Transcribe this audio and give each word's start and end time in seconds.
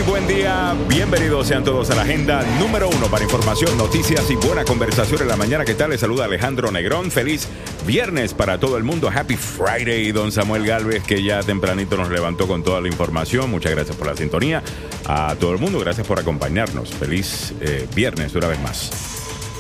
Buen 0.07 0.29
día, 0.29 0.73
bienvenidos 0.89 1.49
sean 1.49 1.65
todos 1.65 1.91
a 1.91 1.97
la 1.97 2.03
agenda 2.03 2.45
número 2.61 2.89
uno 2.89 3.09
para 3.09 3.25
información, 3.25 3.77
noticias 3.77 4.31
y 4.31 4.37
buena 4.37 4.65
conversación 4.65 5.23
en 5.23 5.29
la 5.29 5.37
mañana. 5.37 5.65
¿Qué 5.65 5.75
tal? 5.75 5.91
Les 5.91 6.01
saluda 6.01 6.27
Alejandro 6.27 6.71
Negrón. 6.71 7.11
Feliz 7.11 7.49
viernes 7.85 8.33
para 8.33 8.61
todo 8.61 8.77
el 8.77 8.85
mundo. 8.85 9.11
Happy 9.13 9.37
Friday, 9.37 10.13
don 10.13 10.31
Samuel 10.31 10.65
Galvez, 10.65 11.03
que 11.03 11.25
ya 11.25 11.43
tempranito 11.43 11.97
nos 11.97 12.09
levantó 12.09 12.47
con 12.47 12.63
toda 12.63 12.81
la 12.81 12.87
información. 12.87 13.51
Muchas 13.51 13.73
gracias 13.73 13.97
por 13.97 14.07
la 14.07 14.17
sintonía. 14.17 14.63
A 15.07 15.35
todo 15.41 15.53
el 15.53 15.59
mundo, 15.59 15.81
gracias 15.81 16.07
por 16.07 16.21
acompañarnos. 16.21 16.91
Feliz 16.91 17.53
eh, 17.61 17.89
viernes 17.95 18.33
una 18.37 18.47
vez 18.47 18.61
más. 18.61 18.91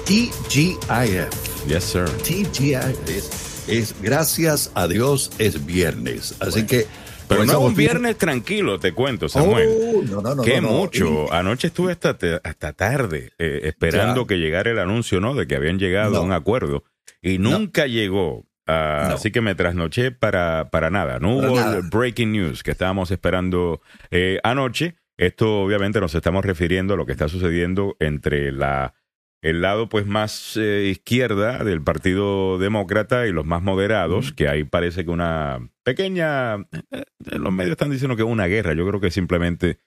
TGIF. 0.05 1.67
Yes, 1.67 1.84
sir. 1.84 2.05
TGIF 2.22 3.36
es, 3.67 3.94
gracias 4.00 4.70
a 4.74 4.86
Dios 4.86 5.33
es 5.39 5.67
viernes. 5.67 6.36
Así 6.39 6.67
que 6.67 6.86
pero 7.28 7.44
no 7.44 7.60
un 7.60 7.74
viernes 7.74 8.16
tranquilo, 8.16 8.78
te 8.78 8.92
cuento, 8.92 9.28
Samuel. 9.28 9.69
Oh, 9.70 10.02
no, 10.02 10.20
no, 10.20 10.34
no, 10.34 10.42
Qué 10.42 10.60
mucho. 10.60 11.33
Anoche 11.33 11.68
estuve 11.68 11.92
hasta, 11.92 12.16
hasta 12.42 12.72
tarde 12.72 13.33
eh, 13.38 13.60
esperando 13.64 14.27
que 14.27 14.36
llegara 14.38 14.70
el 14.70 14.78
anuncio, 14.78 15.20
¿no? 15.20 15.34
De 15.34 15.46
que 15.46 15.56
habían 15.56 15.78
llegado 15.78 16.16
a 16.18 16.20
un 16.20 16.33
acuerdo. 16.33 16.84
Y 17.22 17.38
nunca 17.38 17.86
llegó. 17.86 18.46
Ah, 18.66 19.12
así 19.14 19.30
que 19.30 19.41
me 19.41 19.55
trasnoché 19.55 20.10
para, 20.10 20.70
para 20.70 20.91
nada. 20.91 21.20
No 21.20 21.36
hubo 21.36 21.60
el 21.60 21.83
breaking 21.83 22.33
news 22.33 22.62
que 22.62 22.72
estábamos 22.72 23.10
esperando 23.10 23.80
eh, 24.11 24.40
anoche. 24.42 24.96
Esto 25.16 25.61
obviamente 25.61 26.00
nos 26.00 26.14
estamos 26.14 26.44
refiriendo 26.44 26.94
a 26.94 26.96
lo 26.96 27.06
que 27.06 27.12
está 27.12 27.28
sucediendo 27.28 27.96
entre 28.00 28.52
la 28.52 28.94
el 29.42 29.62
lado 29.62 29.89
pues 29.89 30.06
más 30.06 30.56
eh, 30.56 30.89
izquierda 30.91 31.62
del 31.65 31.83
Partido 31.83 32.59
Demócrata 32.59 33.27
y 33.27 33.33
los 33.33 33.47
más 33.47 33.62
moderados, 33.62 34.33
que 34.33 34.48
ahí 34.48 34.65
parece 34.65 35.05
que 35.05 35.11
una 35.11 35.69
pequeña, 35.84 36.56
eh, 36.91 37.05
los 37.20 37.53
medios 37.53 37.73
están 37.73 37.91
diciendo 37.91 38.17
que 38.17 38.23
es 38.23 38.29
una 38.29 38.47
guerra, 38.47 38.75
yo 38.75 38.87
creo 38.87 39.01
que 39.01 39.09
es 39.09 39.14
simplemente 39.14 39.79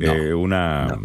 eh, 0.00 0.32
una, 0.32 0.98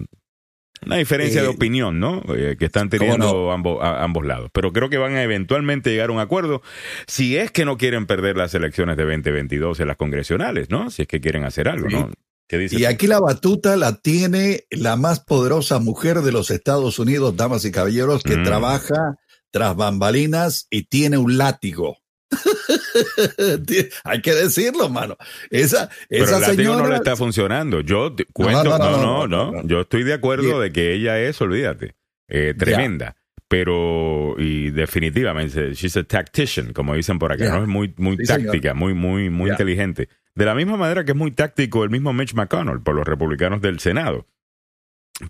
una 0.86 0.96
diferencia 0.96 1.42
de 1.42 1.48
opinión, 1.48 2.00
¿no? 2.00 2.22
que 2.24 2.66
están 2.66 2.90
teniendo 2.90 3.52
ambos, 3.52 3.80
ambos 3.82 4.26
lados. 4.26 4.52
Pero 4.54 4.72
creo 4.72 4.90
que 4.90 4.98
van 4.98 5.16
a 5.16 5.24
eventualmente 5.24 5.90
llegar 5.90 6.10
a 6.10 6.14
un 6.14 6.20
acuerdo 6.20 6.62
si 7.08 7.36
es 7.36 7.52
que 7.52 7.66
no 7.66 7.78
quieren 7.78 8.06
perder 8.06 8.38
las 8.38 8.54
elecciones 8.54 8.96
de 8.96 9.04
2022 9.04 9.80
en 9.80 9.88
las 9.88 9.98
congresionales, 9.98 10.70
¿no? 10.70 10.92
Si 10.92 11.02
es 11.02 11.08
que 11.08 11.20
quieren 11.20 11.44
hacer 11.44 11.68
algo, 11.68 11.90
¿no? 11.90 12.12
Y 12.50 12.86
aquí 12.86 13.08
la 13.08 13.20
batuta 13.20 13.76
la 13.76 13.98
tiene 13.98 14.66
la 14.70 14.96
más 14.96 15.20
poderosa 15.20 15.80
mujer 15.80 16.22
de 16.22 16.32
los 16.32 16.50
Estados 16.50 16.98
Unidos, 17.00 17.36
damas 17.36 17.66
y 17.66 17.72
caballeros, 17.72 18.24
que 18.24 18.38
mm. 18.38 18.44
trabaja 18.44 19.18
tras 19.52 19.76
bambalinas 19.76 20.68
y 20.70 20.84
tiene 20.84 21.18
un 21.18 21.38
látigo. 21.38 21.98
Hay 24.04 24.22
que 24.22 24.34
decirlo, 24.34 24.90
mano. 24.90 25.18
Esa, 25.50 25.90
Pero 26.10 26.36
el 26.36 26.42
látigo 26.42 26.76
no 26.76 26.88
le 26.88 26.96
está 26.96 27.16
funcionando. 27.16 27.82
Yo 27.82 28.16
cuento, 28.34 28.78
no, 28.78 29.28
no, 29.28 29.52
no, 29.52 29.68
Yo 29.68 29.82
estoy 29.82 30.04
de 30.04 30.14
acuerdo 30.14 30.60
de 30.60 30.72
que 30.72 30.94
ella 30.94 31.20
es, 31.20 31.40
olvídate, 31.42 31.96
eh, 32.28 32.54
tremenda. 32.58 33.18
Pero, 33.50 34.36
y 34.38 34.72
definitivamente, 34.72 35.74
she's 35.74 35.96
a 35.96 36.04
tactician, 36.04 36.74
como 36.74 36.96
dicen 36.96 37.18
por 37.18 37.32
acá, 37.32 37.50
¿no? 37.50 37.62
Es 37.62 37.68
muy, 37.68 37.94
muy 37.98 38.18
táctica, 38.18 38.74
muy, 38.74 38.94
muy, 38.94 39.30
muy 39.30 39.50
inteligente. 39.50 40.10
De 40.36 40.46
la 40.46 40.54
misma 40.54 40.76
manera 40.76 41.06
que 41.06 41.12
es 41.12 41.18
muy 41.18 41.32
táctico 41.32 41.84
el 41.84 41.90
mismo 41.90 42.12
Mitch 42.12 42.34
McConnell 42.34 42.82
por 42.82 42.94
los 42.94 43.08
republicanos 43.08 43.62
del 43.62 43.80
Senado. 43.80 44.28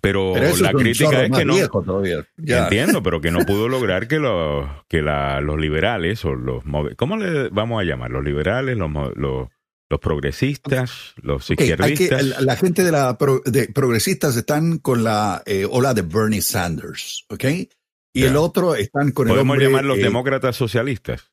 Pero, 0.02 0.34
la 0.60 0.72
crítica 0.72 1.24
es 1.24 1.30
que 1.30 1.44
no. 1.44 1.56
Entiendo, 2.36 3.02
pero 3.02 3.20
que 3.20 3.30
no 3.30 3.46
pudo 3.46 3.68
lograr 3.70 4.06
que 4.06 4.18
los, 4.18 4.68
que 4.88 5.00
los 5.00 5.58
liberales 5.58 6.24
o 6.24 6.34
los. 6.34 6.62
¿Cómo 6.96 7.16
le 7.16 7.48
vamos 7.48 7.80
a 7.80 7.84
llamar? 7.84 8.10
Los 8.10 8.24
liberales, 8.24 8.76
los, 8.76 8.90
los, 9.16 9.48
progresistas, 10.00 11.14
los 11.22 11.50
izquierdistas. 11.50 12.42
la 12.42 12.56
gente 12.56 12.84
de 12.84 12.92
la 12.92 13.16
de 13.46 13.68
progresistas 13.68 14.36
están 14.36 14.78
con 14.78 15.04
la 15.04 15.42
eh, 15.46 15.66
ola 15.70 15.94
de 15.94 16.02
Bernie 16.02 16.42
Sanders, 16.42 17.24
¿ok? 17.30 17.44
Y 18.18 18.24
el 18.24 18.36
otro 18.36 18.74
están 18.74 19.12
con 19.12 19.28
el. 19.28 19.34
¿Podemos 19.34 19.58
llamar 19.58 19.84
los 19.84 19.98
eh, 19.98 20.02
demócratas 20.02 20.56
socialistas? 20.56 21.30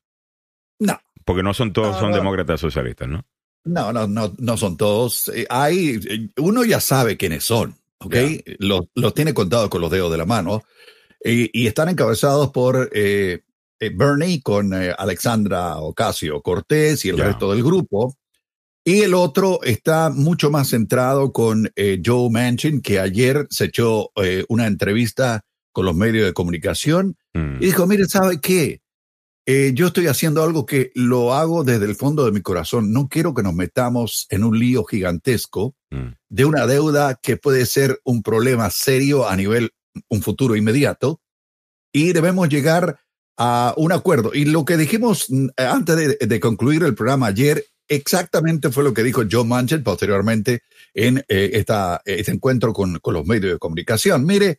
No. 0.78 1.00
Porque 1.24 1.42
no 1.42 1.54
son 1.54 1.72
todos, 1.72 1.98
son 1.98 2.12
demócratas 2.12 2.60
socialistas, 2.60 3.08
¿no? 3.08 3.24
No, 3.66 3.92
no, 3.92 4.06
no, 4.06 4.32
no 4.38 4.56
son 4.56 4.76
todos. 4.76 5.28
Eh, 5.34 5.46
hay, 5.50 6.00
eh, 6.08 6.28
uno 6.38 6.64
ya 6.64 6.80
sabe 6.80 7.16
quiénes 7.16 7.42
son, 7.42 7.76
¿ok? 7.98 8.14
Los, 8.60 8.86
tiene 9.12 9.34
contados 9.34 9.68
con 9.68 9.80
los 9.80 9.90
dedos 9.90 10.10
de 10.12 10.18
la 10.18 10.24
mano 10.24 10.62
y, 11.22 11.66
están 11.66 11.88
encabezados 11.88 12.50
por 12.52 12.90
eh, 12.92 13.42
Bernie 13.80 14.40
con 14.40 14.72
Alexandra 14.72 15.78
Ocasio 15.78 16.40
Cortés 16.42 17.04
y 17.04 17.08
el 17.08 17.18
resto 17.18 17.52
del 17.52 17.64
grupo. 17.64 18.16
Y 18.84 19.00
el 19.00 19.14
otro 19.14 19.60
está 19.64 20.10
mucho 20.10 20.48
más 20.48 20.68
centrado 20.68 21.32
con 21.32 21.68
Joe 22.04 22.30
Manchin, 22.30 22.80
que 22.80 23.00
ayer 23.00 23.48
se 23.50 23.64
echó 23.64 24.12
una 24.48 24.68
entrevista 24.68 25.44
con 25.76 25.84
los 25.84 25.94
medios 25.94 26.24
de 26.24 26.32
comunicación 26.32 27.18
mm. 27.34 27.56
y 27.60 27.66
dijo, 27.66 27.86
mire, 27.86 28.06
¿sabe 28.06 28.40
qué? 28.40 28.80
Eh, 29.44 29.72
yo 29.74 29.88
estoy 29.88 30.06
haciendo 30.06 30.42
algo 30.42 30.64
que 30.64 30.90
lo 30.94 31.34
hago 31.34 31.64
desde 31.64 31.84
el 31.84 31.96
fondo 31.96 32.24
de 32.24 32.32
mi 32.32 32.40
corazón. 32.40 32.94
No 32.94 33.08
quiero 33.08 33.34
que 33.34 33.42
nos 33.42 33.52
metamos 33.52 34.26
en 34.30 34.42
un 34.42 34.58
lío 34.58 34.84
gigantesco 34.84 35.74
mm. 35.90 36.14
de 36.30 36.44
una 36.46 36.66
deuda 36.66 37.20
que 37.22 37.36
puede 37.36 37.66
ser 37.66 38.00
un 38.04 38.22
problema 38.22 38.70
serio 38.70 39.28
a 39.28 39.36
nivel, 39.36 39.68
un 40.08 40.22
futuro 40.22 40.56
inmediato, 40.56 41.20
y 41.92 42.14
debemos 42.14 42.48
llegar 42.48 42.98
a 43.36 43.74
un 43.76 43.92
acuerdo. 43.92 44.30
Y 44.32 44.46
lo 44.46 44.64
que 44.64 44.78
dijimos 44.78 45.26
mm, 45.28 45.48
antes 45.58 46.18
de, 46.18 46.40
concluir 46.40 46.84
el 46.84 46.94
programa 46.94 47.26
ayer, 47.26 47.66
exactamente 47.86 48.70
fue 48.70 48.82
lo 48.82 48.94
que 48.94 49.02
dijo 49.02 49.24
Joe 49.30 49.44
Manchin 49.44 49.82
posteriormente 49.82 50.62
en 50.94 51.18
eh, 51.28 51.50
esta, 51.52 52.00
este 52.06 52.32
encuentro 52.32 52.72
con, 52.72 52.98
con, 53.00 53.12
los 53.12 53.26
medios 53.26 53.52
de 53.52 53.58
comunicación. 53.58 54.24
Mire, 54.24 54.58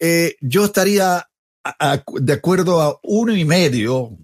eh, 0.00 0.36
yo 0.40 0.66
estaría 0.66 1.28
de 2.20 2.32
acuerdo 2.32 2.80
a 2.80 2.98
uno 3.02 3.36
y 3.36 3.44
medio 3.44 4.16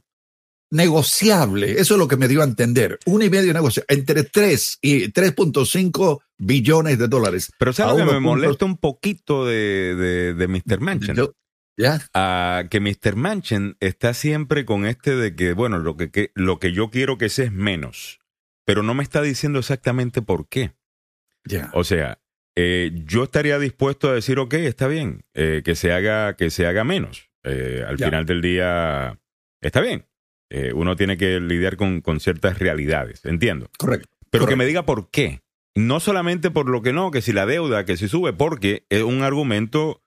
negociable. 0.71 1.73
Eso 1.81 1.95
es 1.95 1.99
lo 1.99 2.09
que 2.09 2.17
me 2.17 2.29
dio 2.29 2.41
a 2.41 2.45
entender. 2.45 2.99
Uno 3.07 3.25
y 3.25 3.31
medio 3.31 3.53
negociable. 3.53 3.87
Entre 3.89 4.25
3 4.25 4.79
y 4.83 5.13
3.5 5.13 6.21
billones 6.39 6.99
de 6.99 7.09
dólares. 7.09 7.53
Pero 7.59 7.73
¿sabes 7.73 8.05
que 8.05 8.13
me 8.13 8.21
molesta 8.21 8.65
un 8.65 8.77
poquito 8.77 9.47
de, 9.47 10.35
de, 10.37 10.49
Mr. 10.49 10.81
Manchin? 10.81 11.17
¿Ya? 11.77 12.01
Ah, 12.13 12.65
que 12.71 12.81
Mr. 12.81 13.17
Manchin 13.17 13.77
está 13.81 14.15
siempre 14.15 14.65
con 14.65 14.87
este 14.87 15.17
de 15.17 15.35
que, 15.35 15.55
bueno, 15.55 15.79
lo 15.79 15.97
que, 15.97 16.31
lo 16.35 16.59
que 16.59 16.73
yo 16.73 16.91
quiero 16.91 17.19
que 17.19 17.29
sea 17.29 17.47
es 17.47 17.53
menos. 17.53 18.21
Pero 18.65 18.83
no 18.83 18.95
me 18.95 19.03
está 19.03 19.23
diciendo 19.23 19.59
exactamente 19.59 20.23
por 20.23 20.49
qué. 20.49 20.75
Ya. 21.45 21.71
O 21.75 21.85
sea, 21.85 22.21
eh, 22.57 22.93
yo 23.07 23.25
estaría 23.25 23.59
dispuesto 23.59 24.09
a 24.09 24.15
decir, 24.15 24.39
ok, 24.39 24.55
está 24.55 24.87
bien, 24.87 25.25
eh, 25.35 25.63
que, 25.65 25.75
se 25.75 25.93
haga, 25.93 26.37
que 26.37 26.51
se 26.51 26.67
haga 26.67 26.85
menos. 26.85 27.31
Eh, 27.43 27.85
al 27.87 27.99
final 27.99 28.25
del 28.25 28.41
día, 28.41 29.19
está 29.61 29.81
bien. 29.81 30.07
uno 30.75 30.97
tiene 30.97 31.17
que 31.17 31.41
lidiar 31.41 31.77
con, 31.77 32.01
con, 32.01 32.21
ciertas 32.21 32.59
realidades, 32.59 33.25
entiendo. 33.25 33.69
Correcto. 33.77 34.09
Pero 34.31 34.47
que 34.47 34.57
me 34.57 34.67
diga 34.67 34.85
por 34.85 35.11
qué. 35.11 35.43
No 35.77 35.99
solamente 35.99 36.51
por 36.51 36.69
lo 36.69 36.83
que 36.83 36.93
no, 36.93 37.11
que 37.11 37.21
si 37.21 37.33
la 37.33 37.47
deuda, 37.47 37.85
que 37.85 37.97
si 37.97 38.09
sube, 38.09 38.33
porque 38.33 38.87
es 38.89 39.03
un 39.03 39.23
argumento 39.23 40.03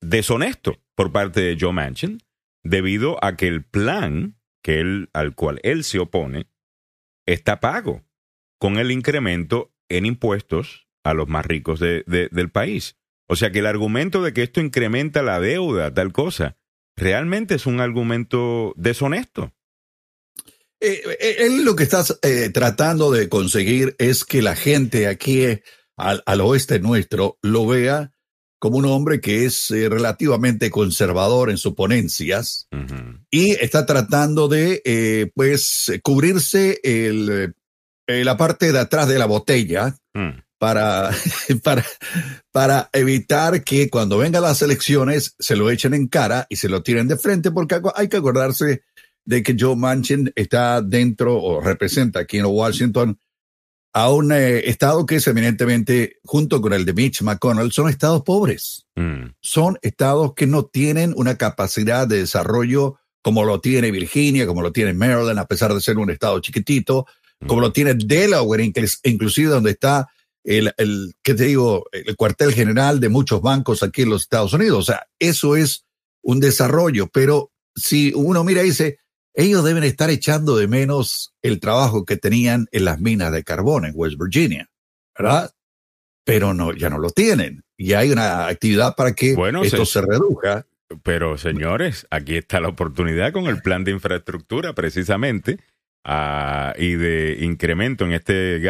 deshonesto 0.00 0.78
por 0.94 1.10
parte 1.10 1.40
de 1.40 1.56
Joe 1.58 1.72
Manchin, 1.72 2.20
debido 2.62 3.22
a 3.24 3.36
que 3.36 3.48
el 3.48 3.64
plan 3.64 4.36
que 4.62 4.80
él, 4.80 5.10
al 5.12 5.34
cual 5.34 5.58
él 5.62 5.84
se 5.84 5.98
opone 5.98 6.46
está 7.26 7.60
pago 7.60 8.04
con 8.58 8.78
el 8.78 8.90
incremento 8.90 9.72
en 9.90 10.06
impuestos 10.06 10.86
a 11.04 11.12
los 11.14 11.28
más 11.28 11.44
ricos 11.44 11.80
de, 11.80 12.04
del 12.06 12.50
país. 12.50 12.96
O 13.26 13.36
sea 13.36 13.52
que 13.52 13.60
el 13.60 13.66
argumento 13.66 14.22
de 14.22 14.32
que 14.32 14.42
esto 14.42 14.60
incrementa 14.60 15.22
la 15.22 15.38
deuda, 15.40 15.92
tal 15.92 16.12
cosa, 16.12 16.56
realmente 16.96 17.54
es 17.54 17.66
un 17.66 17.80
argumento 17.80 18.72
deshonesto. 18.76 19.52
Eh, 20.80 21.02
eh, 21.20 21.36
él 21.40 21.64
lo 21.64 21.76
que 21.76 21.82
está 21.82 22.02
eh, 22.22 22.50
tratando 22.52 23.10
de 23.10 23.28
conseguir 23.28 23.94
es 23.98 24.24
que 24.24 24.40
la 24.40 24.56
gente 24.56 25.06
aquí 25.06 25.44
al, 25.96 26.22
al 26.24 26.40
oeste 26.40 26.80
nuestro 26.80 27.38
lo 27.42 27.66
vea 27.66 28.12
como 28.58 28.78
un 28.78 28.84
hombre 28.86 29.20
que 29.20 29.46
es 29.46 29.70
eh, 29.70 29.88
relativamente 29.88 30.70
conservador 30.70 31.50
en 31.50 31.56
sus 31.56 31.74
ponencias 31.74 32.68
y 33.30 33.52
está 33.52 33.86
tratando 33.86 34.48
de, 34.48 35.32
pues, 35.34 35.90
cubrirse 36.02 36.78
el, 36.82 37.54
eh, 38.10 38.24
la 38.24 38.36
parte 38.36 38.72
de 38.72 38.78
atrás 38.78 39.08
de 39.08 39.18
la 39.18 39.26
botella 39.26 39.96
mm. 40.14 40.42
para, 40.58 41.10
para, 41.62 41.84
para 42.52 42.90
evitar 42.92 43.62
que 43.62 43.88
cuando 43.88 44.18
vengan 44.18 44.42
las 44.42 44.62
elecciones 44.62 45.34
se 45.38 45.56
lo 45.56 45.70
echen 45.70 45.94
en 45.94 46.08
cara 46.08 46.46
y 46.48 46.56
se 46.56 46.68
lo 46.68 46.82
tiren 46.82 47.08
de 47.08 47.16
frente, 47.16 47.50
porque 47.50 47.80
hay 47.94 48.08
que 48.08 48.16
acordarse 48.16 48.82
de 49.24 49.42
que 49.42 49.56
Joe 49.58 49.76
Manchin 49.76 50.32
está 50.34 50.82
dentro 50.82 51.40
o 51.40 51.60
representa 51.60 52.20
aquí 52.20 52.38
en 52.38 52.46
Washington 52.46 53.18
a 53.92 54.10
un 54.10 54.32
eh, 54.32 54.68
estado 54.68 55.04
que 55.04 55.16
es 55.16 55.26
eminentemente, 55.26 56.18
junto 56.24 56.60
con 56.60 56.72
el 56.72 56.84
de 56.84 56.92
Mitch 56.92 57.22
McConnell, 57.22 57.72
son 57.72 57.88
estados 57.88 58.22
pobres. 58.22 58.86
Mm. 58.94 59.34
Son 59.40 59.78
estados 59.82 60.34
que 60.34 60.46
no 60.46 60.64
tienen 60.64 61.12
una 61.16 61.36
capacidad 61.36 62.06
de 62.06 62.18
desarrollo 62.18 62.98
como 63.22 63.44
lo 63.44 63.60
tiene 63.60 63.90
Virginia, 63.90 64.46
como 64.46 64.62
lo 64.62 64.72
tiene 64.72 64.94
Maryland, 64.94 65.38
a 65.38 65.46
pesar 65.46 65.74
de 65.74 65.80
ser 65.80 65.98
un 65.98 66.10
estado 66.10 66.40
chiquitito. 66.40 67.06
Como 67.46 67.60
lo 67.60 67.72
tiene 67.72 67.94
Delaware, 67.94 68.72
inclusive 69.04 69.50
donde 69.50 69.70
está 69.72 70.08
el, 70.44 70.72
el, 70.76 71.14
¿qué 71.22 71.34
te 71.34 71.44
digo?, 71.44 71.86
el 71.92 72.16
cuartel 72.16 72.52
general 72.52 73.00
de 73.00 73.08
muchos 73.08 73.40
bancos 73.42 73.82
aquí 73.82 74.02
en 74.02 74.10
los 74.10 74.22
Estados 74.22 74.52
Unidos. 74.52 74.78
O 74.78 74.92
sea, 74.92 75.06
eso 75.18 75.56
es 75.56 75.86
un 76.22 76.40
desarrollo, 76.40 77.08
pero 77.08 77.52
si 77.74 78.12
uno 78.14 78.44
mira 78.44 78.62
y 78.62 78.66
dice, 78.66 78.98
ellos 79.34 79.64
deben 79.64 79.84
estar 79.84 80.10
echando 80.10 80.56
de 80.56 80.66
menos 80.66 81.34
el 81.42 81.60
trabajo 81.60 82.04
que 82.04 82.16
tenían 82.16 82.66
en 82.72 82.84
las 82.84 83.00
minas 83.00 83.32
de 83.32 83.44
carbón 83.44 83.84
en 83.84 83.92
West 83.94 84.18
Virginia, 84.18 84.68
¿verdad? 85.16 85.50
Pero 86.24 86.52
no, 86.52 86.74
ya 86.74 86.90
no 86.90 86.98
lo 86.98 87.10
tienen. 87.10 87.62
Y 87.76 87.94
hay 87.94 88.10
una 88.10 88.48
actividad 88.48 88.94
para 88.94 89.14
que 89.14 89.36
esto 89.62 89.86
se, 89.86 90.02
reduzca. 90.02 90.66
Pero 91.02 91.38
señores, 91.38 92.06
aquí 92.10 92.36
está 92.36 92.60
la 92.60 92.68
oportunidad 92.68 93.32
con 93.32 93.46
el 93.46 93.62
plan 93.62 93.84
de 93.84 93.92
infraestructura 93.92 94.74
precisamente 94.74 95.60
ah, 96.04 96.74
y 96.78 96.94
de 96.94 97.38
incremento 97.40 98.04
en 98.04 98.12
este 98.12 98.60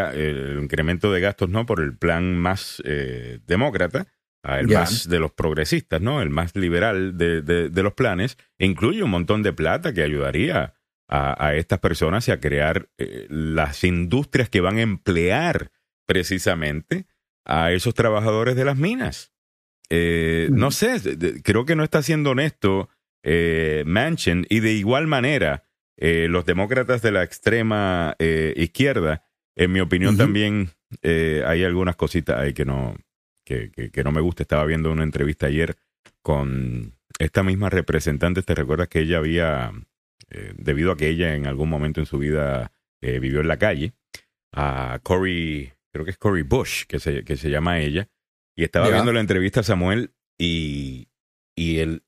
incremento 0.60 1.12
de 1.12 1.20
gastos 1.20 1.48
no 1.48 1.66
por 1.66 1.80
el 1.80 1.96
plan 1.96 2.36
más 2.36 2.82
eh, 2.84 3.40
demócrata 3.46 4.06
el 4.42 4.68
más 4.68 5.08
de 5.08 5.18
los 5.18 5.32
progresistas, 5.32 6.00
¿no? 6.00 6.22
El 6.22 6.30
más 6.30 6.56
liberal 6.56 7.18
de, 7.18 7.42
de, 7.42 7.82
los 7.82 7.92
planes, 7.92 8.38
incluye 8.58 9.02
un 9.02 9.10
montón 9.10 9.42
de 9.42 9.52
plata 9.52 9.92
que 9.92 10.02
ayudaría 10.02 10.72
a, 11.08 11.46
a 11.46 11.54
estas 11.56 11.78
personas 11.80 12.26
y 12.28 12.30
a 12.30 12.40
crear 12.40 12.88
eh, 12.96 13.26
las 13.28 13.84
industrias 13.84 14.48
que 14.48 14.62
van 14.62 14.78
a 14.78 14.82
emplear 14.82 15.70
precisamente 16.06 17.06
a 17.44 17.72
esos 17.72 17.94
trabajadores 17.94 18.56
de 18.56 18.64
las 18.64 18.76
minas. 18.76 19.32
Eh, 19.90 20.48
no 20.52 20.70
sé, 20.70 21.00
creo 21.42 21.64
que 21.64 21.76
no 21.76 21.82
está 21.82 22.02
siendo 22.02 22.30
honesto 22.30 22.88
eh, 23.24 23.82
Manchin 23.86 24.46
y 24.48 24.60
de 24.60 24.72
igual 24.72 25.08
manera 25.08 25.64
los 26.00 26.46
demócratas 26.46 27.02
de 27.02 27.12
la 27.12 27.22
extrema 27.22 28.16
izquierda, 28.18 29.22
en 29.54 29.72
mi 29.72 29.80
opinión 29.80 30.16
también 30.16 30.70
hay 31.02 31.64
algunas 31.64 31.96
cositas 31.96 32.38
ahí 32.38 32.54
que 32.54 32.64
no, 32.64 32.96
que, 33.44 34.02
no 34.04 34.12
me 34.12 34.20
gusta. 34.20 34.42
Estaba 34.42 34.64
viendo 34.64 34.92
una 34.92 35.02
entrevista 35.02 35.46
ayer 35.46 35.76
con 36.22 36.94
esta 37.18 37.42
misma 37.42 37.70
representante. 37.70 38.42
¿Te 38.42 38.54
recuerdas 38.54 38.88
que 38.88 39.00
ella 39.00 39.18
había, 39.18 39.72
eh, 40.30 40.52
debido 40.56 40.92
a 40.92 40.96
que 40.96 41.08
ella 41.08 41.34
en 41.34 41.46
algún 41.46 41.68
momento 41.68 42.00
en 42.00 42.06
su 42.06 42.18
vida 42.18 42.72
eh, 43.00 43.18
vivió 43.18 43.40
en 43.40 43.48
la 43.48 43.58
calle, 43.58 43.92
a 44.52 45.00
Cory, 45.02 45.72
creo 45.92 46.04
que 46.04 46.12
es 46.12 46.18
Cory 46.18 46.42
Bush, 46.42 46.84
que 46.86 46.98
se, 46.98 47.24
que 47.24 47.36
se 47.36 47.50
llama 47.50 47.80
ella, 47.80 48.08
y 48.56 48.64
estaba 48.64 48.90
viendo 48.90 49.12
la 49.12 49.20
entrevista 49.20 49.60
a 49.60 49.64
Samuel 49.64 50.12
y, 50.38 51.08
y 51.56 51.78
él, 51.78 52.02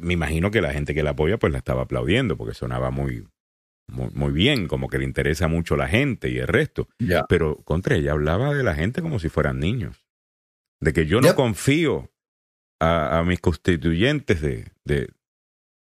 me 0.00 0.14
imagino 0.14 0.50
que 0.50 0.60
la 0.60 0.72
gente 0.72 0.94
que 0.94 1.02
la 1.02 1.10
apoya 1.10 1.38
pues 1.38 1.52
la 1.52 1.58
estaba 1.58 1.82
aplaudiendo 1.82 2.36
porque 2.36 2.54
sonaba 2.54 2.90
muy, 2.90 3.26
muy, 3.88 4.32
bien, 4.32 4.68
como 4.68 4.88
que 4.88 4.98
le 4.98 5.04
interesa 5.04 5.48
mucho 5.48 5.76
la 5.76 5.88
gente 5.88 6.28
y 6.28 6.38
el 6.38 6.48
resto. 6.48 6.88
Pero 7.28 7.56
contra 7.64 7.96
ella 7.96 8.12
hablaba 8.12 8.54
de 8.54 8.62
la 8.62 8.74
gente 8.74 9.02
como 9.02 9.18
si 9.18 9.28
fueran 9.28 9.60
niños 9.60 10.08
de 10.80 10.92
que 10.92 11.06
yo 11.06 11.20
no 11.20 11.34
confío 11.34 12.10
a, 12.80 13.22
mis 13.26 13.40
constituyentes 13.40 14.40
de, 14.40 14.66
de 14.84 15.10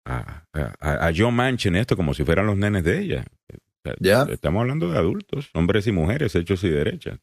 a, 0.04 0.44
a, 0.52 1.12
John 1.16 1.34
Manchin 1.34 1.76
esto 1.76 1.96
como 1.96 2.12
si 2.12 2.24
fueran 2.24 2.46
los 2.46 2.56
nenes 2.56 2.84
de 2.84 3.00
ella. 3.00 3.24
Estamos 4.30 4.60
hablando 4.60 4.90
de 4.90 4.98
adultos, 4.98 5.50
hombres 5.54 5.86
y 5.86 5.92
mujeres, 5.92 6.34
hechos 6.34 6.64
y 6.64 6.68
derechas. 6.68 7.18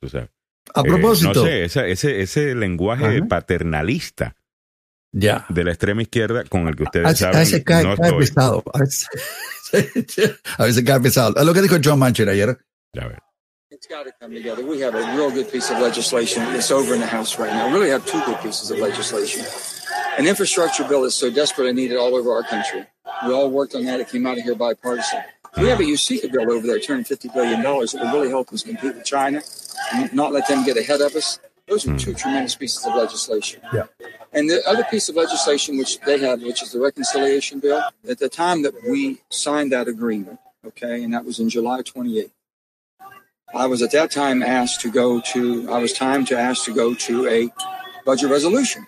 a 0.73 0.83
propósito. 0.83 1.33
no 1.33 1.43
sé, 1.43 1.65
ese, 1.65 2.21
ese 2.21 2.55
lenguaje 2.55 3.23
paternalista 3.23 4.35
de 5.11 5.63
la 5.63 5.71
extrema 5.71 6.01
izquierda 6.01 6.43
con 6.45 6.67
el 6.67 6.75
que 6.75 6.83
ustedes 6.83 7.19
saben. 7.19 7.35
A 7.37 7.39
veces 7.39 7.63
cae, 7.63 7.83
pesado. 8.17 8.63
A 8.73 8.79
veces, 10.65 10.83
cae 10.83 10.99
pesado. 10.99 11.43
Lo 11.43 11.53
que 11.53 11.61
dijo 11.61 11.77
John 11.83 11.99
Manchin 11.99 12.29
ayer. 12.29 12.57
Ya 12.93 13.07
ver. 13.07 13.19
It's 13.69 13.87
got 13.87 14.03
to 14.03 14.11
come 14.19 14.33
together. 14.35 14.63
We 14.63 14.79
have 14.81 14.95
a 14.95 15.15
real 15.15 15.31
good 15.31 15.49
piece 15.51 15.71
of 15.71 15.79
legislation 15.79 16.43
that's 16.53 16.71
over 16.71 16.93
in 16.93 16.99
the 16.99 17.07
House 17.07 17.39
right 17.39 17.51
now. 17.51 17.67
We 17.67 17.73
really 17.73 17.89
have 17.89 18.05
two 18.05 18.21
good 18.25 18.37
pieces 18.41 18.69
of 18.69 18.79
legislation. 18.79 19.45
An 20.17 20.27
infrastructure 20.27 20.83
bill 20.83 21.05
is 21.05 21.15
so 21.15 21.31
desperately 21.31 21.73
needed 21.73 21.97
all 21.97 22.13
over 22.13 22.31
our 22.33 22.43
country. 22.43 22.85
We 23.25 23.33
all 23.33 23.49
worked 23.49 23.73
on 23.73 23.85
that. 23.85 23.99
It 23.99 24.09
came 24.09 24.27
out 24.27 24.37
of 24.37 24.43
here 24.43 24.55
bipartisan. 24.55 25.21
We 25.57 25.67
have 25.69 25.79
a 25.79 25.83
USICA 25.83 26.31
bill 26.31 26.51
over 26.51 26.67
there 26.67 26.79
turning 26.79 27.05
$50 27.05 27.33
billion 27.33 27.61
that 27.61 27.93
will 27.95 28.13
really 28.13 28.29
help 28.29 28.51
us 28.53 28.63
compete 28.63 28.95
with 28.95 29.05
China 29.05 29.41
and 29.93 30.13
not 30.13 30.31
let 30.31 30.47
them 30.47 30.63
get 30.65 30.77
ahead 30.77 31.01
of 31.01 31.15
us. 31.15 31.39
Those 31.71 31.87
are 31.87 31.97
two 31.97 32.11
hmm. 32.11 32.17
tremendous 32.17 32.53
pieces 32.53 32.85
of 32.85 32.95
legislation. 32.95 33.61
Yeah. 33.71 33.85
And 34.33 34.49
the 34.49 34.61
other 34.67 34.83
piece 34.91 35.07
of 35.07 35.15
legislation 35.15 35.77
which 35.77 36.01
they 36.01 36.19
have, 36.19 36.43
which 36.43 36.61
is 36.61 36.73
the 36.73 36.81
reconciliation 36.81 37.61
bill, 37.61 37.81
at 38.09 38.19
the 38.19 38.27
time 38.27 38.61
that 38.63 38.73
we 38.89 39.21
signed 39.29 39.71
that 39.71 39.87
agreement, 39.87 40.37
okay, 40.67 41.01
and 41.01 41.13
that 41.13 41.23
was 41.23 41.39
in 41.39 41.47
July 41.49 41.81
28th, 41.81 42.31
I 43.55 43.67
was 43.67 43.81
at 43.81 43.91
that 43.91 44.11
time 44.11 44.43
asked 44.43 44.81
to 44.81 44.91
go 44.91 45.21
to, 45.31 45.71
I 45.71 45.79
was 45.79 45.93
time 45.93 46.25
to 46.25 46.37
ask 46.37 46.65
to 46.65 46.73
go 46.73 46.93
to 46.93 47.27
a 47.29 47.49
budget 48.05 48.29
resolution. 48.29 48.85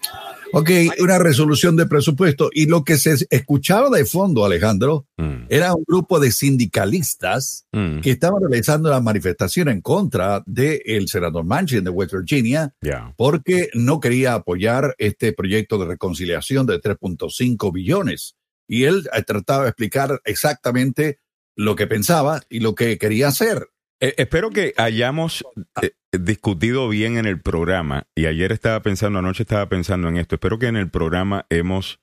Ok, 0.56 0.70
una 1.00 1.18
resolución 1.18 1.76
de 1.76 1.88
presupuesto. 1.88 2.52
Y 2.54 2.68
lo 2.68 2.84
que 2.84 2.98
se 2.98 3.16
escuchaba 3.32 3.90
de 3.90 4.06
fondo, 4.06 4.46
Alejandro, 4.46 5.08
mm. 5.18 5.48
era 5.50 5.74
un 5.74 5.84
grupo 5.88 6.20
de 6.20 6.32
sindicalistas 6.32 7.66
mm. 7.72 8.02
que 8.02 8.12
estaban 8.12 8.40
realizando 8.40 8.90
una 8.90 9.00
manifestación 9.00 9.70
en 9.70 9.82
contra 9.82 10.44
del 10.46 11.08
senador 11.08 11.44
Manchin 11.44 11.84
de 11.84 11.90
West 11.90 12.14
Virginia, 12.14 12.72
porque 13.18 13.70
no 13.74 14.00
quería 14.00 14.36
apoyar 14.36 14.94
este 15.00 15.34
proyecto 15.34 15.80
de 15.80 15.88
reconciliación 15.88 16.68
de 16.68 16.80
3.5 16.80 17.74
billones. 17.74 18.36
Y 18.68 18.84
él 18.84 19.10
eh, 19.12 19.24
trataba 19.24 19.64
de 19.64 19.70
explicar 19.70 20.22
exactamente 20.24 21.20
lo 21.56 21.76
que 21.76 21.88
pensaba 21.88 22.42
y 22.48 22.60
lo 22.60 22.76
que 22.76 22.98
quería 23.00 23.30
hacer. 23.30 23.70
Eh, 24.00 24.14
espero 24.18 24.52
que 24.52 24.74
hayamos 24.78 25.44
eh, 25.82 25.92
discutido 26.20 26.88
bien 26.90 27.18
en 27.18 27.26
el 27.26 27.42
programa 27.42 28.08
y 28.16 28.28
ayer 28.28 28.52
estaba 28.52 28.82
pensando, 28.82 29.20
anoche 29.20 29.44
estaba 29.44 29.68
pensando 29.68 30.08
en 30.08 30.18
esto, 30.18 30.36
espero 30.36 30.60
que 30.60 30.68
en 30.68 30.78
el 30.78 30.90
programa 30.90 31.46
hemos 31.50 32.00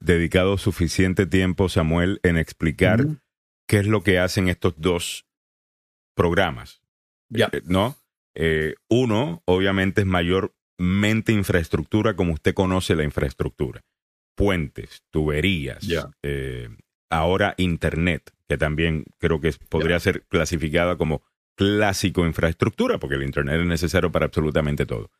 dedicado 0.00 0.58
suficiente 0.58 1.26
tiempo, 1.26 1.68
Samuel, 1.68 2.20
en 2.22 2.36
explicar 2.36 3.06
qué 3.66 3.78
es 3.78 3.86
lo 3.86 4.02
que 4.02 4.18
hacen 4.18 4.48
estos 4.48 4.74
dos 4.76 5.26
programas. 6.14 6.82
Ya. 7.28 7.48
Eh, 7.52 7.62
¿No? 7.64 7.96
uno, 8.88 9.42
obviamente, 9.44 10.00
es 10.00 10.06
mayormente 10.06 11.32
infraestructura 11.32 12.16
como 12.16 12.32
usted 12.32 12.52
conoce 12.52 12.96
la 12.96 13.04
infraestructura. 13.04 13.82
Puentes, 14.34 15.04
tuberías, 15.10 15.86
ahora 17.10 17.54
Internet, 17.58 18.32
que 18.48 18.58
también 18.58 19.04
creo 19.18 19.40
que 19.40 19.52
podría 19.68 20.00
ser 20.00 20.24
clasificada 20.26 20.96
como 20.96 21.22
clásico 21.56 22.26
infraestructura, 22.26 22.98
porque 22.98 23.16
el 23.16 23.22
Internet 23.22 23.60
es 23.60 23.66
necesario 23.66 24.10
para 24.10 24.26
absolutamente 24.26 24.86
todo. 24.86 25.10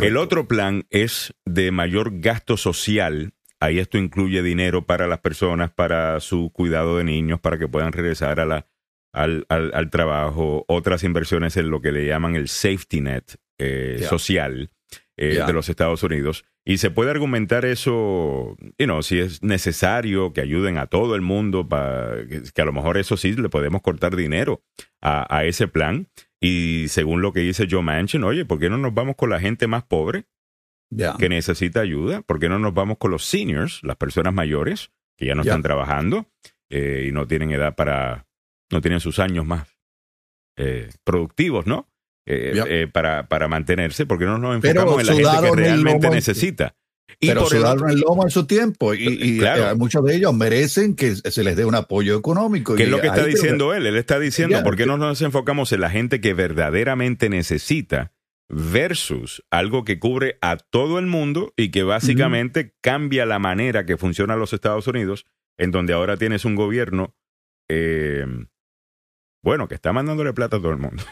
El 0.00 0.16
otro 0.16 0.46
plan 0.46 0.86
es 0.90 1.34
de 1.44 1.70
mayor 1.70 2.20
gasto 2.20 2.56
social. 2.56 3.32
Ahí 3.60 3.78
esto 3.78 3.98
incluye 3.98 4.42
dinero 4.42 4.86
para 4.86 5.06
las 5.06 5.20
personas, 5.20 5.70
para 5.70 6.20
su 6.20 6.50
cuidado 6.52 6.96
de 6.98 7.04
niños, 7.04 7.40
para 7.40 7.58
que 7.58 7.68
puedan 7.68 7.92
regresar 7.92 8.40
a 8.40 8.46
la, 8.46 8.66
al, 9.12 9.46
al, 9.48 9.90
trabajo, 9.90 10.64
otras 10.68 11.02
inversiones 11.02 11.56
en 11.56 11.70
lo 11.70 11.80
que 11.80 11.92
le 11.92 12.06
llaman 12.06 12.36
el 12.36 12.48
safety 12.48 13.00
net 13.00 13.24
eh, 13.58 14.04
social 14.08 14.70
eh, 15.22 15.44
de 15.46 15.52
los 15.52 15.68
Estados 15.68 16.02
Unidos. 16.02 16.46
Y 16.64 16.78
se 16.78 16.90
puede 16.90 17.10
argumentar 17.10 17.66
eso, 17.66 18.56
you 18.78 18.86
know, 18.86 19.02
si 19.02 19.18
es 19.18 19.42
necesario 19.42 20.32
que 20.32 20.40
ayuden 20.40 20.78
a 20.78 20.86
todo 20.86 21.14
el 21.14 21.20
mundo, 21.20 21.68
para, 21.68 22.26
que, 22.26 22.62
a 22.62 22.64
lo 22.64 22.72
mejor 22.72 22.96
eso 22.96 23.18
sí 23.18 23.34
le 23.34 23.50
podemos 23.50 23.82
cortar 23.82 24.16
dinero 24.16 24.62
a, 25.02 25.44
ese 25.44 25.68
plan. 25.68 26.08
Y 26.40 26.86
según 26.88 27.20
lo 27.20 27.34
que 27.34 27.40
dice 27.40 27.68
Joe 27.70 27.82
Manchin, 27.82 28.24
oye, 28.24 28.46
¿por 28.46 28.58
qué 28.58 28.70
no 28.70 28.78
nos 28.78 28.94
vamos 28.94 29.16
con 29.16 29.28
la 29.28 29.40
gente 29.40 29.66
más 29.66 29.84
pobre 29.84 30.24
que 31.18 31.28
necesita 31.28 31.80
ayuda? 31.80 32.22
¿Por 32.22 32.40
qué 32.40 32.48
no 32.48 32.58
nos 32.58 32.72
vamos 32.72 32.96
con 32.96 33.10
los 33.10 33.26
seniors, 33.26 33.80
las 33.82 33.96
personas 33.96 34.32
mayores 34.32 34.90
que 35.18 35.26
ya 35.26 35.34
no 35.34 35.42
están 35.42 35.60
trabajando 35.60 36.30
eh, 36.70 37.04
y 37.06 37.12
no 37.12 37.26
tienen 37.26 37.50
edad 37.50 37.74
para, 37.74 38.26
no 38.70 38.80
tienen 38.80 39.00
sus 39.00 39.18
años 39.18 39.44
más 39.44 39.68
eh, 40.56 40.88
productivos, 41.04 41.66
¿no? 41.66 41.89
Para, 42.92 43.28
para 43.28 43.48
mantenerse, 43.48 44.06
porque 44.06 44.24
no 44.24 44.38
nos 44.38 44.56
enfocamos 44.56 45.00
en 45.00 45.06
la 45.06 45.32
gente 45.32 45.48
que 45.48 45.56
realmente 45.56 46.10
necesita. 46.10 46.74
Y 47.18 47.28
pero 47.28 47.46
sudaron 47.46 47.90
el 47.90 48.00
lomo 48.00 48.24
en 48.24 48.30
su 48.30 48.46
tiempo 48.46 48.94
y, 48.94 49.42
muchos 49.76 50.02
de 50.04 50.16
ellos 50.16 50.32
merecen 50.34 50.96
que 50.96 51.16
se 51.16 51.44
les 51.44 51.56
dé 51.56 51.66
un 51.66 51.74
apoyo 51.74 52.16
económico. 52.16 52.74
¿Qué 52.74 52.84
es 52.84 52.88
lo 52.88 53.00
que 53.00 53.08
está 53.08 53.26
diciendo 53.26 53.74
él? 53.74 53.86
Él 53.86 53.96
está 53.96 54.18
diciendo, 54.18 54.62
¿por 54.62 54.76
qué 54.76 54.86
no 54.86 54.96
nos 54.96 55.20
enfocamos 55.22 55.72
en 55.72 55.80
la 55.80 55.90
gente 55.90 56.20
que 56.20 56.34
verdaderamente 56.34 57.28
necesita 57.28 58.12
versus 58.48 59.44
algo 59.50 59.84
que 59.84 59.98
cubre 59.98 60.38
a 60.40 60.56
todo 60.56 60.98
el 60.98 61.06
mundo 61.06 61.52
y 61.56 61.70
que 61.70 61.82
básicamente 61.82 62.74
cambia 62.80 63.26
la 63.26 63.38
manera 63.38 63.86
que 63.86 63.96
funcionan 63.96 64.38
los 64.38 64.52
Estados 64.52 64.86
Unidos, 64.86 65.26
en 65.56 65.70
donde 65.70 65.92
ahora 65.92 66.16
tienes 66.16 66.44
un 66.44 66.56
gobierno, 66.56 67.14
eh, 67.68 68.26
bueno, 69.42 69.68
que 69.68 69.76
está 69.76 69.92
mandándole 69.92 70.32
plata 70.32 70.56
a 70.56 70.60
todo 70.60 70.72
el 70.72 70.78
mundo 70.78 71.02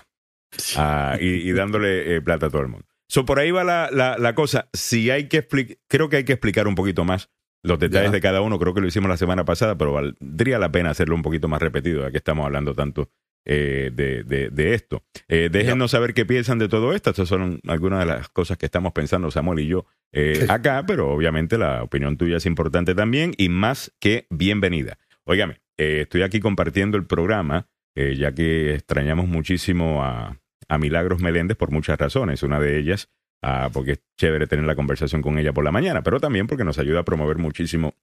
ah, 0.76 1.16
y, 1.20 1.50
dándole 1.52 2.16
eh, 2.16 2.20
plata 2.20 2.46
a 2.46 2.50
todo 2.50 2.62
el 2.62 2.68
mundo. 2.68 2.86
So, 3.08 3.24
por 3.24 3.38
ahí 3.38 3.50
va 3.50 3.64
la, 3.64 3.90
la, 3.90 4.34
cosa. 4.34 4.68
Si 4.72 5.10
hay 5.10 5.28
que 5.28 5.46
creo 5.88 6.08
que 6.08 6.16
hay 6.16 6.24
que 6.24 6.34
explicar 6.34 6.68
un 6.68 6.74
poquito 6.74 7.04
más 7.04 7.30
los 7.62 7.78
detalles 7.78 8.12
de 8.12 8.20
cada 8.20 8.40
uno. 8.40 8.58
Creo 8.58 8.74
que 8.74 8.80
lo 8.80 8.86
hicimos 8.86 9.08
la 9.08 9.16
semana 9.16 9.44
pasada, 9.44 9.76
pero 9.76 9.92
valdría 9.92 10.58
la 10.58 10.70
pena 10.70 10.90
hacerlo 10.90 11.14
un 11.14 11.22
poquito 11.22 11.48
más 11.48 11.60
repetido, 11.60 12.02
ya 12.02 12.10
que 12.10 12.18
estamos 12.18 12.44
hablando 12.44 12.74
tanto 12.74 13.10
eh, 13.44 13.90
de, 13.94 14.50
de, 14.50 14.74
esto. 14.74 15.04
Eh, 15.26 15.48
déjenos 15.50 15.92
saber 15.92 16.12
qué 16.12 16.26
piensan 16.26 16.58
de 16.58 16.68
todo 16.68 16.92
esto. 16.92 17.10
Estas 17.10 17.28
son 17.28 17.60
algunas 17.66 18.00
de 18.00 18.06
las 18.06 18.28
cosas 18.28 18.58
que 18.58 18.66
estamos 18.66 18.92
pensando 18.92 19.30
Samuel 19.30 19.60
y 19.60 19.66
yo 19.68 19.86
eh, 20.12 20.46
acá, 20.50 20.84
pero 20.86 21.10
obviamente 21.10 21.56
la 21.56 21.82
opinión 21.82 22.18
tuya 22.18 22.36
es 22.36 22.46
importante 22.46 22.94
también 22.94 23.32
y 23.38 23.48
más 23.48 23.90
que 24.00 24.26
bienvenida. 24.28 24.98
Óigame, 25.24 25.62
estoy 25.78 26.22
aquí 26.22 26.40
compartiendo 26.40 26.98
el 26.98 27.06
programa, 27.06 27.68
ya 28.16 28.32
que 28.32 28.74
extrañamos 28.74 29.26
muchísimo 29.28 30.04
a, 30.04 30.38
a 30.68 30.78
Milagros 30.78 31.20
Meléndez 31.20 31.56
por 31.56 31.70
muchas 31.70 31.98
razones. 31.98 32.42
Una 32.42 32.60
de 32.60 32.78
ellas, 32.78 33.08
ah, 33.42 33.70
porque 33.72 33.92
es 33.92 34.00
chévere 34.16 34.46
tener 34.46 34.66
la 34.66 34.76
conversación 34.76 35.22
con 35.22 35.38
ella 35.38 35.52
por 35.52 35.64
la 35.64 35.72
mañana, 35.72 36.02
pero 36.02 36.20
también 36.20 36.46
porque 36.46 36.64
nos 36.64 36.78
ayuda 36.78 37.00
a 37.00 37.04
promover 37.04 37.38
muchísimo 37.38 37.94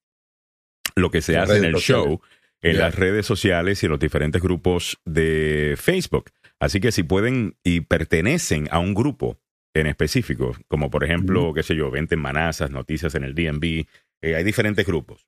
lo 0.96 1.12
que 1.12 1.22
se 1.22 1.38
hace 1.38 1.58
en 1.58 1.66
el 1.66 1.76
show 1.76 2.22
en 2.62 2.78
las 2.80 2.96
redes 2.96 3.26
sociales 3.26 3.82
y 3.82 3.86
en 3.86 3.92
los 3.92 4.00
diferentes 4.00 4.42
grupos 4.42 5.00
de 5.06 5.76
Facebook. 5.78 6.32
Así 6.60 6.80
que 6.80 6.92
si 6.92 7.04
pueden 7.04 7.58
y 7.64 7.82
pertenecen 7.82 8.68
a 8.72 8.80
un 8.80 8.94
grupo 8.94 9.40
en 9.74 9.88
específico, 9.88 10.56
como 10.68 10.90
por 10.90 11.04
ejemplo, 11.04 11.54
qué 11.54 11.64
sé 11.64 11.76
yo, 11.76 11.92
Venten 11.92 12.20
Manazas, 12.20 12.72
Noticias 12.72 13.14
en 13.14 13.24
el 13.24 13.36
DMV, 13.36 13.86
eh, 14.22 14.36
hay 14.36 14.44
diferentes 14.44 14.86
grupos. 14.86 15.28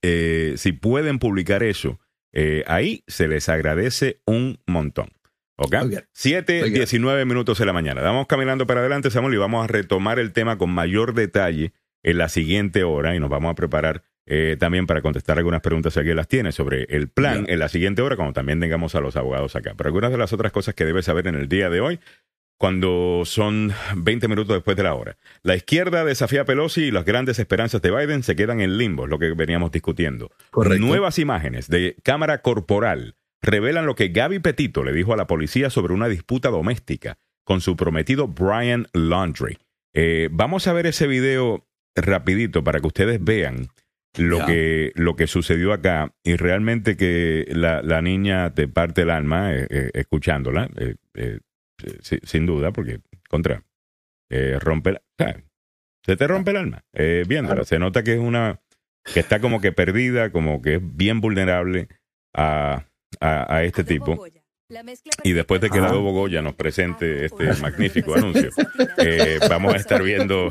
Eh, 0.00 0.54
si 0.56 0.72
pueden 0.72 1.18
publicar 1.18 1.62
eso, 1.62 1.98
eh, 2.34 2.64
ahí 2.66 3.04
se 3.06 3.28
les 3.28 3.48
agradece 3.48 4.20
un 4.26 4.58
montón. 4.66 5.08
¿Ok? 5.56 5.76
7, 6.12 6.68
19 6.68 7.24
minutos 7.26 7.58
de 7.58 7.64
la 7.64 7.72
mañana. 7.72 8.02
Vamos 8.02 8.26
caminando 8.26 8.66
para 8.66 8.80
adelante, 8.80 9.10
Samuel, 9.10 9.34
y 9.34 9.36
vamos 9.38 9.62
a 9.62 9.68
retomar 9.68 10.18
el 10.18 10.32
tema 10.32 10.58
con 10.58 10.70
mayor 10.70 11.14
detalle 11.14 11.72
en 12.02 12.18
la 12.18 12.28
siguiente 12.28 12.82
hora 12.82 13.14
y 13.14 13.20
nos 13.20 13.30
vamos 13.30 13.52
a 13.52 13.54
preparar 13.54 14.02
eh, 14.26 14.56
también 14.58 14.86
para 14.86 15.00
contestar 15.00 15.38
algunas 15.38 15.60
preguntas 15.60 15.92
si 15.92 16.00
alguien 16.00 16.16
las 16.16 16.26
tiene 16.26 16.50
sobre 16.50 16.84
el 16.88 17.08
plan 17.08 17.44
en 17.48 17.60
la 17.60 17.68
siguiente 17.68 18.02
hora, 18.02 18.16
como 18.16 18.32
también 18.32 18.58
tengamos 18.58 18.96
a 18.96 19.00
los 19.00 19.14
abogados 19.14 19.54
acá. 19.54 19.74
Pero 19.76 19.88
algunas 19.88 20.10
de 20.10 20.18
las 20.18 20.32
otras 20.32 20.50
cosas 20.50 20.74
que 20.74 20.84
debes 20.84 21.04
saber 21.04 21.28
en 21.28 21.36
el 21.36 21.48
día 21.48 21.70
de 21.70 21.80
hoy, 21.80 22.00
cuando 22.58 23.22
son 23.24 23.72
20 23.96 24.28
minutos 24.28 24.56
después 24.56 24.76
de 24.76 24.84
la 24.84 24.94
hora. 24.94 25.16
La 25.42 25.56
izquierda 25.56 26.04
desafía 26.04 26.42
a 26.42 26.44
Pelosi 26.44 26.84
y 26.84 26.90
las 26.90 27.04
grandes 27.04 27.38
esperanzas 27.38 27.82
de 27.82 27.90
Biden 27.90 28.22
se 28.22 28.36
quedan 28.36 28.60
en 28.60 28.78
limbo, 28.78 29.06
lo 29.06 29.18
que 29.18 29.32
veníamos 29.34 29.72
discutiendo. 29.72 30.30
Nuevas 30.78 31.18
imágenes 31.18 31.68
de 31.68 31.96
cámara 32.02 32.42
corporal 32.42 33.16
revelan 33.42 33.86
lo 33.86 33.94
que 33.94 34.08
Gaby 34.08 34.38
Petito 34.38 34.82
le 34.82 34.92
dijo 34.92 35.12
a 35.12 35.16
la 35.16 35.26
policía 35.26 35.70
sobre 35.70 35.92
una 35.92 36.08
disputa 36.08 36.48
doméstica 36.48 37.18
con 37.44 37.60
su 37.60 37.76
prometido 37.76 38.28
Brian 38.28 38.86
Laundry. 38.92 39.58
Eh, 39.92 40.28
vamos 40.32 40.66
a 40.66 40.72
ver 40.72 40.86
ese 40.86 41.06
video 41.06 41.66
rapidito 41.94 42.64
para 42.64 42.80
que 42.80 42.86
ustedes 42.86 43.22
vean 43.22 43.68
lo, 44.16 44.46
que, 44.46 44.92
lo 44.94 45.16
que 45.16 45.26
sucedió 45.26 45.72
acá 45.72 46.14
y 46.22 46.36
realmente 46.36 46.96
que 46.96 47.46
la, 47.50 47.82
la 47.82 48.00
niña 48.00 48.54
te 48.54 48.68
parte 48.68 49.02
el 49.02 49.10
alma 49.10 49.52
eh, 49.54 49.66
eh, 49.70 49.90
escuchándola, 49.94 50.68
sin 52.02 52.46
duda, 52.46 52.72
porque 52.72 53.00
contra, 53.28 53.64
rompe, 54.60 55.00
se 56.04 56.16
te 56.16 56.26
rompe 56.26 56.50
el 56.52 56.56
alma 56.58 56.84
viéndola. 57.26 57.64
Se 57.64 57.78
nota 57.78 58.02
que 58.02 58.14
es 58.14 58.20
una, 58.20 58.60
que 59.12 59.20
está 59.20 59.40
como 59.40 59.60
que 59.60 59.72
perdida, 59.72 60.30
como 60.30 60.62
que 60.62 60.76
es 60.76 60.80
bien 60.82 61.20
vulnerable 61.20 61.88
a 62.34 62.86
a, 63.20 63.56
a 63.56 63.64
este 63.64 63.84
tipo. 63.84 64.24
Y 65.22 65.32
después 65.32 65.60
de 65.60 65.68
que 65.68 65.78
la 65.78 65.88
Adobo 65.88 66.12
Goya 66.12 66.40
nos 66.40 66.54
presente 66.54 67.26
este 67.26 67.52
magnífico 67.60 68.14
anuncio, 68.16 68.50
eh, 68.96 69.38
vamos 69.48 69.74
a 69.74 69.76
estar 69.76 70.02
viendo 70.02 70.48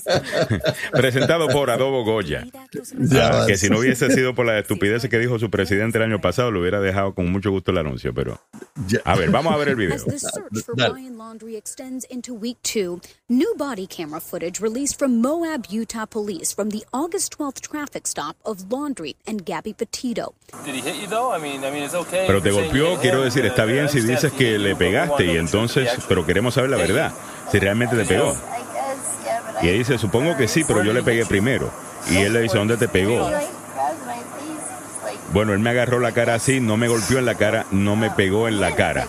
presentado 0.92 1.48
por 1.48 1.70
Adobo 1.70 2.04
Goya, 2.04 2.46
ah, 3.20 3.44
que 3.46 3.56
si 3.56 3.68
no 3.68 3.80
hubiese 3.80 4.10
sido 4.10 4.34
por 4.34 4.46
la 4.46 4.58
estupidez 4.58 5.08
que 5.08 5.18
dijo 5.18 5.40
su 5.40 5.50
presidente 5.50 5.98
el 5.98 6.04
año 6.04 6.20
pasado, 6.20 6.52
lo 6.52 6.60
hubiera 6.60 6.80
dejado 6.80 7.14
con 7.14 7.30
mucho 7.30 7.50
gusto 7.50 7.72
el 7.72 7.78
anuncio, 7.78 8.14
pero 8.14 8.40
a 9.04 9.16
ver, 9.16 9.30
vamos 9.30 9.52
a 9.52 9.56
ver 9.56 9.70
el 9.70 9.76
video. 9.76 9.96
New 13.28 13.54
body 13.56 13.88
camera 13.88 14.20
footage 14.20 14.60
released 14.60 14.96
from 14.98 15.20
Moab, 15.20 15.66
Utah 15.68 16.06
police 16.06 16.52
from 16.54 16.70
the 16.70 16.84
August 16.92 17.36
12th 17.36 17.60
traffic 17.60 18.06
stop 18.06 18.36
of 18.44 18.70
Laundry 18.70 19.16
and 19.26 19.44
Gabby 19.44 19.72
Petito. 19.72 20.34
Pero 22.26 22.40
te 22.40 22.50
golpeó, 22.50 22.98
quiero 23.00 23.15
decir, 23.22 23.44
está 23.46 23.64
bien 23.64 23.88
si 23.88 24.00
dices 24.00 24.32
que 24.32 24.58
le 24.58 24.76
pegaste 24.76 25.24
y 25.24 25.36
entonces, 25.36 25.88
pero 26.08 26.26
queremos 26.26 26.54
saber 26.54 26.70
la 26.70 26.76
verdad, 26.76 27.12
si 27.50 27.58
realmente 27.58 27.96
te 27.96 28.04
pegó. 28.04 28.36
Y 29.62 29.68
él 29.68 29.78
dice, 29.78 29.98
supongo 29.98 30.36
que 30.36 30.48
sí, 30.48 30.64
pero 30.66 30.82
yo 30.82 30.92
le 30.92 31.02
pegué 31.02 31.24
primero. 31.24 31.70
Y 32.10 32.18
él 32.18 32.32
le 32.32 32.40
dice, 32.40 32.58
¿dónde 32.58 32.76
te 32.76 32.88
pegó? 32.88 33.30
Bueno, 35.32 35.52
él 35.52 35.58
me 35.58 35.70
agarró 35.70 35.98
la 35.98 36.12
cara 36.12 36.34
así, 36.34 36.60
no 36.60 36.76
me 36.76 36.88
golpeó 36.88 37.18
en 37.18 37.26
la 37.26 37.34
cara, 37.34 37.66
no 37.70 37.96
me 37.96 38.10
pegó 38.10 38.48
en 38.48 38.60
la 38.60 38.74
cara. 38.74 39.06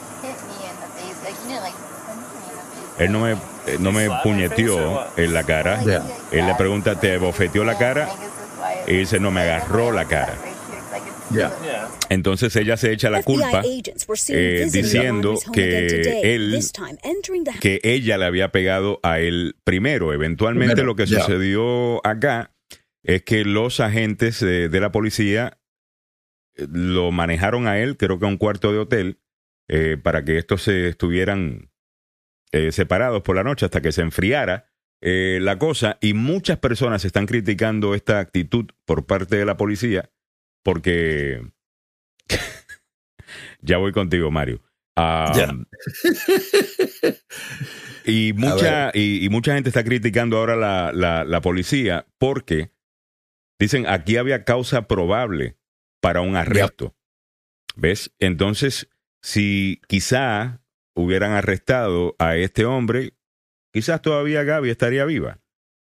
Él 2.97 3.11
no 3.11 3.19
me, 3.19 3.33
eh, 3.33 3.77
no 3.79 3.91
me 3.91 4.09
puñeteó 4.23 5.05
en 5.15 5.33
la 5.33 5.43
cara. 5.43 5.79
Él 6.31 6.47
le 6.47 6.55
pregunta, 6.55 6.99
¿te 6.99 7.17
bofeteó 7.17 7.63
la 7.63 7.77
cara? 7.77 8.09
Y 8.87 8.97
dice, 8.97 9.19
no, 9.19 9.31
me 9.31 9.41
agarró 9.41 9.91
la 9.91 10.05
cara. 10.05 10.33
Entonces 12.09 12.55
ella 12.55 12.77
se 12.77 12.91
echa 12.91 13.09
la 13.09 13.23
culpa 13.23 13.61
eh, 13.63 14.67
diciendo 14.71 15.35
que 15.53 15.87
él, 16.23 16.59
que 17.59 17.79
ella 17.83 18.17
le 18.17 18.25
había 18.25 18.51
pegado 18.51 18.99
a 19.03 19.19
él 19.19 19.55
primero. 19.63 20.13
Eventualmente 20.13 20.83
lo 20.83 20.95
que 20.95 21.07
sucedió 21.07 22.05
acá 22.05 22.53
es 23.03 23.23
que 23.23 23.45
los 23.45 23.79
agentes 23.79 24.39
de 24.39 24.79
la 24.79 24.91
policía 24.91 25.59
eh, 26.55 26.67
lo 26.71 27.11
manejaron 27.11 27.67
a 27.67 27.79
él, 27.79 27.97
creo 27.97 28.19
que 28.19 28.25
a 28.25 28.29
un 28.29 28.37
cuarto 28.37 28.71
de 28.71 28.79
hotel, 28.79 29.19
eh, 29.69 29.97
para 30.01 30.23
que 30.23 30.37
estos 30.37 30.63
se 30.63 30.89
estuvieran 30.89 31.71
separados 32.71 33.21
por 33.21 33.35
la 33.35 33.43
noche 33.43 33.65
hasta 33.65 33.81
que 33.81 33.91
se 33.91 34.01
enfriara 34.01 34.71
la 35.01 35.59
cosa. 35.59 35.99
Y 36.01 36.13
muchas 36.15 36.57
personas 36.57 37.05
están 37.05 37.27
criticando 37.27 37.93
esta 37.93 38.19
actitud 38.19 38.65
por 38.85 39.05
parte 39.05 39.35
de 39.35 39.45
la 39.45 39.57
policía 39.57 40.09
porque 40.67 41.41
ya 43.61 43.77
voy 43.77 43.93
contigo, 43.93 44.29
Mario. 44.31 44.61
y, 48.05 48.33
mucha, 48.33 48.91
y, 48.93 49.29
mucha 49.29 49.53
gente 49.53 49.69
está 49.69 49.85
criticando 49.85 50.37
ahora 50.37 50.57
la, 50.57 51.23
la, 51.23 51.41
policía 51.41 52.05
porque 52.17 52.73
dicen 53.57 53.87
aquí 53.87 54.17
había 54.17 54.43
causa 54.43 54.89
probable 54.89 55.57
para 56.01 56.19
un 56.19 56.35
arresto. 56.35 56.97
¿Ves? 57.77 58.13
Entonces, 58.19 58.89
si 59.21 59.79
quizá 59.87 60.61
hubieran 60.93 61.31
arrestado 61.31 62.17
a 62.19 62.35
este 62.35 62.65
hombre, 62.65 63.13
quizás 63.71 64.01
todavía 64.01 64.43
Gaby 64.43 64.69
estaría 64.69 65.05
viva. 65.05 65.39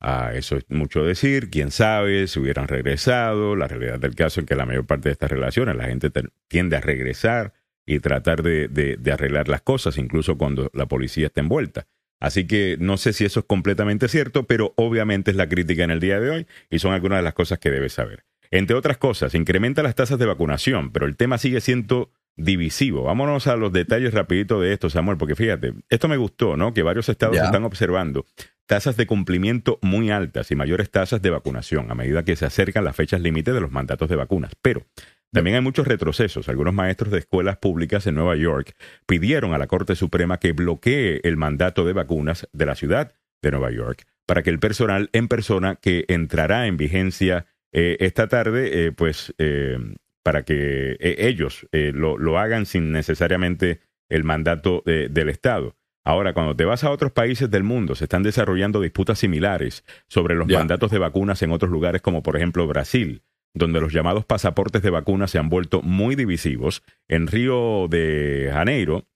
Ah, 0.08 0.30
eso 0.34 0.56
es 0.56 0.64
mucho 0.68 1.02
decir, 1.02 1.50
quién 1.50 1.72
sabe 1.72 2.28
si 2.28 2.38
hubieran 2.38 2.68
regresado. 2.68 3.56
La 3.56 3.66
realidad 3.66 3.98
del 3.98 4.14
caso 4.14 4.38
es 4.38 4.46
que 4.46 4.54
la 4.54 4.64
mayor 4.64 4.86
parte 4.86 5.08
de 5.08 5.14
estas 5.14 5.28
relaciones 5.28 5.74
la 5.74 5.86
gente 5.86 6.12
tiende 6.46 6.76
a 6.76 6.80
regresar 6.80 7.54
y 7.84 7.98
tratar 7.98 8.44
de, 8.44 8.68
de, 8.68 9.12
arreglar 9.12 9.48
las 9.48 9.62
cosas, 9.62 9.98
incluso 9.98 10.38
cuando 10.38 10.70
la 10.74 10.86
policía 10.86 11.26
está 11.26 11.40
envuelta. 11.40 11.88
Así 12.20 12.46
que 12.46 12.76
no 12.78 12.98
sé 12.98 13.12
si 13.12 13.24
eso 13.24 13.40
es 13.40 13.46
completamente 13.46 14.06
cierto, 14.06 14.44
pero 14.44 14.74
obviamente 14.76 15.32
es 15.32 15.36
la 15.36 15.48
crítica 15.48 15.82
en 15.82 15.90
el 15.90 15.98
día 15.98 16.20
de 16.20 16.30
hoy 16.30 16.46
y 16.70 16.78
son 16.78 16.92
algunas 16.92 17.18
de 17.18 17.24
las 17.24 17.34
cosas 17.34 17.58
que 17.58 17.72
debes 17.72 17.94
saber. 17.94 18.24
Entre 18.52 18.76
otras 18.76 18.98
cosas, 18.98 19.34
incrementa 19.34 19.82
las 19.82 19.96
tasas 19.96 20.20
de 20.20 20.26
vacunación, 20.26 20.92
pero 20.92 21.06
el 21.06 21.16
tema 21.16 21.36
sigue 21.36 21.60
siendo 21.60 22.12
divisivo. 22.36 23.02
Vámonos 23.02 23.48
a 23.48 23.56
los 23.56 23.72
detalles 23.72 24.14
rapidito 24.14 24.60
de 24.60 24.72
esto, 24.72 24.88
Samuel, 24.88 25.18
porque 25.18 25.34
fíjate, 25.34 25.72
esto 25.88 26.06
me 26.06 26.16
gustó, 26.16 26.56
¿no? 26.56 26.72
Que 26.72 26.84
varios 26.84 27.08
estados 27.08 27.38
están 27.38 27.64
observando 27.64 28.24
tasas 28.66 28.96
de 28.96 29.06
cumplimiento 29.06 29.78
muy 29.82 30.10
altas 30.10 30.50
y 30.50 30.56
mayores 30.56 30.90
tasas 30.90 31.22
de 31.22 31.30
vacunación 31.30 31.90
a 31.90 31.94
medida 31.94 32.24
que 32.24 32.36
se 32.36 32.46
acercan 32.46 32.84
las 32.84 32.96
fechas 32.96 33.20
límite 33.20 33.52
de 33.52 33.60
los 33.60 33.72
mandatos 33.72 34.08
de 34.08 34.16
vacunas. 34.16 34.52
Pero 34.60 34.84
También 35.32 35.56
hay 35.56 35.62
muchos 35.62 35.86
retrocesos. 35.86 36.48
Algunos 36.48 36.72
maestros 36.72 37.12
de 37.12 37.18
escuelas 37.18 37.58
públicas 37.58 38.06
en 38.06 38.14
Nueva 38.14 38.36
York 38.36 38.74
pidieron 39.06 39.54
a 39.54 39.58
la 39.58 39.66
Corte 39.66 39.94
Suprema 39.94 40.38
que 40.38 40.52
bloquee 40.52 41.20
el 41.24 41.36
mandato 41.36 41.84
de 41.84 41.92
vacunas 41.92 42.48
de 42.52 42.66
la 42.66 42.74
ciudad 42.74 43.12
de 43.42 43.50
Nueva 43.50 43.70
York 43.70 44.06
para 44.26 44.42
que 44.42 44.50
el 44.50 44.58
personal 44.58 45.08
en 45.12 45.28
persona 45.28 45.76
que 45.76 46.04
entrará 46.08 46.66
en 46.66 46.76
vigencia 46.76 47.46
eh, 47.72 47.96
esta 48.00 48.28
tarde, 48.28 48.86
eh, 48.86 48.92
pues 48.92 49.34
eh, 49.38 49.78
para 50.22 50.42
que 50.44 50.96
ellos 51.00 51.68
lo, 51.70 52.18
lo, 52.18 52.38
hagan 52.38 52.66
sin 52.66 52.90
necesariamente 52.90 53.80
el 54.08 54.24
mandato 54.24 54.82
del 54.84 55.28
Estado. 55.28 55.76
Ahora, 56.06 56.34
cuando 56.34 56.54
te 56.54 56.64
vas 56.64 56.84
a 56.84 56.92
otros 56.92 57.10
países 57.10 57.50
del 57.50 57.64
mundo, 57.64 57.96
se 57.96 58.04
están 58.04 58.22
desarrollando 58.22 58.80
disputas 58.80 59.18
similares 59.18 59.84
sobre 60.06 60.36
los 60.36 60.46
mandatos 60.46 60.92
de 60.92 61.00
vacunas 61.00 61.42
en 61.42 61.50
otros 61.50 61.68
lugares, 61.68 62.00
como 62.00 62.22
por 62.22 62.36
ejemplo 62.36 62.64
Brasil, 62.68 63.24
donde 63.54 63.80
los 63.80 63.92
llamados 63.92 64.24
pasaportes 64.24 64.82
de 64.82 64.90
vacunas 64.90 65.32
se 65.32 65.38
han 65.38 65.48
vuelto 65.48 65.82
muy 65.82 66.14
divisivos. 66.14 66.84
En 67.08 67.26
Río 67.26 67.88
de 67.90 68.50
Janeiro, 68.52 69.08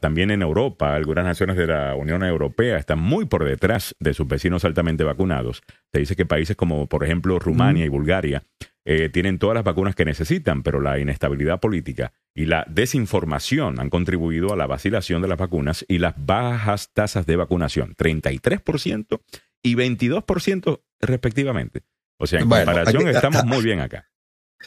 también 0.00 0.30
en 0.30 0.42
Europa, 0.42 0.94
algunas 0.94 1.24
naciones 1.24 1.56
de 1.56 1.66
la 1.66 1.96
Unión 1.96 2.22
Europea 2.22 2.76
están 2.76 3.00
muy 3.00 3.24
por 3.24 3.44
detrás 3.44 3.96
de 3.98 4.14
sus 4.14 4.28
vecinos 4.28 4.64
altamente 4.64 5.02
vacunados. 5.02 5.64
Se 5.92 5.98
dice 5.98 6.14
que 6.14 6.24
países 6.24 6.54
como, 6.54 6.86
por 6.86 7.02
ejemplo, 7.02 7.40
Rumania 7.40 7.84
y 7.84 7.88
Bulgaria 7.88 8.44
eh, 8.88 9.08
tienen 9.08 9.40
todas 9.40 9.56
las 9.56 9.64
vacunas 9.64 9.96
que 9.96 10.04
necesitan, 10.04 10.62
pero 10.62 10.80
la 10.80 11.00
inestabilidad 11.00 11.58
política 11.58 12.12
y 12.32 12.44
la 12.44 12.64
desinformación 12.70 13.80
han 13.80 13.90
contribuido 13.90 14.52
a 14.52 14.56
la 14.56 14.68
vacilación 14.68 15.20
de 15.22 15.26
las 15.26 15.38
vacunas 15.38 15.84
y 15.88 15.98
las 15.98 16.14
bajas 16.16 16.92
tasas 16.92 17.26
de 17.26 17.34
vacunación, 17.34 17.96
33% 17.96 19.20
y 19.60 19.74
22% 19.74 20.80
respectivamente. 21.00 21.82
O 22.18 22.28
sea, 22.28 22.38
en 22.38 22.48
comparación 22.48 23.08
estamos 23.08 23.44
muy 23.44 23.64
bien 23.64 23.80
acá. 23.80 24.08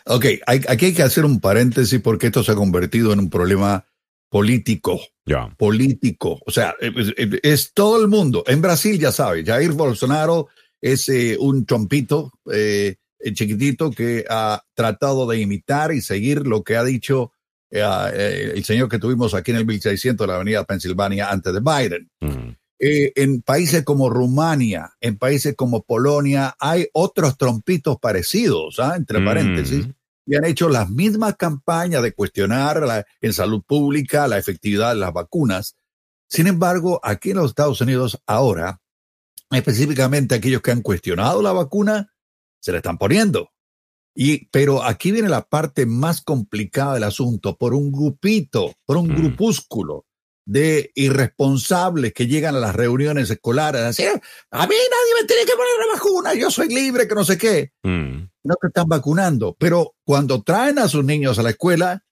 Ok, 0.05 0.25
aquí 0.45 0.85
hay 0.87 0.93
que 0.93 1.03
hacer 1.03 1.23
un 1.23 1.39
paréntesis 1.39 2.01
porque 2.01 2.27
esto 2.27 2.43
se 2.43 2.51
ha 2.51 2.55
convertido 2.55 3.13
en 3.13 3.19
un 3.19 3.29
problema 3.29 3.85
político. 4.29 4.99
Político. 5.57 6.41
O 6.45 6.51
sea, 6.51 6.75
es, 6.81 7.73
todo 7.73 8.01
el 8.01 8.09
mundo. 8.09 8.43
En 8.47 8.61
Brasil, 8.61 8.99
ya 8.99 9.13
sabes, 9.13 9.45
Jair 9.45 9.71
Bolsonaro 9.71 10.49
es 10.81 11.07
eh, 11.07 11.37
un 11.39 11.65
trompito 11.65 12.33
eh, 12.51 12.97
chiquitito 13.33 13.91
que 13.91 14.25
ha 14.29 14.63
tratado 14.73 15.27
de 15.27 15.39
imitar 15.39 15.93
y 15.93 16.01
seguir 16.01 16.47
lo 16.47 16.63
que 16.63 16.77
ha 16.77 16.83
dicho 16.83 17.31
eh, 17.71 18.51
el 18.55 18.63
señor 18.63 18.89
que 18.89 18.99
tuvimos 18.99 19.33
aquí 19.33 19.51
en 19.51 19.57
el 19.57 19.65
1600 19.65 20.25
de 20.25 20.27
la 20.27 20.35
avenida 20.35 20.63
Pensilvania 20.63 21.29
antes 21.29 21.53
de 21.53 21.59
Biden. 21.59 22.09
Mm. 22.21 22.55
en 22.79 23.41
países 23.41 23.83
como 23.83 24.09
Rumania, 24.09 24.93
en 25.01 25.17
países 25.17 25.53
como 25.55 25.83
Polonia, 25.83 26.55
hay 26.59 26.87
otros 26.93 27.37
trompitos 27.37 27.97
parecidos, 27.99 28.79
¿ah? 28.79 28.95
entre 28.95 29.23
paréntesis, 29.23 29.87
mm 29.87 29.91
y 30.29 30.35
han 30.35 30.45
hecho 30.45 30.69
las 30.69 30.91
mismas 30.91 31.37
campañas 31.37 32.03
de 32.03 32.13
cuestionar 32.13 33.03
en 33.19 33.33
salud 33.33 33.63
pública 33.65 34.27
la 34.27 34.37
efectividad 34.37 34.89
de 34.89 34.99
las 34.99 35.11
vacunas. 35.11 35.75
Sin 36.27 36.45
embargo, 36.45 36.99
aquí 37.01 37.31
en 37.31 37.37
los 37.37 37.49
Estados 37.49 37.81
Unidos 37.81 38.21
ahora, 38.27 38.79
específicamente 39.49 40.35
aquellos 40.35 40.61
que 40.61 40.69
han 40.69 40.83
cuestionado 40.83 41.41
la 41.41 41.51
vacuna, 41.51 42.13
se 42.59 42.71
la 42.71 42.77
están 42.77 42.97
poniendo. 42.97 43.51
Y, 44.15 44.47
pero 44.49 44.83
aquí 44.83 45.11
viene 45.11 45.29
la 45.29 45.47
parte 45.47 45.85
más 45.85 46.21
complicada 46.21 46.95
del 46.95 47.03
asunto, 47.03 47.57
por 47.57 47.73
un 47.73 47.91
grupito, 47.91 48.73
por 48.85 48.97
un 48.97 49.09
mm. 49.09 49.15
grupúsculo 49.15 50.05
de 50.45 50.91
irresponsables 50.95 52.11
que 52.11 52.25
llegan 52.25 52.55
a 52.55 52.59
las 52.59 52.75
reuniones 52.75 53.29
escolares 53.29 53.81
a 53.81 53.87
decir, 53.87 54.07
a 54.07 54.67
mí 54.67 54.75
nadie 54.75 55.21
me 55.21 55.27
tiene 55.27 55.45
que 55.45 55.51
poner 55.51 55.87
la 55.87 55.93
vacuna, 55.93 56.33
yo 56.33 56.49
soy 56.49 56.69
libre, 56.69 57.07
que 57.07 57.13
no 57.13 57.23
sé 57.23 57.37
qué. 57.37 57.71
Mm. 57.83 58.23
No 58.43 58.55
te 58.59 58.67
están 58.67 58.87
vacunando, 58.87 59.55
pero 59.59 59.95
cuando 60.03 60.41
traen 60.41 60.79
a 60.79 60.87
sus 60.87 61.05
niños 61.05 61.37
a 61.37 61.43
la 61.43 61.51
escuela, 61.51 62.03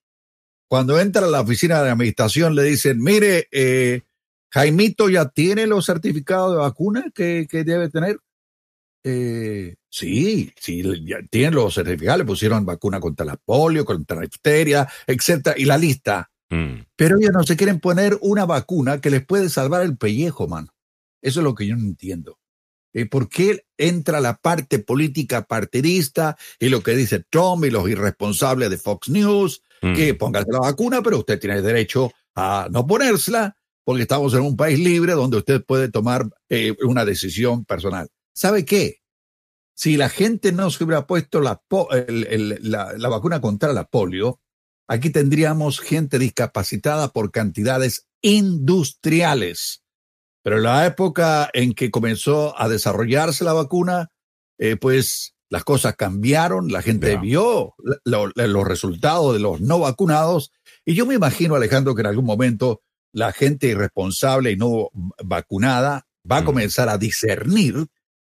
cuando 0.68 1.00
entra 1.00 1.26
a 1.26 1.30
la 1.30 1.42
oficina 1.42 1.82
de 1.82 1.90
administración, 1.90 2.54
le 2.54 2.64
dicen, 2.64 3.02
mire, 3.02 3.48
eh, 3.52 4.02
Jaimito 4.52 5.10
ya 5.10 5.30
tiene 5.30 5.66
los 5.66 5.86
certificados 5.86 6.52
de 6.52 6.60
vacuna 6.60 7.06
que, 7.14 7.48
debe 7.52 7.90
tener. 7.90 8.20
Eh, 9.04 9.76
sí, 9.90 10.52
sí, 10.60 10.84
ya 11.06 11.18
tienen 11.30 11.56
los 11.56 11.76
certificados, 11.76 12.20
le 12.20 12.26
pusieron 12.26 12.66
vacuna 12.66 13.00
contra 13.00 13.26
la 13.26 13.38
polio, 13.38 13.86
contra 13.86 14.18
la 14.18 14.24
difteria, 14.24 14.88
etcétera, 15.06 15.56
y 15.58 15.66
la 15.66 15.78
lista 15.78 16.30
Mm. 16.50 16.86
Pero 16.96 17.18
ellos 17.18 17.32
no 17.34 17.44
se 17.44 17.58
quieren 17.58 17.80
poner 17.80 18.18
una 18.22 18.46
vacuna 18.46 19.02
que 19.02 19.10
les 19.10 19.26
puede 19.26 19.50
salvar 19.50 19.84
el 19.84 19.98
pellejo, 19.98 20.48
man. 20.48 20.70
Eso 21.22 21.40
es 21.40 21.44
lo 21.44 21.56
que 21.56 21.68
yo 21.68 21.76
no 21.76 21.84
entiendo. 21.84 22.40
Eh, 22.94 23.06
¿Por 23.06 23.30
qué 23.30 23.66
entra 23.78 24.22
la 24.22 24.38
parte 24.38 24.80
política 24.80 25.44
partidista 25.44 26.38
y 26.60 26.70
lo 26.70 26.82
que 26.82 26.96
dice 26.96 27.24
Trump 27.30 27.66
y 27.66 27.70
los 27.70 27.90
irresponsables 27.90 28.70
de 28.70 28.78
Fox 28.78 29.10
News? 29.10 29.62
Que 29.82 30.14
mm. 30.14 30.18
póngase 30.18 30.52
la 30.52 30.60
vacuna, 30.60 31.02
pero 31.04 31.20
usted 31.20 31.40
tiene 31.40 31.62
derecho 31.62 32.12
a 32.36 32.68
no 32.72 32.88
ponérsela 32.88 33.56
porque 33.84 34.02
estamos 34.02 34.34
en 34.34 34.42
un 34.42 34.58
país 34.58 34.80
libre 34.80 35.14
donde 35.14 35.38
usted 35.38 35.64
puede 35.64 35.90
tomar 35.90 36.28
eh, 36.50 36.76
una 36.84 37.06
decisión 37.06 37.64
personal. 37.64 38.10
¿Sabe 38.38 38.66
qué? 38.66 39.02
Si 39.76 39.98
la 39.98 40.10
gente 40.10 40.52
no 40.52 40.70
se 40.70 40.84
hubiera 40.84 41.08
puesto 41.08 41.42
la, 41.42 41.62
la 41.70 43.10
vacuna 43.10 43.42
contra 43.42 43.74
la 43.74 43.86
polio, 43.86 44.40
Aquí 44.88 45.10
tendríamos 45.10 45.82
gente 45.82 46.18
discapacitada 46.18 47.10
por 47.10 47.32
cantidades 47.32 48.08
industriales. 48.22 49.84
Pero 50.44 50.58
en 50.58 50.64
la 50.64 50.86
época 50.86 51.50
en 51.54 51.74
que 51.74 51.92
comenzó 51.92 52.58
a 52.60 52.70
desarrollarse 52.70 53.44
la 53.44 53.52
vacuna, 53.52 54.12
eh, 54.58 54.78
pues 54.78 55.36
las 55.50 55.66
cosas 55.66 55.96
cambiaron, 55.98 56.72
la 56.72 56.82
gente 56.82 57.18
vio 57.18 57.76
los 58.06 58.68
resultados 58.68 59.34
de 59.34 59.40
los 59.40 59.60
no 59.60 59.80
vacunados. 59.80 60.52
Y 60.86 60.94
yo 60.94 61.06
me 61.06 61.16
imagino, 61.16 61.56
Alejandro, 61.56 61.94
que 61.94 62.02
en 62.02 62.08
algún 62.08 62.26
momento 62.26 62.82
la 63.12 63.34
gente 63.34 63.68
irresponsable 63.68 64.52
y 64.52 64.58
no 64.58 64.90
vacunada 65.24 66.08
va 66.30 66.38
a 66.38 66.42
mm. 66.42 66.46
comenzar 66.46 66.88
a 66.88 66.98
discernir 66.98 67.88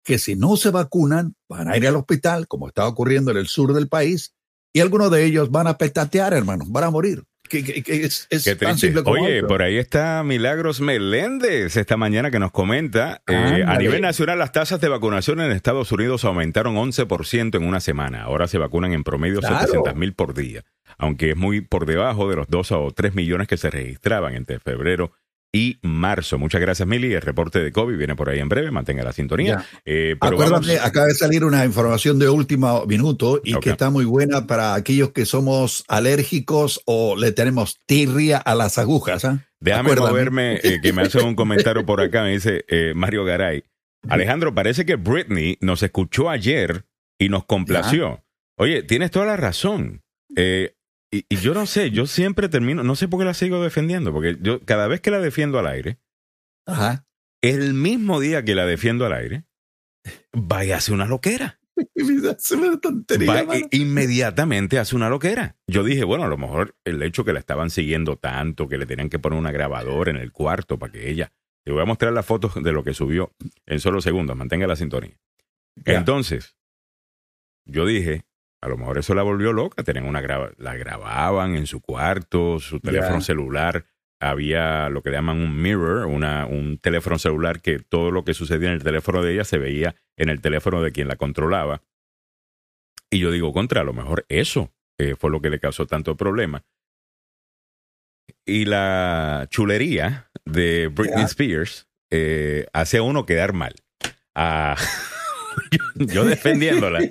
que 0.04 0.20
si 0.20 0.36
no 0.36 0.58
se 0.58 0.70
vacunan, 0.70 1.36
van 1.48 1.70
a 1.70 1.78
ir 1.78 1.88
al 1.88 1.96
hospital, 1.96 2.48
como 2.48 2.68
está 2.68 2.88
ocurriendo 2.88 3.32
en 3.32 3.38
el 3.38 3.48
sur 3.48 3.74
del 3.74 3.88
país, 3.88 4.34
y 4.74 4.82
algunos 4.82 5.12
de 5.12 5.24
ellos 5.24 5.52
van 5.52 5.68
a 5.68 5.78
petatear, 5.78 6.34
hermano, 6.34 6.66
van 6.68 6.84
a 6.84 6.90
morir. 6.90 7.24
Que, 7.50 7.84
es, 7.86 8.28
tan 8.58 8.80
simple 8.80 9.04
como 9.04 9.22
Oye, 9.22 9.44
por 9.44 9.62
ahí 9.62 9.78
está 9.78 10.24
Milagros 10.24 10.80
Meléndez 10.82 11.76
esta 11.76 11.98
mañana 11.98 12.32
que 12.32 12.40
nos 12.40 12.52
comenta, 12.52 13.22
eh, 13.28 13.64
a 13.68 13.78
nivel 13.78 14.02
nacional 14.02 14.40
las 14.40 14.54
tasas 14.54 14.80
de 14.80 14.88
vacunación 14.88 15.42
en 15.42 15.52
Estados 15.52 15.92
Unidos 15.92 16.24
aumentaron 16.24 16.76
11% 16.76 17.56
en 17.56 17.66
una 17.66 17.80
semana. 17.80 18.24
Ahora 18.24 18.48
se 18.48 18.58
vacunan 18.58 18.94
en 18.94 19.04
promedio 19.04 19.40
claro. 19.42 19.84
mil 19.94 20.14
por 20.14 20.34
día, 20.34 20.64
aunque 20.98 21.32
es 21.32 21.38
muy 21.38 21.62
por 21.62 21.86
debajo 21.86 22.30
de 22.30 22.38
los 22.38 22.48
2 22.48 22.72
o 22.72 22.92
3 22.92 23.14
millones 23.14 23.48
que 23.48 23.58
se 23.58 23.70
registraban 23.70 24.34
entre 24.36 24.60
febrero 24.60 25.12
y 25.54 25.78
marzo. 25.84 26.40
Muchas 26.40 26.60
gracias, 26.60 26.88
Mili. 26.88 27.14
El 27.14 27.22
reporte 27.22 27.60
de 27.60 27.72
COVID 27.72 27.96
viene 27.96 28.16
por 28.16 28.28
ahí 28.28 28.40
en 28.40 28.50
breve. 28.50 28.72
Mantenga 28.72 29.04
la 29.04 29.14
sintonía. 29.14 29.64
Eh, 29.86 30.18
Acuérdate, 30.20 30.80
acaba 30.80 31.06
de 31.06 31.14
salir 31.14 31.46
una 31.46 31.64
información 31.64 32.18
de 32.18 32.28
último 32.28 32.86
minuto 32.88 33.40
y 33.44 33.54
que 33.60 33.70
está 33.70 33.92
muy 33.92 34.04
buena 34.04 34.48
para 34.48 34.74
aquellos 34.74 35.12
que 35.12 35.26
somos 35.26 35.86
alérgicos 35.88 36.82
o 36.86 37.16
le 37.16 37.32
tenemos 37.32 37.80
tirria 37.86 38.40
a 38.40 38.56
las 38.56 38.80
agujas. 38.80 39.26
¿ah? 39.26 39.46
Déjame 39.60 39.96
moverme, 39.96 40.60
eh, 40.64 40.80
que 40.82 40.92
me 40.92 41.04
hace 41.04 41.22
un 41.22 41.36
comentario 41.36 41.86
por 41.86 42.02
acá. 42.02 42.24
Me 42.24 42.32
dice 42.32 42.66
eh, 42.68 42.94
Mario 42.96 43.24
Garay. 43.24 43.64
Alejandro, 44.10 44.54
parece 44.54 44.86
que 44.86 44.96
Britney 44.96 45.58
nos 45.62 45.84
escuchó 45.84 46.30
ayer 46.30 46.86
y 47.20 47.30
nos 47.30 47.46
complació. 47.46 48.24
Oye, 48.58 48.84
tienes 48.84 49.12
toda 49.12 49.28
la 49.28 49.38
razón. 49.38 50.02
Eh, 50.36 50.76
y, 51.14 51.36
yo 51.38 51.54
no 51.54 51.66
sé, 51.68 51.92
yo 51.92 52.08
siempre 52.08 52.50
termino, 52.50 52.84
no 52.84 52.96
sé 52.96 53.08
por 53.08 53.20
qué 53.20 53.26
la 53.26 53.36
sigo 53.36 53.64
defendiendo, 53.64 54.12
porque 54.12 54.38
yo 54.42 54.66
cada 54.66 54.88
vez 54.88 55.00
que 55.00 55.12
la 55.12 55.20
defiendo 55.20 55.60
al 55.60 55.68
aire, 55.68 56.00
Ajá. 56.66 57.06
el 57.42 57.76
mismo 57.76 58.20
día 58.20 58.44
que 58.44 58.56
la 58.56 58.66
defiendo 58.66 59.06
al 59.06 59.14
aire, 59.14 59.46
vaya 60.32 60.78
hace 60.78 60.92
una 60.92 61.06
loquera. 61.06 61.60
una 61.96 62.80
tontería, 62.80 63.46
inmediatamente 63.72 64.80
hace 64.80 64.96
una 64.96 65.10
loquera. 65.10 65.56
Yo 65.68 65.84
dije, 65.84 66.04
bueno, 66.04 66.24
a 66.24 66.28
lo 66.28 66.38
mejor 66.38 66.76
el 66.84 67.02
hecho 67.04 67.24
que 67.24 67.34
la 67.34 67.40
estaban 67.40 67.70
siguiendo 67.70 68.18
tanto, 68.18 68.68
que 68.68 68.78
le 68.78 68.86
tenían 68.86 69.10
que 69.10 69.20
poner 69.20 69.38
una 69.38 69.52
grabadora 69.52 70.10
en 70.10 70.18
el 70.18 70.32
cuarto 70.32 70.80
para 70.80 70.92
que 70.92 71.10
ella. 71.10 71.32
Le 71.66 71.74
voy 71.74 71.82
a 71.82 71.86
mostrar 71.86 72.12
las 72.12 72.26
fotos 72.26 72.62
de 72.62 72.72
lo 72.72 72.84
que 72.84 72.94
subió 72.94 73.34
en 73.66 73.80
solo 73.80 74.02
segundos. 74.02 74.36
Mantenga 74.36 74.68
la 74.68 74.76
sintonía. 74.76 75.18
Entonces, 75.86 76.56
yo 77.66 77.86
dije, 77.86 78.26
a 78.64 78.70
lo 78.70 78.78
mejor 78.78 78.98
eso 78.98 79.14
la 79.14 79.24
volvió 79.24 79.52
loca. 79.52 79.84
Tenían 79.84 80.06
una 80.06 80.22
la 80.58 80.76
grababan 80.76 81.56
en 81.56 81.68
su 81.68 81.82
cuarto, 81.82 82.62
su 82.62 82.80
teléfono 82.80 83.20
celular. 83.20 83.86
Había 84.22 84.88
lo 84.88 85.04
que 85.04 85.12
llaman 85.12 85.42
un 85.42 85.62
mirror, 85.62 86.06
una, 86.06 86.46
un 86.46 86.78
teléfono 86.78 87.20
celular 87.20 87.60
que 87.60 87.80
todo 87.80 88.10
lo 88.10 88.24
que 88.24 88.34
sucedía 88.34 88.70
en 88.70 88.76
el 88.76 88.84
teléfono 88.84 89.22
de 89.22 89.34
ella 89.34 89.44
se 89.44 89.58
veía 89.58 89.96
en 90.16 90.30
el 90.30 90.40
teléfono 90.40 90.82
de 90.82 90.94
quien 90.94 91.10
la 91.10 91.18
controlaba. 91.18 91.82
Y 93.12 93.20
yo 93.20 93.32
digo, 93.32 93.52
contra, 93.52 93.82
a 93.82 93.84
lo 93.84 93.92
mejor 93.92 94.26
eso 94.30 94.72
eh, 94.98 95.16
fue 95.18 95.30
lo 95.30 95.42
que 95.42 95.50
le 95.50 95.60
causó 95.60 95.86
tanto 95.86 96.16
problema. 96.16 96.64
Y 98.46 98.64
la 98.64 99.48
chulería 99.50 100.32
de 100.46 100.88
Britney 100.88 101.26
Spears 101.26 101.90
eh, 102.12 102.66
hace 102.72 103.00
a 103.00 103.04
uno 103.04 103.26
quedar 103.26 103.52
mal. 103.52 103.76
Ah, 104.36 104.78
yo 105.96 106.24
defendiéndola. 106.24 107.02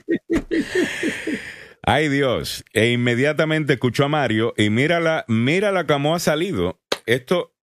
Ay 1.85 2.09
Dios. 2.09 2.64
E 2.73 2.90
inmediatamente 2.90 3.75
escuchó 3.75 4.05
a 4.05 4.09
Mario 4.09 4.55
y 4.57 4.71
mírala, 4.71 5.25
mírala 5.29 5.87
cómo 5.87 6.14
ha 6.14 6.18
salido. 6.18 6.81
Esto. 7.07 7.55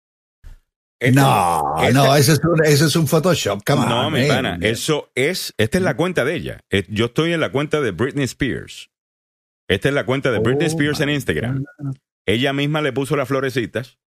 no, 1.13 1.63
no, 1.93 2.17
ese 2.17 2.33
es, 2.33 2.41
un, 2.45 2.65
ese 2.65 2.87
es 2.87 2.97
un 2.97 3.07
Photoshop, 3.07 3.63
No, 3.69 4.11
mi 4.11 4.27
pana, 4.27 4.59
eso 4.61 5.13
es, 5.15 5.55
esta 5.57 5.79
es 5.79 5.85
la 5.85 5.97
cuenta 5.97 6.25
de 6.25 6.35
ella. 6.35 6.61
Yo 6.89 7.07
estoy 7.07 7.33
en 7.33 7.41
la 7.41 7.53
cuenta 7.53 7.81
de 7.81 7.93
Britney 7.93 8.25
Spears. 8.25 8.91
Esta 9.69 9.89
es 9.89 9.95
la 9.95 10.05
cuenta 10.05 10.33
de 10.33 10.41
Britney 10.41 10.67
oh, 10.67 10.71
Spears 10.71 11.01
en 11.01 11.11
Instagram. 11.11 11.65
Ella 12.27 12.53
misma 12.53 12.83
le 12.83 12.93
puso 12.93 13.17
las 13.17 13.29
florecitas. 13.29 13.99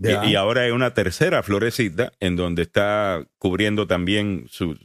Y, 0.00 0.36
ahora 0.36 0.62
hay 0.62 0.70
una 0.70 0.94
tercera 0.94 1.42
florecita 1.42 2.12
en 2.20 2.36
donde 2.36 2.62
está 2.62 3.26
cubriendo 3.38 3.88
también 3.88 4.46
su, 4.48 4.78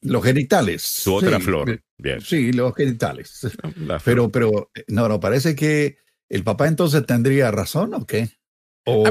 los 0.00 0.24
genitales. 0.24 0.82
Su 0.82 1.14
otra 1.14 1.38
flor. 1.40 1.82
Sí, 2.22 2.52
los 2.52 2.74
genitales. 2.74 3.40
Pero, 4.04 4.30
pero, 4.30 4.70
no, 4.88 5.08
no, 5.08 5.20
parece 5.20 5.54
que 5.54 5.98
el 6.28 6.42
papá 6.42 6.68
entonces 6.68 7.04
tendría 7.06 7.50
razón 7.50 7.94
o 7.94 8.06
qué? 8.06 8.30
O, 8.86 9.06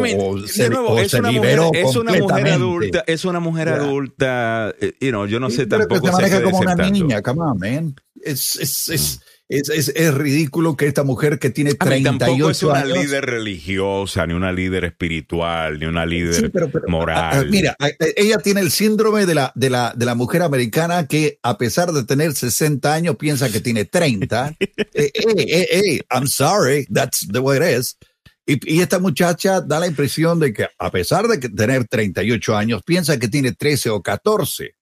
se, 0.46 0.70
nuevo, 0.70 1.00
es, 1.00 1.14
una 1.16 1.32
mujer, 1.32 1.60
es, 1.74 1.96
una 1.96 2.14
mujer, 2.14 2.48
adulta, 2.50 3.04
es 3.08 3.26
una 3.26 3.40
mujer 3.40 3.70
adulta, 3.70 4.72
eh, 4.80 4.94
you 5.02 5.10
know, 5.10 5.26
yo 5.26 5.40
no 5.40 5.50
sé 5.50 5.66
tampoco. 5.66 6.02
Pero 6.02 6.16
se 6.16 6.22
maneja 6.22 6.44
como 6.44 6.60
una 6.60 6.76
niña, 6.76 7.24
come 7.24 7.42
on, 7.42 7.58
man. 7.58 7.96
Es, 8.22 8.56
es, 8.58 8.90
es, 8.90 9.20
mm 9.20 9.33
es, 9.50 9.70
es, 9.70 9.90
es, 9.96 10.14
ridículo 10.14 10.78
que 10.78 10.88
esta 10.88 11.04
mujer 11.04 11.38
que 11.38 11.50
tiene 11.50 11.74
38 11.74 12.10
años. 12.10 12.20
Tampoco 12.20 12.50
es 12.50 12.64
una 12.64 12.86
líder 12.86 13.26
religiosa, 13.26 14.26
ni 14.26 14.34
una 14.34 14.52
líder 14.52 14.86
espiritual, 14.86 15.80
ni 15.80 15.86
una 15.86 16.06
líder 16.06 16.52
moral. 16.88 17.50
mira, 17.50 17.76
ella 18.16 18.38
tiene 18.40 18.62
el 18.62 18.72
síndrome 18.72 19.26
de 19.26 19.36
la, 19.36 19.52
de, 19.56 19.70
la, 19.70 19.94
de 19.96 20.06
la 20.06 20.16
mujer 20.16 20.42
americana 20.44 21.08
que, 21.08 21.40
a 21.44 21.58
pesar 21.58 21.92
de 21.92 22.04
tener 22.04 22.34
60 22.34 22.94
años, 22.94 23.18
piensa 23.18 23.52
que 23.52 23.60
tiene 23.60 23.86
30. 23.86 24.56
Eh, 24.96 25.12
eh, 25.16 25.68
eh, 25.72 26.02
I'm 26.12 26.28
sorry, 26.28 26.86
that's 26.94 27.28
the 27.28 27.40
way 27.40 27.58
it 27.58 27.80
is. 27.80 27.98
Y, 28.46 28.76
y, 28.76 28.82
esta 28.82 29.00
muchacha 29.00 29.60
da 29.60 29.80
la 29.80 29.88
impresión 29.88 30.40
de 30.40 30.54
que, 30.54 30.68
a 30.78 30.92
pesar 30.92 31.28
de 31.28 31.38
tener 31.50 31.88
38 31.88 32.56
años, 32.56 32.84
piensa 32.86 33.18
que 33.18 33.28
tiene 33.28 33.54
13 33.54 33.90
o 33.90 34.02
14. 34.02 34.76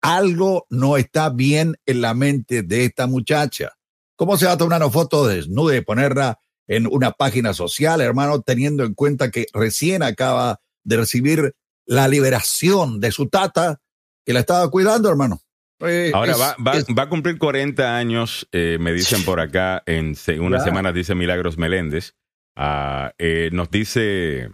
Algo 0.00 0.66
no 0.70 0.96
está 0.96 1.28
bien 1.28 1.76
en 1.84 2.00
la 2.00 2.14
mente 2.14 2.62
de 2.62 2.86
esta 2.86 3.06
muchacha. 3.06 3.77
¿Cómo 4.18 4.36
se 4.36 4.46
va 4.46 4.52
a 4.52 4.58
tomar 4.58 4.82
una 4.82 4.90
foto 4.90 5.28
desnuda 5.28 5.76
y 5.76 5.80
ponerla 5.80 6.40
en 6.66 6.88
una 6.88 7.12
página 7.12 7.54
social, 7.54 8.00
hermano, 8.00 8.42
teniendo 8.42 8.82
en 8.84 8.94
cuenta 8.94 9.30
que 9.30 9.46
recién 9.52 10.02
acaba 10.02 10.60
de 10.82 10.96
recibir 10.96 11.54
la 11.86 12.08
liberación 12.08 12.98
de 12.98 13.12
su 13.12 13.28
tata 13.28 13.80
que 14.26 14.32
la 14.32 14.40
estaba 14.40 14.68
cuidando, 14.72 15.08
hermano? 15.08 15.40
Eh, 15.86 16.10
Ahora 16.12 16.36
va, 16.36 16.56
va, 16.58 17.02
a 17.02 17.08
cumplir 17.08 17.38
40 17.38 17.96
años, 17.96 18.48
eh, 18.50 18.76
me 18.80 18.92
dicen 18.92 19.24
por 19.24 19.38
acá, 19.38 19.84
en 19.86 20.16
unas 20.40 20.64
semanas 20.64 20.94
dice 20.94 21.14
Milagros 21.14 21.56
Meléndez. 21.56 22.16
Ah, 22.56 23.12
eh, 23.18 23.50
nos 23.52 23.70
dice 23.70 24.50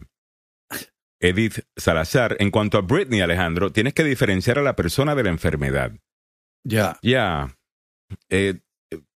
Edith 1.20 1.60
Salazar, 1.74 2.36
en 2.38 2.50
cuanto 2.50 2.76
a 2.76 2.82
Britney, 2.82 3.22
Alejandro, 3.22 3.72
tienes 3.72 3.94
que 3.94 4.04
diferenciar 4.04 4.58
a 4.58 4.62
la 4.62 4.76
persona 4.76 5.14
de 5.14 5.22
la 5.22 5.30
enfermedad. 5.30 5.92
Ya. 6.64 6.98
Ya 7.00 7.56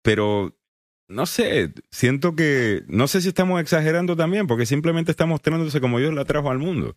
pero 0.08 0.58
no 1.06 1.26
sé, 1.26 1.74
siento 1.90 2.34
que, 2.34 2.82
no 2.88 3.08
sé 3.08 3.20
si 3.20 3.28
estamos 3.28 3.60
exagerando 3.60 4.16
también, 4.16 4.46
porque 4.46 4.64
simplemente 4.64 5.10
está 5.10 5.26
mostrándose 5.26 5.82
como 5.82 5.98
Dios 5.98 6.14
la 6.14 6.24
trajo 6.24 6.50
al 6.50 6.58
mundo. 6.58 6.96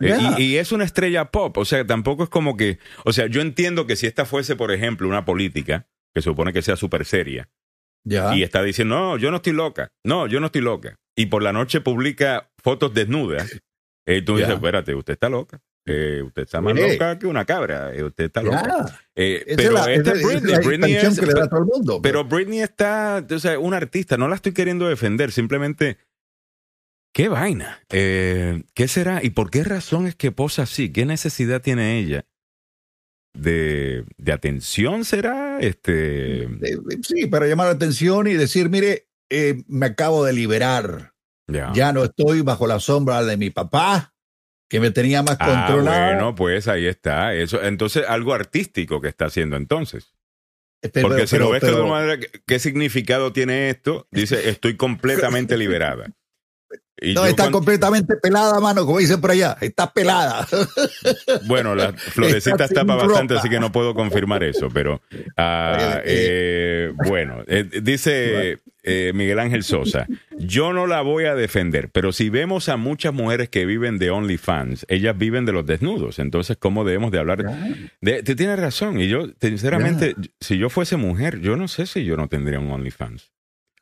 Eh, 0.00 0.18
y, 0.38 0.56
es 0.56 0.72
una 0.72 0.82
estrella 0.82 1.30
pop, 1.30 1.56
o 1.56 1.64
sea, 1.64 1.86
tampoco 1.86 2.24
es 2.24 2.28
como 2.28 2.56
que, 2.56 2.80
o 3.04 3.12
sea, 3.12 3.28
yo 3.28 3.42
entiendo 3.42 3.86
que 3.86 3.94
si 3.94 4.08
esta 4.08 4.24
fuese, 4.24 4.56
por 4.56 4.72
ejemplo, 4.72 5.06
una 5.06 5.24
política, 5.24 5.86
que 6.12 6.20
supone 6.20 6.52
que 6.52 6.62
sea 6.62 6.74
súper 6.74 7.04
seria, 7.04 7.48
y 8.04 8.42
está 8.42 8.64
diciendo, 8.64 8.96
no, 8.96 9.18
yo 9.18 9.30
no 9.30 9.36
estoy 9.36 9.52
loca, 9.52 9.92
no, 10.04 10.26
yo 10.26 10.40
no 10.40 10.46
estoy 10.46 10.62
loca, 10.62 10.96
y 11.16 11.26
por 11.26 11.44
la 11.44 11.52
noche 11.52 11.80
publica 11.80 12.50
fotos 12.60 12.92
desnudas, 12.92 13.60
y 14.04 14.22
tú 14.22 14.36
dices, 14.36 14.54
espérate, 14.54 14.96
usted 14.96 15.12
está 15.12 15.28
loca. 15.28 15.60
Eh, 15.88 16.22
usted 16.22 16.42
está 16.42 16.60
más 16.60 16.74
loca 16.74 17.18
que 17.18 17.26
una 17.26 17.44
cabra. 17.44 17.94
Eh, 17.94 18.04
usted 18.04 18.24
está 18.24 18.42
loca. 18.42 19.00
Eh, 19.14 19.54
pero 19.56 19.86
esta 19.86 20.12
es 20.12 20.22
Britney. 20.22 20.56
Britney 20.64 20.94
es, 20.94 21.20
pero, 22.02 22.24
Britney 22.24 22.60
está, 22.60 23.24
o 23.28 23.38
sea, 23.38 23.58
una 23.58 23.78
artista. 23.78 24.16
No 24.16 24.28
la 24.28 24.36
estoy 24.36 24.52
queriendo 24.52 24.88
defender. 24.88 25.32
Simplemente, 25.32 25.98
qué 27.12 27.28
vaina. 27.28 27.80
¿Qué 27.88 28.86
será? 28.86 29.24
¿Y 29.24 29.30
por 29.30 29.50
qué 29.50 29.64
razón 29.64 30.06
es 30.06 30.14
que 30.14 30.30
posa 30.30 30.62
así? 30.62 30.92
¿Qué 30.92 31.06
necesidad 31.06 31.62
tiene 31.62 31.98
ella? 31.98 32.24
De, 33.34 34.04
de 34.16 34.32
atención 34.32 35.04
será 35.04 35.60
este 35.60 36.48
sí 37.02 37.26
para 37.26 37.46
llamar 37.46 37.66
la 37.66 37.74
atención 37.74 38.26
y 38.26 38.32
decir 38.32 38.68
mire 38.68 39.06
me 39.68 39.86
acabo 39.86 40.24
de 40.24 40.32
liberar 40.32 41.12
ya 41.46 41.92
no 41.92 42.04
estoy 42.04 42.40
bajo 42.40 42.66
la 42.66 42.80
sombra 42.80 43.22
de 43.22 43.36
mi 43.36 43.50
papá 43.50 44.14
que 44.68 44.80
me 44.80 44.90
tenía 44.90 45.22
más 45.22 45.36
ah, 45.40 45.66
controlado. 45.66 46.12
Bueno, 46.12 46.34
pues 46.34 46.68
ahí 46.68 46.86
está. 46.86 47.34
Eso, 47.34 47.62
entonces, 47.62 48.04
algo 48.06 48.34
artístico 48.34 49.00
que 49.00 49.08
está 49.08 49.26
haciendo 49.26 49.56
entonces. 49.56 50.14
Eh, 50.82 50.90
Porque 51.00 51.26
si 51.26 51.38
lo 51.38 51.50
ves 51.50 51.62
de 51.62 51.72
manera, 51.72 52.18
¿qué 52.46 52.58
significado 52.58 53.32
tiene 53.32 53.70
esto? 53.70 54.06
Dice, 54.12 54.48
estoy 54.48 54.76
completamente 54.76 55.56
liberada 55.58 56.14
no, 57.14 57.26
está 57.26 57.50
completamente 57.50 58.16
pelada, 58.16 58.60
mano, 58.60 58.84
como 58.84 58.98
dicen 58.98 59.20
por 59.20 59.30
allá. 59.30 59.56
Está 59.60 59.92
pelada. 59.92 60.46
Bueno, 61.46 61.74
la 61.74 61.92
florecita 61.92 62.64
está 62.64 62.80
tapa 62.80 62.96
bastante, 62.96 63.34
así 63.34 63.48
que 63.48 63.60
no 63.60 63.72
puedo 63.72 63.94
confirmar 63.94 64.42
eso, 64.42 64.68
pero 64.72 65.00
ah, 65.36 66.00
eh, 66.04 66.92
bueno, 67.06 67.42
eh, 67.46 67.68
dice 67.82 68.58
eh, 68.82 69.12
Miguel 69.14 69.38
Ángel 69.38 69.62
Sosa, 69.62 70.06
yo 70.38 70.72
no 70.72 70.86
la 70.86 71.00
voy 71.00 71.24
a 71.24 71.34
defender, 71.34 71.90
pero 71.90 72.12
si 72.12 72.28
vemos 72.28 72.68
a 72.68 72.76
muchas 72.76 73.14
mujeres 73.14 73.48
que 73.48 73.66
viven 73.66 73.98
de 73.98 74.10
OnlyFans, 74.10 74.86
ellas 74.88 75.16
viven 75.16 75.44
de 75.44 75.52
los 75.52 75.66
desnudos, 75.66 76.18
entonces, 76.18 76.56
¿cómo 76.58 76.84
debemos 76.84 77.10
de 77.12 77.18
hablar? 77.18 77.44
De, 78.00 78.22
te 78.22 78.34
tienes 78.34 78.58
razón, 78.58 79.00
y 79.00 79.08
yo, 79.08 79.26
sinceramente, 79.40 80.14
si 80.40 80.58
yo 80.58 80.70
fuese 80.70 80.96
mujer, 80.96 81.40
yo 81.40 81.56
no 81.56 81.68
sé 81.68 81.86
si 81.86 82.04
yo 82.04 82.16
no 82.16 82.28
tendría 82.28 82.60
un 82.60 82.70
OnlyFans. 82.70 83.30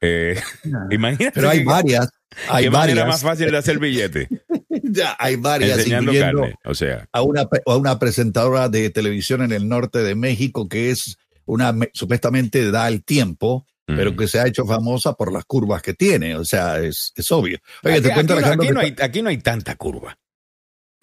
Eh, 0.00 0.40
imagínate. 0.90 1.32
Pero 1.34 1.50
hay 1.50 1.64
varias. 1.64 2.10
Hay 2.48 2.64
¿Qué 2.64 2.70
varias. 2.70 3.06
más 3.06 3.22
fácil 3.22 3.50
de 3.50 3.56
hacer 3.56 3.78
billete? 3.78 4.28
ya, 4.82 5.16
hay 5.18 5.36
varias. 5.36 5.78
Enseñando 5.78 6.12
carne, 6.12 6.54
o 6.64 6.74
sea. 6.74 7.08
A 7.12 7.22
una, 7.22 7.42
a 7.66 7.76
una 7.76 7.98
presentadora 7.98 8.68
de 8.68 8.90
televisión 8.90 9.42
en 9.42 9.52
el 9.52 9.68
norte 9.68 10.02
de 10.02 10.14
México 10.14 10.68
que 10.68 10.90
es 10.90 11.16
una, 11.44 11.74
supuestamente 11.92 12.70
da 12.70 12.88
el 12.88 13.04
tiempo, 13.04 13.66
pero 13.86 14.16
que 14.16 14.26
se 14.26 14.40
ha 14.40 14.48
hecho 14.48 14.66
famosa 14.66 15.12
por 15.12 15.32
las 15.32 15.44
curvas 15.44 15.80
que 15.80 15.94
tiene. 15.94 16.34
O 16.34 16.44
sea, 16.44 16.80
es, 16.80 17.12
es 17.14 17.30
obvio. 17.30 17.58
Oye, 17.84 18.00
te 18.00 18.12
cuento, 18.12 18.34
aquí, 18.36 18.68
no 18.68 18.80
hay, 18.80 18.96
aquí 19.00 19.22
no 19.22 19.28
hay 19.28 19.38
tanta 19.38 19.76
curva. 19.76 20.18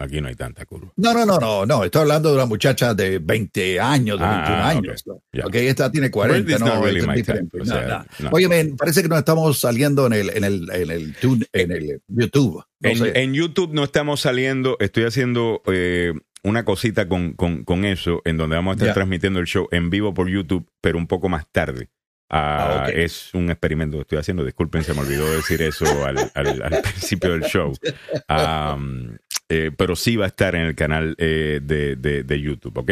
Aquí 0.04 0.20
no 0.20 0.28
hay 0.28 0.34
tanta 0.34 0.64
curva. 0.66 0.92
No, 0.96 1.12
no, 1.14 1.24
no, 1.24 1.38
no, 1.38 1.66
no. 1.66 1.84
Estoy 1.84 2.02
hablando 2.02 2.28
de 2.30 2.36
una 2.36 2.46
muchacha 2.46 2.94
de 2.94 3.18
20 3.18 3.80
años, 3.80 4.18
de 4.18 4.26
21 4.26 4.56
ah, 4.56 4.68
años. 4.68 5.04
Ok, 5.44 5.54
esta 5.54 5.90
tiene 5.90 6.10
40, 6.10 6.58
no, 6.58 8.30
Oye, 8.30 8.48
me 8.48 8.64
parece 8.76 9.02
que 9.02 9.08
no 9.08 9.16
estamos 9.16 9.58
saliendo 9.58 10.06
en 10.06 10.12
el, 10.12 10.30
en 10.30 10.44
el, 10.44 10.70
en 10.70 10.90
el, 10.90 11.16
en 11.52 11.72
el 11.72 12.00
YouTube. 12.08 12.64
en, 12.82 13.34
YouTube 13.34 13.72
no 13.72 13.84
estamos 13.84 14.20
saliendo. 14.20 14.76
Estoy 14.80 15.04
haciendo 15.04 15.62
eh, 15.66 16.12
una 16.42 16.64
cosita 16.64 17.08
con, 17.08 17.32
con, 17.32 17.64
con, 17.64 17.84
eso, 17.84 18.20
en 18.24 18.36
donde 18.36 18.56
vamos 18.56 18.72
a 18.72 18.78
estar 18.78 18.94
transmitiendo 18.94 19.40
el 19.40 19.46
show 19.46 19.68
en 19.70 19.90
vivo 19.90 20.12
por 20.14 20.28
YouTube, 20.28 20.68
pero 20.80 20.98
un 20.98 21.06
poco 21.06 21.28
más 21.28 21.46
tarde. 21.50 21.88
Ah, 22.30 22.86
ah, 22.86 22.90
es 22.90 23.32
un 23.34 23.50
experimento 23.50 23.98
que 23.98 24.02
estoy 24.02 24.18
haciendo. 24.18 24.44
Disculpen, 24.44 24.82
se 24.82 24.94
me 24.94 25.00
olvidó 25.00 25.30
decir 25.30 25.60
eso 25.62 25.84
al, 26.04 26.32
al, 26.34 26.82
principio 26.82 27.32
del 27.32 27.42
show. 27.42 27.72
Eh, 29.54 29.70
pero 29.76 29.94
sí 29.94 30.16
va 30.16 30.24
a 30.24 30.28
estar 30.28 30.56
en 30.56 30.62
el 30.62 30.74
canal 30.74 31.14
eh, 31.16 31.60
de, 31.62 31.94
de, 31.94 32.40
YouTube, 32.40 32.76
¿ok? 32.76 32.90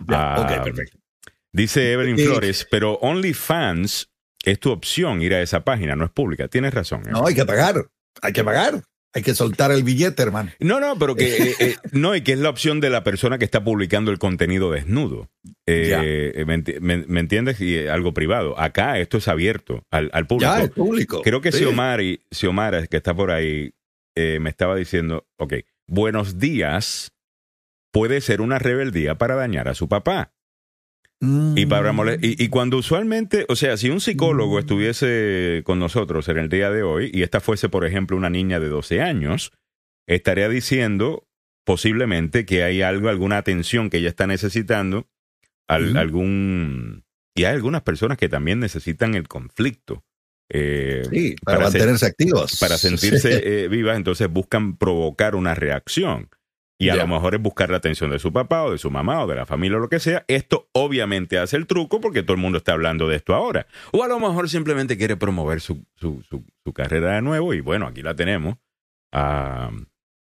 ok, 0.00 0.64
perfecto. 0.64 0.98
Dice 1.52 1.92
Evelyn 1.92 2.16
Flores, 2.16 2.66
pero 2.70 2.94
OnlyFans 2.94 4.10
es 4.44 4.60
tu 4.60 4.70
opción 4.70 5.22
ir 5.22 5.34
a 5.34 5.42
esa 5.42 5.64
página, 5.64 5.96
no 5.96 6.04
es 6.04 6.12
pública. 6.12 6.46
Tienes 6.46 6.72
razón. 6.72 7.02
No, 7.10 7.26
hay 7.26 7.34
que 7.34 7.44
pagar. 7.44 7.86
Hay 8.22 8.32
que 8.32 8.44
pagar. 8.44 8.84
Hay 9.12 9.22
que 9.22 9.34
soltar 9.34 9.72
el 9.72 9.82
billete, 9.82 10.22
hermano. 10.22 10.52
No, 10.60 10.78
no, 10.78 10.96
pero 10.98 11.16
que 11.16 11.54
eh, 11.58 11.76
no, 11.90 12.14
y 12.14 12.20
que 12.20 12.32
es 12.32 12.38
la 12.38 12.50
opción 12.50 12.80
de 12.80 12.90
la 12.90 13.02
persona 13.02 13.38
que 13.38 13.44
está 13.44 13.64
publicando 13.64 14.12
el 14.12 14.18
contenido 14.20 14.70
desnudo. 14.70 15.30
me, 15.66 17.20
entiendes? 17.20 17.60
Y 17.60 17.88
algo 17.88 18.14
privado. 18.14 18.58
Acá 18.58 19.00
esto 19.00 19.18
es 19.18 19.26
abierto 19.26 19.84
al, 19.90 20.10
público. 20.28 20.52
Ya, 20.52 20.62
es 20.62 20.70
público. 20.70 21.22
Creo 21.22 21.40
que 21.40 21.50
si 21.50 21.64
Omar, 21.64 22.88
que 22.88 22.96
está 22.96 23.14
por 23.14 23.32
ahí, 23.32 23.74
me 24.16 24.50
estaba 24.50 24.76
diciendo, 24.76 25.26
ok, 25.38 25.54
buenos 25.86 26.38
días 26.38 27.12
puede 27.92 28.20
ser 28.20 28.40
una 28.40 28.58
rebeldía 28.58 29.16
para 29.16 29.34
dañar 29.36 29.68
a 29.68 29.74
su 29.74 29.88
papá. 29.88 30.32
Y, 31.20 31.66
para 31.66 31.92
mm. 31.92 32.18
y, 32.20 32.48
cuando 32.48 32.76
usualmente, 32.76 33.46
o 33.48 33.56
sea, 33.56 33.76
si 33.76 33.88
un 33.88 34.00
psicólogo 34.00 34.56
mm. 34.56 34.58
estuviese 34.58 35.62
con 35.64 35.78
nosotros 35.78 36.28
en 36.28 36.38
el 36.38 36.48
día 36.48 36.70
de 36.70 36.82
hoy 36.82 37.10
y 37.14 37.22
esta 37.22 37.40
fuese, 37.40 37.68
por 37.68 37.86
ejemplo, 37.86 38.16
una 38.16 38.28
niña 38.28 38.60
de 38.60 38.68
12 38.68 39.00
años, 39.00 39.52
estaría 40.06 40.48
diciendo 40.48 41.26
posiblemente 41.64 42.44
que 42.44 42.62
hay 42.62 42.82
algo, 42.82 43.08
alguna 43.08 43.38
atención 43.38 43.88
que 43.88 43.98
ella 43.98 44.10
está 44.10 44.26
necesitando, 44.26 45.08
algún, 45.66 47.04
y 47.34 47.44
hay 47.44 47.54
algunas 47.54 47.82
personas 47.82 48.18
que 48.18 48.28
también 48.28 48.60
necesitan 48.60 49.14
el 49.14 49.28
conflicto. 49.28 50.04
Sí, 51.10 51.36
para, 51.44 51.60
mantenerse 51.60 52.06
activos. 52.06 52.58
Para 52.58 52.78
sentirse 52.78 53.68
vivas, 53.68 53.96
entonces 53.96 54.28
buscan 54.28 54.76
provocar 54.76 55.34
una 55.34 55.54
reacción. 55.54 56.28
Y 56.76 56.88
a 56.88 56.96
lo 56.96 57.06
mejor 57.06 57.34
es 57.34 57.40
buscar 57.40 57.70
la 57.70 57.76
atención 57.76 58.10
de 58.10 58.18
su 58.18 58.32
papá 58.32 58.64
o 58.64 58.72
de 58.72 58.78
su 58.78 58.90
mamá 58.90 59.22
o 59.22 59.26
de 59.26 59.36
la 59.36 59.46
familia 59.46 59.78
o 59.78 59.80
lo 59.80 59.88
que 59.88 60.00
sea. 60.00 60.24
Esto 60.28 60.68
obviamente 60.72 61.38
hace 61.38 61.56
el 61.56 61.66
truco 61.66 62.00
porque 62.00 62.22
todo 62.22 62.34
el 62.34 62.42
mundo 62.42 62.58
está 62.58 62.72
hablando 62.72 63.08
de 63.08 63.16
esto 63.16 63.34
ahora. 63.34 63.66
O 63.92 64.02
a 64.02 64.08
lo 64.08 64.18
mejor 64.18 64.48
simplemente 64.48 64.98
quiere 64.98 65.16
promover 65.16 65.60
su, 65.60 65.84
su, 65.94 66.22
su, 66.28 66.72
carrera 66.72 67.14
de 67.14 67.22
nuevo 67.22 67.54
y 67.54 67.60
bueno, 67.60 67.86
aquí 67.86 68.02
la 68.02 68.16
tenemos. 68.16 68.56
Ah, 69.12 69.70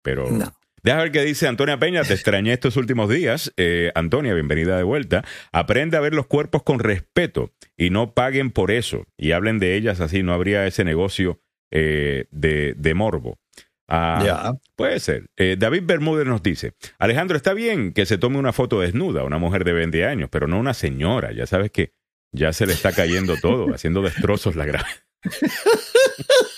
pero 0.03 0.29
no. 0.29 0.53
Deja 0.87 0.99
ver 0.99 1.11
qué 1.11 1.25
dice 1.25 1.49
Antonia 1.49 1.77
Peña. 1.77 2.01
Te 2.03 2.13
extrañé 2.13 2.53
estos 2.53 2.77
últimos 2.77 3.09
días. 3.09 3.51
Eh, 3.57 3.91
Antonia, 3.93 4.33
bienvenida 4.33 4.77
de 4.77 4.83
vuelta. 4.83 5.25
Aprende 5.51 5.97
a 5.97 5.99
ver 5.99 6.13
los 6.13 6.27
cuerpos 6.27 6.63
con 6.63 6.79
respeto 6.79 7.51
y 7.75 7.89
no 7.89 8.13
paguen 8.13 8.51
por 8.51 8.71
eso. 8.71 9.03
Y 9.17 9.33
hablen 9.33 9.59
de 9.59 9.75
ellas 9.75 9.99
así, 9.99 10.23
no 10.23 10.31
habría 10.31 10.65
ese 10.65 10.85
negocio 10.85 11.41
eh, 11.71 12.27
de, 12.31 12.73
de 12.77 12.93
morbo. 12.93 13.37
Ah, 13.89 14.53
Puede 14.77 15.01
ser. 15.01 15.25
Eh, 15.35 15.57
David 15.59 15.83
Bermúdez 15.83 16.25
nos 16.25 16.41
dice, 16.41 16.71
Alejandro, 16.99 17.35
está 17.35 17.53
bien 17.53 17.91
que 17.91 18.05
se 18.05 18.17
tome 18.17 18.37
una 18.37 18.53
foto 18.53 18.79
desnuda, 18.79 19.25
una 19.25 19.39
mujer 19.39 19.65
de 19.65 19.73
20 19.73 20.05
años, 20.05 20.29
pero 20.31 20.47
no 20.47 20.57
una 20.57 20.73
señora. 20.73 21.33
Ya 21.33 21.47
sabes 21.47 21.69
que 21.69 21.91
ya 22.31 22.53
se 22.53 22.65
le 22.65 22.71
está 22.71 22.93
cayendo 22.93 23.35
todo, 23.41 23.73
haciendo 23.75 24.03
destrozos 24.03 24.55
la 24.55 24.63
grave. 24.63 24.87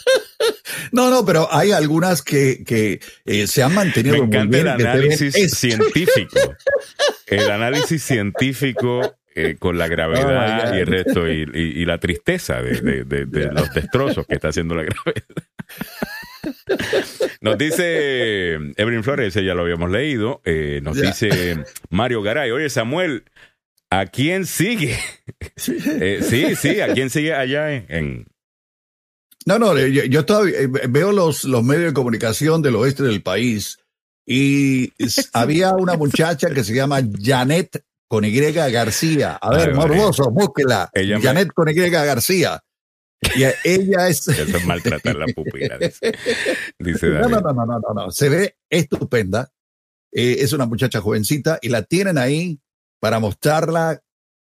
No, 0.91 1.10
no, 1.10 1.25
pero 1.25 1.47
hay 1.52 1.71
algunas 1.71 2.21
que, 2.21 2.63
que 2.63 2.99
eh, 3.25 3.47
se 3.47 3.63
han 3.63 3.73
mantenido. 3.73 4.17
Me 4.17 4.25
encanta 4.25 4.58
el 4.58 4.67
análisis 4.67 5.52
científico. 5.52 6.56
El 7.28 7.52
análisis 7.52 8.02
científico 8.02 9.15
eh, 9.36 9.56
con 9.58 9.78
la 9.78 9.88
gravedad 9.88 10.71
oh 10.71 10.75
y 10.75 10.80
el 10.80 10.88
resto 10.88 11.28
y, 11.28 11.86
la 11.86 11.97
tristeza 11.99 12.62
de, 12.62 13.06
de, 13.06 13.52
los 13.52 13.73
destrozos 13.73 14.25
que 14.25 14.36
está 14.36 14.49
haciendo 14.49 14.75
la 14.75 14.84
gravedad. 14.84 15.23
Nos 17.41 17.58
dice 17.58 18.54
Evelyn 18.75 19.04
Flores, 19.04 19.34
ya 19.36 19.54
lo 19.54 19.62
habíamos 19.62 19.91
leído. 19.91 20.41
Eh, 20.43 20.82
nos 20.84 20.99
dice 20.99 21.63
Mario 21.89 22.21
Garay, 22.21 22.52
oye 22.52 22.69
Samuel, 22.69 23.23
¿a 23.89 24.08
quién 24.08 24.45
sigue? 24.45 24.97
Eh, 26.02 26.19
sí, 26.21 26.56
sí, 26.56 26.82
¿a 26.82 26.93
quién 26.93 27.10
sigue 27.10 27.34
allá 27.34 27.71
en...? 27.71 28.25
No, 29.49 29.57
no, 29.57 29.75
yo, 29.75 30.25
todavía 30.25 30.59
eh, 30.59 30.67
veo 30.67 31.12
los, 31.12 31.43
los 31.43 31.63
medios 31.63 31.85
de 31.85 31.93
comunicación 31.93 32.62
del 32.62 32.75
oeste 32.75 33.01
del 33.01 33.23
país 33.23 33.79
y 34.23 34.93
había 35.33 35.73
una 35.73 35.97
muchacha 35.97 36.51
que 36.51 36.63
se 36.63 36.75
llama 36.75 37.01
Janet 37.19 37.83
con 38.07 38.25
Y 38.25 38.39
García. 38.51 39.39
A 39.41 39.49
ver, 39.49 39.73
morboso, 39.73 40.29
búsquela. 40.29 40.91
Janet 40.93 41.51
con 41.51 41.67
Y 41.67 41.73
García. 41.73 42.62
Y 43.35 43.43
ella 43.63 44.07
es. 44.07 44.27
Eso 44.27 44.57
es 44.57 44.65
maltratar 44.67 45.15
la 45.15 45.25
pupila, 45.33 45.79
dice, 45.79 47.09
no, 47.09 47.27
no, 47.27 47.41
no, 47.41 47.53
no, 47.53 47.65
no, 47.65 47.93
no, 47.95 48.12
Se 48.12 48.29
ve 48.29 48.55
estupenda. 48.69 49.51
Eh, 50.12 50.38
es 50.41 50.53
una 50.53 50.67
muchacha 50.67 51.01
jovencita 51.01 51.57
y 51.59 51.69
la 51.69 51.81
tienen 51.81 52.19
ahí 52.19 52.62
para 52.99 53.19
mostrarla 53.19 53.99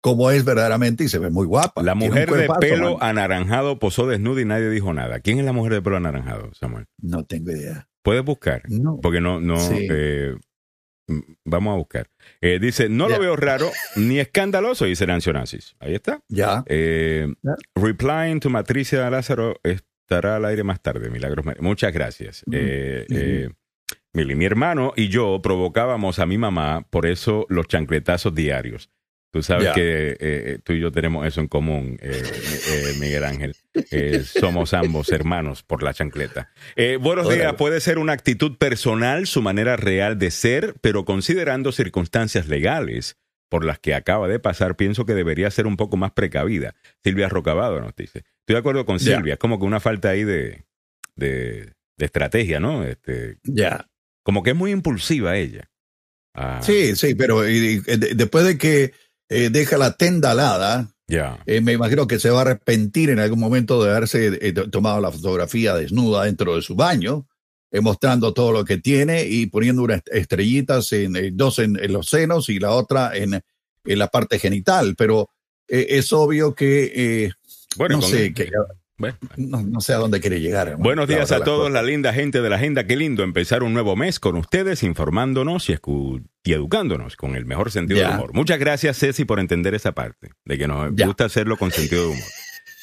como 0.05 0.29
es 0.31 0.45
verdaderamente 0.45 1.03
y 1.03 1.09
se 1.09 1.19
ve 1.19 1.29
muy 1.29 1.45
guapa. 1.45 1.81
La 1.81 1.95
mujer 1.95 2.29
de 2.31 2.47
pelo 2.59 3.01
anaranjado 3.01 3.79
posó 3.79 4.07
desnuda 4.07 4.41
y 4.41 4.45
nadie 4.45 4.69
dijo 4.69 4.93
nada. 4.93 5.19
¿Quién 5.19 5.39
es 5.39 5.45
la 5.45 5.53
mujer 5.53 5.73
de 5.73 5.81
pelo 5.81 5.97
anaranjado, 5.97 6.53
Samuel? 6.53 6.85
No 7.01 7.25
tengo 7.25 7.51
idea. 7.51 7.87
Puedes 8.03 8.23
buscar. 8.23 8.61
No. 8.69 8.99
Porque 9.01 9.19
no, 9.19 9.41
no, 9.41 9.57
eh, 9.71 10.35
Mm, 11.07 11.19
vamos 11.45 11.73
a 11.73 11.77
buscar. 11.77 12.07
Eh, 12.41 12.59
dice, 12.59 12.89
no 12.89 13.07
lo 13.07 13.19
veo 13.19 13.35
raro 13.35 13.69
ni 13.95 14.19
escandaloso, 14.19 14.85
dice 14.85 15.05
Nancy 15.05 15.29
Onassis. 15.29 15.75
Ahí 15.79 15.95
está. 15.95 16.21
Ya. 16.29 16.63
Eh, 16.67 17.27
replying 17.75 18.39
to 18.39 18.49
Matricia 18.49 19.09
Lázaro 19.09 19.59
estará 19.63 20.37
al 20.37 20.45
aire 20.45 20.63
más 20.63 20.81
tarde, 20.81 21.09
Milagros. 21.09 21.45
Muchas 21.59 21.93
gracias. 21.93 22.43
Eh, 22.51 23.49
mi 24.13 24.45
hermano 24.45 24.93
y 24.95 25.09
yo 25.09 25.41
provocábamos 25.41 26.19
a 26.19 26.25
mi 26.25 26.37
mamá, 26.37 26.87
por 26.89 27.05
eso 27.05 27.45
los 27.49 27.67
chancletazos 27.67 28.33
diarios. 28.33 28.89
Tú 29.35 29.43
sabes 29.43 29.73
que 29.73 30.11
eh, 30.11 30.17
eh, 30.21 30.59
tú 30.63 30.71
y 30.71 30.79
yo 30.79 30.93
tenemos 30.93 31.27
eso 31.27 31.41
en 31.41 31.49
común, 31.49 31.97
eh, 32.01 32.95
Miguel 33.01 33.25
Ángel. 33.25 33.53
somos 34.23 34.73
ambos 34.73 35.11
hermanos 35.11 35.61
por 35.61 35.83
la 35.83 35.93
chancleta. 35.93 36.53
buenos 37.01 37.27
días. 37.27 37.53
Puede 37.55 37.81
ser 37.81 37.97
una 37.97 38.13
actitud 38.13 38.57
personal, 38.57 39.27
su 39.27 39.41
manera 39.41 39.75
real 39.75 40.17
de 40.17 40.31
ser, 40.31 40.75
pero 40.79 41.03
considerando 41.03 41.73
circunstancias 41.73 42.47
legales 42.47 43.17
por 43.49 43.65
las 43.65 43.77
que 43.77 43.93
acaba 43.93 44.29
de 44.29 44.39
pasar, 44.39 44.77
pienso 44.77 45.05
que 45.05 45.15
debería 45.15 45.51
ser 45.51 45.67
un 45.67 45.75
poco 45.75 45.97
más 45.97 46.13
precavida. 46.13 46.73
Silvia 47.03 47.27
Rocabado 47.27 47.81
nos 47.81 47.93
dice. 47.93 48.19
Estoy 48.39 48.53
de 48.53 48.57
acuerdo 48.59 48.85
con 48.85 49.01
Silvia. 49.01 49.33
Es 49.33 49.39
como 49.39 49.59
que 49.59 49.65
una 49.65 49.81
falta 49.81 50.11
ahí 50.11 50.23
de, 50.23 50.63
de, 51.17 51.73
estrategia, 51.97 52.61
¿no? 52.61 52.85
Este, 52.85 53.35
ya. 53.43 53.85
Como 54.23 54.43
que 54.43 54.51
es 54.51 54.55
muy 54.55 54.71
impulsiva 54.71 55.35
ella. 55.35 55.69
Ah. 56.33 56.61
Sí, 56.61 56.95
sí, 56.95 57.15
pero 57.15 57.41
después 57.41 58.45
de 58.45 58.57
que 58.57 58.93
eh, 59.29 59.49
deja 59.49 59.77
la 59.77 59.93
tenda 59.93 60.31
alada, 60.31 60.87
eh, 61.07 61.61
me 61.61 61.73
imagino 61.73 62.07
que 62.07 62.19
se 62.19 62.29
va 62.29 62.39
a 62.39 62.41
arrepentir 62.41 63.09
en 63.09 63.19
algún 63.19 63.39
momento 63.39 63.83
de 63.83 63.91
haberse 63.91 64.39
eh, 64.41 64.53
tomado 64.71 64.99
la 64.99 65.11
fotografía 65.11 65.75
desnuda 65.75 66.25
dentro 66.25 66.55
de 66.55 66.61
su 66.61 66.75
baño, 66.75 67.27
mostrando 67.81 68.33
todo 68.33 68.53
lo 68.53 68.63
que 68.63 68.77
tiene 68.77 69.25
y 69.25 69.47
poniendo 69.47 69.83
unas 69.83 70.01
estrellitas, 70.05 70.93
en, 70.93 71.35
dos 71.35 71.59
en, 71.59 71.77
los 71.91 72.07
senos 72.07 72.47
y 72.47 72.57
la 72.57 72.71
otra 72.71 73.15
en, 73.15 73.33
en 73.33 73.99
la 73.99 74.07
parte 74.07 74.39
genital. 74.39 74.95
Pero 74.97 75.29
es 75.67 76.13
obvio 76.13 76.55
que, 76.55 77.31
bueno, 77.75 77.97
no 77.97 78.01
sé, 78.01 78.33
que, 78.33 78.49
no, 79.37 79.81
sé 79.81 79.93
a 79.93 79.97
dónde 79.97 80.21
quiere 80.21 80.39
llegar. 80.39 80.77
Buenos 80.77 81.07
días 81.07 81.31
a 81.31 81.43
todos, 81.43 81.71
la 81.71 81.83
linda 81.83 82.13
gente 82.13 82.41
de 82.41 82.49
la 82.49 82.55
agenda. 82.55 82.85
Qué 82.85 82.95
lindo 82.95 83.23
empezar 83.23 83.63
un 83.63 83.73
nuevo 83.73 83.95
mes 83.95 84.19
con 84.19 84.37
ustedes, 84.37 84.83
informándonos 84.83 85.69
y, 85.69 85.77
educándonos 86.45 87.15
con 87.15 87.35
el 87.35 87.45
mejor 87.45 87.71
sentido 87.71 87.99
de 87.99 88.15
humor. 88.15 88.33
Muchas 88.33 88.59
gracias, 88.59 88.97
Ceci, 88.97 89.25
por 89.25 89.39
entender 89.39 89.73
esa 89.73 89.91
parte, 89.93 90.31
de 90.45 90.57
que 90.57 90.67
nos 90.67 90.95
gusta 90.95 91.25
hacerlo 91.25 91.57
con 91.57 91.71
sentido 91.71 92.03
de 92.03 92.09
humor. 92.09 92.29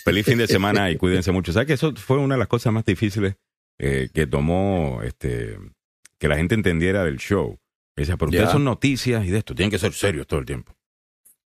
Feliz 0.05 0.27
fin 0.27 0.39
de 0.39 0.47
semana 0.47 0.91
y 0.91 0.97
cuídense 0.97 1.33
mucho. 1.33 1.53
¿Sabes 1.53 1.67
que 1.69 1.75
eso 1.75 1.95
fue 1.95 2.19
una 2.19 2.35
de 2.35 2.41
las 2.41 2.49
cosas 2.49 2.73
más 2.73 2.85
difíciles 2.85 3.37
eh, 3.79 4.09
que 4.13 4.27
tomó 4.27 5.01
este 5.05 5.59
que 6.19 6.29
la 6.29 6.37
gente 6.37 6.55
entendiera 6.55 7.05
del 7.05 7.19
show? 7.19 7.59
Pero 7.95 8.27
ustedes 8.27 8.51
son 8.51 8.65
noticias 8.65 9.25
y 9.25 9.31
de 9.31 9.39
esto, 9.39 9.55
tienen 9.55 9.71
que 9.71 9.79
ser 9.79 9.93
serios 9.93 10.27
todo 10.27 10.41
el 10.41 10.47
tiempo. 10.47 10.75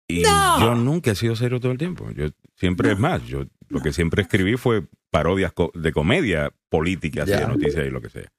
Y 0.08 0.24
yo 0.24 0.76
nunca 0.76 1.12
he 1.12 1.16
sido 1.16 1.36
serio 1.36 1.60
todo 1.60 1.72
el 1.72 1.78
tiempo. 1.78 2.10
Yo 2.12 2.28
siempre 2.56 2.92
es 2.92 3.00
más, 3.00 3.26
yo 3.26 3.46
lo 3.70 3.82
que 3.82 3.94
siempre 3.94 4.22
escribí 4.22 4.58
fue 4.58 4.84
parodias 5.12 5.54
de 5.74 5.92
comedia 5.92 6.52
política, 6.70 7.26
de 7.26 7.48
noticias 7.48 7.86
y 7.86 7.90
lo 7.90 8.02
que 8.02 8.10
sea. 8.10 8.32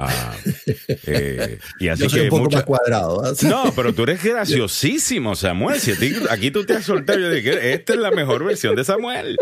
Ah, 0.00 0.32
eh, 1.06 1.58
y 1.80 1.88
así 1.88 2.06
que 2.06 2.22
un 2.22 2.28
poco 2.28 2.50
más 2.50 2.62
cuadrado. 2.62 3.34
No, 3.42 3.72
pero 3.74 3.92
tú 3.92 4.04
eres 4.04 4.22
graciosísimo, 4.22 5.34
Samuel. 5.34 5.80
Si 5.80 5.92
aquí 6.30 6.52
tú 6.52 6.64
te 6.64 6.74
has 6.74 6.84
soltado, 6.84 7.18
yo 7.18 7.30
dije, 7.30 7.72
esta 7.72 7.94
es 7.94 7.98
la 7.98 8.12
mejor 8.12 8.44
versión 8.44 8.76
de 8.76 8.84
Samuel. 8.84 9.36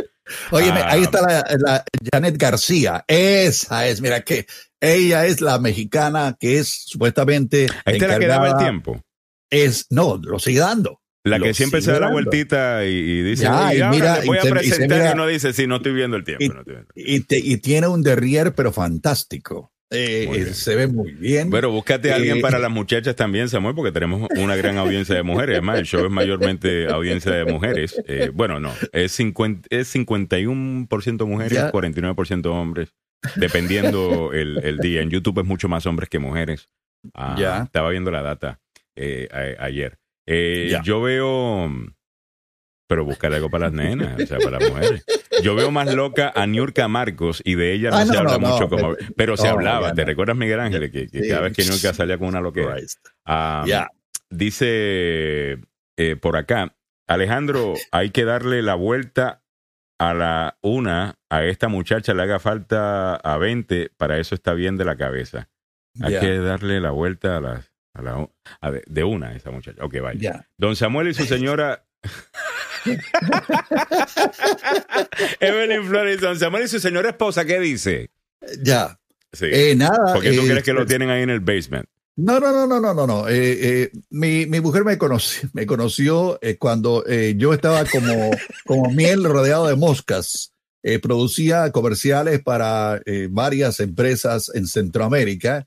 Oye, 0.51 0.71
ahí 0.71 1.03
está 1.03 1.21
la, 1.21 1.85
Janet 2.11 2.39
García. 2.39 3.05
Esa 3.07 3.87
es, 3.87 4.01
mira 4.01 4.23
que 4.23 4.47
ella 4.81 5.27
es 5.27 5.43
la 5.43 5.59
mexicana 5.59 6.37
que 6.41 6.59
es 6.59 6.69
supuestamente. 6.87 7.67
Ahí 7.85 7.99
te 7.99 8.09
la 8.09 8.19
quedaba 8.19 8.49
el 8.49 8.57
tiempo. 8.57 9.03
Es, 9.51 9.87
no, 9.91 10.17
lo 10.17 10.39
sigue 10.39 10.61
dando. 10.61 11.03
La 11.27 11.41
que 11.41 11.55
siempre 11.55 11.83
se 11.83 11.93
da 11.93 12.01
la 12.01 12.11
vueltita 12.11 12.85
y, 12.85 13.23
dice, 13.23 13.49
mira, 13.91 14.21
voy 14.25 14.39
a 14.39 14.43
presentar 14.43 15.11
y, 15.11 15.15
uno 15.15 15.27
dice, 15.27 15.53
sí, 15.53 15.67
no 15.67 15.77
estoy 15.77 15.93
viendo 15.93 16.17
el 16.17 16.25
tiempo. 16.25 16.63
Y, 16.95 17.21
tiene 17.59 17.89
un 17.89 18.03
derrier, 18.03 18.55
pero 18.55 18.73
fantástico. 18.73 19.73
Eh, 19.91 20.51
se 20.53 20.75
ve 20.75 20.89
muy 20.89 21.13
bien. 21.13 21.49
Bueno, 21.49 21.71
búscate 21.71 22.13
a 22.13 22.17
alguien 22.17 22.39
eh, 22.39 22.41
para 22.41 22.59
las 22.59 22.71
muchachas 22.71 23.15
también, 23.15 23.49
Samuel, 23.49 23.75
porque 23.75 23.93
tenemos 23.93 24.29
una 24.37 24.57
gran 24.57 24.79
audiencia 24.79 25.15
de 25.15 25.23
mujeres. 25.23 25.55
Además, 25.55 25.79
el 25.79 25.87
show 25.87 26.05
es 26.05 26.11
mayormente 26.11 26.87
audiencia 26.89 27.33
de 27.33 27.45
mujeres. 27.45 28.01
Eh, 28.07 28.31
bueno, 28.33 28.59
no, 28.59 28.73
es, 28.93 29.13
50, 29.13 29.69
es 29.71 29.95
51% 29.95 31.27
mujeres, 31.27 31.59
49% 31.73 32.47
hombres, 32.47 32.95
dependiendo 33.37 34.33
el, 34.33 34.79
día. 34.79 35.03
En 35.03 35.11
YouTube 35.11 35.41
es 35.41 35.47
mucho 35.47 35.69
más 35.69 35.87
hombres 35.87 36.09
que 36.09 36.19
mujeres. 36.19 36.69
Ah, 37.15 37.37
ya. 37.39 37.63
Estaba 37.63 37.91
viendo 37.91 38.11
la 38.11 38.23
data 38.23 38.61
ayer. 39.59 39.99
Eh, 40.27 40.79
yo 40.85 41.01
veo. 41.01 41.71
Pero 42.89 43.05
buscar 43.05 43.33
algo 43.35 43.51
para 43.51 43.67
las 43.67 43.73
nenas, 43.73 44.21
o 44.21 44.27
sea, 44.27 44.39
para 44.39 44.61
las 44.61 44.71
mujeres. 44.71 45.05
Yo 45.43 45.57
veo 45.57 45.73
más 45.73 45.93
loca 45.93 46.33
a 46.35 46.47
Niurka 46.47 46.87
Marcos 46.87 47.43
y 47.45 47.57
de 47.57 47.73
ella 47.73 47.91
no, 47.91 47.97
ah, 47.97 48.07
se 48.07 48.17
habla 48.17 48.39
mucho 48.39 48.69
como. 48.69 48.95
Pero 49.17 49.37
se 49.37 49.49
hablaba, 49.49 49.93
¿te 49.93 50.05
recuerdas, 50.05 50.37
Miguel 50.37 50.61
Ángel? 50.61 50.91
Que, 50.91 51.09
cada 51.29 51.43
vez 51.43 51.53
que 51.53 51.65
Niurka 51.65 51.93
salía 51.93 52.17
con 52.19 52.29
una 52.29 52.41
loquera. 52.41 52.77
Dice 54.29 55.61
eh, 55.97 56.17
por 56.21 56.37
acá, 56.37 56.77
Alejandro, 57.07 57.75
hay 57.93 58.11
que 58.11 58.25
darle 58.25 58.63
la 58.63 58.75
vuelta 58.75 59.43
a 59.99 60.15
la 60.15 60.59
una, 60.63 61.19
a 61.31 61.45
esta 61.45 61.69
muchacha 61.69 62.13
le 62.13 62.23
haga 62.23 62.39
falta 62.39 63.17
a 63.17 63.39
20, 63.39 63.93
para 63.97 64.19
eso 64.19 64.35
está 64.35 64.53
bien 64.53 64.77
de 64.77 64.85
la 64.85 64.97
cabeza. 64.97 65.49
Hay 66.03 66.19
que 66.19 66.39
darle 66.39 66.81
la 66.81 66.91
vuelta 66.91 67.39
a 67.39 67.41
las 67.41 67.73
a 68.61 68.71
de 68.87 69.05
una, 69.05 69.35
esa 69.35 69.51
muchacha. 69.51 69.85
Ok, 69.85 69.97
vaya. 70.01 70.49
Don 70.57 70.77
Samuel 70.77 71.09
y 71.09 71.15
su 71.15 71.27
señora. 71.27 71.85
Evelyn 75.41 75.85
Flores, 75.85 76.21
don 76.21 76.39
Samuel 76.39 76.65
y 76.65 76.69
su 76.69 76.79
señora 76.79 77.11
esposa, 77.11 77.45
¿qué 77.45 77.59
dice? 77.59 78.11
Ya. 78.63 79.01
Sí. 79.33 79.47
Eh, 79.51 79.75
nada. 79.77 80.15
Porque 80.15 80.33
tú 80.33 80.43
eh, 80.43 80.49
crees 80.49 80.63
que 80.63 80.73
lo 80.73 80.87
tienen 80.87 81.11
ahí 81.11 81.23
en 81.23 81.31
el 81.31 81.41
basement. 81.41 81.89
No, 82.19 82.41
no, 82.41 82.51
no, 82.51 82.67
no, 82.67 82.81
no, 82.81 82.95
no, 82.95 83.07
no. 83.07 83.29
Eh, 83.29 83.59
eh, 83.61 83.91
mi, 84.09 84.47
mi 84.47 84.61
mujer 84.61 84.85
me 84.85 84.97
conoció, 84.97 85.51
me 85.53 85.67
conoció 85.67 86.39
eh, 86.41 86.57
cuando 86.57 87.05
eh, 87.07 87.35
yo 87.37 87.53
estaba 87.53 87.85
como, 87.85 88.31
como 88.65 88.91
miel 88.91 89.23
rodeado 89.25 89.69
de 89.69 89.77
moscas. 89.77 90.53
Producía 91.03 91.73
comerciales 91.73 92.41
para 92.45 93.03
varias 93.31 93.81
empresas 93.81 94.53
en 94.55 94.69
Centroamérica 94.69 95.67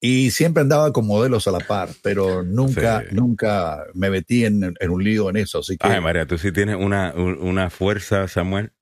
y 0.00 0.30
siempre 0.30 0.62
andaba 0.62 0.92
con 0.92 1.06
modelos 1.06 1.46
a 1.46 1.50
la 1.52 1.60
par, 1.60 1.90
pero 2.02 2.42
nunca, 2.42 3.00
Sí. 3.02 3.14
nunca 3.14 3.84
me 3.94 4.08
metí 4.10 4.44
en, 4.44 4.74
en 4.80 4.90
un 4.90 5.04
lío 5.04 5.28
en 5.30 5.36
eso. 5.36 5.58
Así 5.58 5.76
que, 5.76 5.86
Ay, 5.86 6.00
María, 6.00 6.26
tú 6.26 6.38
sí 6.38 6.52
tienes 6.52 6.76
una, 6.76 7.12
un- 7.14 7.38
una 7.40 7.68
fuerza, 7.70 8.26
Samuel. 8.28 8.72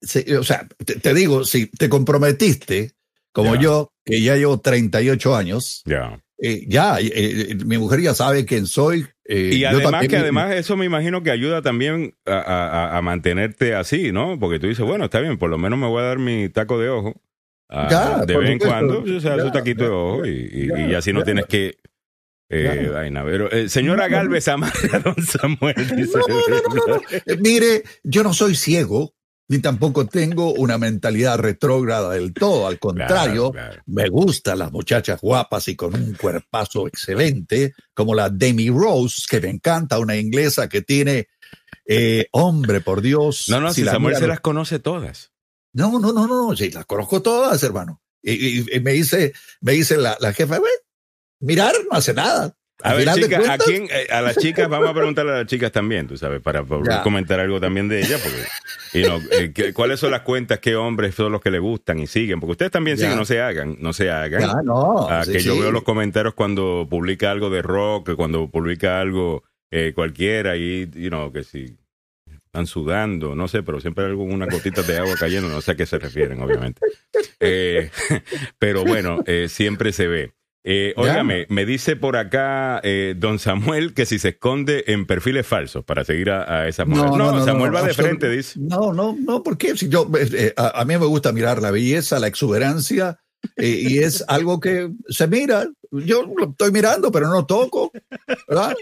sí, 0.00 0.24
o 0.34 0.42
sea, 0.44 0.66
te, 0.84 0.96
te 0.96 1.14
digo, 1.14 1.44
si 1.44 1.66
te 1.66 1.88
comprometiste, 1.88 2.92
como 3.32 3.56
yo, 3.56 3.92
que 4.04 4.20
ya 4.20 4.36
llevo 4.36 4.60
38 4.60 5.34
años, 5.34 5.82
Ya. 5.86 6.20
eh, 6.38 6.64
ya, 6.68 6.98
eh, 7.00 7.10
eh, 7.14 7.54
mi 7.64 7.78
mujer 7.78 8.00
ya 8.02 8.14
sabe 8.14 8.44
quién 8.44 8.66
soy. 8.66 9.06
eh, 9.24 9.50
Y 9.54 9.60
yo 9.60 9.68
además 9.68 9.92
también- 9.92 10.10
que 10.10 10.16
además 10.18 10.54
eso 10.56 10.76
me 10.76 10.84
imagino 10.84 11.22
que 11.22 11.30
ayuda 11.30 11.62
también 11.62 12.14
a, 12.26 12.32
a- 12.40 12.98
a 12.98 13.02
mantenerte 13.02 13.74
así, 13.74 14.10
¿no? 14.12 14.38
Porque 14.38 14.58
tú 14.58 14.66
dices, 14.66 14.84
bueno, 14.84 15.04
está 15.06 15.20
bien, 15.20 15.38
por 15.38 15.48
lo 15.48 15.56
menos 15.56 15.78
me 15.78 15.86
voy 15.86 16.02
a 16.02 16.06
dar 16.06 16.18
mi 16.18 16.48
taco 16.50 16.78
de 16.78 16.88
ojo. 16.90 17.14
Ah, 17.72 17.88
Ya, 17.90 18.24
de 18.26 18.36
vez 18.36 18.50
en 18.50 18.58
cuando, 18.58 19.02
o 19.02 19.20
sea, 19.20 19.36
Ya, 19.36 19.42
su 19.44 19.50
taquito 19.50 19.84
de 19.84 19.90
ojo 19.90 20.26
y, 20.26 20.70
y- 20.90 20.94
así 20.94 21.12
no 21.12 21.22
tienes 21.24 21.46
que... 21.46 21.76
Eh, 22.54 22.90
vaina. 22.92 23.24
Pero, 23.24 23.50
eh, 23.50 23.68
señora 23.70 24.08
Galvez, 24.08 24.46
amarga 24.48 24.98
a 24.98 24.98
don 25.00 25.16
Samuel. 25.24 25.74
dice. 25.96 26.18
No, 26.18 26.58
no, 26.86 26.86
no. 26.96 27.00
Eh, 27.10 27.38
Mire, 27.40 27.82
yo 28.02 28.22
no 28.22 28.34
soy 28.34 28.54
ciego, 28.56 29.14
ni 29.48 29.58
tampoco 29.60 30.04
tengo 30.06 30.52
una 30.52 30.76
mentalidad 30.76 31.38
retrógrada 31.38 32.10
del 32.10 32.34
todo. 32.34 32.66
Al 32.66 32.78
contrario, 32.78 33.52
Claro, 33.52 33.68
claro. 33.70 33.82
me 33.86 34.08
gustan 34.10 34.58
las 34.58 34.70
muchachas 34.70 35.18
guapas 35.22 35.66
y 35.68 35.76
con 35.76 35.94
un 35.94 36.12
cuerpazo 36.12 36.86
excelente, 36.88 37.72
como 37.94 38.14
la 38.14 38.28
Demi 38.28 38.68
Rose, 38.68 39.22
que 39.30 39.40
me 39.40 39.48
encanta, 39.48 39.98
una 39.98 40.16
inglesa 40.16 40.68
que 40.68 40.82
tiene, 40.82 41.28
eh, 41.86 42.26
hombre, 42.32 42.82
por 42.82 43.00
Dios. 43.00 43.46
No, 43.48 43.60
no, 43.60 43.72
si, 43.72 43.82
Samuel 43.82 44.12
mira- 44.12 44.18
se 44.18 44.26
las 44.26 44.40
conoce 44.40 44.78
todas. 44.78 45.31
No, 45.74 45.98
no, 45.98 46.12
no, 46.12 46.26
no, 46.26 46.56
sí, 46.56 46.70
las 46.70 46.86
conozco 46.86 47.22
todas, 47.22 47.62
hermano. 47.62 48.00
Y, 48.22 48.32
y- 48.60 48.66
y 48.76 48.80
me 48.80 48.92
dice, 48.92 49.32
me 49.60 49.72
dice 49.72 49.96
la, 49.96 50.16
la 50.20 50.32
jefa, 50.32 50.58
"Güey, 50.58 50.72
mirar 51.40 51.74
no 51.90 51.96
hace 51.96 52.14
nada. 52.14 52.54
A 52.84 52.94
ver, 52.94 53.08
chicas, 53.14 53.48
¿a 53.48 53.58
quién? 53.58 53.84
eh, 53.92 54.08
A 54.10 54.20
las 54.22 54.36
chicas, 54.38 54.68
vamos 54.68 54.88
a 54.90 54.94
preguntarle 54.94 55.32
a 55.32 55.36
las 55.38 55.46
chicas 55.46 55.70
también, 55.70 56.08
tú 56.08 56.16
sabes, 56.16 56.40
para, 56.42 56.64
para 56.64 57.00
comentar 57.02 57.38
algo 57.38 57.60
también 57.60 57.88
de 57.88 58.00
ellas, 58.00 58.20
porque, 58.20 58.98
y 58.98 59.02
no, 59.08 59.20
eh, 59.30 59.72
¿cuáles 59.72 60.00
son 60.00 60.10
las 60.10 60.22
cuentas, 60.22 60.58
qué 60.58 60.74
hombres 60.74 61.14
son 61.14 61.30
los 61.30 61.40
que 61.40 61.52
le 61.52 61.60
gustan 61.60 62.00
y 62.00 62.08
siguen? 62.08 62.40
Porque 62.40 62.52
ustedes 62.52 62.72
también 62.72 62.96
Ya. 62.96 63.02
siguen, 63.04 63.18
no 63.18 63.24
se 63.24 63.40
hagan, 63.40 63.76
no 63.78 63.92
se 63.92 64.10
hagan. 64.10 64.40
Ya, 64.40 64.54
no. 64.64 65.08
Ah, 65.08 65.24
sí, 65.24 65.32
que 65.32 65.40
yo 65.40 65.54
sí. 65.54 65.60
veo 65.60 65.70
los 65.70 65.84
comentarios 65.84 66.34
cuando 66.34 66.88
publica 66.90 67.30
algo 67.30 67.50
de 67.50 67.62
rock, 67.62 68.14
cuando 68.16 68.50
publica 68.50 69.00
algo 69.00 69.44
eh, 69.70 69.92
cualquiera 69.94 70.56
y, 70.56 70.90
you 70.92 71.08
know, 71.08 71.32
que 71.32 71.44
si 71.44 71.76
están 72.52 72.66
sudando, 72.66 73.34
no 73.34 73.48
sé, 73.48 73.62
pero 73.62 73.80
siempre 73.80 74.04
hay 74.04 74.10
alguna 74.10 74.44
gotita 74.44 74.82
de 74.82 74.98
agua 74.98 75.14
cayendo, 75.18 75.48
no 75.48 75.62
sé 75.62 75.70
a 75.70 75.74
qué 75.74 75.86
se 75.86 75.98
refieren, 75.98 76.42
obviamente. 76.42 76.82
Eh, 77.40 77.90
pero 78.58 78.84
bueno, 78.84 79.20
eh, 79.24 79.48
siempre 79.48 79.90
se 79.94 80.06
ve. 80.06 80.34
Eh, 80.62 80.92
óigame, 80.98 81.46
me 81.48 81.64
dice 81.64 81.96
por 81.96 82.14
acá 82.14 82.78
eh, 82.84 83.14
don 83.16 83.38
Samuel 83.38 83.94
que 83.94 84.04
si 84.04 84.18
se 84.18 84.28
esconde 84.28 84.84
en 84.88 85.06
perfiles 85.06 85.46
falsos 85.46 85.82
para 85.82 86.04
seguir 86.04 86.30
a, 86.30 86.60
a 86.60 86.68
esas 86.68 86.86
mujeres. 86.86 87.16
No, 87.16 87.42
Samuel 87.42 87.74
va 87.74 87.82
de 87.84 87.94
frente, 87.94 88.28
dice. 88.28 88.60
No, 88.60 88.92
no, 88.92 89.16
no, 89.18 89.42
porque 89.42 89.74
si 89.74 89.88
yo, 89.88 90.06
eh, 90.14 90.52
a, 90.58 90.82
a 90.82 90.84
mí 90.84 90.98
me 90.98 91.06
gusta 91.06 91.32
mirar 91.32 91.62
la 91.62 91.70
belleza, 91.70 92.20
la 92.20 92.26
exuberancia, 92.26 93.18
y 93.56 93.98
es 93.98 94.24
algo 94.28 94.60
que 94.60 94.90
se 95.08 95.26
mira. 95.26 95.66
Yo 95.90 96.22
lo 96.22 96.50
estoy 96.50 96.72
mirando, 96.72 97.12
pero 97.12 97.28
no 97.28 97.44
toco, 97.44 97.92
¿verdad? 98.48 98.74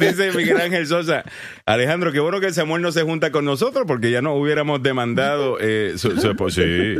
Dice 0.00 0.32
Miguel 0.32 0.60
Ángel 0.60 0.86
Sosa, 0.86 1.22
Alejandro, 1.64 2.10
qué 2.10 2.18
bueno 2.18 2.40
que 2.40 2.52
Samuel 2.52 2.82
no 2.82 2.90
se 2.90 3.02
junta 3.02 3.30
con 3.30 3.44
nosotros 3.44 3.84
porque 3.86 4.10
ya 4.10 4.20
no 4.20 4.34
hubiéramos 4.34 4.82
demandado 4.82 5.58
eh, 5.60 5.94
su, 5.96 6.16
su. 6.16 6.50
Sí, 6.50 6.96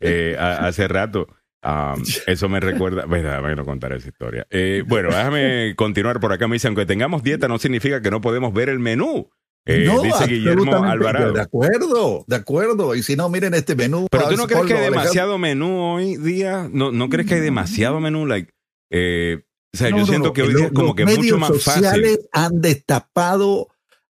eh, 0.00 0.36
hace 0.38 0.86
rato. 0.86 1.26
Um, 1.64 2.02
eso 2.26 2.48
me 2.50 2.60
recuerda, 2.60 3.06
bueno, 3.06 3.30
déjame 3.30 3.56
no 3.56 3.64
contar 3.64 3.92
esa 3.94 4.08
historia. 4.08 4.46
Eh, 4.50 4.84
bueno, 4.86 5.08
déjame 5.08 5.74
continuar 5.76 6.20
por 6.20 6.32
acá. 6.32 6.46
Me 6.46 6.56
dice, 6.56 6.68
aunque 6.68 6.84
tengamos 6.84 7.22
dieta, 7.22 7.48
no 7.48 7.58
significa 7.58 8.02
que 8.02 8.10
no 8.10 8.20
podemos 8.20 8.52
ver 8.52 8.68
el 8.68 8.78
menú. 8.78 9.30
Eh, 9.66 9.84
no, 9.86 10.02
dice 10.02 10.26
Guillermo 10.26 10.84
Alvarado. 10.84 11.32
De 11.32 11.40
acuerdo, 11.40 12.24
de 12.26 12.36
acuerdo. 12.36 12.94
Y 12.94 13.02
si 13.02 13.16
no, 13.16 13.28
miren 13.30 13.54
este 13.54 13.74
menú. 13.74 14.06
Pero 14.10 14.28
tú 14.28 14.36
no 14.36 14.46
crees 14.46 14.64
que 14.66 14.74
hay 14.74 14.84
demasiado 14.90 15.38
menú 15.38 15.80
hoy 15.80 16.16
día? 16.16 16.68
¿No, 16.70 16.92
no 16.92 17.08
crees 17.08 17.26
que 17.28 17.34
hay 17.36 17.40
demasiado 17.40 17.98
menú? 18.00 18.26
Like, 18.26 18.52
eh, 18.90 19.44
o 19.72 19.76
sea, 19.76 19.90
No, 19.90 19.96
yo 19.96 20.02
no, 20.02 20.06
siento 20.06 20.32
que 20.34 20.42
hoy 20.42 20.48
los- 20.48 20.56
día 20.56 20.66
es 20.66 20.72
como 20.72 20.88
los 20.88 20.96
que 20.96 21.06
mucho 21.06 21.38
más 21.38 21.50
fácil. 21.62 21.82
sociales 21.84 22.20
han 22.32 22.60
destapado 22.60 23.68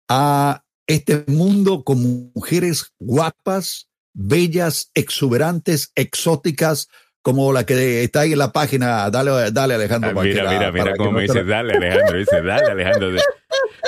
a 0.09 0.65
este 0.87 1.25
mundo 1.29 1.85
con 1.85 2.31
mujeres 2.35 2.93
guapas, 2.99 3.89
bellas, 4.13 4.91
exuberantes, 4.95 5.93
exóticas, 5.95 6.89
como 7.23 7.55
la 7.55 7.65
que 7.65 8.03
está 8.05 8.21
ahí 8.21 8.33
en 8.33 8.39
la 8.39 8.53
página. 8.53 9.09
Dale, 9.09 9.51
dale 9.51 9.75
Alejandro. 9.75 10.11
Ah, 10.11 10.23
mira, 10.23 10.51
mira, 10.51 10.71
mira 10.73 10.95
cómo 10.97 11.13
me 11.13 11.23
dice, 11.23 11.43
dale 11.45 11.73
Alejandro, 11.75 12.19
dice, 12.19 12.43
dale 12.43 12.71
Alejandro. 12.73 13.13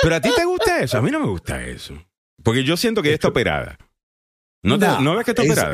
Pero 0.01 0.15
a 0.15 0.21
ti 0.21 0.29
te 0.35 0.45
gusta 0.45 0.79
eso, 0.81 0.97
a 0.97 1.01
mí 1.01 1.11
no 1.11 1.19
me 1.19 1.27
gusta 1.27 1.63
eso. 1.63 1.93
Porque 2.43 2.63
yo 2.63 2.77
siento 2.77 3.01
que 3.01 3.09
ella 3.09 3.15
está 3.15 3.27
operada. 3.29 3.77
¿No, 4.63 4.77
te- 4.79 4.85
No, 4.87 5.01
¿no 5.01 5.15
ves 5.15 5.25
que 5.25 5.31
está 5.31 5.43
es- 5.43 5.51
operada? 5.51 5.73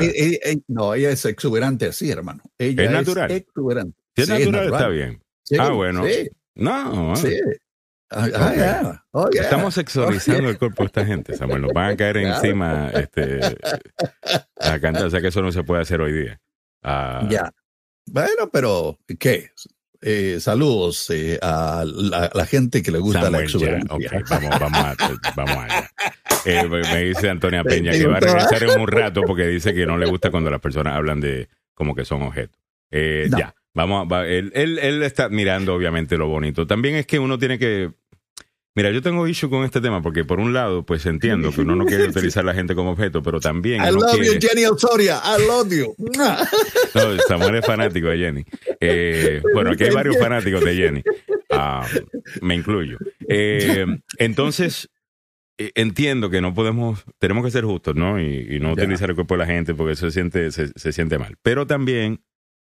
no, 0.68 0.94
ella 0.94 1.10
es 1.10 1.24
exuberante 1.24 1.86
así, 1.86 2.10
hermano. 2.10 2.42
Ella 2.58 2.84
¿Es 2.84 2.90
natural? 2.90 3.30
exuberante. 3.30 3.96
si 4.16 4.22
es 4.22 4.28
Sí, 4.28 4.32
natural, 4.34 4.66
está 4.66 4.88
bien. 4.88 5.22
Sí, 5.42 5.56
Ah, 5.58 5.70
bueno. 5.70 6.04
Sí, 6.06 6.28
No, 6.54 7.12
ah, 7.12 7.16
sí. 7.16 7.36
Ah, 8.10 8.28
ah, 8.34 8.46
Ok. 8.48 8.54
yeah. 8.54 9.04
Oh, 9.10 9.30
yeah. 9.30 9.42
estamos 9.42 9.74
sexualizando 9.74 10.48
el 10.48 10.58
cuerpo 10.58 10.84
de 10.84 10.86
esta 10.86 11.04
gente, 11.04 11.36
Samuel. 11.36 11.62
Nos 11.62 11.72
van 11.72 11.90
a 11.92 11.96
caer 11.96 12.20
Claro. 12.20 12.36
encima 12.36 12.90
este, 12.94 13.40
a 14.60 14.78
cantar. 14.80 15.06
O 15.06 15.10
sea 15.10 15.20
que 15.20 15.28
eso 15.28 15.42
no 15.42 15.50
se 15.50 15.64
puede 15.64 15.82
hacer 15.82 16.00
hoy 16.00 16.12
día. 16.12 16.40
Ah, 16.82 17.26
Ya. 17.28 17.52
Bueno, 18.06 18.50
pero 18.52 18.98
¿qué? 19.18 19.50
Eh, 20.06 20.36
saludos 20.38 21.08
eh, 21.10 21.38
a 21.40 21.82
la, 21.86 22.30
la 22.34 22.44
gente 22.46 22.82
que 22.82 22.90
le 22.90 22.98
gusta 22.98 23.20
la 23.22 23.26
Samuel, 23.26 23.44
exuberancia. 23.44 23.94
ok, 23.96 24.28
vamos, 24.28 24.50
vamos, 24.60 24.78
a, 24.80 24.96
vamos 25.34 25.56
allá. 25.64 25.90
Eh, 26.44 26.68
me 26.68 27.04
dice 27.04 27.30
Antonia 27.30 27.64
Peña 27.64 27.92
que 27.92 28.06
va 28.06 28.18
a 28.18 28.20
regresar 28.20 28.62
en 28.64 28.78
un 28.80 28.86
rato 28.86 29.22
porque 29.26 29.46
dice 29.46 29.72
que 29.72 29.86
no 29.86 29.96
le 29.96 30.04
gusta 30.06 30.30
cuando 30.30 30.50
las 30.50 30.60
personas 30.60 30.94
hablan 30.94 31.20
de 31.20 31.48
como 31.72 31.94
que 31.94 32.04
son 32.04 32.20
objetos. 32.22 32.60
No. 32.92 33.38
Ya, 33.38 33.54
vamos, 33.72 34.02
a- 34.04 34.08
va- 34.14 34.26
él, 34.28 34.52
él, 34.54 34.78
él 34.78 35.02
está 35.02 35.30
mirando 35.30 35.74
obviamente 35.74 36.18
lo 36.18 36.28
bonito. 36.28 36.66
También 36.66 36.96
es 36.96 37.06
que 37.06 37.18
uno 37.18 37.38
tiene 37.38 37.58
que... 37.58 37.90
Mira, 38.76 38.90
yo 38.90 39.02
tengo 39.02 39.28
issue 39.28 39.48
con 39.48 39.64
este 39.64 39.80
tema 39.80 40.02
porque 40.02 40.24
por 40.24 40.40
un 40.40 40.52
lado, 40.52 40.84
pues 40.84 41.06
entiendo 41.06 41.52
que 41.52 41.60
uno 41.60 41.76
no 41.76 41.84
quiere 41.84 42.04
utilizar 42.08 42.42
a 42.42 42.46
la 42.46 42.54
gente 42.54 42.74
como 42.74 42.90
objeto, 42.90 43.22
pero 43.22 43.38
también 43.38 43.80
I 43.82 43.92
love 43.92 44.12
quiere... 44.12 44.34
you, 44.34 44.40
Jenny 44.40 44.66
Osoria. 44.66 45.20
I 45.24 45.46
love 45.46 45.70
you. 45.70 45.94
No, 46.94 47.18
Samuel 47.26 47.56
es 47.56 47.66
fanático 47.66 48.06
de 48.06 48.18
Jenny. 48.18 48.44
Eh, 48.80 49.42
bueno, 49.52 49.72
aquí 49.72 49.82
hay 49.82 49.90
varios 49.90 50.16
fanáticos 50.16 50.64
de 50.64 50.74
Jenny. 50.76 51.02
Ah, 51.50 51.84
me 52.40 52.54
incluyo. 52.54 52.98
Eh, 53.28 53.84
entonces, 54.18 54.88
eh, 55.58 55.72
entiendo 55.74 56.30
que 56.30 56.40
no 56.40 56.54
podemos, 56.54 57.04
tenemos 57.18 57.44
que 57.44 57.50
ser 57.50 57.64
justos, 57.64 57.96
¿no? 57.96 58.20
Y, 58.20 58.46
y 58.48 58.60
no 58.60 58.72
utilizar 58.72 59.10
el 59.10 59.16
cuerpo 59.16 59.34
de 59.34 59.38
la 59.38 59.46
gente 59.46 59.74
porque 59.74 59.94
eso 59.94 60.06
se 60.06 60.12
siente, 60.12 60.52
se, 60.52 60.68
se 60.68 60.92
siente 60.92 61.18
mal. 61.18 61.36
Pero 61.42 61.66
también, 61.66 62.22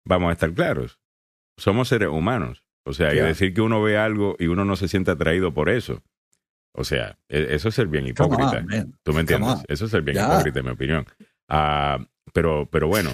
vamos 0.05 0.29
a 0.29 0.33
estar 0.33 0.51
claros, 0.53 0.99
somos 1.57 1.87
seres 1.87 2.09
humanos. 2.09 2.64
O 2.85 2.93
sea, 2.93 3.13
y 3.13 3.17
decir 3.17 3.53
que 3.53 3.61
uno 3.61 3.81
ve 3.81 3.97
algo 3.97 4.35
y 4.39 4.47
uno 4.47 4.63
no 4.63 4.75
se 4.75 4.87
siente 4.87 5.11
atraído 5.11 5.53
por 5.53 5.69
eso. 5.69 6.03
O 6.71 6.83
sea, 6.83 7.17
e- 7.29 7.47
eso 7.51 7.69
es 7.69 7.75
ser 7.75 7.87
bien 7.87 8.05
hipócrita. 8.07 8.59
on. 8.59 8.93
¿Tú 9.03 9.13
me 9.13 9.21
entiendes? 9.21 9.55
Eso 9.67 9.85
es 9.85 9.93
el 9.93 10.01
bien 10.03 10.17
hipócrita, 10.17 10.59
en 10.59 10.65
mi 10.65 10.71
opinión. 10.71 11.05
Ah, 11.49 11.99
pero, 12.33 12.67
pero 12.71 12.87
bueno, 12.87 13.11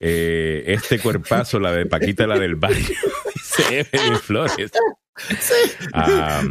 eh, 0.00 0.64
este 0.66 0.98
cuerpazo, 0.98 1.60
la 1.60 1.72
de 1.72 1.86
Paquita, 1.86 2.26
la 2.26 2.38
del 2.38 2.56
barrio, 2.56 2.84
dice 3.34 3.86
Evelyn 3.92 4.18
Flores. 4.18 4.70
Ah, 5.92 6.42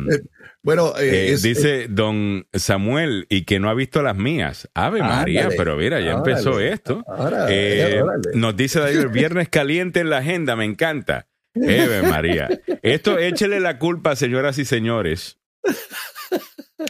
Bueno, 0.62 0.94
eh, 1.00 1.10
eh, 1.30 1.32
es- 1.34 1.42
dice 1.42 1.88
don 1.90 2.46
Samuel 2.54 3.26
y 3.30 3.46
que 3.46 3.60
no 3.60 3.70
ha 3.70 3.74
visto 3.74 4.02
las 4.04 4.16
mías. 4.18 4.70
Ave 4.74 5.02
María, 5.02 5.50
pero 5.56 5.78
mira, 5.78 6.00
ya 6.02 6.16
órale. 6.18 6.32
empezó 6.32 6.60
esto. 6.60 7.04
ahora, 7.08 7.46
eh, 7.50 8.02
órale. 8.02 8.22
nos 8.36 8.56
dice 8.58 8.80
David, 8.80 9.08
viernes 9.12 9.48
caliente 9.50 10.02
en 10.02 10.10
la 10.10 10.18
agenda, 10.18 10.56
me 10.58 10.66
encanta. 10.66 11.28
Eve 11.62 12.02
María. 12.04 12.50
Esto, 12.82 13.18
échele 13.18 13.60
la 13.60 13.78
culpa, 13.80 14.16
señoras 14.16 14.58
y 14.58 14.66
señores, 14.66 15.40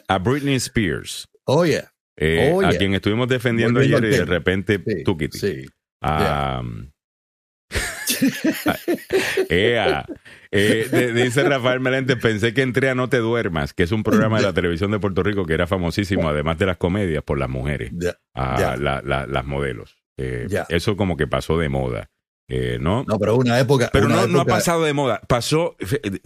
a 0.07 0.17
Britney 0.19 0.55
Spears. 0.55 1.27
Oye, 1.45 1.83
Eh, 2.17 2.51
Oye. 2.53 2.67
a 2.67 2.71
quien 2.77 2.93
estuvimos 2.93 3.27
defendiendo 3.29 3.79
ayer 3.79 4.03
y 4.03 4.09
de 4.09 4.25
repente 4.25 4.81
sí, 4.85 5.03
tú, 5.03 5.17
Kitty. 5.17 5.37
sí. 5.39 5.65
Ah, 6.01 6.61
ea. 9.49 10.05
Eh, 10.51 11.11
dice 11.13 11.43
Rafael 11.43 11.79
Meléndez, 11.79 12.17
pensé 12.19 12.53
que 12.53 12.61
entré 12.61 12.89
a 12.89 12.95
No 12.95 13.07
Te 13.09 13.17
Duermas, 13.17 13.73
que 13.73 13.83
es 13.83 13.91
un 13.91 14.03
programa 14.03 14.37
de 14.37 14.43
la 14.43 14.53
televisión 14.53 14.91
de 14.91 14.99
Puerto 14.99 15.21
Rico 15.23 15.45
que 15.45 15.53
era 15.53 15.67
famosísimo, 15.67 16.27
además 16.27 16.57
de 16.57 16.65
las 16.65 16.77
comedias, 16.77 17.23
por 17.23 17.37
las 17.37 17.49
mujeres, 17.49 17.91
las 18.33 19.45
modelos. 19.45 19.97
Eh, 20.17 20.47
eso 20.69 20.97
como 20.97 21.15
que 21.17 21.27
pasó 21.27 21.57
de 21.57 21.69
moda. 21.69 22.09
Eh, 22.49 22.79
¿no? 22.81 23.05
No, 23.07 23.19
pero 23.19 23.35
una 23.35 23.59
época. 23.59 23.89
Pero 23.93 24.09
no, 24.09 24.27
no 24.27 24.41
ha 24.41 24.45
pasado 24.45 24.83
de 24.83 24.93
moda. 24.93 25.21
Pasó. 25.27 25.77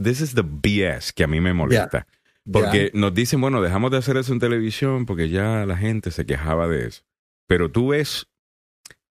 This 0.02 0.22
is 0.22 0.34
the 0.34 0.42
BS 0.42 1.12
que 1.14 1.26
a 1.26 1.28
mí 1.28 1.42
me 1.42 1.54
molesta. 1.54 2.08
Porque 2.50 2.92
nos 2.94 3.14
dicen, 3.14 3.40
bueno, 3.40 3.62
dejamos 3.62 3.92
de 3.92 3.98
hacer 3.98 4.18
eso 4.18 4.34
en 4.34 4.40
televisión 4.40 5.06
porque 5.06 5.30
ya 5.30 5.66
la 5.66 5.78
gente 5.78 6.12
se 6.12 6.26
quejaba 6.26 6.68
de 6.68 6.88
eso. 6.88 7.04
Pero 7.48 7.72
tú 7.72 7.90
ves, 7.90 8.28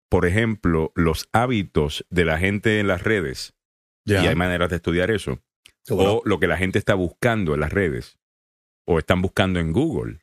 por 0.10 0.26
ejemplo, 0.26 0.92
los 0.96 1.30
hábitos 1.32 2.06
de 2.10 2.26
la 2.26 2.38
gente 2.38 2.80
en 2.80 2.88
las 2.88 3.04
redes. 3.04 3.54
Y 4.06 4.16
hay 4.16 4.36
maneras 4.36 4.70
de 4.70 4.78
estudiar 4.78 5.12
eso. 5.12 5.40
O 5.90 6.22
lo 6.26 6.40
que 6.40 6.48
la 6.48 6.58
gente 6.58 6.80
está 6.80 6.94
buscando 6.96 7.54
en 7.54 7.60
las 7.60 7.72
redes. 7.72 8.18
O 8.86 9.00
están 9.00 9.22
buscando 9.22 9.60
en 9.60 9.74
Google. 9.74 10.20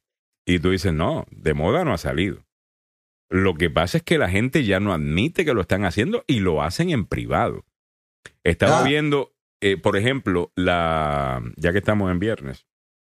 Y 0.46 0.58
tú 0.58 0.70
dices, 0.70 0.92
no, 0.94 1.26
de 1.30 1.52
moda 1.52 1.84
no 1.84 1.92
ha 1.92 1.98
salido. 1.98 2.47
Lo 3.30 3.54
que 3.54 3.70
pasa 3.70 3.98
es 3.98 4.04
que 4.04 4.18
la 4.18 4.30
gente 4.30 4.64
ya 4.64 4.80
no 4.80 4.92
admite 4.92 5.44
que 5.44 5.54
lo 5.54 5.60
están 5.60 5.84
haciendo 5.84 6.24
y 6.26 6.40
lo 6.40 6.62
hacen 6.62 6.90
en 6.90 7.06
privado. 7.06 7.64
Estaba 8.42 8.80
ah. 8.80 8.84
viendo, 8.84 9.34
eh, 9.60 9.76
por 9.76 9.96
ejemplo, 9.96 10.52
la, 10.56 11.42
ya 11.56 11.72
que 11.72 11.78
estamos 11.78 12.10
en 12.10 12.18
viernes, 12.18 12.66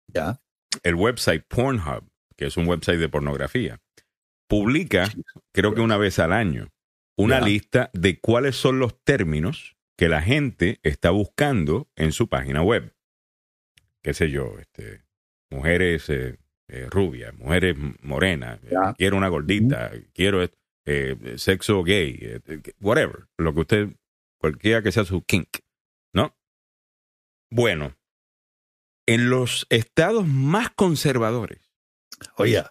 ya. 0.08 0.40
el 0.82 0.94
website 0.94 1.44
Pornhub, 1.48 2.04
que 2.36 2.46
es 2.46 2.56
un 2.56 2.66
website 2.66 2.98
de 2.98 3.08
pornografía, 3.08 3.80
publica, 4.46 5.08
creo 5.52 5.74
que 5.74 5.80
una 5.80 5.96
vez 5.96 6.18
al 6.18 6.32
año, 6.32 6.70
una 7.16 7.40
lista 7.40 7.90
de 7.92 8.18
cuáles 8.18 8.56
son 8.56 8.78
los 8.78 9.02
términos 9.04 9.76
que 9.96 10.08
la 10.08 10.22
gente 10.22 10.80
está 10.82 11.10
buscando 11.10 11.90
en 11.96 12.12
su 12.12 12.28
página 12.28 12.62
web. 12.62 12.94
Qué 14.02 14.14
sé 14.14 14.30
yo, 14.30 14.58
este, 14.58 15.02
mujeres 15.50 16.08
eh, 16.08 16.38
eh, 16.72 16.86
rubias, 16.88 17.34
mujeres 17.34 17.76
morenas, 18.02 18.60
eh, 18.62 18.76
quiero 18.96 19.16
una 19.16 19.28
gordita, 19.28 19.90
quiero 20.14 20.48
eh, 20.84 21.34
sexo 21.36 21.82
gay, 21.82 22.40
whatever, 22.80 23.26
lo 23.38 23.52
que 23.52 23.60
usted, 23.60 23.88
cualquiera 24.38 24.80
que 24.80 24.92
sea 24.92 25.04
su 25.04 25.22
kink, 25.22 25.48
¿no? 26.12 26.36
Bueno, 27.50 27.96
en 29.06 29.30
los 29.30 29.66
estados 29.68 30.28
más 30.28 30.70
conservadores, 30.70 31.58
oye, 32.36 32.62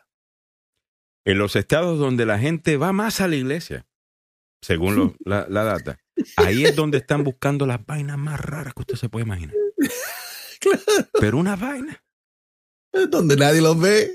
en 1.25 1.37
los 1.37 1.57
estados 1.57 1.99
donde 1.99 2.25
la 2.25 2.39
gente 2.39 2.77
va 2.77 2.93
más 2.93 3.19
a 3.19 3.27
la 3.27 3.35
iglesia, 3.35 3.85
según 4.61 5.17
la, 5.25 5.45
la, 5.49 5.65
data, 5.65 5.99
ahí 6.37 6.63
es 6.63 6.73
donde 6.73 6.99
están 6.99 7.25
buscando 7.25 7.65
las 7.65 7.85
vainas 7.85 8.17
más 8.17 8.39
raras 8.39 8.73
que 8.73 8.81
usted 8.81 8.95
se 8.95 9.09
puede 9.09 9.25
imaginar. 9.25 9.55
Pero 11.19 11.37
una 11.37 11.57
vaina 11.57 12.01
donde 13.09 13.35
nadie 13.35 13.61
los 13.61 13.79
ve. 13.79 14.11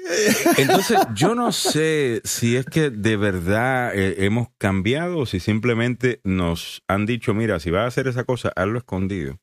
Entonces, 0.58 0.98
yo 1.14 1.34
no 1.34 1.52
sé 1.52 2.20
si 2.24 2.56
es 2.56 2.66
que 2.66 2.90
de 2.90 3.16
verdad 3.16 3.94
eh, 3.94 4.24
hemos 4.24 4.48
cambiado 4.58 5.18
o 5.18 5.26
si 5.26 5.40
simplemente 5.40 6.20
nos 6.24 6.82
han 6.88 7.06
dicho, 7.06 7.34
mira, 7.34 7.60
si 7.60 7.70
vas 7.70 7.82
a 7.82 7.86
hacer 7.86 8.08
esa 8.08 8.24
cosa, 8.24 8.52
hazlo 8.56 8.78
escondido. 8.78 9.38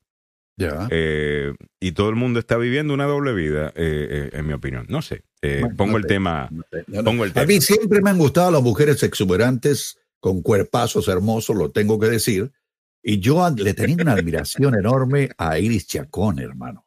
Ya. 0.56 0.86
Eh, 0.90 1.54
y 1.80 1.92
todo 1.92 2.10
el 2.10 2.16
mundo 2.16 2.38
está 2.38 2.58
viviendo 2.58 2.92
una 2.92 3.06
doble 3.06 3.32
vida, 3.32 3.72
eh, 3.74 4.30
en 4.32 4.46
mi 4.46 4.52
opinión. 4.52 4.86
No 4.88 5.00
sé. 5.00 5.24
pongo, 5.76 5.96
el 5.96 6.06
tema, 6.06 6.50
pongo 7.04 7.24
el 7.24 7.32
tema. 7.32 7.44
A 7.44 7.46
mí 7.46 7.60
siempre 7.60 8.02
me 8.02 8.10
han 8.10 8.18
gustado 8.18 8.50
las 8.50 8.62
mujeres 8.62 9.02
exuberantes 9.02 9.98
con 10.20 10.42
cuerpazos 10.42 11.08
hermosos, 11.08 11.56
lo 11.56 11.70
tengo 11.70 11.98
que 11.98 12.08
decir. 12.08 12.52
Y 13.02 13.18
yo 13.18 13.48
le 13.50 13.74
tenía 13.74 13.96
una 13.96 14.12
admiración 14.12 14.76
enorme 14.76 15.30
a 15.36 15.58
Iris 15.58 15.88
Chacón, 15.88 16.38
hermano 16.38 16.86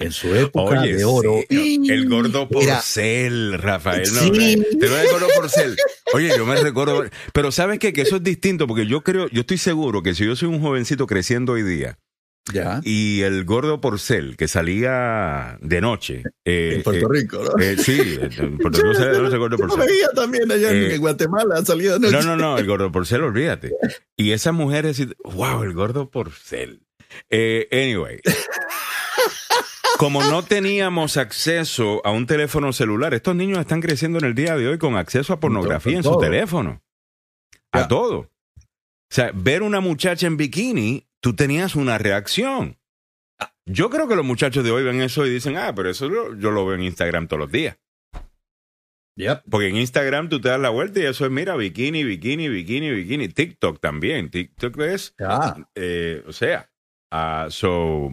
en 0.00 0.12
su 0.12 0.34
época 0.34 0.82
de 0.82 1.04
oro. 1.04 1.40
el 1.48 2.08
gordo 2.08 2.48
porcel, 2.48 3.58
Rafael. 3.58 4.08
No, 4.12 4.32
Te 4.32 4.88
lo 4.88 5.12
gordo 5.12 5.26
porcel. 5.36 5.76
Oye, 6.14 6.32
yo 6.36 6.46
me 6.46 6.56
recuerdo. 6.56 7.04
Pero 7.32 7.52
¿sabes 7.52 7.78
qué? 7.78 7.92
Que 7.92 8.02
eso 8.02 8.16
es 8.16 8.22
distinto 8.22 8.66
porque 8.66 8.86
yo 8.86 9.02
creo, 9.02 9.28
yo 9.28 9.40
estoy 9.40 9.58
seguro 9.58 10.02
que 10.02 10.14
si 10.14 10.24
yo 10.24 10.34
soy 10.36 10.48
un 10.48 10.60
jovencito 10.60 11.06
creciendo 11.06 11.52
hoy 11.52 11.62
día. 11.62 11.98
Ya. 12.52 12.80
Y 12.82 13.20
el 13.20 13.44
gordo 13.44 13.80
porcel 13.80 14.36
que 14.36 14.48
salía 14.48 15.58
de 15.60 15.80
noche. 15.80 16.24
Eh, 16.44 16.76
en 16.76 16.82
Puerto 16.82 17.06
eh, 17.06 17.20
Rico, 17.20 17.44
¿no? 17.44 17.62
Eh, 17.62 17.76
sí, 17.76 18.18
en 18.38 18.58
Puerto 18.58 18.82
Rico 18.82 18.94
se 18.94 19.04
el 19.04 19.38
gordo 19.38 19.56
porcel. 19.58 19.86
veía 19.86 20.08
también 20.14 20.50
allá 20.50 20.70
en 20.72 21.00
Guatemala, 21.00 21.64
salía 21.64 21.92
de 21.92 22.00
noche. 22.00 22.16
No, 22.16 22.22
no, 22.22 22.36
no, 22.36 22.58
el 22.58 22.66
gordo 22.66 22.90
porcel, 22.90 23.22
olvídate. 23.22 23.72
Y 24.16 24.32
esas 24.32 24.54
mujeres, 24.54 25.00
wow, 25.22 25.62
el 25.62 25.74
gordo 25.74 26.10
porcel. 26.10 26.82
anyway 27.70 28.20
como 30.00 30.24
no 30.24 30.42
teníamos 30.42 31.18
acceso 31.18 32.00
a 32.06 32.10
un 32.10 32.26
teléfono 32.26 32.72
celular, 32.72 33.12
estos 33.12 33.36
niños 33.36 33.58
están 33.58 33.82
creciendo 33.82 34.18
en 34.18 34.24
el 34.24 34.34
día 34.34 34.56
de 34.56 34.66
hoy 34.66 34.78
con 34.78 34.96
acceso 34.96 35.34
a 35.34 35.40
pornografía 35.40 35.98
en 35.98 36.02
su 36.02 36.18
teléfono. 36.18 36.82
A 37.70 37.86
todo. 37.86 38.20
O 38.20 38.30
sea, 39.10 39.30
ver 39.34 39.62
una 39.62 39.80
muchacha 39.80 40.26
en 40.26 40.38
bikini, 40.38 41.06
tú 41.20 41.36
tenías 41.36 41.74
una 41.74 41.98
reacción. 41.98 42.78
Yo 43.66 43.90
creo 43.90 44.08
que 44.08 44.16
los 44.16 44.24
muchachos 44.24 44.64
de 44.64 44.70
hoy 44.70 44.84
ven 44.84 45.02
eso 45.02 45.26
y 45.26 45.30
dicen, 45.30 45.58
ah, 45.58 45.74
pero 45.74 45.90
eso 45.90 46.08
yo, 46.08 46.50
lo 46.50 46.64
veo 46.64 46.76
en 46.76 46.84
Instagram 46.84 47.28
todos 47.28 47.40
los 47.40 47.52
días. 47.52 47.76
Porque 49.50 49.68
en 49.68 49.76
Instagram 49.76 50.30
tú 50.30 50.40
te 50.40 50.48
das 50.48 50.60
la 50.60 50.70
vuelta 50.70 51.00
y 51.00 51.04
eso 51.04 51.26
es, 51.26 51.30
mira, 51.30 51.56
bikini, 51.56 52.04
bikini, 52.04 52.48
bikini, 52.48 52.90
bikini. 52.90 53.28
TikTok 53.28 53.80
también. 53.80 54.30
TikTok 54.30 54.78
es, 54.80 55.14
eh, 55.74 56.24
o 56.26 56.32
sea, 56.32 56.70
uh, 57.12 57.50
so, 57.50 58.10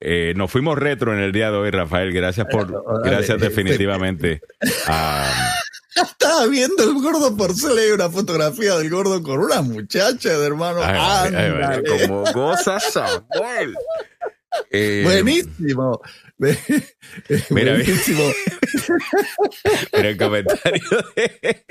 eh, 0.00 0.32
nos 0.36 0.50
fuimos 0.50 0.78
retro 0.78 1.12
en 1.12 1.20
el 1.20 1.32
día 1.32 1.50
de 1.50 1.56
hoy, 1.56 1.70
Rafael. 1.70 2.12
Gracias 2.12 2.46
por, 2.50 3.02
gracias 3.02 3.40
definitivamente. 3.40 4.40
Estaba 5.94 6.46
viendo 6.46 6.84
el 6.84 6.94
gordo 6.94 7.36
porcel 7.36 7.76
y 7.88 7.90
una 7.90 8.08
fotografía 8.08 8.76
del 8.76 8.88
gordo 8.88 9.20
con 9.22 9.40
una 9.40 9.62
muchacha 9.62 10.38
de 10.38 10.46
hermano. 10.46 10.80
como 12.06 12.24
goza 12.32 12.78
Samuel. 12.78 13.74
Eh, 14.70 15.02
Buenísimo. 15.04 16.00
Mira, 17.50 17.74
Buenísimo. 17.74 18.22
Mira 19.96 20.08
el 20.08 20.16
comentario 20.16 20.82
de 21.16 21.64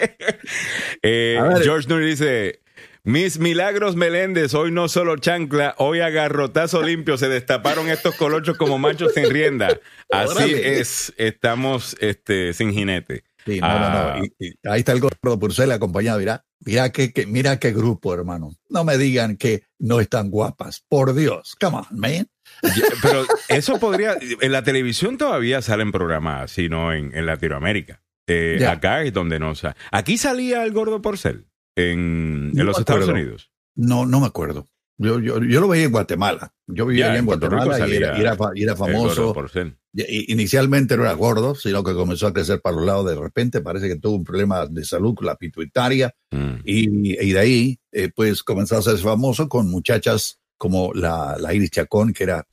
eh, 1.02 1.40
George 1.64 1.88
Nuri 1.88 2.08
dice 2.08 2.60
mis 3.08 3.40
milagros 3.40 3.96
Meléndez, 3.96 4.54
hoy 4.54 4.70
no 4.70 4.90
solo 4.90 5.16
chancla, 5.16 5.76
hoy 5.78 6.02
agarrotazo 6.02 6.82
limpio, 6.82 7.18
se 7.18 7.30
destaparon 7.30 7.90
estos 7.90 8.16
colochos 8.16 8.58
como 8.58 8.78
machos 8.78 9.14
sin 9.14 9.30
rienda. 9.30 9.80
Así 10.12 10.54
es, 10.54 11.14
estamos 11.16 11.96
este, 12.02 12.52
sin 12.54 12.74
jinete. 12.74 13.24
Sí, 13.46 13.62
no, 13.62 13.80
no, 13.80 13.90
no. 13.90 13.98
Ah. 13.98 14.22
ahí 14.66 14.80
está 14.80 14.92
el 14.92 15.00
gordo 15.00 15.40
Purcell 15.40 15.72
acompañado, 15.72 16.20
mira, 16.20 16.44
mira 16.66 16.92
qué, 16.92 17.14
mira 17.30 17.60
qué 17.60 17.72
grupo, 17.72 18.14
hermano. 18.14 18.50
No 18.68 18.84
me 18.84 18.98
digan 18.98 19.38
que 19.38 19.64
no 19.80 20.02
están 20.02 20.30
guapas, 20.30 20.84
por 20.90 21.16
Dios, 21.16 21.56
come 21.58 21.78
on, 21.78 21.86
man. 21.92 22.28
Pero 23.02 23.26
eso 23.48 23.80
podría, 23.80 24.18
en 24.20 24.52
la 24.52 24.66
televisión 24.66 25.18
todavía 25.18 25.62
salen 25.62 25.94
programas 25.94 26.44
así, 26.44 26.68
¿no? 26.68 26.92
En, 26.92 27.16
en 27.16 27.26
Latinoamérica. 27.26 28.02
Eh, 28.28 28.68
acá 28.68 29.04
es 29.04 29.14
donde 29.14 29.40
no 29.40 29.56
sale. 29.56 29.76
Aquí 29.92 30.18
salía 30.18 30.66
el 30.66 30.74
gordo 30.74 31.02
Porcel 31.02 31.47
en, 31.78 32.52
los 32.54 32.80
Estados 32.80 33.08
Unidos? 33.08 33.52
No, 33.76 34.06
no 34.06 34.20
me 34.20 34.26
acuerdo. 34.26 34.68
Yo, 35.00 35.20
yo, 35.20 35.40
yo, 35.44 35.62
lo 35.62 35.68
veía 35.68 35.86
en 35.86 35.92
Guatemala. 35.92 36.52
Yo 36.66 36.88
vivía 36.88 37.16
en 37.16 37.26
Guatemala 37.26 37.88
y 37.88 37.94
era, 38.64 38.76
famoso. 38.76 39.36
inicialmente 39.94 40.98
no 40.98 41.04
era 41.04 41.14
gordo, 41.14 41.54
sino 41.54 41.84
que 41.84 41.94
comenzó 41.94 42.26
a 42.26 42.34
crecer 42.34 42.62
para 42.62 42.78
los 42.78 42.86
lados 42.86 43.06
de 43.06 43.16
repente. 43.16 43.62
Parece 43.62 43.88
que 43.88 43.98
tuvo 43.98 44.16
un 44.16 44.24
problema 44.24 44.66
de 44.66 44.84
salud 44.84 45.16
la 45.22 45.36
pituitaria. 45.36 46.12
Mm. 46.32 46.56
Y, 46.64 47.32
de 47.32 47.40
ahí, 47.40 47.80
eh, 47.92 48.10
pues 48.14 48.42
comenzó 48.42 48.78
a 48.78 48.82
ser 48.82 48.98
famoso 48.98 49.48
con 49.48 49.70
muchachas 49.70 50.40
como 50.58 50.92
la, 50.96 51.38
la 51.40 51.54
Iris 51.54 51.70
Chacón, 51.70 52.12
que 52.12 52.24
era 52.24 52.48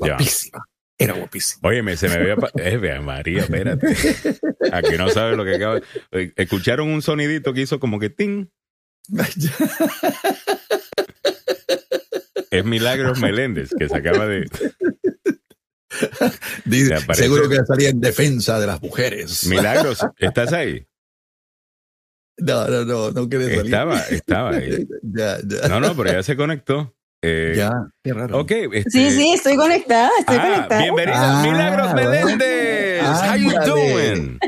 guapísima. 0.00 0.66
Era 0.98 1.14
guapísima. 1.14 1.68
Oye, 1.68 1.96
se 1.96 2.08
me 2.08 2.18
veía. 2.18 2.36
Eh, 2.56 3.00
María, 3.00 3.42
espérate. 3.42 3.94
Aquí 4.72 4.96
no 4.98 5.10
sabes 5.10 5.36
lo 5.36 5.44
que 5.44 5.54
acaba. 5.54 5.80
Escucharon 6.10 6.88
un 6.88 7.02
sonidito 7.02 7.54
que 7.54 7.60
hizo 7.60 7.78
como 7.78 8.00
que 8.00 8.10
ting 8.10 8.48
es 12.50 12.64
Milagros 12.64 13.20
Meléndez, 13.20 13.70
que 13.78 13.88
se 13.88 13.96
acaba 13.96 14.26
de. 14.26 14.48
seguro 17.14 17.48
que 17.48 17.60
salía 17.66 17.90
en 17.90 18.00
defensa 18.00 18.58
de 18.58 18.66
las 18.66 18.82
mujeres. 18.82 19.46
Milagros, 19.46 20.04
¿estás 20.18 20.52
ahí? 20.52 20.84
No, 22.36 22.66
no, 22.66 22.84
no, 22.84 23.12
no 23.12 23.28
quería 23.28 23.46
salir. 23.46 23.66
Estaba, 23.66 24.00
estaba 24.00 24.50
ahí. 24.50 24.88
No, 25.68 25.78
no, 25.78 25.94
pero 25.94 26.10
ya 26.10 26.20
se 26.24 26.34
conectó. 26.34 26.92
Eh, 27.22 27.54
ya, 27.56 27.70
qué 28.02 28.12
raro. 28.12 28.40
Ok. 28.40 28.50
Este... 28.72 28.90
Sí, 28.90 29.12
sí, 29.12 29.34
estoy 29.34 29.54
conectada, 29.54 30.10
estoy 30.18 30.38
ah, 30.40 30.42
conectada. 30.42 30.82
Bienvenida, 30.82 31.16
ah, 31.16 31.42
Milagros 31.42 31.94
Meléndez. 31.94 33.04
How 33.04 33.36
you 33.36 33.52
doing? 33.64 34.40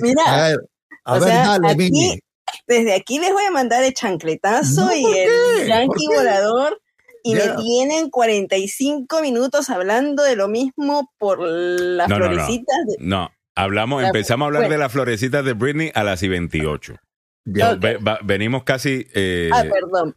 Mira, 0.00 0.56
a 1.04 1.18
ver, 1.18 1.28
dale, 1.28 1.68
aquí, 1.68 2.18
desde 2.66 2.94
aquí 2.94 3.18
les 3.18 3.32
voy 3.32 3.44
a 3.44 3.50
mandar 3.50 3.84
el 3.84 3.94
chancletazo 3.94 4.94
y 4.94 5.04
el 5.04 5.66
yankee 5.66 6.06
volador 6.06 6.80
y 7.22 7.34
me 7.34 7.48
tienen 7.62 8.10
45 8.10 9.22
minutos 9.22 9.70
hablando 9.70 10.22
de 10.22 10.36
lo 10.36 10.48
mismo 10.48 11.10
por 11.18 11.40
las 11.40 12.06
florecitas. 12.06 12.76
No, 12.98 13.30
hablamos, 13.54 14.04
empezamos 14.04 14.44
a 14.44 14.46
hablar 14.48 14.68
de 14.68 14.78
las 14.78 14.92
florecitas 14.92 15.44
de 15.44 15.54
Britney 15.54 15.90
a 15.94 16.04
las 16.04 16.22
y 16.22 16.28
28 16.28 16.96
venimos 17.44 18.64
casi 18.64 19.06
eh, 19.14 19.50
ah, 19.52 19.64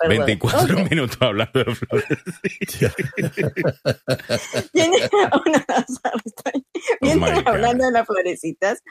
24 0.08 0.86
minutos 0.90 1.18
hablando 1.20 1.64
de 1.64 1.76
flores. 1.76 2.08
Vienen 7.02 7.24
oh 7.24 7.44
hablando 7.46 7.86
de 7.86 7.92
las 7.92 8.08
florecitas. 8.08 8.82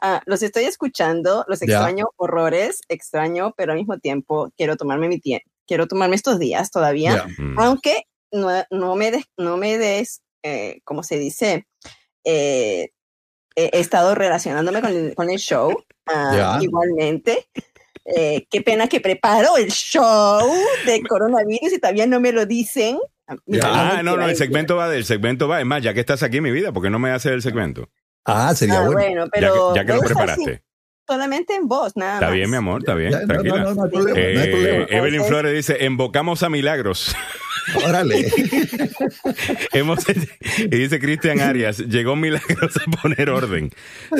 Ah, 0.00 0.22
los 0.26 0.42
estoy 0.42 0.64
escuchando, 0.64 1.44
los 1.48 1.60
extraño 1.62 2.06
horrores, 2.16 2.80
extraño, 2.88 3.54
pero 3.56 3.72
al 3.72 3.78
mismo 3.78 3.98
tiempo 3.98 4.52
quiero 4.56 4.76
tomarme 4.76 5.08
mi 5.08 5.18
tiempo, 5.18 5.50
quiero 5.66 5.88
tomarme 5.88 6.14
estos 6.16 6.38
días 6.38 6.70
todavía, 6.70 7.26
mm. 7.38 7.58
aunque 7.58 8.04
no, 8.30 8.48
no, 8.70 8.94
me 8.94 9.10
des, 9.10 9.24
no 9.36 9.56
me 9.56 9.78
des, 9.78 10.22
eh, 10.42 10.80
como 10.84 11.02
se 11.02 11.18
dice, 11.18 11.66
eh, 12.24 12.90
he 13.56 13.80
estado 13.80 14.14
relacionándome 14.14 14.80
con 14.80 14.90
el, 14.90 15.14
con 15.14 15.30
el 15.30 15.38
show 15.38 15.76
ah, 16.06 16.58
igualmente. 16.60 17.48
Eh, 18.04 18.46
qué 18.50 18.62
pena 18.62 18.88
que 18.88 19.00
preparo 19.00 19.56
el 19.56 19.70
show 19.70 20.50
de 20.86 21.02
coronavirus 21.02 21.72
y 21.72 21.78
todavía 21.78 22.06
no 22.06 22.20
me 22.20 22.32
lo 22.32 22.46
dicen. 22.46 22.98
Ah, 23.62 24.00
no, 24.02 24.16
no, 24.16 24.28
el 24.28 24.36
segmento 24.36 24.76
va 24.76 24.88
del 24.88 25.04
segmento 25.04 25.48
va. 25.48 25.60
Es 25.60 25.66
más, 25.66 25.82
ya 25.82 25.94
que 25.94 26.00
estás 26.00 26.22
aquí, 26.22 26.40
mi 26.40 26.50
vida, 26.50 26.72
¿por 26.72 26.82
qué 26.82 26.90
no 26.90 26.98
me 26.98 27.10
haces 27.10 27.32
el 27.32 27.42
segmento? 27.42 27.88
Ah, 28.24 28.54
sería 28.54 28.80
ah, 28.80 28.86
bueno. 28.86 29.26
pero 29.32 29.74
ya 29.74 29.84
que, 29.84 29.94
lo 29.94 30.00
preparaste. 30.00 30.62
solamente 31.08 31.54
en 31.54 31.66
voz, 31.66 31.96
nada 31.96 32.14
Está 32.14 32.30
bien, 32.30 32.50
mi 32.50 32.56
amor, 32.56 32.80
está 32.82 32.94
bien. 32.94 33.26
tranquila. 33.26 33.74
Eh, 34.16 34.86
Evelyn 34.90 35.24
Flores 35.24 35.52
dice: 35.52 35.84
Invocamos 35.84 36.42
a 36.42 36.48
milagros. 36.48 37.14
Órale. 37.86 38.30
Hemos, 39.72 40.00
y 40.58 40.76
dice 40.76 40.98
Cristian 41.00 41.40
Arias, 41.40 41.78
llegó 41.78 42.16
milagros 42.16 42.76
a 42.76 42.90
poner 43.02 43.30
orden. 43.30 43.70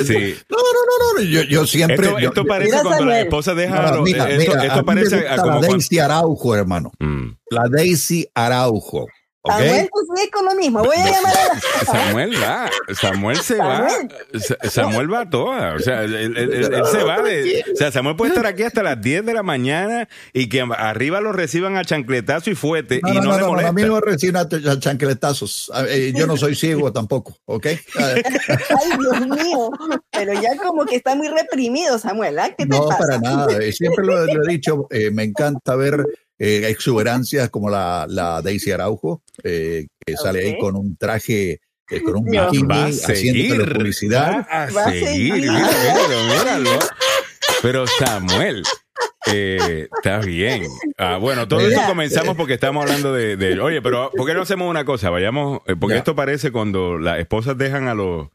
Sí. 0.05 0.35
No, 0.49 0.57
no, 0.57 1.17
no, 1.17 1.19
no. 1.19 1.23
Yo, 1.23 1.43
yo 1.43 1.65
siempre. 1.65 2.09
Esto, 2.19 2.45
parece 2.45 2.77
cuando 2.81 3.05
la 3.05 3.21
esposa 3.21 3.53
deja. 3.53 3.95
esto, 4.05 4.85
parece 4.85 5.25
como 5.37 5.61
la 5.61 5.67
Daisy 5.67 5.99
Araujo, 5.99 6.55
hermano. 6.55 6.91
Mm. 6.99 7.29
La 7.49 7.63
Daisy 7.69 8.27
Araujo. 8.33 9.07
Samuel, 9.45 9.89
pues 9.91 10.29
con 10.31 10.45
lo 10.45 10.55
mismo. 10.55 10.83
Voy 10.83 10.95
a 10.95 11.11
llamar 11.11 11.33
a 11.35 11.85
Samuel 11.85 12.33
va. 12.41 12.69
Samuel 12.93 13.37
se 13.41 13.57
va. 13.57 13.89
Samuel 14.69 15.13
va 15.13 15.21
a 15.21 15.29
toda. 15.29 15.73
O 15.75 15.79
sea, 15.79 16.03
él, 16.03 16.33
se 16.89 17.03
va 17.03 17.21
de. 17.21 17.65
O 17.73 17.75
sea, 17.75 17.91
Samuel 17.91 18.15
puede 18.15 18.31
estar 18.31 18.45
aquí 18.45 18.63
hasta 18.63 18.81
las 18.83 19.01
10 19.01 19.25
de 19.25 19.33
la 19.33 19.43
mañana 19.43 20.07
y 20.31 20.47
que 20.47 20.61
arriba 20.61 21.19
lo 21.19 21.33
reciban 21.33 21.75
a 21.75 21.83
chancletazo 21.83 22.51
y 22.51 22.55
fuete. 22.55 23.01
y 23.03 23.11
no, 23.11 23.21
no, 23.21 23.37
le 23.37 23.43
molesta. 23.43 23.69
a 23.69 23.73
mí 23.73 23.81
no 23.83 23.99
reciben 23.99 24.37
a 24.37 24.47
chancletazos. 24.79 25.69
Eh, 25.89 26.13
yo 26.15 26.25
no 26.25 26.37
soy 26.37 26.55
ciego 26.55 26.93
tampoco, 26.93 27.37
¿ok? 27.45 27.65
Ay, 27.95 28.21
Dios 28.97 29.27
mío. 29.27 29.71
Pero 30.11 30.33
ya 30.33 30.55
como 30.55 30.85
que 30.85 30.95
está 30.95 31.15
muy 31.15 31.27
reprimido, 31.27 31.99
Samuel. 31.99 32.39
¿ah? 32.39 32.49
¿Qué 32.57 32.65
te 32.65 32.77
no, 32.77 32.87
para 32.87 33.19
nada. 33.19 33.49
Siempre 33.73 34.05
lo, 34.05 34.23
he 34.23 34.47
dicho. 34.47 34.87
Eh, 34.89 35.11
me 35.11 35.23
encanta 35.23 35.75
ver 35.75 36.05
eh, 36.39 36.67
exuberancias 36.69 37.49
como 37.49 37.69
la, 37.69 38.05
la 38.09 38.41
Daisy 38.41 38.71
Araujo, 38.71 39.21
eh, 39.43 39.87
que 40.05 40.17
sale 40.17 40.39
ahí 40.45 40.57
con 40.57 40.75
un 40.75 40.97
traje, 40.97 41.61
eh, 41.89 42.01
con 42.03 42.17
un 42.17 42.25
bikini, 42.31 42.73
haciendo 42.73 43.65
publicidad. 43.65 44.47
Va 44.75 44.85
a 44.85 44.91
seguir, 44.91 45.33
míralo, 45.33 46.23
míralo. 46.29 46.79
Pero 47.61 47.87
Samuel, 47.87 48.63
eh, 49.27 49.87
está 49.95 50.19
bien. 50.19 50.67
Ah, 50.97 51.17
bueno, 51.17 51.47
todo 51.47 51.61
esto 51.61 51.81
comenzamos 51.87 52.35
porque 52.35 52.55
estamos 52.55 52.83
hablando 52.83 53.13
de, 53.13 53.59
Oye, 53.61 53.81
pero 53.81 54.11
¿por 54.15 54.27
qué 54.27 54.33
no 54.33 54.41
hacemos 54.41 54.69
una 54.69 54.83
cosa? 54.83 55.09
Vayamos, 55.09 55.61
porque 55.79 55.97
esto 55.97 56.15
parece 56.15 56.51
cuando 56.51 56.97
las 56.97 57.19
esposas 57.19 57.57
dejan 57.57 57.87
a 57.87 57.93
los 57.93 58.27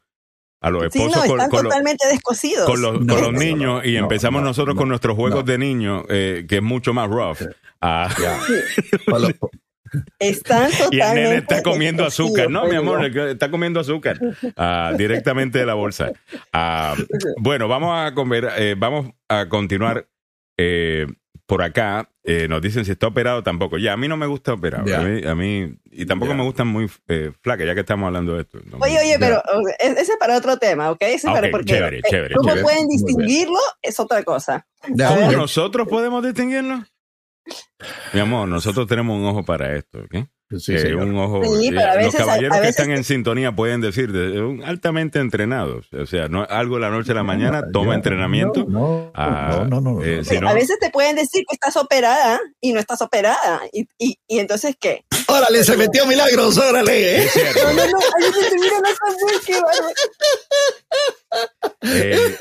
a 0.61 0.69
los 0.69 0.83
esposos 0.83 1.25
con, 1.25 1.49
totalmente 1.49 2.07
descosidos. 2.07 2.65
Con 2.65 2.81
los, 2.81 3.33
niños 3.33 3.85
y 3.85 3.95
empezamos 3.95 4.41
nosotros 4.41 4.75
con 4.75 4.89
nuestros 4.89 5.15
juegos 5.15 5.45
de 5.45 5.57
niños, 5.57 6.03
eh, 6.09 6.45
que 6.49 6.57
es 6.57 6.63
mucho 6.63 6.93
más 6.93 7.09
rough. 7.09 7.41
Ah. 7.81 8.09
Están 10.19 10.69
totalmente 10.71 10.95
y 10.95 11.01
el 11.01 11.15
nene 11.15 11.35
está 11.37 11.63
comiendo 11.63 12.05
azúcar. 12.05 12.49
No, 12.49 12.65
mi 12.65 12.75
amor, 12.75 13.03
está 13.05 13.49
comiendo 13.49 13.79
azúcar 13.79 14.19
ah, 14.55 14.93
directamente 14.97 15.59
de 15.59 15.65
la 15.65 15.73
bolsa. 15.73 16.11
Ah, 16.53 16.95
bueno, 17.37 17.67
vamos 17.67 17.97
a 17.97 18.13
comer, 18.13 18.49
eh, 18.57 18.75
vamos 18.77 19.11
a 19.27 19.49
continuar 19.49 20.07
eh, 20.57 21.07
por 21.47 21.63
acá 21.63 22.07
eh, 22.31 22.47
nos 22.47 22.61
dicen 22.61 22.85
si 22.85 22.91
está 22.91 23.07
operado 23.07 23.41
tampoco. 23.41 23.79
Ya, 23.79 23.93
a 23.93 23.97
mí 23.97 24.07
no 24.07 24.15
me 24.15 24.27
gusta 24.27 24.53
operar. 24.53 24.81
A, 24.93 25.33
mí, 25.33 25.73
y 25.85 26.05
tampoco 26.05 26.35
me 26.35 26.43
gustan 26.43 26.67
muy 26.67 26.87
eh, 27.07 27.31
flacas, 27.41 27.65
ya 27.65 27.73
que 27.73 27.79
estamos 27.79 28.05
hablando 28.05 28.35
de 28.35 28.41
esto. 28.41 28.59
oye, 28.79 28.99
oye, 28.99 29.17
pero 29.19 29.41
ese 29.79 29.99
es 29.99 30.17
para 30.19 30.37
otro 30.37 30.57
tema, 30.57 30.91
¿ok? 30.91 31.01
Ese 31.01 31.15
es 31.15 31.33
para 31.33 31.49
porque 31.49 31.73
chévere, 31.73 32.01
chévere, 32.07 32.35
cómo 32.35 32.53
pueden 32.61 32.87
distinguirlo 32.87 33.57
es 33.81 33.99
otra 33.99 34.21
cosa. 34.23 34.67
¿Cómo 34.79 35.31
nosotros 35.31 35.87
podemos 35.87 36.23
distinguirlo? 36.23 36.83
Mi 38.13 38.19
amor, 38.19 38.47
nosotros 38.47 38.87
tenemos 38.87 39.17
un 39.17 39.25
ojo 39.25 39.43
para 39.43 39.75
esto, 39.75 39.99
¿ok? 39.99 40.27
Sí, 40.57 40.73
un 40.93 41.15
ojo. 41.15 41.41
los 41.43 42.15
caballeros 42.15 42.59
que 42.59 42.69
están 42.69 42.89
en 42.89 43.03
sintonía 43.03 43.55
pueden 43.55 43.81
decir, 43.81 44.11
altamente 44.65 45.19
entrenados. 45.19 45.87
O 45.93 46.07
sea, 46.07 46.27
no 46.27 46.43
algo 46.43 46.75
de 46.75 46.81
la 46.81 46.89
noche 46.89 47.11
a 47.11 47.15
la 47.15 47.23
mañana, 47.23 47.65
toma 47.71 47.93
entrenamiento. 47.93 48.65
No, 48.67 49.11
no, 49.13 49.79
no. 49.79 50.03
Eh, 50.03 50.23
a 50.43 50.53
veces 50.53 50.79
te 50.79 50.89
pueden 50.89 51.15
decir 51.15 51.43
que 51.47 51.53
estás 51.53 51.77
operada 51.77 52.39
y 52.59 52.73
no 52.73 52.79
estás 52.79 53.01
operada. 53.01 53.61
¿Y, 53.71 53.87
y, 53.99 54.17
y 54.27 54.39
entonces 54.39 54.75
qué? 54.79 55.05
Órale, 55.27 55.63
se 55.63 55.77
metió 55.77 56.07
milagros, 56.07 56.57
órale. 56.57 57.23
¿eh? 57.23 57.29
No, 57.63 57.73
no, 57.73 57.85
no, 57.85 57.99
ahí 58.17 58.23
se 58.49 58.55
mira, 58.55 58.79
no 58.79 58.89
está 58.89 59.45
qué 59.45 59.53
bárbaro. 59.53 59.93
Eh, 61.81 62.35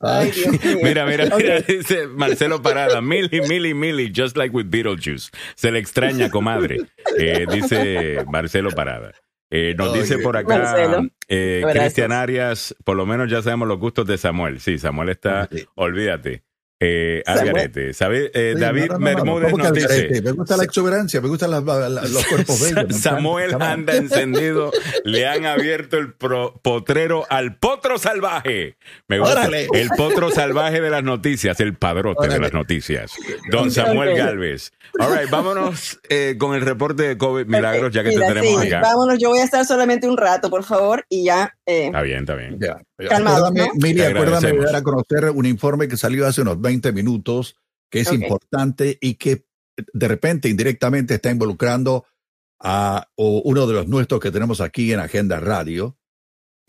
Ay, 0.00 0.30
Dios 0.30 0.64
mío. 0.64 0.78
Mira, 0.82 1.06
mira, 1.06 1.36
mira, 1.36 1.60
dice 1.60 2.06
Marcelo 2.06 2.62
Parada, 2.62 3.00
Milly, 3.00 3.40
Milly, 3.48 3.74
Milly, 3.74 4.12
just 4.14 4.36
like 4.36 4.54
with 4.54 4.66
Beetlejuice. 4.70 5.30
Se 5.54 5.70
le 5.70 5.78
extraña, 5.78 6.30
comadre, 6.30 6.78
eh, 7.18 7.46
dice 7.50 8.24
Marcelo 8.30 8.70
Parada. 8.70 9.12
Eh, 9.50 9.74
nos 9.78 9.94
dice 9.94 10.18
por 10.18 10.36
acá 10.36 11.00
eh, 11.28 11.62
Cristian 11.72 12.10
Arias, 12.12 12.74
por 12.84 12.96
lo 12.96 13.06
menos 13.06 13.30
ya 13.30 13.42
sabemos 13.42 13.68
los 13.68 13.78
gustos 13.78 14.06
de 14.06 14.18
Samuel. 14.18 14.60
Sí, 14.60 14.78
Samuel 14.78 15.10
está, 15.10 15.48
olvídate. 15.76 16.42
Eh, 16.78 17.22
Algarete. 17.24 17.94
¿Sabe? 17.94 18.30
Eh, 18.34 18.54
David 18.58 18.92
Bermúdez 18.98 19.52
nos 19.56 19.72
dice. 19.72 20.20
Me 20.22 20.32
gusta 20.32 20.56
la 20.56 20.64
exuberancia, 20.64 21.20
me 21.20 21.28
gustan 21.28 21.50
los 21.50 22.26
cuerpos 22.26 22.60
bellos. 22.60 22.96
Samuel 22.96 23.54
anda 23.60 23.96
encendido. 23.96 24.70
Le 25.04 25.26
han 25.26 25.46
abierto 25.46 25.96
el 25.96 26.12
potrero 26.12 27.24
al 27.30 27.56
potro 27.56 27.98
salvaje. 27.98 28.76
Me 29.08 29.18
gusta. 29.18 29.48
El 29.48 29.88
potro 29.96 30.30
salvaje 30.30 30.80
de 30.80 30.90
las 30.90 31.02
noticias, 31.02 31.58
el 31.60 31.74
padrote 31.74 32.28
de 32.28 32.38
las 32.38 32.52
noticias. 32.52 33.12
Don 33.50 33.70
Samuel 33.70 34.16
Galvez. 34.16 34.72
All 34.98 35.16
right, 35.16 35.30
vámonos 35.30 35.98
eh, 36.08 36.36
con 36.38 36.54
el 36.54 36.62
reporte 36.62 37.02
de 37.02 37.18
COVID 37.18 37.46
Milagros, 37.46 37.92
ya 37.92 38.02
que 38.02 38.10
te 38.10 38.18
tenemos 38.18 38.64
acá. 38.64 38.80
Vámonos, 38.80 39.18
yo 39.18 39.30
voy 39.30 39.40
a 39.40 39.44
estar 39.44 39.64
solamente 39.64 40.08
un 40.08 40.16
rato, 40.16 40.50
por 40.50 40.64
favor, 40.64 41.04
y 41.08 41.24
ya. 41.24 41.54
Eh, 41.66 41.86
está 41.86 42.02
bien, 42.02 42.20
está 42.20 42.34
bien. 42.34 42.58
Ya. 42.60 42.78
Calmado, 42.96 43.46
acuérdame, 43.46 43.68
¿no? 43.68 43.74
Mili, 43.74 44.00
acuérdame 44.02 44.52
de 44.52 44.64
dar 44.64 44.76
a 44.76 44.82
conocer 44.82 45.30
un 45.30 45.46
informe 45.46 45.88
que 45.88 45.96
salió 45.96 46.26
hace 46.26 46.42
unos 46.42 46.60
20 46.60 46.92
minutos, 46.92 47.56
que 47.90 48.00
es 48.00 48.12
importante 48.12 48.98
y 49.00 49.14
que 49.14 49.46
de 49.92 50.08
repente 50.08 50.48
indirectamente 50.48 51.14
está 51.14 51.30
involucrando 51.30 52.06
a 52.58 53.08
uno 53.16 53.66
de 53.66 53.74
los 53.74 53.88
nuestros 53.88 54.20
que 54.20 54.30
tenemos 54.30 54.60
aquí 54.60 54.92
en 54.92 55.00
Agenda 55.00 55.40
Radio. 55.40 55.98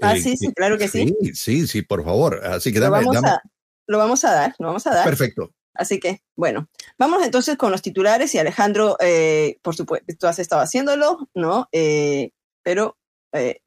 Ah, 0.02 0.16
eh, 0.16 0.22
sí, 0.22 0.38
sí, 0.38 0.54
claro 0.54 0.78
que 0.78 0.88
sí. 0.88 1.14
Sí, 1.22 1.34
sí, 1.34 1.68
sí, 1.68 1.82
por 1.82 2.04
favor. 2.04 2.46
Así 2.46 2.74
que 2.74 2.80
dame, 2.80 3.02
lo, 3.02 3.12
vamos 3.12 3.24
A, 3.32 3.42
lo 3.88 3.98
vamos 3.98 4.24
a 4.26 4.34
dar, 4.34 4.56
lo 4.60 4.68
vamos 4.68 4.86
a 4.86 4.94
dar. 4.94 5.06
Perfecto. 5.06 5.52
Así 5.74 6.00
que, 6.00 6.24
bueno, 6.36 6.70
vamos 6.98 7.24
entonces 7.24 7.56
con 7.56 7.72
los 7.72 7.82
titulares 7.82 8.34
y 8.34 8.40
Alejandro, 8.40 8.98
eh, 9.00 9.60
por 9.62 9.76
supuesto, 9.76 10.14
tú 10.20 10.28
has 10.28 10.40
estado 10.40 10.62
haciéndolo, 10.62 11.30
¿no? 11.36 11.70
Eh, 11.72 12.32
pero 12.64 12.98
eh, 13.32 13.62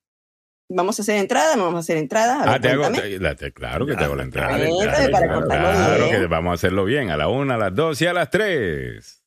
vamos 0.70 0.98
a 0.98 1.02
hacer 1.02 1.16
entrada, 1.16 1.56
no 1.56 1.64
vamos 1.64 1.78
a 1.78 1.80
hacer 1.80 1.96
entrada. 1.96 2.44
ah, 2.46 2.60
te 2.60 2.68
hago, 2.70 2.84
claro 3.54 3.86
que 3.86 3.96
te 3.96 4.04
hago 4.04 4.16
la 4.16 4.22
entrada. 4.22 4.56
claro, 4.56 6.10
que 6.10 6.26
vamos 6.26 6.52
a 6.52 6.54
hacerlo 6.54 6.84
bien, 6.84 7.10
a 7.10 7.16
la 7.16 7.28
una, 7.28 7.56
a 7.56 7.58
las 7.58 7.74
dos 7.74 8.00
y 8.00 8.06
a 8.06 8.12
las 8.12 8.30
tres. 8.30 9.18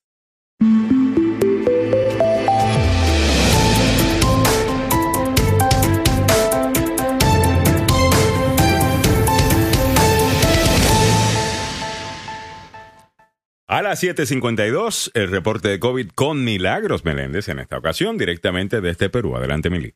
A 13.65 13.81
las 13.81 14.03
7.52, 14.03 15.09
el 15.15 15.31
reporte 15.31 15.67
de 15.67 15.79
COVID 15.79 16.09
con 16.13 16.43
Milagros 16.43 17.05
Meléndez 17.05 17.49
en 17.49 17.57
esta 17.57 17.79
ocasión, 17.79 18.19
directamente 18.19 18.81
desde 18.81 19.09
Perú. 19.09 19.35
Adelante, 19.35 19.71
Mili. 19.71 19.95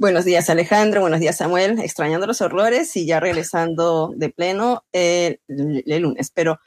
Buenos 0.00 0.24
días, 0.24 0.48
Alejandro. 0.48 1.00
Buenos 1.00 1.18
días, 1.18 1.38
Samuel. 1.38 1.80
Extrañando 1.80 2.28
los 2.28 2.40
horrores 2.40 2.94
y 2.94 3.04
ya 3.04 3.18
regresando 3.18 4.12
de 4.14 4.30
pleno 4.30 4.84
el, 4.92 5.40
lunes. 5.48 6.30
Pero 6.32 6.60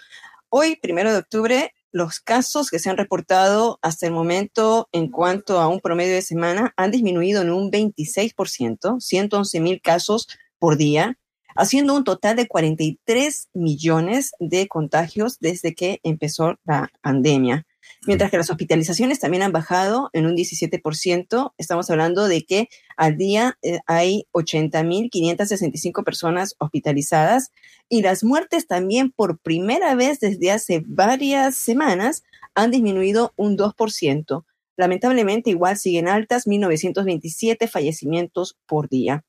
hoy, 0.50 0.76
primero 0.76 1.14
de 1.14 1.20
octubre, 1.20 1.74
los 1.94 2.20
casos 2.20 2.70
que 2.70 2.78
se 2.78 2.90
han 2.90 2.98
reportado 2.98 3.80
hasta 3.82 4.06
el 4.06 4.12
momento 4.12 4.90
en 4.92 5.10
cuanto 5.10 5.62
a 5.62 5.70
un 5.70 5.80
promedio 5.80 6.14
de 6.14 6.22
semana 6.22 6.74
han 6.76 6.92
disminuido 6.92 7.42
en 7.42 7.54
un 7.54 7.72
26%, 7.72 9.00
111 9.00 9.60
mil 9.62 9.82
casos 9.82 10.28
por 10.60 10.76
día, 10.76 11.18
haciendo 11.56 11.96
un 11.96 12.04
total 12.04 12.36
de 12.36 12.50
43 12.50 13.48
millones 13.54 14.32
de 14.42 14.68
contagios 14.68 15.40
desde 15.40 15.74
que 15.74 16.02
empezó 16.04 16.60
la 16.66 16.92
pandemia. 17.02 17.66
Mientras 18.08 18.32
que 18.32 18.38
las 18.38 18.50
hospitalizaciones 18.50 19.20
también 19.20 19.44
han 19.44 19.52
bajado 19.52 20.10
en 20.14 20.26
un 20.26 20.36
17%, 20.36 21.54
estamos 21.58 21.90
hablando 21.90 22.28
de 22.28 22.44
que 22.44 22.70
al 22.98 23.18
día 23.18 23.58
eh, 23.62 23.80
hay 23.86 24.26
80.565 24.34 26.04
personas 26.04 26.56
hospitalizadas 26.60 27.52
y 27.90 28.02
las 28.02 28.24
muertes 28.24 28.68
también 28.68 29.12
por 29.12 29.40
primera 29.40 29.96
vez 29.96 30.20
desde 30.20 30.52
hace 30.52 30.84
varias 30.86 31.56
semanas 31.56 32.24
han 32.56 32.72
disminuido 32.72 33.34
un 33.36 33.58
2%. 33.58 34.44
Lamentablemente 34.78 35.50
igual 35.50 35.78
siguen 35.78 36.08
altas 36.08 36.48
1.927 36.48 37.68
fallecimientos 37.68 38.58
por 38.66 38.90
día. 38.90 39.24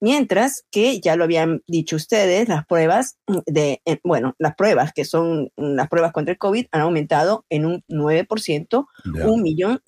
Mientras 0.00 0.64
que, 0.70 1.00
ya 1.00 1.16
lo 1.16 1.24
habían 1.24 1.62
dicho 1.66 1.96
ustedes, 1.96 2.48
las 2.48 2.66
pruebas 2.66 3.18
de, 3.46 3.80
eh, 3.86 3.98
bueno, 4.04 4.34
las 4.38 4.54
pruebas 4.54 4.92
que 4.92 5.04
son 5.04 5.50
las 5.56 5.88
pruebas 5.88 6.12
contra 6.12 6.32
el 6.32 6.38
COVID 6.38 6.66
han 6.70 6.80
aumentado 6.82 7.46
en 7.48 7.64
un 7.64 7.84
9%, 7.88 8.86
un 9.24 9.42
millón 9.42 9.82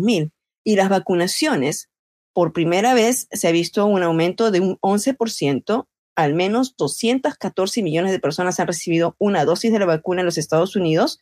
mil. 0.00 0.32
Y 0.64 0.76
las 0.76 0.88
vacunaciones, 0.88 1.90
por 2.32 2.52
primera 2.52 2.94
vez 2.94 3.26
se 3.32 3.48
ha 3.48 3.52
visto 3.52 3.84
un 3.86 4.02
aumento 4.02 4.50
de 4.50 4.60
un 4.60 4.78
11%, 4.78 5.86
al 6.16 6.34
menos 6.34 6.76
214 6.76 7.82
millones 7.82 8.12
de 8.12 8.20
personas 8.20 8.60
han 8.60 8.66
recibido 8.66 9.16
una 9.18 9.44
dosis 9.44 9.72
de 9.72 9.78
la 9.78 9.86
vacuna 9.86 10.20
en 10.20 10.26
los 10.26 10.38
Estados 10.38 10.76
Unidos, 10.76 11.18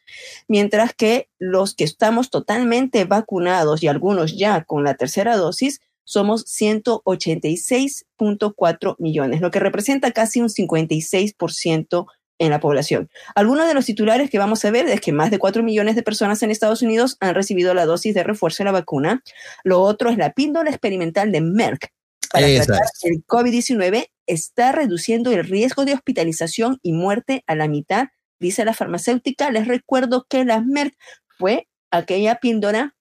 mientras 0.49 0.93
que 0.93 1.29
los 1.39 1.75
que 1.75 1.85
estamos 1.85 2.31
totalmente 2.31 3.05
vacunados 3.05 3.83
y 3.83 3.89
algunos 3.89 4.37
ya 4.37 4.65
con 4.65 4.85
la 4.85 4.95
tercera 4.95 5.37
dosis, 5.37 5.81
somos 6.09 6.45
186.4 6.47 8.97
millones, 8.99 9.41
lo 9.43 9.51
que 9.51 9.61
representa 9.61 10.11
casi 10.13 10.41
un 10.41 10.49
56% 10.49 12.07
en 12.39 12.51
la 12.51 12.61
población. 12.61 13.11
Algunos 13.35 13.69
de 13.69 13.75
los 13.75 13.85
titulares 13.85 14.31
que 14.31 14.39
vamos 14.39 14.65
a 14.65 14.71
ver 14.71 14.89
es 14.89 15.03
que 15.03 15.13
más 15.13 15.31
de 15.31 15.39
4 15.39 15.63
millones 15.63 15.97
de 15.97 16.03
personas 16.03 16.43
en 16.43 16.51
Estados 16.51 16.81
Unidos 16.81 17.19
han 17.21 17.35
recibido 17.35 17.75
la 17.75 17.85
dosis 17.85 18.15
de 18.15 18.25
refuerzo 18.25 18.63
de 18.63 18.67
la 18.67 18.73
vacuna. 18.73 19.23
Lo 19.65 19.83
otro 19.83 20.09
es 20.09 20.17
la 20.17 20.33
píldora 20.33 20.71
experimental 20.71 21.31
de 21.31 21.43
Merck 21.43 21.93
para 22.31 22.47
tratar 22.47 22.81
el 23.03 23.25
COVID-19 23.27 24.11
está 24.27 24.73
reduciendo 24.73 25.33
el 25.33 25.45
riesgo 25.45 25.85
de 25.85 25.95
hospitalización 25.95 26.79
y 26.83 26.93
muerte 26.93 27.43
a 27.47 27.55
la 27.55 27.69
mitad, 27.69 28.09
dice 28.39 28.65
la 28.65 28.75
farmacéutica. 28.75 29.51
Les 29.51 29.67
recuerdo 29.67 30.27
que 30.29 30.45
la 30.45 30.61
Merck 30.61 30.95
fue 31.39 31.69
aquella 31.91 32.37
píldora 32.37 32.95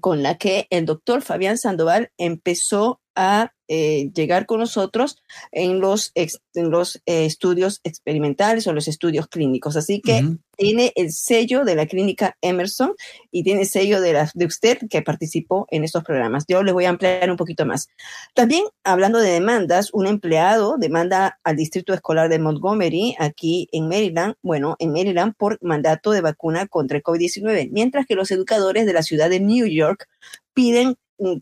con 0.00 0.22
la 0.22 0.38
que 0.38 0.66
el 0.70 0.86
doctor 0.86 1.22
Fabián 1.22 1.58
Sandoval 1.58 2.10
empezó 2.16 3.01
a 3.14 3.52
eh, 3.68 4.10
llegar 4.14 4.44
con 4.44 4.60
nosotros 4.60 5.22
en 5.50 5.80
los, 5.80 6.12
en 6.14 6.70
los 6.70 6.96
eh, 7.06 7.24
estudios 7.24 7.80
experimentales 7.84 8.66
o 8.66 8.72
los 8.72 8.86
estudios 8.86 9.28
clínicos. 9.28 9.76
Así 9.76 10.02
que 10.02 10.36
tiene 10.56 10.92
el 10.94 11.10
sello 11.10 11.64
de 11.64 11.74
la 11.74 11.86
clínica 11.86 12.36
Emerson 12.42 12.94
y 13.30 13.44
tiene 13.44 13.62
el 13.62 13.68
sello 13.68 14.00
de, 14.00 14.12
la, 14.12 14.30
de 14.34 14.44
usted 14.44 14.78
que 14.90 15.00
participó 15.00 15.66
en 15.70 15.84
estos 15.84 16.04
programas. 16.04 16.44
Yo 16.46 16.62
les 16.62 16.74
voy 16.74 16.84
a 16.84 16.90
ampliar 16.90 17.30
un 17.30 17.38
poquito 17.38 17.64
más. 17.64 17.88
También, 18.34 18.64
hablando 18.84 19.20
de 19.20 19.30
demandas, 19.30 19.88
un 19.94 20.06
empleado 20.06 20.76
demanda 20.76 21.38
al 21.42 21.56
Distrito 21.56 21.94
Escolar 21.94 22.28
de 22.28 22.38
Montgomery, 22.38 23.16
aquí 23.18 23.68
en 23.72 23.88
Maryland, 23.88 24.34
bueno, 24.42 24.76
en 24.80 24.92
Maryland, 24.92 25.34
por 25.36 25.58
mandato 25.62 26.10
de 26.10 26.20
vacuna 26.20 26.66
contra 26.66 26.98
el 26.98 27.02
COVID-19, 27.02 27.70
mientras 27.72 28.06
que 28.06 28.16
los 28.16 28.30
educadores 28.30 28.84
de 28.84 28.92
la 28.92 29.02
ciudad 29.02 29.30
de 29.30 29.40
New 29.40 29.66
York 29.66 30.08
piden 30.52 30.96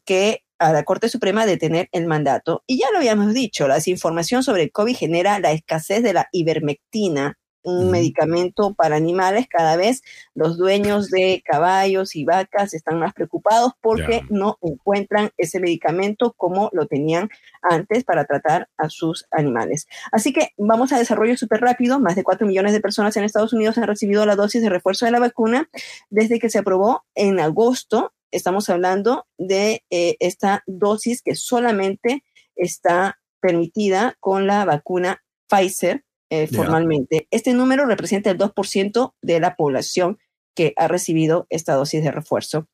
que 0.04 0.44
a 0.60 0.72
la 0.72 0.84
Corte 0.84 1.08
Suprema 1.08 1.46
de 1.46 1.56
tener 1.56 1.88
el 1.90 2.06
mandato. 2.06 2.62
Y 2.66 2.78
ya 2.78 2.90
lo 2.92 2.98
habíamos 2.98 3.34
dicho, 3.34 3.66
la 3.66 3.76
desinformación 3.76 4.44
sobre 4.44 4.62
el 4.62 4.72
COVID 4.72 4.94
genera 4.94 5.40
la 5.40 5.52
escasez 5.52 6.02
de 6.02 6.12
la 6.12 6.28
ivermectina, 6.32 7.38
un 7.62 7.90
medicamento 7.90 8.74
para 8.74 8.96
animales. 8.96 9.46
Cada 9.48 9.76
vez 9.76 10.02
los 10.34 10.56
dueños 10.56 11.10
de 11.10 11.42
caballos 11.44 12.14
y 12.14 12.24
vacas 12.24 12.74
están 12.74 12.98
más 12.98 13.12
preocupados 13.12 13.72
porque 13.80 14.22
no 14.30 14.58
encuentran 14.62 15.30
ese 15.36 15.60
medicamento 15.60 16.34
como 16.36 16.70
lo 16.72 16.86
tenían 16.86 17.28
antes 17.62 18.04
para 18.04 18.24
tratar 18.24 18.68
a 18.76 18.88
sus 18.88 19.26
animales. 19.30 19.86
Así 20.12 20.32
que 20.32 20.50
vamos 20.56 20.92
a 20.92 20.98
desarrollo 20.98 21.36
súper 21.36 21.60
rápido. 21.60 22.00
Más 22.00 22.16
de 22.16 22.24
4 22.24 22.46
millones 22.46 22.72
de 22.72 22.80
personas 22.80 23.16
en 23.16 23.24
Estados 23.24 23.52
Unidos 23.52 23.78
han 23.78 23.86
recibido 23.86 24.24
la 24.26 24.36
dosis 24.36 24.62
de 24.62 24.70
refuerzo 24.70 25.04
de 25.06 25.12
la 25.12 25.20
vacuna 25.20 25.68
desde 26.08 26.38
que 26.38 26.50
se 26.50 26.58
aprobó 26.58 27.04
en 27.14 27.40
agosto 27.40 28.12
estamos 28.30 28.68
hablando 28.68 29.26
de 29.38 29.84
eh, 29.90 30.16
esta 30.20 30.62
dosis 30.66 31.22
que 31.22 31.34
solamente 31.34 32.24
está 32.56 33.18
permitida 33.40 34.16
con 34.20 34.46
la 34.46 34.64
vacuna 34.64 35.22
Pfizer 35.48 36.04
eh, 36.30 36.46
formalmente. 36.46 37.26
Este 37.30 37.54
número 37.54 37.86
representa 37.86 38.30
el 38.30 38.38
2% 38.38 39.14
de 39.20 39.40
la 39.40 39.56
población 39.56 40.18
que 40.54 40.74
ha 40.76 40.88
recibido 40.88 41.46
esta 41.50 41.74
dosis 41.74 42.02
de 42.02 42.12
refuerzo. 42.12 42.68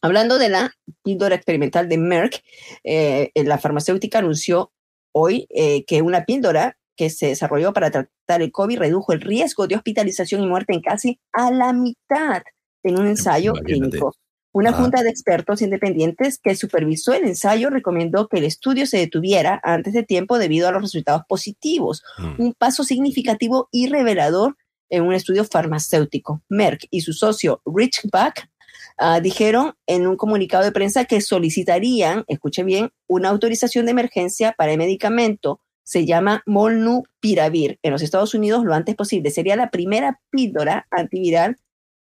Hablando 0.00 0.38
de 0.38 0.48
la 0.48 0.72
píldora 1.02 1.34
experimental 1.34 1.88
de 1.88 1.98
Merck, 1.98 2.42
eh, 2.84 3.30
la 3.34 3.58
farmacéutica 3.58 4.18
anunció 4.18 4.72
hoy 5.12 5.46
que 5.86 6.00
una 6.00 6.24
píldora 6.24 6.78
que 6.96 7.10
se 7.10 7.26
desarrolló 7.26 7.72
para 7.72 7.90
tratar 7.90 8.42
el 8.42 8.50
COVID 8.50 8.78
redujo 8.78 9.12
el 9.12 9.20
riesgo 9.20 9.66
de 9.66 9.76
hospitalización 9.76 10.42
y 10.42 10.46
muerte 10.46 10.72
en 10.72 10.80
casi 10.80 11.20
a 11.32 11.50
la 11.50 11.72
mitad 11.72 12.42
en 12.82 12.98
un 12.98 13.06
ensayo 13.06 13.52
clínico. 13.52 14.14
Una 14.52 14.70
ah. 14.70 14.74
junta 14.74 15.02
de 15.02 15.10
expertos 15.10 15.62
independientes 15.62 16.38
que 16.38 16.54
supervisó 16.54 17.14
el 17.14 17.24
ensayo 17.24 17.70
recomendó 17.70 18.28
que 18.28 18.38
el 18.38 18.44
estudio 18.44 18.86
se 18.86 18.98
detuviera 18.98 19.60
antes 19.62 19.94
de 19.94 20.02
tiempo 20.02 20.38
debido 20.38 20.68
a 20.68 20.72
los 20.72 20.82
resultados 20.82 21.22
positivos, 21.28 22.02
mm. 22.18 22.34
un 22.38 22.54
paso 22.54 22.84
significativo 22.84 23.68
y 23.72 23.88
revelador 23.88 24.56
en 24.90 25.04
un 25.04 25.14
estudio 25.14 25.44
farmacéutico. 25.44 26.42
Merck 26.50 26.86
y 26.90 27.00
su 27.00 27.14
socio 27.14 27.62
Rich 27.64 28.02
Buck 28.04 28.46
ah, 28.98 29.20
dijeron 29.20 29.74
en 29.86 30.06
un 30.06 30.16
comunicado 30.16 30.64
de 30.64 30.72
prensa 30.72 31.06
que 31.06 31.22
solicitarían, 31.22 32.24
escuche 32.28 32.62
bien, 32.62 32.90
una 33.06 33.30
autorización 33.30 33.86
de 33.86 33.92
emergencia 33.92 34.54
para 34.56 34.72
el 34.72 34.78
medicamento. 34.78 35.60
Se 35.82 36.04
llama 36.04 36.42
Molnupiravir 36.46 37.78
en 37.82 37.90
los 37.90 38.02
Estados 38.02 38.34
Unidos 38.34 38.64
lo 38.64 38.74
antes 38.74 38.94
posible. 38.94 39.30
Sería 39.30 39.56
la 39.56 39.70
primera 39.70 40.20
píldora 40.30 40.86
antiviral 40.90 41.56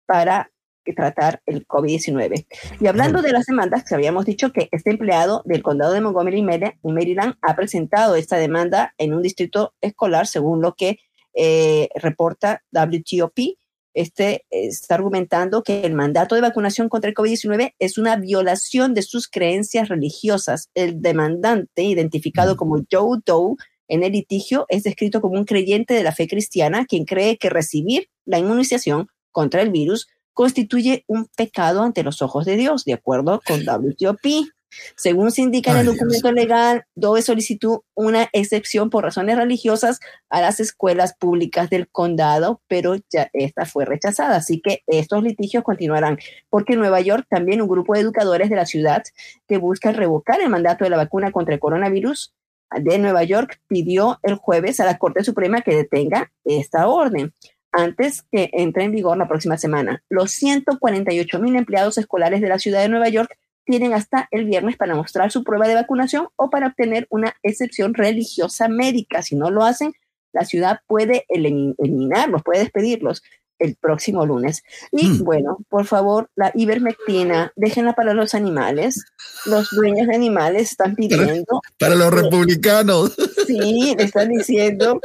para 0.05 0.51
tratar 0.95 1.41
el 1.45 1.67
COVID-19. 1.67 2.45
Y 2.79 2.87
hablando 2.87 3.21
de 3.21 3.31
las 3.31 3.45
demandas, 3.45 3.83
que 3.83 3.95
habíamos 3.95 4.25
dicho 4.25 4.51
que 4.51 4.69
este 4.71 4.91
empleado 4.91 5.43
del 5.45 5.63
condado 5.63 5.93
de 5.93 6.01
Montgomery, 6.01 6.41
Maryland, 6.41 7.35
ha 7.41 7.55
presentado 7.55 8.15
esta 8.15 8.37
demanda 8.37 8.93
en 8.97 9.13
un 9.13 9.21
distrito 9.21 9.73
escolar, 9.81 10.27
según 10.27 10.61
lo 10.61 10.75
que 10.75 10.99
eh, 11.33 11.89
reporta 11.95 12.63
WTOP. 12.71 13.57
Este 13.93 14.45
está 14.49 14.95
argumentando 14.95 15.63
que 15.63 15.81
el 15.81 15.93
mandato 15.93 16.35
de 16.35 16.41
vacunación 16.41 16.89
contra 16.89 17.09
el 17.09 17.15
COVID-19 17.15 17.73
es 17.79 17.97
una 17.97 18.15
violación 18.17 18.93
de 18.93 19.01
sus 19.01 19.27
creencias 19.27 19.89
religiosas. 19.89 20.69
El 20.73 21.01
demandante, 21.01 21.83
identificado 21.83 22.55
como 22.55 22.81
Joe 22.89 23.19
Doe, 23.25 23.55
en 23.89 24.03
el 24.03 24.11
litigio 24.11 24.65
es 24.69 24.83
descrito 24.83 25.19
como 25.19 25.37
un 25.37 25.45
creyente 25.45 25.95
de 25.95 26.03
la 26.03 26.13
fe 26.13 26.27
cristiana 26.27 26.85
quien 26.85 27.05
cree 27.05 27.37
que 27.37 27.49
recibir 27.49 28.07
la 28.23 28.37
inmunización 28.37 29.07
contra 29.31 29.61
el 29.63 29.71
virus 29.71 30.07
constituye 30.33 31.03
un 31.07 31.27
pecado 31.35 31.83
ante 31.83 32.03
los 32.03 32.21
ojos 32.21 32.45
de 32.45 32.55
Dios, 32.55 32.85
de 32.85 32.93
acuerdo 32.93 33.41
con 33.45 33.61
WTOP. 33.65 34.47
Según 34.95 35.31
se 35.31 35.41
indica 35.41 35.71
en 35.71 35.77
el 35.77 35.85
documento 35.87 36.31
legal, 36.31 36.85
Doe 36.95 37.21
solicitó 37.21 37.85
una 37.95 38.29
excepción 38.33 38.89
por 38.89 39.03
razones 39.03 39.35
religiosas 39.35 39.99
a 40.29 40.41
las 40.41 40.59
escuelas 40.59 41.15
públicas 41.17 41.69
del 41.69 41.89
condado, 41.89 42.61
pero 42.67 42.95
ya 43.09 43.29
esta 43.33 43.65
fue 43.65 43.85
rechazada. 43.85 44.37
Así 44.37 44.61
que 44.61 44.83
estos 44.85 45.23
litigios 45.23 45.63
continuarán, 45.63 46.19
porque 46.49 46.73
en 46.73 46.79
Nueva 46.79 47.01
York 47.01 47.25
también 47.29 47.61
un 47.61 47.67
grupo 47.67 47.93
de 47.93 48.01
educadores 48.01 48.49
de 48.49 48.55
la 48.55 48.65
ciudad 48.65 49.03
que 49.47 49.57
busca 49.57 49.91
revocar 49.91 50.39
el 50.41 50.49
mandato 50.49 50.83
de 50.83 50.91
la 50.91 50.97
vacuna 50.97 51.31
contra 51.31 51.55
el 51.55 51.59
coronavirus 51.59 52.33
de 52.77 52.99
Nueva 52.99 53.23
York 53.23 53.59
pidió 53.67 54.19
el 54.23 54.35
jueves 54.35 54.79
a 54.79 54.85
la 54.85 54.97
Corte 54.97 55.23
Suprema 55.23 55.61
que 55.61 55.75
detenga 55.75 56.31
esta 56.45 56.87
orden 56.87 57.33
antes 57.71 58.23
que 58.31 58.49
entre 58.53 58.83
en 58.83 58.91
vigor 58.91 59.17
la 59.17 59.27
próxima 59.27 59.57
semana. 59.57 60.03
Los 60.09 60.31
148 60.31 61.39
mil 61.39 61.55
empleados 61.55 61.97
escolares 61.97 62.41
de 62.41 62.49
la 62.49 62.59
ciudad 62.59 62.81
de 62.81 62.89
Nueva 62.89 63.09
York 63.09 63.37
tienen 63.65 63.93
hasta 63.93 64.27
el 64.31 64.45
viernes 64.45 64.77
para 64.77 64.95
mostrar 64.95 65.31
su 65.31 65.43
prueba 65.43 65.67
de 65.67 65.75
vacunación 65.75 66.27
o 66.35 66.49
para 66.49 66.67
obtener 66.67 67.05
una 67.09 67.35
excepción 67.43 67.93
religiosa 67.93 68.67
médica. 68.67 69.21
Si 69.21 69.35
no 69.35 69.51
lo 69.51 69.63
hacen, 69.63 69.93
la 70.33 70.45
ciudad 70.45 70.79
puede 70.87 71.25
eliminarlos, 71.29 72.43
puede 72.43 72.61
despedirlos 72.61 73.21
el 73.59 73.75
próximo 73.75 74.25
lunes. 74.25 74.63
Y 74.91 75.07
hmm. 75.07 75.23
bueno, 75.23 75.57
por 75.69 75.85
favor, 75.85 76.29
la 76.35 76.51
ivermectina, 76.55 77.51
déjenla 77.55 77.93
para 77.93 78.13
los 78.13 78.33
animales. 78.33 79.05
Los 79.45 79.69
dueños 79.71 80.07
de 80.07 80.15
animales 80.15 80.71
están 80.71 80.95
pidiendo. 80.95 81.61
Para, 81.77 81.95
los 81.95 82.11
republicanos. 82.11 83.15
Sí, 83.45 83.95
le 83.97 84.03
están 84.03 84.29
diciendo, 84.29 84.99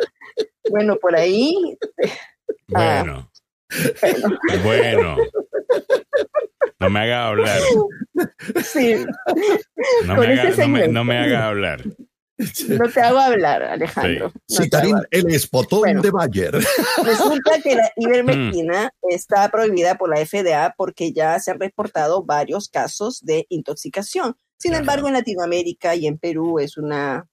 bueno, 0.70 0.96
por 0.96 1.16
ahí 1.16 1.76
Ah, 2.74 3.02
bueno. 3.02 3.30
Bueno. 4.62 5.16
No 6.80 6.90
me 6.90 7.00
haga 7.00 7.28
hablar. 7.28 7.60
Sí. 8.64 8.96
No 10.06 10.16
me, 10.16 10.26
haga, 10.40 10.88
no, 10.88 11.04
me, 11.04 11.18
haga, 11.18 11.46
hablar. 11.46 11.82
No 12.68 12.88
te 12.90 13.00
hago 13.00 13.18
hablar, 13.18 13.62
Alejandro. 13.62 14.32
Sí. 14.48 14.68
el 15.10 15.34
espotón 15.34 16.00
de 16.02 16.10
Bayer. 16.10 16.52
Resulta 17.04 17.60
que 17.62 17.76
la 17.76 17.90
ivermectina 17.96 18.92
mm. 19.02 19.06
está 19.10 19.48
prohibida 19.48 19.96
por 19.96 20.10
la 20.10 20.24
FDA 20.24 20.74
porque 20.76 21.12
ya 21.12 21.38
se 21.38 21.52
han 21.52 21.60
reportado 21.60 22.24
varios 22.24 22.68
casos 22.68 23.24
de 23.24 23.46
intoxicación. 23.48 24.36
Sin 24.58 24.74
embargo, 24.74 25.08
en 25.08 25.14
Latinoamérica 25.14 25.94
y 25.94 26.06
en 26.06 26.18
Perú 26.18 26.58
es 26.58 26.76
una, 26.76 27.26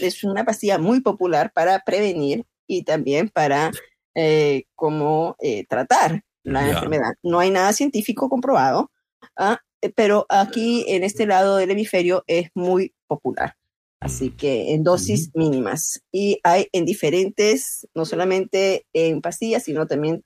es 0.00 0.24
una 0.24 0.44
pastilla 0.44 0.78
muy 0.78 1.00
popular 1.00 1.52
para 1.54 1.80
prevenir 1.80 2.44
y 2.66 2.82
también 2.82 3.28
para 3.28 3.70
eh, 4.16 4.64
cómo 4.74 5.36
eh, 5.40 5.66
tratar 5.68 6.22
la 6.42 6.66
enfermedad. 6.66 7.12
No 7.22 7.38
hay 7.38 7.50
nada 7.50 7.74
científico 7.74 8.30
comprobado, 8.30 8.90
¿ah? 9.36 9.58
eh, 9.82 9.92
pero 9.94 10.24
aquí 10.30 10.86
en 10.88 11.04
este 11.04 11.26
lado 11.26 11.56
del 11.56 11.70
hemisferio 11.70 12.24
es 12.26 12.48
muy 12.54 12.94
popular. 13.06 13.56
Así 14.00 14.30
que 14.30 14.72
en 14.72 14.84
dosis 14.84 15.30
mínimas. 15.34 16.02
Y 16.12 16.38
hay 16.44 16.68
en 16.72 16.86
diferentes, 16.86 17.86
no 17.94 18.06
solamente 18.06 18.86
en 18.94 19.20
pastillas, 19.20 19.64
sino 19.64 19.86
también 19.86 20.24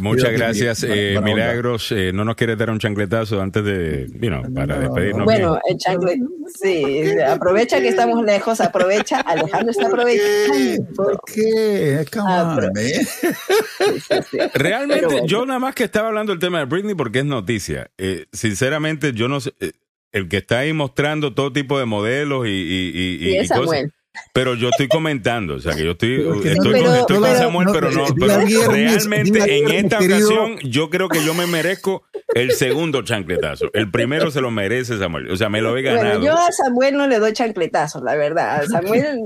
Muchas 0.00 0.32
gracias. 0.32 0.84
Eh, 0.88 1.18
Milagros, 1.22 1.92
eh, 1.92 2.12
¿no 2.12 2.24
nos 2.24 2.36
quieres 2.36 2.58
dar 2.58 2.70
un 2.70 2.78
chancletazo 2.78 3.40
antes 3.40 3.64
de, 3.64 4.08
para 4.54 4.78
despedirnos? 4.78 5.24
Bueno, 5.24 5.58
el 5.68 5.76
chanclet, 5.76 6.18
sí, 6.60 7.18
aprovecha 7.20 7.80
que 7.80 7.88
estamos 7.88 8.24
lejos, 8.24 8.60
aprovecha, 8.60 9.20
Alejandro 9.20 9.70
está 9.70 9.86
aprovechando. 9.86 10.86
¿Por 10.94 11.20
qué? 11.26 12.04
Realmente, 14.54 15.22
yo 15.26 15.46
nada 15.46 15.58
más 15.58 15.74
que 15.74 15.84
estaba 15.84 16.08
hablando 16.08 16.32
del 16.32 16.40
tema 16.40 16.58
de 16.60 16.64
Britney 16.64 16.94
porque 16.94 17.20
es 17.20 17.24
noticia. 17.24 17.90
Eh, 17.98 18.26
sinceramente, 18.32 19.12
yo 19.12 19.28
no 19.28 19.40
sé, 19.40 19.52
el 20.12 20.28
que 20.28 20.38
está 20.38 20.60
ahí 20.60 20.72
mostrando 20.72 21.34
todo 21.34 21.52
tipo 21.52 21.78
de 21.78 21.84
modelos 21.84 22.46
y, 22.46 22.50
y, 22.50 23.18
y, 23.20 23.38
y 23.38 23.48
cosas. 23.48 23.86
Pero 24.32 24.54
yo 24.54 24.68
estoy 24.68 24.88
comentando, 24.88 25.54
o 25.54 25.60
sea, 25.60 25.74
que 25.74 25.84
yo 25.84 25.92
estoy, 25.92 26.26
estoy, 26.44 26.82
con, 27.06 27.24
Samuel, 27.36 27.68
pero 27.72 27.90
no, 27.90 28.06
realmente 28.68 29.58
en 29.58 29.70
esta 29.70 29.98
ocasión 29.98 30.58
yo 30.62 30.90
creo 30.90 31.08
que 31.08 31.24
yo 31.24 31.34
me 31.34 31.46
merezco 31.46 32.04
el 32.34 32.52
segundo 32.52 33.02
chancletazo. 33.02 33.70
El 33.72 33.90
primero 33.90 34.30
se 34.30 34.40
lo 34.40 34.50
merece 34.50 34.98
Samuel, 34.98 35.30
o 35.30 35.36
sea, 35.36 35.48
me 35.48 35.60
lo 35.60 35.76
he 35.76 35.82
ganado. 35.82 36.22
yo 36.22 36.34
a 36.34 36.52
Samuel 36.52 36.96
no 36.96 37.06
le 37.06 37.18
doy 37.18 37.32
chancletazos, 37.32 38.02
la 38.02 38.14
verdad. 38.14 38.64
Samuel, 38.66 39.20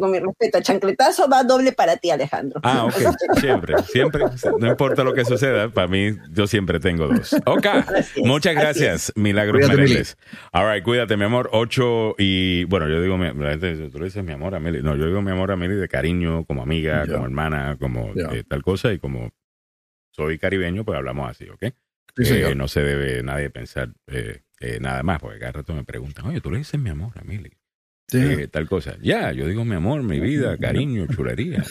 con, 0.00 0.10
mi 0.10 0.18
respeto, 0.18 0.60
chancletazo 0.60 1.28
va 1.28 1.42
doble 1.42 1.72
para 1.72 1.96
ti, 1.96 2.10
Alejandro. 2.10 2.60
Ah, 2.62 2.84
ok, 2.84 2.94
siempre, 3.40 3.74
siempre, 3.82 4.24
no 4.58 4.68
importa 4.68 5.04
lo 5.04 5.12
que 5.12 5.24
suceda, 5.24 5.68
para 5.68 5.88
mí 5.88 6.16
yo 6.30 6.46
siempre 6.46 6.80
tengo 6.80 7.08
dos. 7.08 7.34
Ok, 7.46 7.66
muchas 8.24 8.54
gracias, 8.54 9.12
Milagros 9.16 9.68
Mereles. 9.68 10.16
All 10.52 10.72
right, 10.72 10.82
cuídate, 10.82 11.16
mi 11.16 11.24
amor. 11.24 11.50
Ocho 11.52 12.14
y, 12.18 12.64
bueno, 12.64 12.88
yo 12.88 13.00
digo, 13.00 13.16
la 13.16 13.50
gente 13.50 13.90
tú 13.94 14.00
le 14.00 14.06
dices 14.06 14.24
mi 14.24 14.32
amor 14.32 14.56
a 14.56 14.60
Meli. 14.60 14.82
No, 14.82 14.96
yo 14.96 15.06
digo 15.06 15.22
mi 15.22 15.30
amor 15.30 15.52
a 15.52 15.56
Meli 15.56 15.76
de 15.76 15.86
cariño, 15.86 16.44
como 16.46 16.62
amiga, 16.62 17.06
como 17.06 17.24
hermana, 17.24 17.76
como 17.78 18.12
eh, 18.32 18.42
tal 18.46 18.62
cosa. 18.62 18.92
Y 18.92 18.98
como 18.98 19.30
soy 20.10 20.36
caribeño, 20.36 20.84
pues 20.84 20.98
hablamos 20.98 21.30
así, 21.30 21.48
¿ok? 21.48 21.62
Eh, 22.16 22.54
no 22.56 22.66
se 22.66 22.80
debe 22.80 23.22
nadie 23.22 23.50
pensar 23.50 23.92
eh, 24.08 24.42
nada 24.80 25.04
más, 25.04 25.20
porque 25.20 25.38
cada 25.38 25.52
rato 25.52 25.74
me 25.74 25.84
preguntan, 25.84 26.26
oye, 26.26 26.40
tú 26.40 26.50
le 26.50 26.58
dices 26.58 26.78
mi 26.78 26.90
amor 26.90 27.12
a 27.16 27.22
Meli. 27.22 27.52
tal 28.50 28.68
cosa. 28.68 28.96
Ya, 29.00 29.30
yo 29.30 29.46
digo 29.46 29.64
mi 29.64 29.76
amor, 29.76 30.02
mi 30.02 30.18
vida, 30.18 30.58
cariño, 30.58 31.06
chulería. 31.14 31.62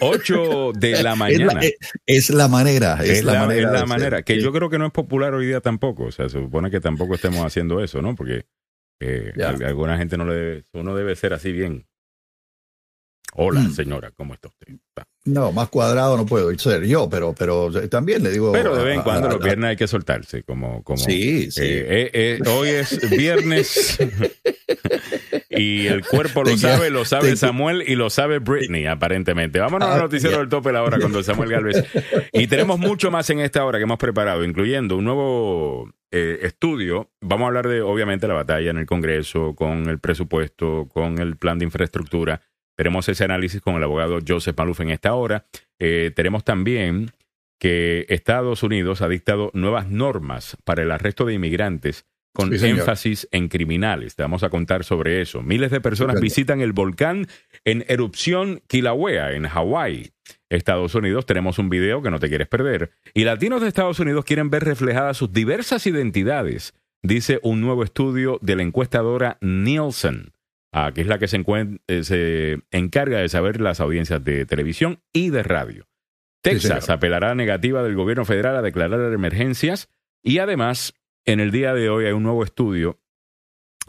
Ocho 0.00 0.72
de 0.74 1.04
la 1.04 1.14
mañana. 1.14 1.60
Es 2.04 2.30
la, 2.30 2.48
manera. 2.48 2.98
Es, 3.04 3.22
la, 3.22 3.46
manera. 3.46 3.68
Es 3.68 3.80
la 3.80 3.86
manera. 3.86 4.22
Que 4.22 4.40
yo 4.40 4.52
creo 4.52 4.70
que 4.70 4.78
no 4.78 4.86
es 4.86 4.92
popular 4.92 5.34
hoy 5.34 5.46
día 5.46 5.60
tampoco. 5.60 6.06
O 6.06 6.10
sea, 6.10 6.28
se 6.28 6.40
supone 6.40 6.68
que 6.72 6.80
tampoco 6.80 7.14
estemos 7.14 7.44
haciendo 7.46 7.80
eso, 7.80 8.02
¿no? 8.02 8.16
Porque 8.16 8.46
alguna 9.64 9.98
gente 9.98 10.16
no 10.16 10.24
le 10.24 10.34
debe, 10.34 10.64
uno 10.72 10.94
debe 10.94 11.16
ser 11.16 11.34
así 11.34 11.52
bien. 11.52 11.86
Hola, 13.36 13.60
mm. 13.60 13.72
señora, 13.72 14.12
¿cómo 14.12 14.34
está 14.34 14.48
usted? 14.48 14.74
No, 15.24 15.50
más 15.50 15.68
cuadrado 15.68 16.16
no 16.16 16.24
puedo 16.24 16.56
ser 16.56 16.84
yo, 16.84 17.08
pero, 17.08 17.34
pero 17.36 17.70
también 17.88 18.22
le 18.22 18.30
digo. 18.30 18.52
Pero 18.52 18.76
de 18.76 18.84
vez 18.84 18.96
en 18.96 19.02
cuando 19.02 19.28
los 19.28 19.40
viernes 19.40 19.70
hay 19.70 19.76
que 19.76 19.88
soltarse, 19.88 20.44
como, 20.44 20.84
como. 20.84 20.98
Sí, 20.98 21.50
sí. 21.50 21.62
Eh, 21.62 22.10
eh, 22.12 22.38
eh, 22.42 22.48
hoy 22.48 22.68
es 22.68 23.10
viernes 23.16 23.98
y 25.50 25.86
el 25.86 26.06
cuerpo 26.06 26.44
lo 26.44 26.56
sabe, 26.56 26.90
lo 26.90 27.04
sabe 27.04 27.36
Samuel 27.36 27.82
y 27.86 27.96
lo 27.96 28.10
sabe 28.10 28.38
Britney, 28.38 28.86
aparentemente. 28.86 29.58
Vámonos 29.58 29.88
al 29.88 29.98
ah, 29.98 30.02
noticiero 30.02 30.38
del 30.38 30.48
tope 30.48 30.72
la 30.72 30.82
hora 30.82 30.98
con 30.98 31.24
Samuel 31.24 31.50
Galvez. 31.50 31.84
Y 32.32 32.46
tenemos 32.46 32.78
mucho 32.78 33.10
más 33.10 33.28
en 33.30 33.40
esta 33.40 33.64
hora 33.64 33.78
que 33.78 33.84
hemos 33.84 33.98
preparado, 33.98 34.44
incluyendo 34.44 34.96
un 34.96 35.04
nuevo 35.04 35.90
eh, 36.16 36.46
estudio, 36.46 37.10
vamos 37.20 37.44
a 37.44 37.48
hablar 37.48 37.66
de, 37.66 37.82
obviamente, 37.82 38.28
la 38.28 38.34
batalla 38.34 38.70
en 38.70 38.78
el 38.78 38.86
Congreso, 38.86 39.56
con 39.56 39.88
el 39.88 39.98
presupuesto, 39.98 40.88
con 40.88 41.18
el 41.18 41.36
plan 41.36 41.58
de 41.58 41.64
infraestructura. 41.64 42.40
Tenemos 42.76 43.08
ese 43.08 43.24
análisis 43.24 43.60
con 43.60 43.74
el 43.74 43.82
abogado 43.82 44.20
Joseph 44.24 44.56
Maluf 44.56 44.78
en 44.80 44.90
esta 44.90 45.14
hora. 45.14 45.44
Eh, 45.80 46.12
tenemos 46.14 46.44
también 46.44 47.10
que 47.58 48.06
Estados 48.08 48.62
Unidos 48.62 49.02
ha 49.02 49.08
dictado 49.08 49.50
nuevas 49.54 49.88
normas 49.88 50.56
para 50.62 50.82
el 50.82 50.92
arresto 50.92 51.24
de 51.24 51.34
inmigrantes 51.34 52.06
con 52.32 52.54
énfasis 52.54 53.28
en 53.32 53.48
criminales. 53.48 54.14
Te 54.14 54.22
vamos 54.22 54.44
a 54.44 54.50
contar 54.50 54.84
sobre 54.84 55.20
eso. 55.20 55.42
Miles 55.42 55.72
de 55.72 55.80
personas 55.80 56.20
visitan 56.20 56.60
el 56.60 56.72
volcán 56.72 57.26
en 57.64 57.84
erupción 57.88 58.62
Kilauea, 58.68 59.32
en 59.32 59.48
Hawái. 59.48 60.12
Estados 60.54 60.94
Unidos, 60.94 61.26
tenemos 61.26 61.58
un 61.58 61.68
video 61.68 62.02
que 62.02 62.10
no 62.10 62.18
te 62.18 62.28
quieres 62.28 62.48
perder. 62.48 62.92
Y 63.12 63.24
latinos 63.24 63.60
de 63.60 63.68
Estados 63.68 64.00
Unidos 64.00 64.24
quieren 64.24 64.50
ver 64.50 64.64
reflejadas 64.64 65.16
sus 65.16 65.32
diversas 65.32 65.86
identidades, 65.86 66.74
dice 67.02 67.40
un 67.42 67.60
nuevo 67.60 67.84
estudio 67.84 68.38
de 68.42 68.56
la 68.56 68.62
encuestadora 68.62 69.38
Nielsen, 69.40 70.32
que 70.94 71.00
es 71.00 71.06
la 71.06 71.18
que 71.18 71.28
se, 71.28 71.44
eh, 71.86 72.04
se, 72.04 72.60
encarga 72.70 73.18
de 73.18 73.28
saber 73.28 73.60
las 73.60 73.80
audiencias 73.80 74.24
de 74.24 74.46
televisión 74.46 75.00
y 75.12 75.30
de 75.30 75.42
radio. 75.42 75.86
Texas 76.42 76.90
apelará 76.90 77.34
negativa 77.34 77.82
del 77.82 77.94
gobierno 77.94 78.24
federal 78.24 78.56
a 78.56 78.62
declarar 78.62 79.12
emergencias 79.12 79.88
y 80.22 80.38
además, 80.38 80.94
en 81.24 81.40
el 81.40 81.50
día 81.50 81.74
de 81.74 81.90
hoy 81.90 82.06
hay 82.06 82.12
un 82.12 82.22
nuevo 82.22 82.44
estudio 82.44 83.00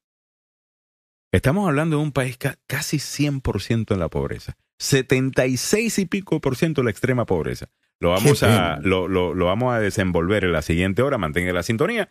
Estamos 1.34 1.68
hablando 1.68 1.98
de 1.98 2.04
un 2.04 2.12
país 2.12 2.38
casi 2.68 2.98
100% 2.98 3.94
en 3.94 4.00
la 4.00 4.10
pobreza, 4.10 4.58
76 4.80 6.00
y 6.00 6.06
pico 6.06 6.42
por 6.42 6.56
ciento 6.56 6.82
en 6.82 6.86
la 6.86 6.92
extrema 6.92 7.26
pobreza. 7.26 7.70
Lo 8.00 8.10
vamos, 8.10 8.42
a, 8.42 8.80
lo, 8.82 9.08
lo, 9.08 9.36
lo 9.36 9.46
vamos 9.46 9.74
a 9.74 9.80
desenvolver 9.80 10.44
en 10.44 10.54
la 10.54 10.64
siguiente 10.64 11.04
hora, 11.04 11.18
mantenga 11.18 11.54
la 11.54 11.64
sintonía. 11.64 12.10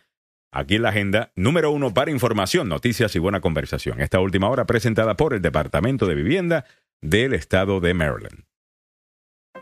Aquí 0.53 0.75
en 0.75 0.83
la 0.83 0.89
agenda 0.89 1.31
número 1.35 1.71
uno 1.71 1.93
para 1.93 2.11
información, 2.11 2.69
noticias 2.69 3.15
y 3.15 3.19
buena 3.19 3.41
conversación. 3.41 4.01
Esta 4.01 4.19
última 4.19 4.49
hora 4.49 4.65
presentada 4.65 5.15
por 5.15 5.33
el 5.33 5.41
Departamento 5.41 6.07
de 6.07 6.15
Vivienda 6.15 6.65
del 7.01 7.33
Estado 7.33 7.79
de 7.79 7.93
Maryland. 7.93 8.50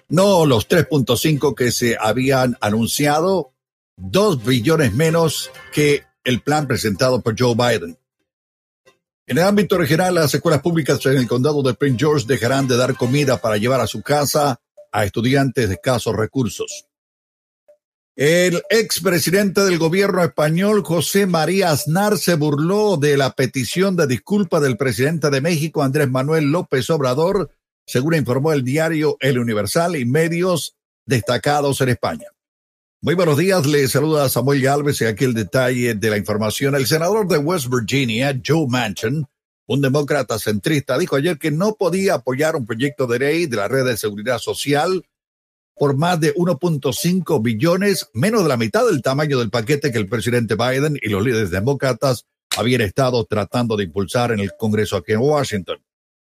no 0.09 0.45
los 0.45 0.67
3.5 0.67 1.55
que 1.55 1.71
se 1.71 1.95
habían 1.99 2.57
anunciado, 2.59 3.53
2 3.97 4.43
billones 4.43 4.93
menos 4.93 5.51
que 5.71 6.03
el 6.23 6.41
plan 6.41 6.67
presentado 6.67 7.21
por 7.21 7.35
Joe 7.39 7.55
Biden. 7.55 7.98
En 9.29 9.37
el 9.37 9.43
ámbito 9.43 9.77
regional, 9.77 10.15
las 10.15 10.33
escuelas 10.33 10.59
públicas 10.59 11.05
en 11.05 11.17
el 11.17 11.27
condado 11.27 11.61
de 11.61 11.75
Prince 11.75 11.99
George 11.99 12.25
dejarán 12.27 12.67
de 12.67 12.75
dar 12.75 12.95
comida 12.95 13.37
para 13.37 13.57
llevar 13.57 13.79
a 13.79 13.85
su 13.85 14.01
casa 14.01 14.59
a 14.91 15.05
estudiantes 15.05 15.69
de 15.69 15.75
escasos 15.75 16.15
recursos. 16.15 16.87
El 18.15 18.63
expresidente 18.71 19.61
del 19.61 19.77
gobierno 19.77 20.23
español, 20.23 20.83
José 20.83 21.27
María 21.27 21.69
Aznar, 21.69 22.17
se 22.17 22.33
burló 22.33 22.97
de 22.97 23.17
la 23.17 23.33
petición 23.33 23.95
de 23.95 24.07
disculpa 24.07 24.59
del 24.59 24.77
presidente 24.77 25.29
de 25.29 25.41
México, 25.41 25.83
Andrés 25.83 26.09
Manuel 26.09 26.45
López 26.45 26.89
Obrador, 26.89 27.51
según 27.85 28.15
informó 28.15 28.51
el 28.51 28.63
diario 28.63 29.15
El 29.19 29.37
Universal 29.37 29.95
y 29.95 30.05
medios 30.05 30.75
destacados 31.05 31.81
en 31.81 31.89
España. 31.89 32.29
Muy 33.01 33.15
buenos 33.15 33.37
días, 33.37 33.65
le 33.65 33.87
saluda 33.87 34.27
Samuel 34.27 34.61
Galvez 34.61 34.99
y 34.99 35.05
aquí 35.05 35.23
el 35.23 35.33
detalle 35.33 35.95
de 35.95 36.09
la 36.09 36.17
información. 36.17 36.75
El 36.75 36.85
senador 36.85 37.29
de 37.29 37.37
West 37.37 37.67
Virginia, 37.69 38.37
Joe 38.45 38.67
Manchin, 38.67 39.25
un 39.67 39.81
demócrata 39.81 40.37
centrista, 40.37 40.97
dijo 40.97 41.15
ayer 41.15 41.37
que 41.37 41.49
no 41.49 41.75
podía 41.75 42.15
apoyar 42.15 42.57
un 42.57 42.65
proyecto 42.65 43.07
de 43.07 43.19
ley 43.19 43.45
de 43.45 43.55
la 43.55 43.69
red 43.69 43.85
de 43.85 43.95
seguridad 43.95 44.37
social 44.37 45.05
por 45.77 45.95
más 45.95 46.19
de 46.19 46.35
1.5 46.35 47.41
billones, 47.41 48.09
menos 48.13 48.43
de 48.43 48.49
la 48.49 48.57
mitad 48.57 48.85
del 48.85 49.01
tamaño 49.01 49.39
del 49.39 49.49
paquete 49.49 49.93
que 49.93 49.97
el 49.97 50.09
presidente 50.09 50.55
Biden 50.55 50.99
y 51.01 51.07
los 51.07 51.23
líderes 51.23 51.51
demócratas 51.51 52.25
habían 52.57 52.81
estado 52.81 53.23
tratando 53.23 53.77
de 53.77 53.85
impulsar 53.85 54.33
en 54.33 54.41
el 54.41 54.51
Congreso 54.59 54.97
aquí 54.97 55.13
en 55.13 55.19
Washington. 55.19 55.77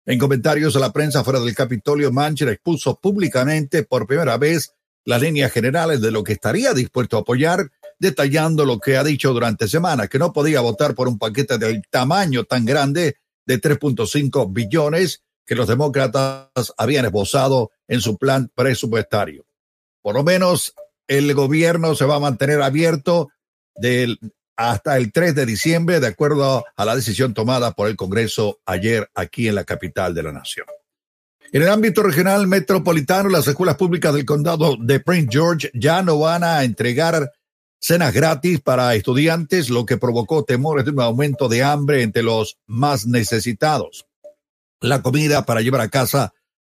En 0.06 0.18
comentarios 0.18 0.74
a 0.76 0.78
la 0.78 0.94
prensa 0.94 1.24
fuera 1.24 1.40
del 1.40 1.54
Capitolio, 1.54 2.10
Manchin 2.10 2.48
expuso 2.48 2.98
públicamente 2.98 3.82
por 3.82 4.06
primera 4.06 4.38
vez 4.38 4.72
las 5.04 5.20
líneas 5.20 5.52
generales 5.52 6.00
de 6.00 6.10
lo 6.10 6.24
que 6.24 6.32
estaría 6.32 6.72
dispuesto 6.72 7.16
a 7.16 7.20
apoyar, 7.20 7.70
detallando 7.98 8.64
lo 8.64 8.78
que 8.78 8.96
ha 8.96 9.04
dicho 9.04 9.32
durante 9.32 9.68
semanas, 9.68 10.08
que 10.08 10.18
no 10.18 10.32
podía 10.32 10.60
votar 10.60 10.94
por 10.94 11.08
un 11.08 11.18
paquete 11.18 11.58
del 11.58 11.82
tamaño 11.90 12.44
tan 12.44 12.64
grande 12.64 13.16
de 13.46 13.60
3.5 13.60 14.52
billones 14.52 15.22
que 15.46 15.54
los 15.54 15.68
demócratas 15.68 16.72
habían 16.78 17.04
esbozado 17.04 17.70
en 17.86 18.00
su 18.00 18.16
plan 18.16 18.50
presupuestario. 18.54 19.46
Por 20.02 20.14
lo 20.14 20.24
menos 20.24 20.74
el 21.06 21.32
gobierno 21.34 21.94
se 21.94 22.06
va 22.06 22.16
a 22.16 22.20
mantener 22.20 22.62
abierto 22.62 23.28
del, 23.76 24.18
hasta 24.56 24.96
el 24.96 25.12
3 25.12 25.34
de 25.34 25.46
diciembre, 25.46 26.00
de 26.00 26.06
acuerdo 26.06 26.64
a 26.76 26.84
la 26.84 26.96
decisión 26.96 27.34
tomada 27.34 27.72
por 27.72 27.88
el 27.88 27.96
Congreso 27.96 28.60
ayer 28.64 29.10
aquí 29.14 29.48
en 29.48 29.54
la 29.54 29.64
capital 29.64 30.14
de 30.14 30.22
la 30.22 30.32
nación. 30.32 30.66
En 31.52 31.62
el 31.62 31.68
ámbito 31.68 32.02
regional 32.02 32.46
metropolitano, 32.46 33.28
las 33.28 33.46
escuelas 33.46 33.76
públicas 33.76 34.12
del 34.12 34.24
condado 34.24 34.76
de 34.78 35.00
Prince 35.00 35.28
George 35.30 35.70
ya 35.74 36.02
no 36.02 36.18
van 36.18 36.42
a 36.42 36.64
entregar 36.64 37.30
cenas 37.78 38.12
gratis 38.14 38.60
para 38.60 38.94
estudiantes, 38.94 39.70
lo 39.70 39.84
que 39.84 39.96
provocó 39.96 40.42
temores 40.42 40.84
de 40.84 40.90
un 40.90 41.00
aumento 41.00 41.48
de 41.48 41.62
hambre 41.62 42.02
entre 42.02 42.22
los 42.22 42.58
más 42.66 43.06
necesitados. 43.06 44.06
La 44.80 45.02
comida 45.02 45.44
para 45.44 45.60
llevar 45.60 45.82
a 45.82 45.88
casa 45.88 46.32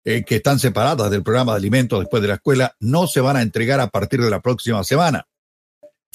eh, 0.04 0.24
que 0.24 0.36
están 0.36 0.58
separadas 0.58 1.10
del 1.10 1.22
programa 1.22 1.52
de 1.52 1.58
alimentos 1.58 2.00
después 2.00 2.22
de 2.22 2.28
la 2.28 2.34
escuela 2.34 2.76
no 2.80 3.06
se 3.06 3.20
van 3.20 3.36
a 3.36 3.42
entregar 3.42 3.80
a 3.80 3.88
partir 3.88 4.20
de 4.20 4.30
la 4.30 4.40
próxima 4.40 4.84
semana. 4.84 5.26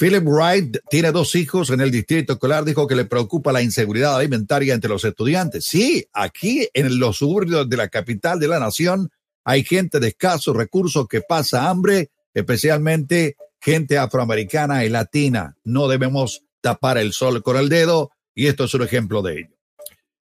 Philip 0.02 0.26
Wright 0.26 0.78
tiene 0.89 1.12
dos 1.12 1.36
hijos 1.36 1.70
en 1.70 1.80
el 1.80 1.91
distrito 1.91 2.34
escolar, 2.34 2.66
dijo 2.66 2.88
que 2.88 2.95
le 2.95 3.06
preocupa 3.06 3.52
la 3.52 3.62
inseguridad 3.62 4.16
alimentaria 4.16 4.74
entre 4.74 4.89
los 4.89 5.06
estudiantes. 5.06 5.66
Sí, 5.66 6.08
aquí 6.12 6.68
en 6.74 6.97
los 6.97 7.18
suburbios 7.18 7.70
de 7.70 7.78
la 7.78 7.88
capital 7.88 8.39
de 8.39 8.47
la 8.47 8.60
nación 8.60 9.12
hay 9.43 9.64
gente 9.64 9.99
de 9.99 10.08
escasos 10.08 10.58
recursos 10.58 11.08
que 11.08 11.22
pasa 11.22 11.70
hambre, 11.70 12.10
especialmente 12.34 13.36
gente 13.60 13.99
afroamericana 13.99 14.84
y 14.86 14.89
latina. 14.89 15.56
No 15.64 15.88
debemos 15.88 16.41
tapar 16.62 16.97
el 16.97 17.14
sol 17.14 17.43
con 17.43 17.56
el 17.58 17.70
dedo 17.70 18.10
y 18.34 18.47
esto 18.47 18.64
es 18.64 18.74
un 18.74 18.82
ejemplo 18.82 19.22
de 19.22 19.41
ello. 19.41 19.56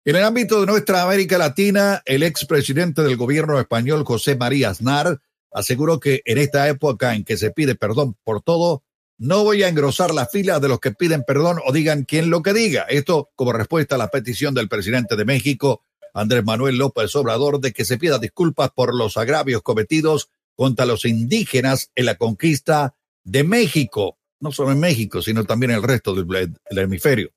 En 0.03 0.15
el 0.15 0.23
ámbito 0.23 0.61
de 0.61 0.65
nuestra 0.65 1.03
América 1.03 1.37
Latina, 1.37 2.01
el 2.05 2.23
expresidente 2.23 3.03
del 3.03 3.17
gobierno 3.17 3.59
español, 3.59 4.03
José 4.03 4.35
María 4.35 4.71
Aznar, 4.71 5.19
aseguró 5.51 5.99
que 5.99 6.23
en 6.25 6.39
esta 6.39 6.67
época 6.67 7.13
en 7.13 7.23
que 7.23 7.37
se 7.37 7.51
pide 7.51 7.75
perdón 7.75 8.15
por 8.23 8.41
todo, 8.41 8.81
no 9.19 9.43
voy 9.43 9.63
a 9.63 9.67
engrosar 9.67 10.13
la 10.13 10.25
fila 10.25 10.59
de 10.59 10.69
los 10.69 10.79
que 10.79 10.91
piden 10.91 11.23
perdón 11.27 11.59
o 11.63 11.73
digan 11.73 12.05
quien 12.05 12.29
lo 12.29 12.41
que 12.41 12.53
diga. 12.53 12.83
Esto 12.83 13.29
como 13.35 13.51
respuesta 13.51 13.95
a 13.95 13.97
la 13.97 14.07
petición 14.07 14.53
del 14.55 14.69
presidente 14.69 15.17
de 15.17 15.25
México, 15.25 15.83
Andrés 16.13 16.43
Manuel 16.43 16.77
López 16.77 17.13
Obrador, 17.15 17.59
de 17.59 17.73
que 17.73 17.85
se 17.85 17.97
pida 17.97 18.17
disculpas 18.17 18.71
por 18.71 18.95
los 18.95 19.17
agravios 19.17 19.61
cometidos 19.61 20.29
contra 20.55 20.85
los 20.85 21.03
indígenas 21.05 21.91
en 21.95 22.05
la 22.05 22.15
conquista 22.15 22.95
de 23.23 23.43
México, 23.43 24.17
no 24.39 24.51
solo 24.53 24.71
en 24.71 24.79
México, 24.79 25.21
sino 25.21 25.43
también 25.43 25.71
en 25.71 25.77
el 25.77 25.83
resto 25.83 26.15
del, 26.15 26.25
del 26.27 26.77
hemisferio. 26.77 27.31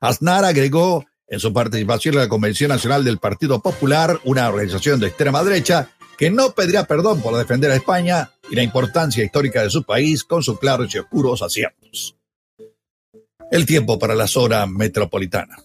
Aznar 0.00 0.44
agregó 0.44 1.04
en 1.28 1.38
su 1.38 1.52
participación 1.52 2.14
en 2.14 2.20
la 2.20 2.28
Convención 2.28 2.70
Nacional 2.70 3.04
del 3.04 3.18
Partido 3.18 3.60
Popular, 3.60 4.20
una 4.24 4.48
organización 4.48 5.00
de 5.00 5.08
extrema 5.08 5.44
derecha 5.44 5.90
que 6.16 6.30
no 6.30 6.52
pedirá 6.52 6.84
perdón 6.84 7.20
por 7.20 7.36
defender 7.36 7.70
a 7.70 7.76
España 7.76 8.30
y 8.50 8.56
la 8.56 8.62
importancia 8.62 9.24
histórica 9.24 9.62
de 9.62 9.70
su 9.70 9.84
país 9.84 10.24
con 10.24 10.42
sus 10.42 10.58
claros 10.58 10.94
y 10.94 10.98
oscuros 10.98 11.42
aciertos. 11.42 12.16
El 13.50 13.66
tiempo 13.66 13.98
para 13.98 14.14
la 14.14 14.26
zona 14.26 14.66
metropolitana. 14.66 15.56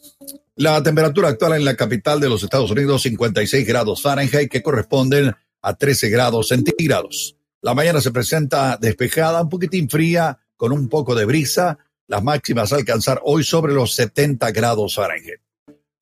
La 0.55 0.83
temperatura 0.83 1.29
actual 1.29 1.53
en 1.53 1.65
la 1.65 1.75
capital 1.75 2.19
de 2.19 2.29
los 2.29 2.43
Estados 2.43 2.69
Unidos, 2.69 3.01
56 3.03 3.65
grados 3.65 4.01
Fahrenheit, 4.01 4.51
que 4.51 4.61
corresponden 4.61 5.33
a 5.61 5.73
13 5.73 6.09
grados 6.09 6.49
centígrados. 6.49 7.35
La 7.61 7.73
mañana 7.73 8.01
se 8.01 8.11
presenta 8.11 8.77
despejada, 8.77 9.41
un 9.41 9.49
poquitín 9.49 9.89
fría, 9.89 10.39
con 10.57 10.71
un 10.71 10.89
poco 10.89 11.15
de 11.15 11.25
brisa. 11.25 11.79
Las 12.07 12.23
máximas 12.23 12.73
a 12.73 12.75
alcanzar 12.75 13.21
hoy 13.23 13.43
sobre 13.43 13.73
los 13.73 13.95
70 13.95 14.51
grados 14.51 14.95
Fahrenheit. 14.95 15.39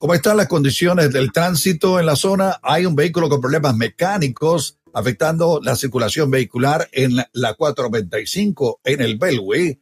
¿Cómo 0.02 0.14
están 0.14 0.38
las 0.38 0.48
condiciones 0.48 1.12
del 1.12 1.34
tránsito 1.34 2.00
en 2.00 2.06
la 2.06 2.16
zona? 2.16 2.58
Hay 2.64 2.86
un 2.86 2.96
vehículo 2.96 3.28
con 3.28 3.42
problemas 3.42 3.76
mecánicos 3.76 4.80
afectando 4.94 5.60
la 5.62 5.76
circulación 5.76 6.32
vehicular 6.32 6.88
en 6.94 7.18
la 7.18 7.54
495 7.54 8.80
en 8.86 9.02
el 9.02 9.18
Beltway, 9.18 9.78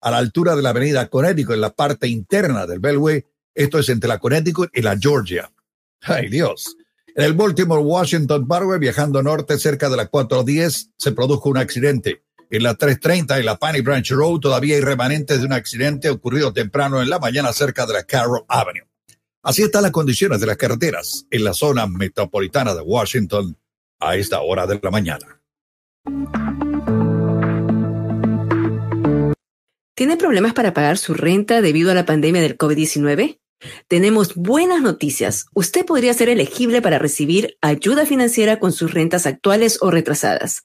a 0.00 0.10
la 0.10 0.18
altura 0.18 0.56
de 0.56 0.62
la 0.62 0.70
avenida 0.70 1.08
Connecticut, 1.08 1.54
en 1.54 1.60
la 1.60 1.76
parte 1.76 2.08
interna 2.08 2.66
del 2.66 2.80
Beltway. 2.80 3.24
Esto 3.54 3.78
es 3.78 3.88
entre 3.88 4.08
la 4.08 4.18
Connecticut 4.18 4.68
y 4.74 4.82
la 4.82 4.98
Georgia. 4.98 5.52
¡Ay, 6.00 6.28
Dios! 6.28 6.76
En 7.14 7.24
el 7.24 7.34
Baltimore 7.34 7.82
Washington 7.82 8.48
Parkway, 8.48 8.80
viajando 8.80 9.22
norte 9.22 9.60
cerca 9.60 9.88
de 9.88 9.96
la 9.96 10.08
410, 10.08 10.90
se 10.96 11.12
produjo 11.12 11.48
un 11.48 11.58
accidente. 11.58 12.24
En 12.50 12.64
la 12.64 12.74
330 12.74 13.38
y 13.38 13.44
la 13.44 13.60
Piney 13.60 13.82
Branch 13.82 14.10
Road 14.10 14.40
todavía 14.40 14.74
hay 14.74 14.80
remanentes 14.80 15.38
de 15.38 15.46
un 15.46 15.52
accidente 15.52 16.10
ocurrido 16.10 16.52
temprano 16.52 17.00
en 17.00 17.08
la 17.08 17.20
mañana 17.20 17.52
cerca 17.52 17.86
de 17.86 17.92
la 17.92 18.02
Carroll 18.02 18.44
Avenue. 18.48 18.91
Así 19.44 19.62
están 19.62 19.82
las 19.82 19.90
condiciones 19.90 20.40
de 20.40 20.46
las 20.46 20.56
carreteras 20.56 21.26
en 21.30 21.42
la 21.42 21.52
zona 21.52 21.88
metropolitana 21.88 22.74
de 22.76 22.80
Washington 22.80 23.56
a 23.98 24.14
esta 24.14 24.40
hora 24.40 24.68
de 24.68 24.78
la 24.80 24.90
mañana. 24.92 25.40
¿Tiene 29.96 30.16
problemas 30.16 30.52
para 30.54 30.72
pagar 30.72 30.96
su 30.96 31.14
renta 31.14 31.60
debido 31.60 31.90
a 31.90 31.94
la 31.94 32.06
pandemia 32.06 32.40
del 32.40 32.56
COVID-19? 32.56 33.40
Tenemos 33.88 34.36
buenas 34.36 34.80
noticias. 34.80 35.46
Usted 35.54 35.84
podría 35.86 36.14
ser 36.14 36.28
elegible 36.28 36.80
para 36.80 37.00
recibir 37.00 37.56
ayuda 37.60 38.06
financiera 38.06 38.60
con 38.60 38.72
sus 38.72 38.94
rentas 38.94 39.26
actuales 39.26 39.78
o 39.80 39.90
retrasadas. 39.90 40.64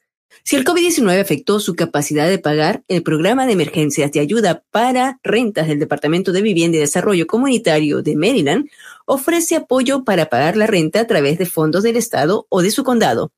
Si 0.49 0.55
el 0.55 0.63
COVID-19 0.63 1.19
afectó 1.19 1.59
su 1.59 1.75
capacidad 1.75 2.29
de 2.29 2.39
pagar, 2.39 2.81
el 2.87 3.03
programa 3.03 3.45
de 3.45 3.51
emergencias 3.51 4.13
de 4.13 4.21
ayuda 4.21 4.63
para 4.71 5.19
rentas 5.21 5.67
del 5.67 5.77
Departamento 5.77 6.31
de 6.31 6.41
Vivienda 6.41 6.77
y 6.77 6.79
Desarrollo 6.79 7.27
Comunitario 7.27 8.01
de 8.01 8.15
Maryland 8.15 8.69
ofrece 9.05 9.57
apoyo 9.57 10.05
para 10.05 10.29
pagar 10.29 10.55
la 10.55 10.65
renta 10.65 11.01
a 11.01 11.05
través 11.05 11.37
de 11.37 11.47
fondos 11.47 11.83
del 11.83 11.97
Estado 11.97 12.47
o 12.47 12.61
de 12.61 12.71
su 12.71 12.85
condado. 12.85 13.33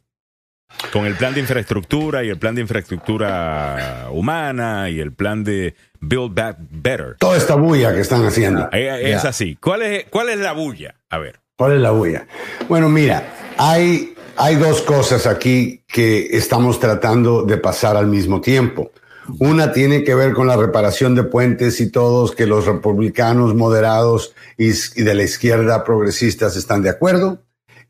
Con 0.92 1.04
el 1.06 1.16
plan 1.16 1.34
de 1.34 1.40
infraestructura 1.40 2.22
y 2.22 2.28
el 2.28 2.38
plan 2.38 2.54
de 2.54 2.60
infraestructura 2.60 4.06
humana 4.12 4.88
y 4.88 5.00
el 5.00 5.12
plan 5.12 5.42
de 5.42 5.74
Build 5.98 6.32
Back 6.34 6.58
Better. 6.70 7.16
Toda 7.18 7.36
esta 7.36 7.56
bulla 7.56 7.92
que 7.92 8.00
están 8.00 8.24
haciendo. 8.24 8.68
Eh, 8.70 9.12
es, 9.12 9.24
así. 9.24 9.56
¿Cuál 9.56 9.82
es, 9.82 10.04
¿Cuál 10.10 10.28
es 10.28 10.38
la 10.38 10.52
bulla? 10.52 10.94
A 11.08 11.18
ver. 11.18 11.40
¿Cuál 11.56 11.72
es 11.72 11.80
la 11.80 11.90
bulla? 11.90 12.26
Bueno, 12.68 12.88
mira, 12.88 13.34
hay, 13.58 14.14
hay 14.36 14.56
dos 14.56 14.82
cosas 14.82 15.26
aquí 15.26 15.82
que 15.86 16.36
estamos 16.36 16.80
tratando 16.80 17.42
de 17.42 17.56
pasar 17.56 17.96
al 17.96 18.06
mismo 18.06 18.40
tiempo. 18.40 18.90
Una 19.38 19.72
tiene 19.72 20.02
que 20.02 20.14
ver 20.14 20.32
con 20.32 20.46
la 20.46 20.56
reparación 20.56 21.14
de 21.14 21.22
puentes 21.22 21.80
y 21.80 21.90
todos 21.90 22.34
que 22.34 22.46
los 22.46 22.66
republicanos 22.66 23.54
moderados 23.54 24.34
y, 24.56 24.70
de 24.70 25.14
la 25.14 25.22
izquierda 25.22 25.84
progresistas 25.84 26.56
están 26.56 26.82
de 26.82 26.90
acuerdo. 26.90 27.42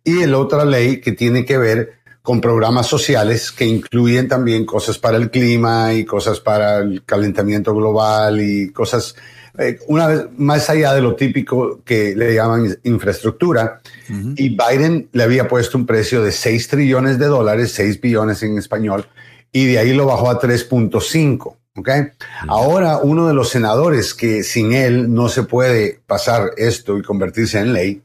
Y 0.04 0.26
la 0.26 0.38
otra 0.38 0.64
ley 0.64 1.00
que 1.00 1.12
tiene 1.12 1.44
que 1.44 1.58
ver 1.58 2.00
con 2.22 2.40
programas 2.40 2.86
sociales 2.86 3.50
que 3.50 3.64
incluyen 3.64 4.28
también 4.28 4.66
cosas 4.66 4.98
para 4.98 5.16
el 5.16 5.30
clima 5.30 5.94
y 5.94 6.04
cosas 6.04 6.40
para 6.40 6.78
el 6.78 7.04
calentamiento 7.04 7.74
global 7.74 8.40
y 8.40 8.70
cosas, 8.72 9.14
eh, 9.60 9.78
una 9.88 10.06
vez 10.06 10.26
más 10.38 10.70
allá 10.70 10.94
de 10.94 11.02
lo 11.02 11.14
típico 11.14 11.82
que 11.84 12.16
le 12.16 12.34
llaman 12.34 12.78
infraestructura. 12.84 13.80
Y 14.36 14.56
Biden 14.56 15.08
le 15.12 15.22
había 15.22 15.46
puesto 15.46 15.78
un 15.78 15.86
precio 15.86 16.22
de 16.22 16.32
6 16.32 16.68
trillones 16.68 17.18
de 17.18 17.26
dólares, 17.26 17.72
6 17.72 18.00
billones 18.00 18.42
en 18.42 18.58
español, 18.58 19.06
y 19.52 19.66
de 19.66 19.78
ahí 19.78 19.92
lo 19.92 20.06
bajó 20.06 20.30
a 20.30 20.40
3.5. 20.40 21.56
¿okay? 21.76 22.08
Ahora 22.48 22.98
uno 22.98 23.28
de 23.28 23.34
los 23.34 23.50
senadores 23.50 24.14
que 24.14 24.42
sin 24.42 24.72
él 24.72 25.12
no 25.12 25.28
se 25.28 25.42
puede 25.42 26.00
pasar 26.06 26.52
esto 26.56 26.98
y 26.98 27.02
convertirse 27.02 27.58
en 27.58 27.72
ley, 27.72 28.02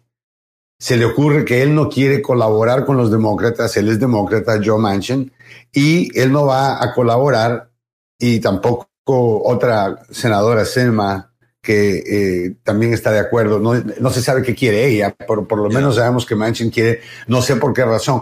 se 0.78 0.98
le 0.98 1.06
ocurre 1.06 1.46
que 1.46 1.62
él 1.64 1.74
no 1.74 1.90
quiere 1.90 2.22
colaborar 2.22 2.86
con 2.86 2.98
los 2.98 3.10
demócratas, 3.10 3.78
él 3.78 3.88
es 3.90 4.00
demócrata, 4.00 4.60
Joe 4.64 4.78
Manchin, 4.78 5.32
y 5.72 6.18
él 6.20 6.32
no 6.32 6.46
va 6.46 6.84
a 6.84 6.94
colaborar 6.94 7.72
y 8.20 8.40
tampoco 8.40 8.88
otra 9.08 10.04
senadora, 10.12 10.66
Selma, 10.66 11.35
que 11.66 11.98
eh, 11.98 12.56
también 12.64 12.94
está 12.94 13.12
de 13.12 13.20
acuerdo. 13.20 13.60
No, 13.60 13.74
no, 13.74 14.10
se 14.12 14.22
sabe 14.22 14.44
qué 14.44 14.54
quiere 14.54 14.86
ella, 14.86 15.16
pero 15.28 15.48
por 15.48 15.60
lo 15.60 15.70
menos 15.70 15.96
sabemos 15.96 16.26
que 16.26 16.36
Manchin 16.36 16.70
quiere, 16.70 17.02
no 17.28 17.42
sé 17.42 17.56
por 17.56 17.74
qué 17.74 17.84
razón, 17.84 18.22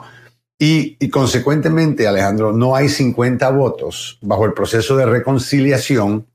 y, 0.57 1.09
consecuentemente, 1.09 2.07
Alejandro, 2.07 2.53
no 2.53 2.75
hay 2.75 2.87
50 2.87 3.49
votos 3.49 4.17
bajo 4.21 4.45
el 4.45 4.53
proceso 4.53 4.95
de 4.95 5.05
reconciliación 5.05 6.27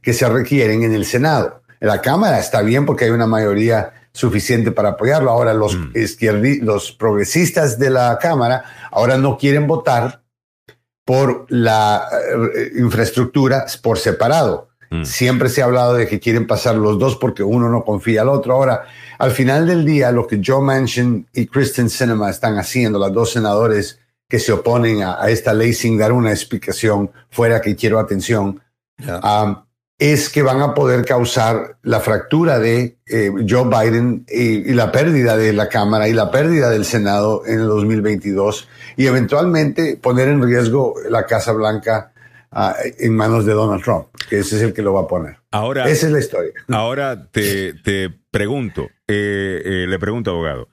que 0.00 0.14
se 0.14 0.26
requieren 0.26 0.84
en 0.84 0.94
el 0.94 1.04
Senado. 1.04 1.62
En 1.80 1.88
la 1.88 2.00
Cámara 2.00 2.38
está 2.38 2.62
bien 2.62 2.86
porque 2.86 3.04
hay 3.04 3.10
una 3.10 3.26
mayoría 3.26 3.92
suficiente 4.12 4.70
para 4.70 4.90
apoyarlo. 4.90 5.30
Ahora 5.30 5.52
los, 5.52 5.76
mm. 5.76 5.92
los 6.62 6.92
progresistas 6.92 7.78
de 7.78 7.90
la 7.90 8.18
Cámara 8.18 8.64
ahora 8.90 9.18
no 9.18 9.36
quieren 9.36 9.66
votar 9.66 10.22
por 11.04 11.44
la 11.50 12.08
eh, 12.56 12.72
infraestructura 12.76 13.66
por 13.82 13.98
separado. 13.98 14.70
Mm. 14.90 15.04
Siempre 15.04 15.48
se 15.48 15.62
ha 15.62 15.66
hablado 15.66 15.94
de 15.94 16.06
que 16.06 16.20
quieren 16.20 16.46
pasar 16.46 16.76
los 16.76 16.98
dos 16.98 17.16
porque 17.16 17.42
uno 17.42 17.68
no 17.68 17.84
confía 17.84 18.22
al 18.22 18.28
otro. 18.28 18.54
Ahora, 18.54 18.84
al 19.18 19.30
final 19.30 19.66
del 19.66 19.84
día, 19.84 20.10
lo 20.12 20.26
que 20.26 20.40
Joe 20.44 20.62
Manchin 20.62 21.26
y 21.32 21.46
Kristen 21.46 21.90
Sinema 21.90 22.30
están 22.30 22.58
haciendo, 22.58 22.98
las 22.98 23.12
dos 23.12 23.32
senadores 23.32 23.98
que 24.28 24.38
se 24.38 24.52
oponen 24.52 25.02
a, 25.02 25.28
esta 25.28 25.54
ley 25.54 25.72
sin 25.72 25.98
dar 25.98 26.12
una 26.12 26.30
explicación 26.30 27.10
fuera 27.30 27.60
que 27.60 27.76
quiero 27.76 27.98
atención, 27.98 28.60
um, 28.98 29.56
es 29.98 30.28
que 30.28 30.42
van 30.42 30.60
a 30.60 30.74
poder 30.74 31.04
causar 31.04 31.76
la 31.82 32.00
fractura 32.00 32.58
de 32.58 32.98
eh, 33.06 33.30
Joe 33.48 33.64
Biden 33.64 34.26
y, 34.28 34.72
la 34.72 34.90
pérdida 34.90 35.36
de 35.36 35.52
la 35.52 35.68
Cámara 35.68 36.08
y 36.08 36.12
la 36.12 36.30
pérdida 36.30 36.68
del 36.70 36.84
Senado 36.84 37.42
en 37.46 37.60
el 37.60 37.66
2022 37.68 38.68
y 38.96 39.06
eventualmente 39.06 39.96
poner 39.96 40.28
en 40.28 40.42
riesgo 40.42 40.94
la 41.08 41.26
Casa 41.26 41.52
Blanca 41.52 42.12
uh, 42.54 42.72
en 42.98 43.14
manos 43.16 43.44
de 43.44 43.52
Donald 43.52 43.82
Trump, 43.82 44.06
que 44.28 44.38
ese 44.38 44.56
es 44.56 44.62
el 44.62 44.72
que 44.72 44.82
lo 44.82 44.92
va 44.94 45.02
a 45.02 45.06
poner. 45.06 45.36
Ahora, 45.50 45.88
Esa 45.88 46.06
es 46.06 46.12
la 46.12 46.18
historia. 46.18 46.52
Ahora 46.68 47.28
te, 47.30 47.74
te 47.74 48.10
pregunto, 48.30 48.88
eh, 49.06 49.62
eh, 49.64 49.86
le 49.88 49.98
pregunto, 49.98 50.30
abogado, 50.30 50.68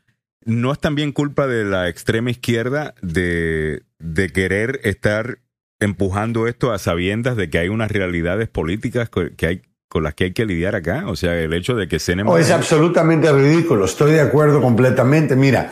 ¿no 0.45 0.71
es 0.71 0.79
también 0.79 1.11
culpa 1.11 1.47
de 1.47 1.65
la 1.65 1.89
extrema 1.89 2.31
izquierda 2.31 2.95
de, 3.01 3.83
de 3.99 4.29
querer 4.29 4.79
estar 4.83 5.39
empujando 5.79 6.47
esto 6.47 6.71
a 6.71 6.79
sabiendas 6.79 7.35
de 7.35 7.49
que 7.49 7.57
hay 7.57 7.69
unas 7.69 7.91
realidades 7.91 8.47
políticas 8.47 9.09
que 9.09 9.47
hay 9.47 9.61
con 9.87 10.03
las 10.03 10.15
que 10.15 10.25
hay 10.25 10.33
que 10.33 10.45
lidiar 10.45 10.75
acá? 10.75 11.03
O 11.07 11.15
sea, 11.15 11.37
el 11.37 11.53
hecho 11.53 11.75
de 11.75 11.87
que 11.87 11.99
se 11.99 12.15
Oh, 12.23 12.37
es 12.37 12.51
absolutamente 12.51 13.31
ridículo, 13.31 13.85
estoy 13.85 14.13
de 14.13 14.21
acuerdo 14.21 14.61
completamente. 14.61 15.35
Mira, 15.35 15.71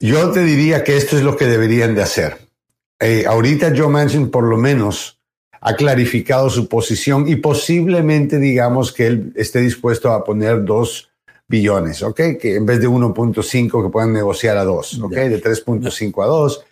yo 0.00 0.30
te 0.30 0.42
diría 0.42 0.82
que 0.82 0.96
esto 0.96 1.16
es 1.16 1.22
lo 1.22 1.36
que 1.36 1.44
deberían 1.46 1.94
de 1.94 2.02
hacer. 2.02 2.49
Eh, 3.00 3.24
ahorita 3.26 3.72
Joe 3.74 3.88
Manchin 3.88 4.30
por 4.30 4.44
lo 4.44 4.56
menos 4.56 5.18
ha 5.62 5.74
clarificado 5.74 6.48
su 6.50 6.68
posición 6.68 7.28
y 7.28 7.36
posiblemente 7.36 8.38
digamos 8.38 8.92
que 8.92 9.06
él 9.06 9.32
esté 9.36 9.60
dispuesto 9.60 10.12
a 10.12 10.24
poner 10.24 10.64
dos 10.64 11.10
billones, 11.48 12.02
¿ok? 12.02 12.20
Que 12.40 12.54
en 12.54 12.64
vez 12.64 12.80
de 12.80 12.88
1.5 12.88 13.84
que 13.84 13.90
puedan 13.90 14.12
negociar 14.12 14.56
a 14.56 14.64
dos, 14.64 14.98
¿ok? 15.00 15.12
De 15.12 15.42
3.5 15.42 16.22
a 16.22 16.26
2. 16.26 16.64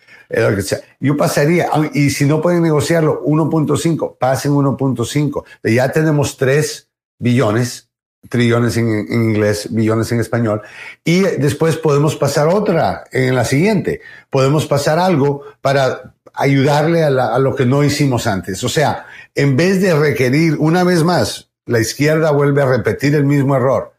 Yo 0.99 1.17
pasaría, 1.17 1.69
y 1.93 2.11
si 2.11 2.25
no 2.25 2.41
pueden 2.41 2.61
negociarlo, 2.61 3.23
1.5, 3.25 4.17
pasen 4.17 4.53
1.5. 4.53 5.43
Ya 5.63 5.91
tenemos 5.91 6.37
3 6.37 6.87
billones, 7.17 7.88
trillones 8.27 8.75
en, 8.77 8.89
en, 8.89 9.23
inglés, 9.23 9.67
billones 9.71 10.11
en 10.11 10.19
español, 10.19 10.61
y 11.03 11.21
después 11.21 11.77
podemos 11.77 12.15
pasar 12.15 12.47
otra 12.47 13.05
en 13.11 13.35
la 13.35 13.45
siguiente. 13.45 14.01
Podemos 14.29 14.65
pasar 14.65 14.99
algo 14.99 15.43
para 15.61 16.13
ayudarle 16.39 17.03
a, 17.03 17.39
lo 17.39 17.55
que 17.55 17.65
no 17.65 17.83
hicimos 17.83 18.25
antes. 18.25 18.63
O 18.63 18.69
sea, 18.69 19.05
en 19.35 19.57
vez 19.57 19.81
de 19.81 19.93
requerir 19.93 20.55
una 20.57 20.83
vez 20.83 21.03
más, 21.03 21.49
la 21.65 21.79
izquierda 21.79 22.31
vuelve 22.31 22.61
a 22.61 22.65
repetir 22.65 23.13
el 23.15 23.25
mismo 23.25 23.55
error. 23.55 23.93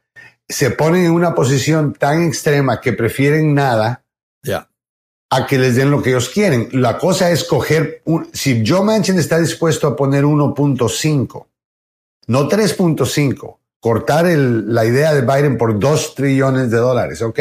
Se 0.48 0.70
ponen 0.70 1.04
en 1.04 1.12
una 1.12 1.34
posición 1.34 1.92
tan 1.92 2.24
extrema 2.24 2.80
que 2.80 2.92
prefieren 2.92 3.54
nada 3.54 4.04
a 5.32 5.46
que 5.46 5.58
les 5.58 5.76
den 5.76 5.92
lo 5.92 6.02
que 6.02 6.10
ellos 6.10 6.28
quieren. 6.28 6.68
La 6.72 6.98
cosa 6.98 7.30
es 7.30 7.44
coger, 7.44 8.02
un, 8.04 8.28
si 8.32 8.64
Joe 8.66 8.82
Manchin 8.82 9.16
está 9.16 9.38
dispuesto 9.38 9.86
a 9.86 9.94
poner 9.94 10.24
1.5, 10.24 11.46
no 12.26 12.48
3.5, 12.48 13.58
cortar 13.80 14.26
el, 14.26 14.72
la 14.72 14.84
idea 14.84 15.14
de 15.14 15.22
Biden 15.22 15.56
por 15.56 15.78
2 15.78 16.14
trillones 16.14 16.70
de 16.70 16.76
dólares, 16.76 17.22
¿ok? 17.22 17.38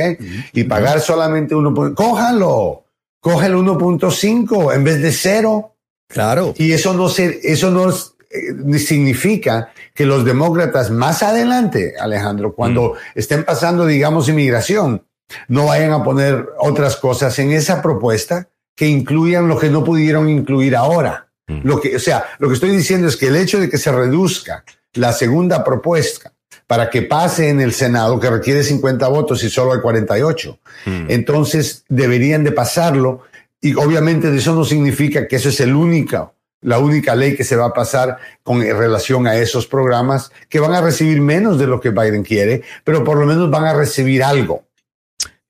Y 0.54 0.64
pagar 0.64 1.02
solamente 1.02 1.54
1. 1.54 1.94
Cójalo, 1.94 2.86
coge 3.20 3.48
el 3.48 3.56
1.5 3.56 4.74
en 4.74 4.84
vez 4.84 5.02
de 5.02 5.12
cero. 5.12 5.76
Claro. 6.08 6.54
Y 6.58 6.72
eso 6.72 6.94
no, 6.94 7.10
se, 7.10 7.40
eso 7.44 7.70
no 7.70 7.90
eh, 7.90 8.80
significa 8.80 9.72
que 9.94 10.06
los 10.06 10.26
demócratas 10.26 10.90
más 10.90 11.22
adelante, 11.22 11.96
Alejandro, 12.00 12.56
cuando 12.56 12.96
estén 13.14 13.44
pasando, 13.44 13.86
digamos, 13.86 14.30
inmigración, 14.30 15.04
no 15.48 15.66
vayan 15.66 15.92
a 15.92 16.04
poner 16.04 16.48
otras 16.58 16.96
cosas 16.96 17.38
en 17.40 17.52
esa 17.52 17.82
propuesta 17.82 18.50
que 18.76 18.88
incluyan 18.88 19.48
lo 19.48 19.60
que 19.60 19.70
no 19.70 19.84
pudieron 19.84 20.30
incluir 20.30 20.76
ahora. 20.76 21.28
Lo 21.64 21.82
que, 21.82 21.96
o 21.96 22.00
sea, 22.00 22.26
lo 22.38 22.48
que 22.48 22.54
estoy 22.54 22.70
diciendo 22.70 23.08
es 23.08 23.18
que 23.18 23.28
el 23.28 23.36
hecho 23.36 23.60
de 23.60 23.72
que 23.72 23.80
se 23.80 23.92
reduzca 23.92 24.64
la 24.94 25.14
segunda 25.14 25.64
propuesta 25.64 26.34
para 26.68 26.90
que 26.90 27.02
pase 27.02 27.50
en 27.50 27.62
el 27.62 27.74
Senado, 27.74 28.20
que 28.20 28.30
requiere 28.30 28.64
50 28.64 29.08
votos 29.08 29.44
y 29.44 29.50
solo 29.50 29.74
hay 29.74 29.82
48, 29.82 30.60
entonces 31.08 31.84
deberían 31.90 32.44
de 32.44 32.52
pasarlo. 32.52 33.24
Y 33.62 33.74
obviamente 33.74 34.34
eso 34.36 34.54
no 34.54 34.64
significa 34.64 35.28
que 35.28 35.38
eso 35.38 35.50
es 35.50 35.60
el 35.60 35.74
único, 35.74 36.34
la 36.62 36.80
única 36.80 37.16
ley 37.16 37.36
que 37.36 37.44
se 37.44 37.56
va 37.56 37.66
a 37.66 37.74
pasar 37.74 38.18
con 38.44 38.62
relación 38.62 39.28
a 39.28 39.36
esos 39.36 39.68
programas 39.68 40.32
que 40.48 40.60
van 40.60 40.74
a 40.74 40.82
recibir 40.82 41.22
menos 41.22 41.58
de 41.58 41.68
lo 41.68 41.82
que 41.82 41.90
Biden 41.90 42.24
quiere, 42.24 42.62
pero 42.84 43.04
por 43.04 43.18
lo 43.18 43.26
menos 43.26 43.50
van 43.50 43.66
a 43.66 43.74
recibir 43.74 44.24
algo. 44.24 44.64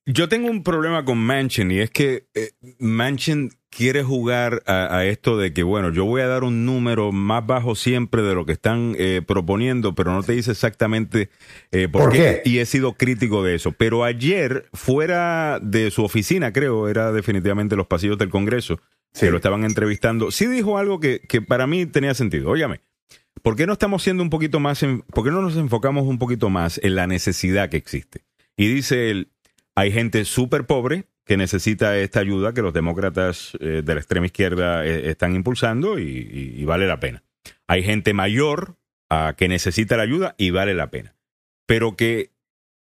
Yo 0.05 0.27
tengo 0.27 0.49
un 0.49 0.63
problema 0.63 1.05
con 1.05 1.17
Manchin 1.17 1.69
y 1.69 1.81
es 1.81 1.91
que 1.91 2.27
eh, 2.33 2.51
Manchin 2.79 3.51
quiere 3.69 4.03
jugar 4.03 4.63
a, 4.65 5.05
esto 5.05 5.37
de 5.37 5.53
que, 5.53 5.63
bueno, 5.63 5.91
yo 5.91 6.05
voy 6.05 6.21
a 6.21 6.27
dar 6.27 6.43
un 6.43 6.65
número 6.65 7.11
más 7.11 7.45
bajo 7.45 7.75
siempre 7.75 8.21
de 8.21 8.35
lo 8.35 8.45
que 8.45 8.53
están 8.53 8.95
eh, 8.97 9.21
proponiendo, 9.25 9.95
pero 9.95 10.13
no 10.13 10.23
te 10.23 10.33
dice 10.33 10.51
exactamente 10.51 11.29
eh, 11.71 11.87
por, 11.87 12.11
qué? 12.11 12.41
Y 12.45 12.59
he 12.59 12.65
sido 12.65 12.93
crítico 12.93 13.43
de 13.43 13.55
eso. 13.55 13.71
Pero 13.71 14.03
ayer, 14.03 14.67
fuera 14.73 15.59
de 15.61 15.91
su 15.91 16.03
oficina, 16.03 16.51
creo, 16.51 16.89
era 16.89 17.11
definitivamente 17.11 17.75
los 17.75 17.87
pasillos 17.87 18.17
del 18.17 18.29
Congreso, 18.29 18.79
que 19.17 19.31
lo 19.31 19.37
estaban 19.37 19.63
entrevistando, 19.63 20.31
sí 20.31 20.45
dijo 20.47 20.77
algo 20.77 20.99
que, 20.99 21.21
que 21.21 21.41
para 21.41 21.67
mí 21.67 21.85
tenía 21.85 22.13
sentido. 22.13 22.49
Óyame. 22.49 22.81
¿Por 23.41 23.55
qué 23.55 23.65
no 23.65 23.73
estamos 23.73 24.03
siendo 24.03 24.21
un 24.21 24.29
poquito 24.29 24.59
más, 24.59 24.83
en, 24.83 25.01
por 25.01 25.23
qué 25.23 25.31
no 25.31 25.41
nos 25.41 25.55
enfocamos 25.55 26.05
un 26.05 26.19
poquito 26.19 26.49
más 26.49 26.79
en 26.83 26.95
la 26.95 27.07
necesidad 27.07 27.69
que 27.69 27.77
existe? 27.77 28.25
Y 28.57 28.67
dice 28.67 29.09
él, 29.09 29.29
hay 29.75 29.91
gente 29.91 30.25
súper 30.25 30.65
pobre 30.65 31.05
que 31.29 31.37
necesita 31.37 31.95
esta 31.99 32.21
ayuda 32.21 32.55
que 32.55 32.63
los 32.63 32.73
demócratas 32.73 33.55
eh, 33.59 33.83
de 33.85 33.93
la 33.93 33.99
extrema 33.99 34.25
izquierda 34.25 34.83
eh, 34.83 35.11
están 35.11 35.35
impulsando 35.35 35.99
y, 35.99 36.65
vale 36.65 36.87
la 36.87 36.99
pena. 36.99 37.21
Hay 37.67 37.83
gente 37.83 38.15
mayor 38.15 38.77
que 39.37 39.47
necesita 39.47 39.95
la 39.95 40.03
ayuda 40.03 40.33
y 40.39 40.49
vale 40.49 40.73
la 40.73 40.89
pena. 40.89 41.15
Pero 41.67 41.95
que 41.95 42.31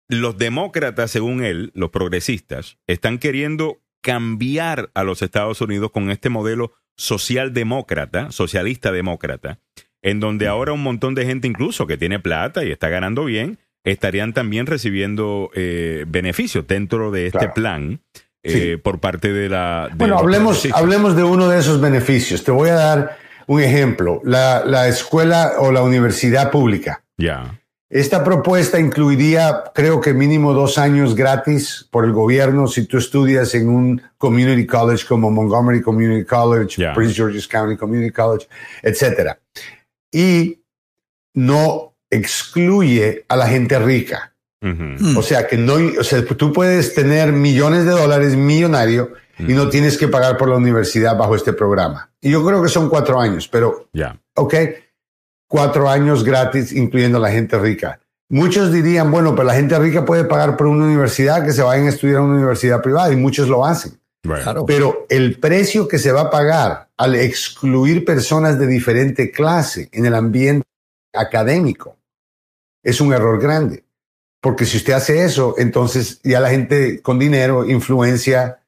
los 0.08 0.38
demócratas, 0.38 1.10
según 1.10 1.44
él, 1.44 1.72
los 1.74 1.90
progresistas, 1.90 2.78
están 2.86 3.18
queriendo 3.18 3.82
cambiar 4.02 4.92
a 4.94 5.04
los 5.04 5.24
Estados 5.24 5.60
Unidos 5.62 5.90
con 5.90 6.12
este 6.12 6.30
modelo 6.30 6.74
socialdemócrata, 6.96 8.32
socialista 8.32 8.92
demócrata, 8.92 9.62
en 10.04 10.20
donde 10.20 10.48
ahora 10.48 10.74
un 10.74 10.84
montón 10.84 11.16
de 11.16 11.26
gente 11.26 11.48
incluso 11.48 11.88
que 11.88 11.98
tiene 11.98 12.20
plata 12.20 12.64
y 12.64 12.70
está 12.70 12.90
ganando 12.90 13.26
bien, 13.26 13.58
estarían 13.84 14.34
también 14.34 14.68
recibiendo 14.68 15.50
eh, 15.56 16.06
beneficios 16.08 16.68
dentro 16.68 17.10
de 17.10 17.28
este 17.28 17.50
plan 17.50 18.02
eh, 18.48 18.78
por 18.78 19.00
parte 19.00 19.34
de 19.34 19.50
la... 19.50 19.90
bueno, 19.96 20.18
hablemos, 20.18 20.68
hablemos 20.74 21.16
de 21.16 21.24
uno 21.24 21.48
de 21.50 21.60
esos 21.60 21.82
beneficios. 21.82 22.44
Te 22.44 22.52
voy 22.52 22.70
a 22.70 22.76
dar 22.76 23.18
un 23.48 23.62
ejemplo. 23.62 24.22
La, 24.24 24.88
escuela 24.88 25.54
o 25.60 25.72
la 25.72 25.82
universidad 25.82 26.52
pública. 26.52 27.04
Ya. 27.18 27.60
Esta 27.90 28.24
propuesta 28.24 28.80
incluiría, 28.80 29.64
creo 29.74 30.02
que 30.02 30.14
mínimo 30.14 30.54
dos 30.54 30.78
años 30.78 31.16
gratis 31.16 31.88
por 31.90 32.04
el 32.04 32.12
gobierno 32.12 32.68
si 32.68 32.86
tú 32.86 32.98
estudias 32.98 33.56
en 33.56 33.70
un 33.70 34.02
community 34.18 34.66
college 34.68 35.06
como 35.08 35.32
Montgomery 35.32 35.82
Community 35.82 36.26
College, 36.26 36.86
Prince 36.94 37.16
George's 37.16 37.48
County 37.48 37.78
Community 37.78 38.12
College, 38.12 38.48
etc. 38.84 39.38
Y 40.12 40.60
no 41.34 41.96
excluye 42.10 43.26
a 43.30 43.38
la 43.38 43.48
gente 43.48 43.80
rica. 43.80 44.34
O 44.62 45.22
sea 45.22 45.48
que 45.48 45.58
no, 45.58 45.76
o 46.00 46.04
sea, 46.04 46.26
tú 46.26 46.52
puedes 46.52 46.94
tener 46.94 47.32
millones 47.32 47.86
de 47.86 47.92
dólares 47.92 48.36
millonario 48.36 49.14
y 49.40 49.54
no 49.54 49.70
tienes 49.70 49.98
que 49.98 50.08
pagar 50.08 50.38
por 50.38 50.50
la 50.50 50.58
universidad 50.58 51.18
bajo 51.18 51.36
este 51.36 51.54
programa. 51.54 52.10
Y 52.22 52.32
yo 52.32 52.44
creo 52.46 52.62
que 52.64 52.70
son 52.70 52.90
cuatro 52.90 53.20
años, 53.20 53.48
pero, 53.48 53.88
ya, 53.94 54.20
ok, 54.36 54.56
cuatro 55.48 55.90
años 55.90 56.24
gratis, 56.24 56.72
incluyendo 56.74 57.20
a 57.20 57.22
la 57.22 57.32
gente 57.32 57.58
rica. 57.60 58.00
Muchos 58.30 58.74
dirían, 58.74 59.10
bueno, 59.10 59.36
pero 59.36 59.48
la 59.48 59.54
gente 59.54 59.78
rica 59.80 60.04
puede 60.04 60.26
pagar 60.26 60.58
por 60.58 60.68
una 60.68 60.86
universidad 60.86 61.46
que 61.46 61.54
se 61.54 61.62
vayan 61.62 61.86
a 61.86 61.90
estudiar 61.90 62.18
en 62.18 62.24
una 62.24 62.36
universidad 62.36 62.82
privada 62.82 63.14
y 63.14 63.16
muchos 63.16 63.48
lo 63.48 63.66
hacen. 63.66 64.00
Pero 64.66 65.06
el 65.10 65.40
precio 65.40 65.88
que 65.88 66.00
se 66.00 66.12
va 66.12 66.22
a 66.22 66.30
pagar 66.30 66.90
al 66.98 67.16
excluir 67.16 68.04
personas 68.04 68.60
de 68.60 68.68
diferente 68.68 69.32
clase 69.32 69.88
en 69.94 70.06
el 70.06 70.16
ambiente 70.16 70.68
académico 71.14 71.98
es 72.84 73.00
un 73.00 73.14
error 73.14 73.40
grande. 73.42 73.86
Porque 74.48 74.64
si 74.64 74.78
usted 74.78 74.94
hace 74.94 75.26
eso, 75.26 75.56
entonces 75.58 76.22
ya 76.24 76.40
la 76.40 76.50
gente 76.50 77.02
con 77.02 77.20
dinero, 77.20 77.70
influencia, 77.70 78.60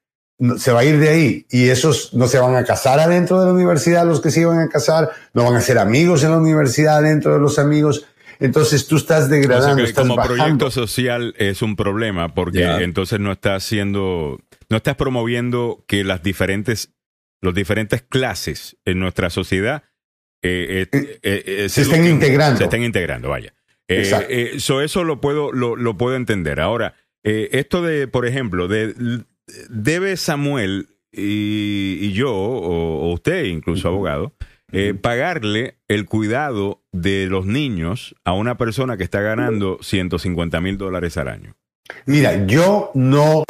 se 0.57 0.73
va 0.73 0.81
a 0.81 0.83
ir 0.83 0.99
de 0.99 1.07
ahí. 1.07 1.45
Y 1.49 1.69
esos 1.69 2.13
no 2.13 2.27
se 2.27 2.37
van 2.37 2.53
a 2.57 2.65
casar 2.65 2.99
adentro 2.99 3.39
de 3.39 3.45
la 3.45 3.53
universidad, 3.53 4.05
los 4.05 4.19
que 4.19 4.29
se 4.29 4.41
iban 4.41 4.59
a 4.59 4.67
casar, 4.67 5.09
no 5.33 5.45
van 5.45 5.55
a 5.55 5.61
ser 5.61 5.77
amigos 5.77 6.21
en 6.25 6.31
la 6.31 6.37
universidad 6.37 7.01
dentro 7.01 7.31
de 7.31 7.39
los 7.39 7.59
amigos. 7.59 8.05
Entonces 8.41 8.87
tú 8.87 8.97
estás 8.97 9.29
degradando. 9.29 9.81
como 9.95 10.17
proyecto 10.17 10.69
social 10.69 11.33
es 11.37 11.61
un 11.61 11.77
problema 11.77 12.33
porque 12.33 12.65
entonces 12.83 13.21
no 13.21 13.31
estás 13.31 13.63
haciendo, 13.63 14.37
no 14.67 14.75
estás 14.75 14.97
promoviendo 14.97 15.85
que 15.87 16.03
las 16.03 16.21
diferentes, 16.21 16.91
los 17.39 17.53
diferentes 17.53 18.01
clases 18.01 18.75
en 18.83 18.99
nuestra 18.99 19.29
sociedad 19.29 19.83
eh, 20.43 20.87
eh, 20.91 21.19
eh, 21.23 21.69
se 21.69 21.83
estén 21.83 22.05
integrando. 22.05 22.57
Se 22.57 22.65
estén 22.65 22.83
integrando, 22.83 23.29
vaya. 23.29 23.53
Eh, 23.89 24.11
eh 24.29 24.51
eso 24.55 25.03
lo 25.03 25.19
puedo, 25.19 25.51
lo, 25.51 25.97
puedo 25.97 26.15
entender. 26.15 26.59
Ahora, 26.59 26.93
eh, 27.23 27.49
esto 27.53 27.81
de, 27.81 28.07
por 28.07 28.25
ejemplo, 28.25 28.67
de, 28.67 28.93
debe 29.69 30.15
Samuel 30.15 30.87
y, 31.11 32.11
yo, 32.13 32.31
o, 32.33 33.11
usted 33.11 33.45
incluso 33.45 33.87
abogado, 33.87 34.33
eh, 34.71 34.93
pagarle 34.93 35.79
el 35.87 36.05
cuidado 36.05 36.83
de 36.91 37.25
los 37.25 37.47
niños 37.47 38.15
a 38.23 38.33
una 38.33 38.57
persona 38.57 38.97
que 38.97 39.03
está 39.03 39.21
ganando 39.21 39.79
150 39.81 40.61
mil 40.61 40.77
dólares 40.77 41.17
al 41.17 41.27
año. 41.27 41.55
Mira, 42.05 42.45
yo 42.45 42.91
no, 42.93 43.43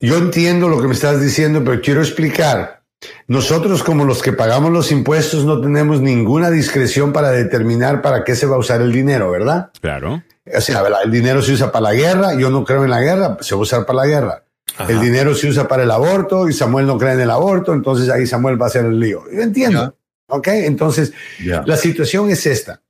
yo 0.00 0.16
entiendo 0.16 0.70
lo 0.70 0.80
que 0.80 0.88
me 0.88 0.94
estás 0.94 1.20
diciendo, 1.20 1.62
pero 1.62 1.82
quiero 1.82 2.00
explicar 2.00 2.83
nosotros 3.26 3.82
como 3.82 4.04
los 4.04 4.22
que 4.22 4.32
pagamos 4.32 4.72
los 4.72 4.90
impuestos 4.92 5.44
no 5.44 5.60
tenemos 5.60 6.00
ninguna 6.00 6.50
discreción 6.50 7.12
para 7.12 7.30
determinar 7.30 8.02
para 8.02 8.24
qué 8.24 8.34
se 8.34 8.46
va 8.46 8.56
a 8.56 8.58
usar 8.58 8.80
el 8.80 8.92
dinero, 8.92 9.30
¿verdad? 9.30 9.70
Claro. 9.80 10.22
O 10.54 10.60
sea, 10.60 10.82
el 11.02 11.10
dinero 11.10 11.42
se 11.42 11.52
usa 11.52 11.72
para 11.72 11.84
la 11.84 11.94
guerra, 11.94 12.34
yo 12.34 12.50
no 12.50 12.64
creo 12.64 12.84
en 12.84 12.90
la 12.90 13.00
guerra, 13.00 13.38
se 13.40 13.54
va 13.54 13.60
a 13.60 13.62
usar 13.62 13.86
para 13.86 14.00
la 14.00 14.06
guerra. 14.06 14.44
El 14.88 15.00
dinero 15.00 15.34
se 15.34 15.48
usa 15.48 15.68
para 15.68 15.84
el 15.84 15.90
aborto 15.90 16.48
y 16.48 16.52
Samuel 16.52 16.86
no 16.86 16.98
cree 16.98 17.12
en 17.12 17.20
el 17.20 17.30
aborto, 17.30 17.72
entonces 17.72 18.08
ahí 18.10 18.26
Samuel 18.26 18.60
va 18.60 18.66
a 18.66 18.68
hacer 18.68 18.84
el 18.84 18.98
lío. 18.98 19.24
Yo 19.32 19.40
entiendo. 19.40 19.96
¿Ok? 20.26 20.48
Entonces, 20.48 21.12
la 21.38 21.76
situación 21.76 22.30
es 22.30 22.46
esta. 22.46 22.82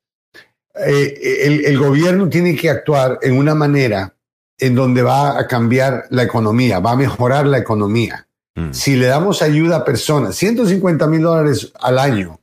Eh, 0.75 1.43
el, 1.45 1.65
el 1.65 1.79
gobierno 1.79 2.29
tiene 2.29 2.57
que 2.57 2.71
actuar 2.71 3.19
en 3.23 3.37
una 3.37 3.55
manera 3.55 4.15
en 4.59 4.75
donde 4.75 5.03
va 5.03 5.39
a 5.39 5.47
cambiar 5.47 6.07
la 6.11 6.23
economía, 6.23 6.81
va 6.81 6.93
a 6.93 6.97
mejorar 6.97 7.47
la 7.47 7.59
economía. 7.59 8.27
Mm. 8.55 8.73
Si 8.73 8.97
le 8.97 9.07
damos 9.07 9.43
ayuda 9.43 9.79
a 9.79 9.85
personas, 9.85 10.37
150 10.37 11.07
mil 11.09 11.23
dólares 11.23 11.73
al 11.81 11.99
año 11.99 12.41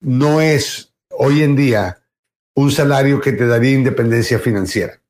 no 0.00 0.40
es 0.40 0.94
hoy 1.10 1.42
en 1.42 1.56
día 1.56 1.98
un 2.54 2.70
salario 2.70 3.20
que 3.20 3.32
te 3.32 3.46
daría 3.46 3.72
independencia 3.72 4.38
financiera. 4.38 5.00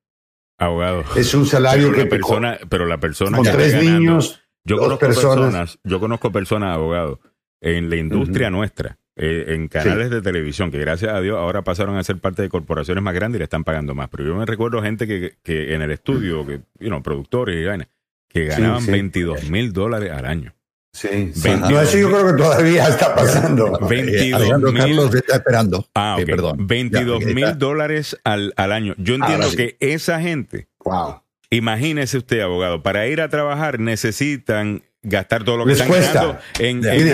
Abogado. 0.56 1.04
Es 1.16 1.34
un 1.34 1.46
salario 1.46 1.92
que 1.94 2.06
persona, 2.06 2.58
pero 2.68 2.86
la 2.86 2.98
persona 2.98 3.36
con 3.36 3.46
tres 3.46 3.74
niños, 3.74 4.40
yo 4.64 4.78
conozco 4.78 5.06
personas, 5.06 5.78
yo 5.84 6.00
conozco 6.00 6.32
personas, 6.32 6.74
abogado, 6.74 7.20
en 7.60 7.90
la 7.90 7.96
industria 7.96 8.50
nuestra, 8.50 8.98
eh, 9.16 9.46
en 9.48 9.68
canales 9.68 10.10
de 10.10 10.22
televisión, 10.22 10.70
que 10.70 10.78
gracias 10.78 11.12
a 11.12 11.20
Dios 11.20 11.38
ahora 11.38 11.62
pasaron 11.62 11.96
a 11.96 12.04
ser 12.04 12.18
parte 12.18 12.42
de 12.42 12.48
corporaciones 12.48 13.02
más 13.02 13.14
grandes 13.14 13.38
y 13.38 13.40
le 13.40 13.44
están 13.44 13.64
pagando 13.64 13.94
más. 13.94 14.08
Pero 14.10 14.24
yo 14.24 14.34
me 14.36 14.46
recuerdo 14.46 14.80
gente 14.82 15.06
que, 15.06 15.36
que 15.42 15.74
en 15.74 15.82
el 15.82 15.90
estudio, 15.90 16.46
que, 16.46 16.60
you 16.78 16.88
know, 16.88 17.02
productores 17.02 17.56
y 17.56 17.64
que 18.34 18.46
ganaban 18.46 18.84
22 18.84 19.48
mil 19.48 19.72
dólares 19.72 20.10
al 20.10 20.26
año. 20.26 20.54
Sí, 20.92 21.32
no, 21.44 21.80
eso 21.80 21.98
yo 21.98 22.08
creo 22.08 22.26
que 22.26 22.42
todavía 22.42 22.88
está 22.88 23.14
pasando. 23.14 23.78
22 23.88 24.74
Carlos 24.74 25.14
está 25.14 25.36
esperando. 25.36 25.88
Ah, 25.94 26.16
perdón. 26.24 26.66
22 26.66 27.24
mil 27.26 27.58
dólares 27.58 28.18
al, 28.24 28.52
al, 28.56 28.72
año. 28.72 28.94
Yo 28.98 29.14
entiendo 29.14 29.48
que 29.56 29.76
esa 29.80 30.20
gente, 30.20 30.68
wow. 30.84 31.22
imagínese 31.50 32.18
usted, 32.18 32.40
abogado, 32.40 32.82
para 32.82 33.06
ir 33.08 33.20
a 33.20 33.28
trabajar 33.28 33.80
necesitan 33.80 34.82
gastar 35.04 35.44
todo 35.44 35.58
lo 35.58 35.64
que 35.66 35.74
Les 35.74 35.82
cuesta. 35.82 36.40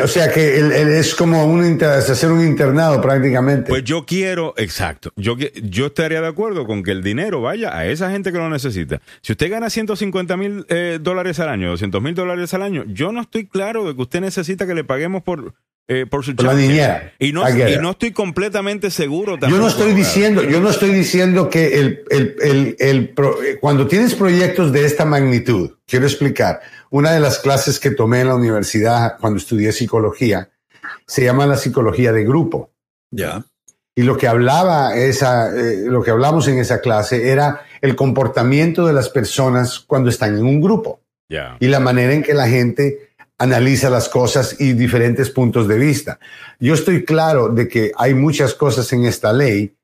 o 0.03 0.09
sea 0.09 0.33
que 0.33 0.99
es 0.99 1.15
como 1.15 1.45
un, 1.45 1.83
hacer 1.83 2.31
un 2.31 2.47
internado 2.47 3.01
prácticamente. 3.01 3.69
Pues 3.69 3.85
yo 3.85 4.07
quiero, 4.07 4.55
exacto, 4.57 5.13
yo, 5.17 5.37
yo 5.37 5.87
estaría 5.87 6.21
de 6.21 6.29
acuerdo 6.29 6.67
con 6.67 6.83
que 6.83 6.93
el 6.93 7.03
dinero 7.03 7.43
vaya 7.43 7.77
a 7.77 7.87
esa 7.87 8.11
gente 8.11 8.33
que 8.33 8.39
lo 8.39 8.49
necesita. 8.49 9.01
Si 9.21 9.33
usted 9.33 9.51
gana 9.51 9.69
150 9.69 10.37
mil 10.37 10.65
eh, 10.69 10.99
dólares 11.01 11.41
al 11.41 11.49
año, 11.49 11.71
200 11.71 12.01
mil 12.01 12.15
dólares 12.15 12.55
al 12.55 12.63
año, 12.63 12.85
yo 12.87 13.13
no 13.13 13.21
estoy 13.21 13.47
claro 13.47 13.87
de 13.87 13.95
que 13.95 14.03
usted 14.03 14.21
necesita 14.21 14.67
que 14.67 14.75
le 14.75 14.85
paguemos 14.85 15.23
por, 15.23 15.55
eh, 15.89 16.07
por 16.09 16.25
su 16.25 16.33
la 16.35 16.55
niñera. 16.55 17.13
Y 17.19 17.33
no, 17.33 17.43
y 17.49 17.77
no 17.81 17.91
estoy 17.91 18.13
completamente 18.13 18.91
seguro. 18.93 19.33
Tampoco, 19.33 19.51
yo 19.51 19.59
no 19.59 19.69
estoy 19.69 19.93
diciendo, 19.93 20.45
yo 20.45 20.61
no 20.61 20.71
estoy 20.71 20.91
diciendo 20.91 21.51
que 21.51 21.81
el, 21.81 22.05
el, 22.11 22.37
el, 22.41 22.77
el 22.79 23.15
cuando 23.61 23.89
tienes 23.89 24.15
proyectos 24.15 24.73
de 24.73 24.85
esta 24.85 25.05
magnitud, 25.05 25.73
quiero 25.87 26.07
explicar 26.07 26.61
una 26.91 27.13
de 27.13 27.21
las 27.21 27.39
clases 27.39 27.81
que 27.81 27.91
tomé 27.91 28.21
en 28.21 28.29
la 28.29 28.35
universidad 28.35 29.17
cuando 29.19 29.39
estudié 29.39 29.73
psicología 29.73 30.51
se 31.07 31.25
llama 31.25 31.47
la 31.47 31.57
psicología 31.57 32.13
de 32.13 32.25
grupo. 32.25 32.71
Ya. 33.11 33.45
Y 33.95 34.03
lo 34.03 34.17
que 34.17 34.29
hablaba 34.29 34.95
esa, 34.95 35.55
eh, 35.57 35.85
lo 35.87 36.03
que 36.03 36.11
hablamos 36.11 36.47
en 36.49 36.59
esa 36.59 36.81
clase 36.81 37.31
era 37.31 37.63
el 37.81 37.97
comportamiento 37.97 38.87
de 38.87 38.93
las 38.93 39.09
personas 39.09 39.81
cuando 39.81 40.11
están 40.11 40.37
en 40.37 40.45
un 40.45 40.61
grupo. 40.61 41.01
Ya. 41.29 41.57
Y 41.61 41.69
la 41.69 41.81
manera 41.81 42.13
en 42.13 42.23
que 42.23 42.35
la 42.35 42.49
gente 42.49 43.11
analiza 43.39 43.89
las 43.89 44.09
cosas 44.09 44.61
y 44.61 44.75
diferentes 44.75 45.31
puntos 45.31 45.67
de 45.67 45.79
vista. 45.79 46.19
Yo 46.59 46.75
estoy 46.75 47.05
claro 47.05 47.49
de 47.49 47.69
que 47.69 47.91
hay 47.97 48.15
muchas 48.15 48.55
cosas 48.55 48.93
en 48.93 49.05
esta 49.07 49.33
ley 49.33 49.75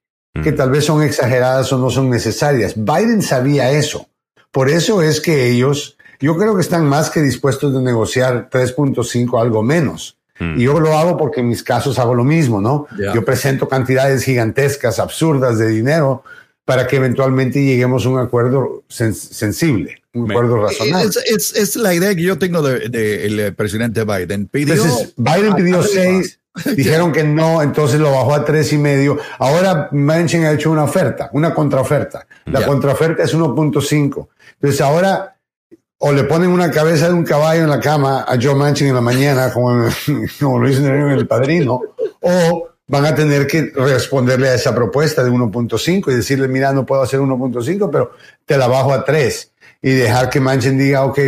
que 0.43 0.53
mm. 0.53 0.57
tal 0.57 0.71
vez 0.71 0.85
son 0.85 1.03
exageradas 1.03 1.73
o 1.73 1.79
no 1.79 1.91
son 1.91 2.11
necesarias. 2.11 2.75
Biden 2.77 3.23
sabía 3.23 3.71
eso. 3.71 4.09
Por 4.51 4.69
eso 4.69 5.03
es 5.03 5.21
que 5.21 5.49
ellos 5.49 5.97
yo 6.21 6.37
creo 6.37 6.55
que 6.55 6.63
están 6.63 6.87
más 6.87 7.11
que 7.11 7.21
dispuestos 7.21 7.75
de 7.75 7.83
negociar 7.83 8.49
3.5, 8.51 9.41
algo 9.41 9.63
menos. 9.63 10.17
Mm. 10.39 10.61
Y 10.61 10.65
yo 10.65 10.81
lo 10.81 10.97
hago 10.97 11.17
porque 11.17 11.41
en 11.41 11.49
mis 11.49 11.63
casos 11.63 11.99
hago 11.99 12.15
lo 12.15 12.25
mismo, 12.25 12.61
¿no? 12.61 12.87
Yo 13.15 13.25
presento 13.25 13.69
cantidades 13.69 14.25
gigantescas, 14.25 14.99
absurdas 14.99 15.59
de 15.59 15.69
dinero 15.69 16.23
para 16.67 16.87
que 16.87 16.97
eventualmente 16.97 17.65
lleguemos 17.65 18.05
a 18.05 18.09
un 18.09 18.19
acuerdo 18.19 18.83
sensible, 18.89 20.03
un 20.13 20.31
acuerdo 20.31 20.63
razonable. 20.63 21.11
Es, 21.27 21.77
la 21.77 21.95
idea 21.95 22.15
que 22.15 22.23
yo 22.23 22.39
tengo 22.39 22.61
del 22.61 22.91
de, 22.91 23.53
presidente 23.53 24.05
Biden. 24.05 24.51
Entonces, 24.53 25.15
Biden 25.17 25.55
pidió 25.55 25.83
seis, 25.85 26.41
dijeron 26.77 27.13
que 27.13 27.23
no, 27.23 27.63
entonces 27.63 28.01
lo 28.01 28.11
bajó 28.11 28.35
a 28.35 28.45
tres 28.45 28.73
y 28.73 28.79
medio. 28.79 29.17
Ahora 29.39 29.89
Manchin 29.93 30.45
ha 30.45 30.51
hecho 30.51 30.73
una 30.73 30.83
oferta, 30.83 31.31
una 31.33 31.55
contraoferta. 31.55 32.27
La 32.47 32.67
contraoferta 32.67 33.23
es 33.23 33.35
1.5. 33.35 34.29
Entonces 34.55 34.81
ahora 34.81 35.36
o 35.99 36.13
le 36.13 36.25
ponen 36.25 36.51
una 36.51 36.71
cabeza 36.71 37.09
de 37.09 37.15
un 37.15 37.25
caballo 37.25 37.63
en 37.63 37.71
la 37.71 37.81
cama 37.81 38.25
a 38.29 38.37
Joe 38.41 38.55
Manchin 38.55 38.89
en 38.89 38.95
la 38.95 39.01
mañana, 39.01 39.53
como, 39.53 39.89
lo 40.59 40.69
dicen 40.69 40.87
en 40.87 41.11
El 41.11 41.27
Padrino, 41.29 41.81
o 42.21 42.69
van 42.89 43.05
a 43.05 43.15
tener 43.15 43.47
que 43.47 43.73
responderle 43.75 44.49
a 44.49 44.55
esa 44.55 44.75
propuesta 44.75 45.25
de 45.25 45.31
1.5 45.31 46.11
y 46.11 46.15
decirle, 46.15 46.49
mira, 46.49 46.73
no 46.73 46.87
puedo 46.87 47.03
hacer 47.03 47.21
1.5, 47.21 47.89
pero 47.91 48.13
te 48.45 48.57
la 48.57 48.69
bajo 48.69 48.93
a 48.93 49.05
3 49.05 49.53
y 49.83 49.91
dejar 49.91 50.31
que 50.31 50.41
Manchin 50.41 50.79
diga, 50.79 51.05
ok, 51.05 51.19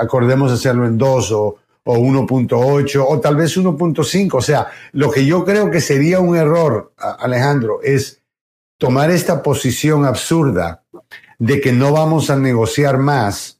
acordemos 0.00 0.52
hacerlo 0.52 0.86
en 0.86 0.98
2 0.98 1.32
o, 1.32 1.56
o 1.84 1.96
1.8 1.96 3.04
o 3.06 3.20
tal 3.20 3.36
vez 3.36 3.56
1.5. 3.56 4.34
O 4.34 4.40
sea, 4.40 4.68
lo 4.92 5.10
que 5.10 5.24
yo 5.24 5.44
creo 5.44 5.70
que 5.70 5.80
sería 5.80 6.20
un 6.20 6.36
error, 6.36 6.92
Alejandro, 6.96 7.80
es 7.82 8.20
tomar 8.78 9.10
esta 9.10 9.42
posición 9.42 10.04
absurda 10.04 10.82
de 11.38 11.60
que 11.60 11.72
no 11.72 11.92
vamos 11.92 12.30
a 12.30 12.36
negociar 12.36 12.98
más 12.98 13.53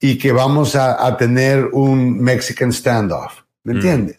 y 0.00 0.18
que 0.18 0.32
vamos 0.32 0.76
a, 0.76 1.16
tener 1.16 1.66
un 1.72 2.20
Mexican 2.20 2.72
standoff. 2.72 3.42
¿Me 3.64 3.72
mm. 3.72 3.76
entiendes? 3.76 4.16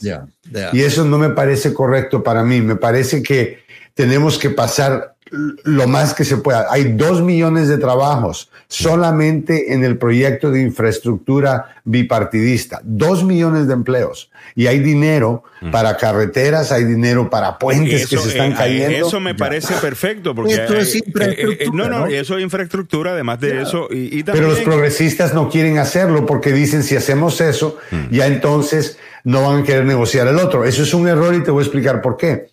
Y 0.74 0.82
eso 0.82 1.06
no 1.06 1.18
me 1.18 1.30
parece 1.30 1.74
correcto 1.74 2.24
para 2.24 2.44
mí. 2.44 2.62
Me 2.62 2.76
parece 2.76 3.22
que 3.22 3.60
tenemos 3.98 4.38
que 4.38 4.52
pasar 4.52 5.16
lo 5.32 5.88
más 5.88 6.14
que 6.14 6.24
se 6.24 6.38
pueda. 6.38 6.68
Hay 6.70 6.94
dos 6.94 7.22
millones 7.22 7.68
de 7.68 7.78
trabajos 7.78 8.50
solamente 8.70 9.74
en 9.74 9.84
el 9.84 9.98
proyecto 9.98 10.52
de 10.52 10.62
infraestructura 10.62 11.82
bipartidista. 11.84 12.80
Dos 12.84 13.26
millones 13.26 13.68
de 13.68 13.74
empleos. 13.74 14.30
Y 14.56 14.68
hay 14.68 14.80
dinero 14.80 15.44
para 15.72 15.98
carreteras, 15.98 16.72
hay 16.72 16.86
dinero 16.86 17.30
para 17.30 17.58
puentes 17.58 18.08
que 18.08 18.18
se 18.18 18.30
están 18.30 18.52
eh, 18.52 18.56
cayendo. 18.56 19.08
Eso 19.08 19.20
me 19.20 19.36
parece 19.36 19.74
perfecto. 19.82 20.34
Porque 20.34 20.54
Esto 20.54 20.78
es 20.78 20.96
eh, 20.96 21.00
eh, 21.00 21.04
infraestructura. 21.08 21.72
no, 21.74 21.90
no, 21.90 22.06
eso 22.06 22.38
es 22.38 22.44
infraestructura, 22.44 23.12
además 23.12 23.40
de 23.42 23.64
eso. 23.64 23.88
Y, 23.92 24.24
Pero 24.24 24.48
los 24.48 24.60
progresistas 24.60 25.34
no 25.34 25.50
quieren 25.50 25.80
hacerlo 25.80 26.26
porque 26.26 26.54
dicen 26.54 26.84
si 26.84 26.96
hacemos 26.96 27.42
eso, 27.42 27.80
ya 28.12 28.28
entonces 28.28 28.98
no 29.24 29.42
van 29.50 29.62
a 29.62 29.64
querer 29.64 29.86
negociar 29.86 30.28
el 30.28 30.38
otro. 30.38 30.64
Eso 30.64 30.84
es 30.84 30.94
un 30.94 31.08
error 31.08 31.36
y 31.36 31.44
te 31.44 31.52
voy 31.52 31.64
a 31.64 31.66
explicar 31.66 32.02
por 32.02 32.16
qué 32.16 32.48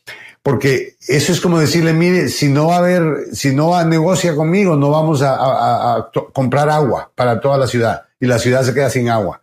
porque 0.44 0.96
eso 1.08 1.32
es 1.32 1.40
como 1.40 1.58
decirle, 1.58 1.94
mire, 1.94 2.28
si 2.28 2.48
no 2.48 2.66
va 2.66 2.74
a 2.74 2.78
haber, 2.80 3.28
si 3.32 3.54
no 3.54 3.70
va 3.70 3.80
a 3.80 3.84
negocia 3.86 4.36
conmigo, 4.36 4.76
no 4.76 4.90
vamos 4.90 5.22
a, 5.24 6.10
comprar 6.34 6.68
agua 6.68 7.10
para 7.14 7.40
toda 7.40 7.56
la 7.56 7.66
ciudad 7.66 8.02
y 8.20 8.26
la 8.26 8.38
ciudad 8.38 8.62
se 8.62 8.74
queda 8.74 8.90
sin 8.90 9.08
agua. 9.08 9.40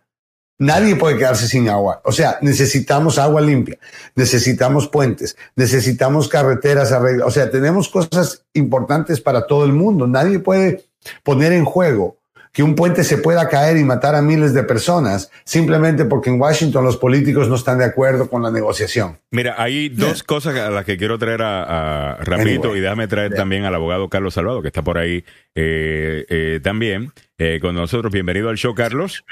Nadie 0.58 0.94
puede 0.94 1.18
quedarse 1.18 1.48
sin 1.48 1.68
agua. 1.68 2.00
O 2.04 2.12
sea, 2.12 2.38
necesitamos 2.40 3.18
agua 3.18 3.40
limpia, 3.40 3.80
necesitamos 4.14 4.86
puentes, 4.86 5.36
necesitamos 5.56 6.28
carreteras 6.28 6.92
O 7.26 7.30
sea, 7.32 7.50
tenemos 7.50 7.88
cosas 7.88 8.44
importantes 8.52 9.20
para 9.20 9.48
todo 9.48 9.64
el 9.64 9.72
mundo. 9.72 10.06
Nadie 10.06 10.38
puede 10.38 10.84
poner 11.24 11.52
en 11.52 11.64
juego 11.64 12.18
que 12.52 12.62
un 12.62 12.74
puente 12.74 13.02
se 13.02 13.16
pueda 13.16 13.48
caer 13.48 13.78
y 13.78 13.84
matar 13.84 14.14
a 14.14 14.20
miles 14.20 14.52
de 14.52 14.62
personas 14.62 15.30
simplemente 15.44 16.04
porque 16.04 16.28
en 16.28 16.38
Washington 16.40 16.84
los 16.84 16.98
políticos 16.98 17.48
no 17.48 17.54
están 17.54 17.78
de 17.78 17.86
acuerdo 17.86 18.28
con 18.28 18.42
la 18.42 18.50
negociación. 18.50 19.18
Mira, 19.30 19.54
hay 19.56 19.88
dos 19.88 20.22
cosas 20.22 20.56
a 20.56 20.70
las 20.70 20.84
que 20.84 20.98
quiero 20.98 21.18
traer 21.18 21.42
a, 21.42 22.12
a 22.12 22.42
y 22.42 22.80
déjame 22.80 23.08
traer 23.08 23.34
también 23.34 23.64
al 23.64 23.74
abogado 23.74 24.08
Carlos 24.08 24.34
Salvado, 24.34 24.60
que 24.60 24.68
está 24.68 24.82
por 24.82 24.98
ahí 24.98 25.24
eh, 25.54 26.26
eh, 26.28 26.60
también 26.62 27.12
eh, 27.38 27.58
con 27.60 27.74
nosotros. 27.74 28.12
Bienvenido 28.12 28.50
al 28.50 28.56
show, 28.56 28.74
Carlos. 28.74 29.24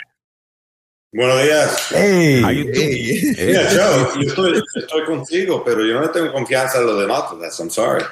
Buenos 1.12 1.42
días. 1.42 1.88
Hey, 1.92 2.40
Mira, 2.44 3.72
yo, 3.72 4.20
estoy, 4.20 4.62
estoy, 4.76 5.05
contigo, 5.05 5.62
pero 5.64 5.84
yo 5.84 6.01
no 6.01 6.09
tengo 6.10 6.32
confianza 6.32 6.78
en 6.78 6.86
los 6.86 7.01
demás. 7.01 7.24
I'm 7.59 7.68
sorry. 7.68 8.05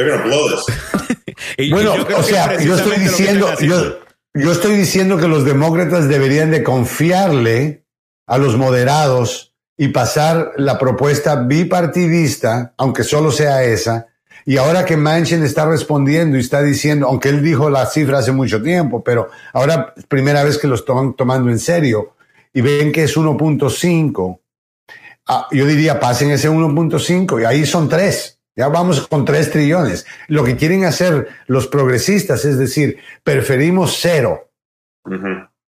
They're 0.00 0.16
gonna 0.16 0.24
blow 0.24 0.48
this. 0.48 1.70
bueno, 1.70 1.94
o 2.16 2.22
sea, 2.22 2.58
yo 2.58 2.74
estoy 2.74 2.98
diciendo, 2.98 3.48
yo, 3.60 4.00
yo 4.34 4.52
estoy 4.52 4.76
diciendo 4.76 5.18
que 5.18 5.28
los 5.28 5.44
demócratas 5.44 6.08
deberían 6.08 6.50
de 6.50 6.62
confiarle 6.62 7.84
a 8.26 8.38
los 8.38 8.56
moderados 8.56 9.54
y 9.76 9.88
pasar 9.88 10.52
la 10.56 10.78
propuesta 10.78 11.36
bipartidista, 11.36 12.72
aunque 12.78 13.02
solo 13.02 13.30
sea 13.30 13.64
esa. 13.64 14.06
Y 14.46 14.56
ahora 14.56 14.86
que 14.86 14.96
Manchin 14.96 15.42
está 15.42 15.66
respondiendo 15.66 16.36
y 16.36 16.40
está 16.40 16.62
diciendo, 16.62 17.06
aunque 17.06 17.28
él 17.28 17.42
dijo 17.42 17.68
la 17.68 17.84
cifra 17.86 18.18
hace 18.18 18.32
mucho 18.32 18.62
tiempo, 18.62 19.04
pero 19.04 19.28
ahora 19.52 19.94
primera 20.08 20.44
vez 20.44 20.56
que 20.56 20.66
lo 20.66 20.76
están 20.76 21.14
tomando 21.14 21.50
en 21.50 21.58
serio 21.58 22.14
y 22.54 22.62
ven 22.62 22.90
que 22.90 23.04
es 23.04 23.16
1.5, 23.16 24.40
ah, 25.28 25.46
yo 25.50 25.66
diría 25.66 26.00
pasen 26.00 26.30
ese 26.30 26.48
1.5 26.50 27.42
y 27.42 27.44
ahí 27.44 27.66
son 27.66 27.88
tres. 27.88 28.39
Ya 28.56 28.68
vamos 28.68 29.06
con 29.06 29.24
tres 29.24 29.50
trillones. 29.50 30.06
Lo 30.28 30.44
que 30.44 30.56
quieren 30.56 30.84
hacer 30.84 31.28
los 31.46 31.66
progresistas 31.66 32.44
es 32.44 32.58
decir, 32.58 32.98
preferimos 33.22 33.96
cero. 34.00 34.50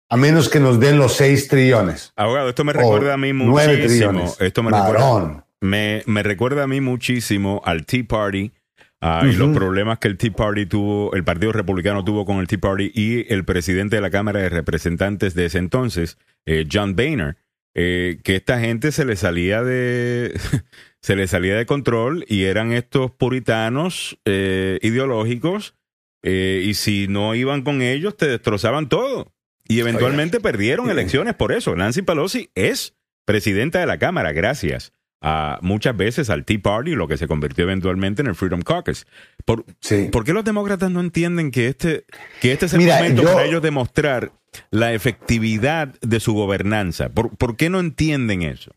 A 0.09 0.17
menos 0.17 0.49
que 0.49 0.61
nos 0.61 0.81
den 0.81 0.99
los 0.99 1.15
seis 1.15 1.49
trillones. 1.49 2.13
Abogado, 2.17 2.49
esto 2.49 2.65
me 2.65 2.73
recuerda 2.73 3.15
a 3.15 3.17
mí 3.17 3.33
muchísimo. 3.33 4.35
Esto 4.39 4.63
me 4.63 4.71
recuerda, 4.71 5.47
me, 5.61 6.03
me 6.07 6.23
recuerda, 6.23 6.65
a 6.65 6.67
mí 6.67 6.81
muchísimo 6.81 7.63
al 7.65 7.87
Tea 7.87 8.05
Party 8.07 8.53
ah, 9.01 9.23
y 9.25 9.33
los 9.33 9.57
problemas 9.57 9.99
que 9.99 10.09
el 10.09 10.19
Tea 10.19 10.33
Party 10.33 10.67
tuvo, 10.67 11.15
el 11.15 11.25
Partido 11.25 11.53
Republicano 11.53 12.05
tuvo 12.05 12.27
con 12.27 12.39
el 12.39 12.49
Tea 12.49 12.59
Party 12.59 12.91
y 12.93 13.33
el 13.33 13.45
presidente 13.45 13.97
de 13.97 14.03
la 14.03 14.11
Cámara 14.11 14.41
de 14.41 14.49
Representantes 14.49 15.35
de 15.35 15.47
ese 15.47 15.59
entonces, 15.59 16.19
eh, 16.47 16.67
John 16.71 16.97
Boehner, 16.97 17.37
eh, 17.75 18.19
que 18.25 18.37
esta 18.37 18.59
gente 18.59 18.93
se 18.93 19.05
le 19.05 19.17
salía 19.17 19.63
de 19.63 20.39
se 21.03 21.17
le 21.17 21.27
salía 21.27 21.57
de 21.57 21.67
control 21.67 22.25
y 22.29 22.45
eran 22.45 22.73
estos 22.73 23.11
puritanos 23.11 24.19
eh, 24.25 24.79
ideológicos 24.83 25.75
eh, 26.23 26.63
y 26.65 26.75
si 26.75 27.09
no 27.09 27.35
iban 27.35 27.63
con 27.63 27.83
ellos 27.83 28.17
te 28.17 28.27
destrozaban 28.27 28.89
todo. 28.89 29.35
Y 29.69 29.81
eventualmente 29.81 30.41
perdieron 30.41 30.91
elecciones 30.91 31.35
por 31.35 31.53
eso. 31.53 31.75
Nancy 31.77 32.03
Pelosi 32.03 32.51
es 32.55 32.95
presidenta 33.25 33.79
de 33.79 33.87
la 33.87 33.99
Cámara 33.99 34.33
gracias 34.33 34.93
muchas 35.61 35.97
veces 35.97 36.31
al 36.31 36.45
Tea 36.45 36.61
Party, 36.61 36.95
lo 36.95 37.07
que 37.07 37.17
se 37.17 37.29
convirtió 37.29 37.65
eventualmente 37.65 38.23
en 38.23 38.29
el 38.29 38.35
Freedom 38.35 38.63
Caucus. 38.63 39.07
¿Por, 39.45 39.65
¿por 40.11 40.25
qué 40.25 40.33
los 40.33 40.45
demócratas 40.45 40.91
no 40.91 41.01
entienden 41.01 41.51
que 41.51 41.69
este, 41.69 42.05
que 42.41 42.53
este 42.53 42.67
es 42.67 42.75
el 42.75 42.81
momento 42.81 43.23
para 43.23 43.45
ellos 43.45 43.63
demostrar 43.63 44.33
la 44.71 44.93
efectividad 44.93 45.95
de 46.01 46.21
su 46.21 46.35
gobernanza? 46.35 47.11
¿Por, 47.11 47.37
por 47.37 47.57
qué 47.57 47.71
no 47.71 47.81
entienden 47.81 48.43
eso? 48.43 48.73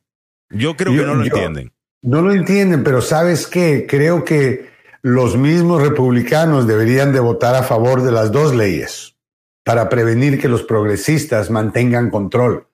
Yo 0.49 0.76
creo 0.76 0.93
que 0.93 1.02
no 1.02 1.15
lo 1.15 1.23
entienden. 1.23 1.72
No 2.06 2.22
lo 2.22 2.34
entienden, 2.34 2.84
pero 2.84 3.02
¿sabes 3.02 3.48
qué? 3.48 3.88
Creo 3.90 4.23
que 4.23 4.69
los 5.02 5.38
mismos 5.38 5.82
republicanos 5.82 6.68
deberían 6.68 7.11
de 7.11 7.19
votar 7.19 7.56
a 7.56 7.64
favor 7.64 8.03
de 8.03 8.11
las 8.11 8.32
dos 8.32 8.53
leyes 8.53 9.15
para 9.64 9.90
prevenir 9.90 10.40
que 10.40 10.48
los 10.48 10.61
progresistas 10.61 11.49
mantengan 11.49 12.11
control. 12.11 12.68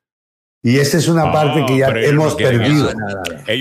Y 0.64 0.78
esa 0.78 0.98
es 0.98 1.08
una 1.08 1.32
parte 1.32 1.66
que 1.66 1.80
ya 1.80 1.88
hemos 1.88 2.36
perdido. 2.36 2.92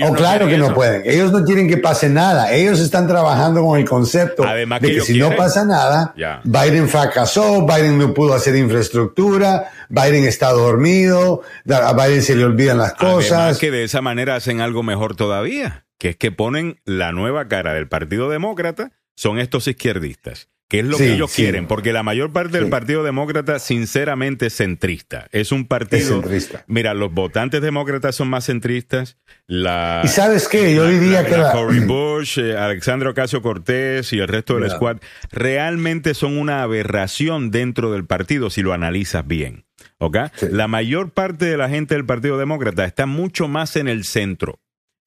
oh, 0.03 0.13
claro 0.13 0.47
que 0.47 0.57
no 0.57 0.73
pueden. 0.75 1.01
Ellos 1.05 1.31
no 1.31 1.43
quieren 1.43 1.67
que 1.67 1.77
pase 1.77 2.09
nada. 2.09 2.53
Ellos 2.53 2.79
están 2.79 3.07
trabajando 3.07 3.63
con 3.65 3.79
el 3.79 3.85
concepto 3.89 4.43
de 4.43 4.79
que, 4.79 5.01
si 5.01 5.17
no 5.17 5.35
pasa 5.35 5.65
nada, 5.65 6.13
Biden 6.43 6.87
fracasó, 6.87 7.65
Biden 7.65 7.97
no 7.97 8.13
pudo 8.13 8.35
hacer 8.35 8.55
infraestructura, 8.55 9.71
Biden 9.89 10.25
está 10.25 10.51
dormido, 10.51 11.41
a 11.67 11.93
Biden 11.93 12.21
se 12.21 12.35
le 12.35 12.45
olvidan 12.45 12.77
las 12.77 12.93
cosas. 12.93 13.31
Además 13.31 13.57
que 13.57 13.71
de 13.71 13.83
esa 13.83 14.01
manera 14.01 14.35
hacen 14.35 14.61
algo 14.61 14.83
mejor 14.83 15.15
todavía, 15.15 15.85
que 15.97 16.09
es 16.09 16.15
que 16.17 16.31
ponen 16.31 16.79
la 16.85 17.11
nueva 17.11 17.47
cara 17.47 17.73
del 17.73 17.87
Partido 17.87 18.29
Demócrata, 18.29 18.91
son 19.15 19.39
estos 19.39 19.67
izquierdistas 19.67 20.49
que 20.71 20.79
es 20.79 20.85
lo 20.85 20.97
que 20.97 21.15
ellos 21.15 21.33
quieren, 21.35 21.67
porque 21.67 21.91
la 21.91 22.01
mayor 22.01 22.31
parte 22.31 22.57
del 22.57 22.69
Partido 22.69 23.03
Demócrata, 23.03 23.59
sinceramente, 23.59 24.45
es 24.45 24.55
centrista. 24.55 25.27
Es 25.33 25.51
un 25.51 25.67
partido. 25.67 26.21
centrista. 26.21 26.63
Mira, 26.65 26.93
los 26.93 27.11
votantes 27.11 27.61
demócratas 27.61 28.15
son 28.15 28.29
más 28.29 28.45
centristas. 28.45 29.17
La, 29.47 30.01
y 30.05 30.07
sabes 30.07 30.47
qué, 30.47 30.73
yo 30.73 30.87
diría 30.87 31.25
que. 31.25 31.35
La, 31.35 31.51
Cory 31.51 31.79
Bush, 31.79 32.39
eh, 32.39 32.55
Alexandro 32.55 33.09
Ocasio 33.09 33.41
Cortés 33.41 34.13
y 34.13 34.19
el 34.19 34.29
resto 34.29 34.57
del 34.57 34.71
squad 34.71 34.99
realmente 35.29 36.13
son 36.13 36.37
una 36.37 36.63
aberración 36.63 37.51
dentro 37.51 37.91
del 37.91 38.05
partido 38.05 38.49
si 38.49 38.61
lo 38.61 38.71
analizas 38.71 39.27
bien. 39.27 39.65
¿Ok? 39.97 40.19
La 40.51 40.69
mayor 40.69 41.11
parte 41.11 41.47
de 41.47 41.57
la 41.57 41.67
gente 41.67 41.95
del 41.95 42.05
Partido 42.05 42.37
Demócrata 42.37 42.85
está 42.85 43.05
mucho 43.07 43.49
más 43.49 43.75
en 43.75 43.89
el 43.89 44.05
centro. 44.05 44.61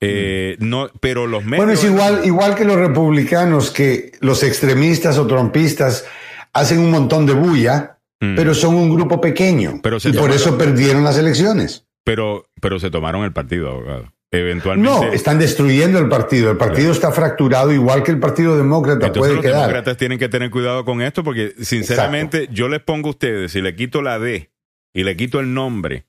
Eh, 0.06 0.56
no, 0.60 0.89
pero 1.01 1.26
los 1.26 1.44
medios. 1.44 1.66
Bueno, 1.66 1.72
es 1.72 1.85
igual, 1.85 2.22
igual 2.24 2.55
que 2.55 2.64
los 2.64 2.76
republicanos, 2.76 3.70
que 3.70 4.12
los 4.20 4.43
extremistas 4.43 5.18
o 5.18 5.26
trompistas 5.26 6.06
hacen 6.52 6.81
un 6.81 6.90
montón 6.90 7.26
de 7.26 7.32
bulla, 7.32 7.98
mm. 8.20 8.36
pero 8.36 8.55
son 8.55 8.74
un 8.74 8.94
grupo 8.94 9.20
pequeño. 9.20 9.81
y 10.05 10.12
por 10.12 10.31
eso 10.31 10.56
perdieron 10.59 11.05
las 11.05 11.18
elecciones. 11.18 11.86
Pero, 12.05 12.51
pero 12.60 12.78
se 12.78 12.90
tomaron 12.90 13.24
el 13.24 13.32
partido, 13.32 13.70
abogado. 13.70 14.12
Eventualmente. 14.31 14.90
No, 14.90 15.12
están 15.12 15.39
destruyendo 15.39 15.98
el 15.98 16.09
partido. 16.09 16.51
El 16.51 16.56
partido 16.56 16.90
está 16.90 17.12
fracturado 17.12 17.72
igual 17.72 18.02
que 18.02 18.10
el 18.10 18.18
Partido 18.18 18.56
Demócrata 18.56 19.12
puede 19.12 19.35
los 19.35 19.43
quedar. 19.43 19.55
Los 19.55 19.62
demócratas 19.62 19.97
tienen 19.97 20.18
que 20.18 20.28
tener 20.28 20.51
cuidado 20.51 20.85
con 20.85 21.02
esto 21.02 21.22
porque, 21.22 21.55
sinceramente, 21.60 22.48
yo 22.51 22.68
les 22.68 22.81
pongo 22.81 23.09
a 23.09 23.10
ustedes, 23.10 23.52
si 23.52 23.62
le 23.62 23.76
quito 23.76 24.02
la 24.02 24.18
D 24.18 24.51
y 24.93 25.05
le 25.05 25.16
quito 25.16 25.39
el 25.39 25.55
nombre 25.55 26.06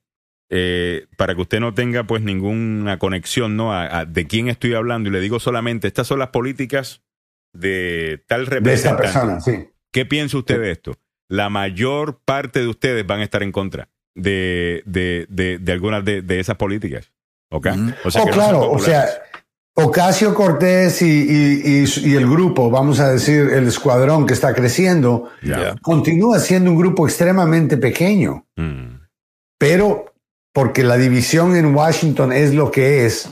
eh, 0.50 1.08
para 1.18 1.36
que 1.36 1.42
usted 1.42 1.60
no 1.60 1.74
tenga 1.74 2.06
pues 2.06 2.22
ninguna 2.22 3.00
conexión 3.00 3.58
¿no? 3.58 3.74
A, 3.74 4.06
de 4.06 4.28
quién 4.28 4.48
estoy 4.48 4.76
hablando 4.76 5.10
y 5.10 5.12
le 5.12 5.20
digo 5.20 5.40
solamente, 5.40 5.88
estas 5.88 6.08
son 6.08 6.20
las 6.20 6.30
políticas 6.30 7.02
de 7.54 8.24
tal 8.28 8.46
representante. 8.46 9.04
De 9.04 9.08
esta 9.08 9.20
persona, 9.20 9.42
sí. 9.42 9.70
¿Qué 9.92 10.06
piensa 10.06 10.38
usted 10.38 10.60
de 10.60 10.72
esto? 10.72 10.94
La 11.30 11.50
mayor 11.50 12.20
parte 12.24 12.60
de 12.60 12.68
ustedes 12.68 13.08
van 13.08 13.22
a 13.22 13.24
estar 13.24 13.42
en 13.42 13.52
contra 13.52 13.90
de, 14.14 14.84
de, 14.86 15.26
de, 15.30 15.72
algunas 15.72 16.04
de, 16.04 16.24
esas 16.40 16.58
políticas. 16.58 17.12
¿Ok? 17.52 17.68
O 18.04 18.12
sea, 18.12 18.24
oh, 18.24 18.28
claro, 18.28 18.72
o 18.72 18.80
sea, 18.80 19.06
Ocasio 19.76 20.34
Cortés 20.34 21.02
y, 21.02 21.86
y, 21.86 22.16
el 22.16 22.30
grupo, 22.30 22.70
vamos 22.70 23.00
a 23.00 23.12
decir, 23.12 23.50
el 23.52 23.68
escuadrón 23.68 24.26
que 24.26 24.34
está 24.34 24.54
creciendo, 24.54 25.30
continúa 25.82 26.40
siendo 26.40 26.72
un 26.72 26.78
grupo 26.78 27.08
extremadamente 27.08 27.78
pequeño. 27.78 28.46
Mm. 28.56 28.96
Pero 29.58 30.15
porque 30.56 30.84
la 30.84 30.96
división 30.96 31.58
en 31.58 31.76
Washington 31.76 32.32
es 32.32 32.54
lo 32.54 32.72
que 32.72 33.06
es. 33.06 33.28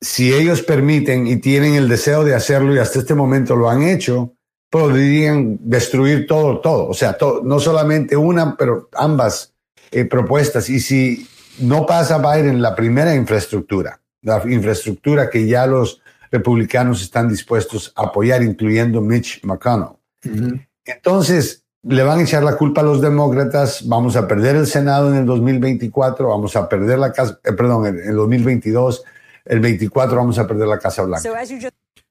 Si 0.00 0.32
ellos 0.32 0.62
permiten 0.62 1.26
y 1.26 1.38
tienen 1.38 1.74
el 1.74 1.88
deseo 1.88 2.22
de 2.22 2.36
hacerlo 2.36 2.72
y 2.72 2.78
hasta 2.78 3.00
este 3.00 3.16
momento 3.16 3.56
lo 3.56 3.68
han 3.68 3.82
hecho, 3.82 4.32
podrían 4.70 5.58
destruir 5.60 6.28
todo, 6.28 6.60
todo. 6.60 6.86
O 6.86 6.94
sea, 6.94 7.16
no 7.42 7.58
solamente 7.58 8.16
una, 8.16 8.56
pero 8.56 8.88
ambas 8.92 9.54
eh, 9.90 10.04
propuestas. 10.04 10.70
Y 10.70 10.78
si 10.78 11.26
no 11.58 11.84
pasa 11.84 12.18
Biden 12.18 12.62
la 12.62 12.76
primera 12.76 13.12
infraestructura, 13.12 14.00
la 14.22 14.40
infraestructura 14.48 15.28
que 15.28 15.48
ya 15.48 15.66
los 15.66 16.00
republicanos 16.30 17.02
están 17.02 17.28
dispuestos 17.28 17.92
a 17.96 18.02
apoyar, 18.02 18.44
incluyendo 18.44 19.00
Mitch 19.00 19.42
McConnell. 19.42 19.96
Entonces, 20.84 21.64
le 21.88 22.02
van 22.02 22.18
a 22.18 22.22
echar 22.22 22.42
la 22.42 22.56
culpa 22.56 22.80
a 22.80 22.84
los 22.84 23.00
demócratas, 23.00 23.86
vamos 23.86 24.16
a 24.16 24.26
perder 24.26 24.56
el 24.56 24.66
Senado 24.66 25.12
en 25.12 25.20
el 25.20 25.26
2024, 25.26 26.28
vamos 26.28 26.56
a 26.56 26.68
perder 26.68 26.98
la 26.98 27.12
casa, 27.12 27.38
eh, 27.44 27.52
perdón, 27.52 27.86
en 27.86 28.08
el 28.08 28.16
2022, 28.16 29.04
el 29.44 29.60
24 29.60 30.16
vamos 30.16 30.38
a 30.38 30.46
perder 30.46 30.66
la 30.66 30.78
Casa 30.78 31.02
Blanca. 31.04 31.22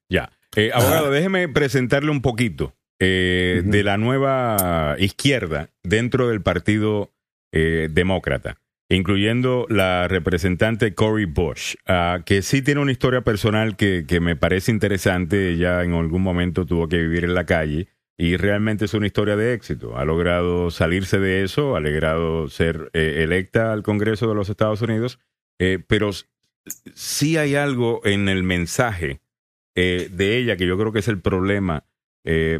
ya, 0.10 0.31
eh, 0.56 0.72
abogado, 0.73 1.11
déjeme 1.11 1.49
presentarle 1.49 2.11
un 2.11 2.22
poquito 2.22 2.73
eh, 2.99 3.64
de 3.65 3.84
la 3.84 3.97
nueva 3.97 4.95
izquierda 4.97 5.69
dentro 5.84 6.30
del 6.30 6.41
Partido 6.41 7.11
Demócrata, 7.52 8.57
incluyendo 8.89 9.65
la 9.69 10.10
representante 10.10 10.93
Cory 10.93 11.23
Bush, 11.23 11.76
ah, 11.88 12.19
que 12.26 12.41
sí 12.41 12.61
tiene 12.61 12.81
una 12.81 12.91
historia 12.91 13.22
personal 13.22 13.77
que, 13.77 14.03
que 14.06 14.19
me 14.19 14.35
parece 14.35 14.72
interesante, 14.72 15.52
ella 15.52 15.81
en 15.84 15.93
algún 15.93 16.22
momento 16.22 16.65
tuvo 16.65 16.89
que 16.89 16.97
vivir 16.97 17.23
en 17.23 17.34
la 17.34 17.45
calle 17.45 17.95
y 18.18 18.38
realmente 18.38 18.86
es 18.86 18.94
una 18.94 19.08
historia 19.08 19.36
de 19.36 19.54
éxito. 19.54 19.98
Ha 19.98 20.06
logrado 20.06 20.72
salirse 20.72 21.20
de 21.20 21.44
eso, 21.44 21.76
ha 21.76 21.80
logrado 21.80 22.48
ser 22.48 22.90
eh, 22.94 23.24
electa 23.24 23.74
al 23.74 23.84
Congreso 23.84 24.28
de 24.28 24.36
los 24.36 24.50
Estados 24.50 24.82
Unidos, 24.82 25.20
eh, 25.60 25.80
pero 25.86 26.12
sí 26.94 27.38
hay 27.38 27.56
algo 27.56 28.02
en 28.06 28.30
el 28.30 28.44
mensaje 28.44 29.22
eh, 29.76 30.10
de 30.12 30.38
ella 30.38 30.56
que 30.56 30.66
yo 30.66 30.78
creo 30.78 30.92
que 30.92 31.00
es 31.00 31.08
el 31.08 31.22
problema 31.22 31.86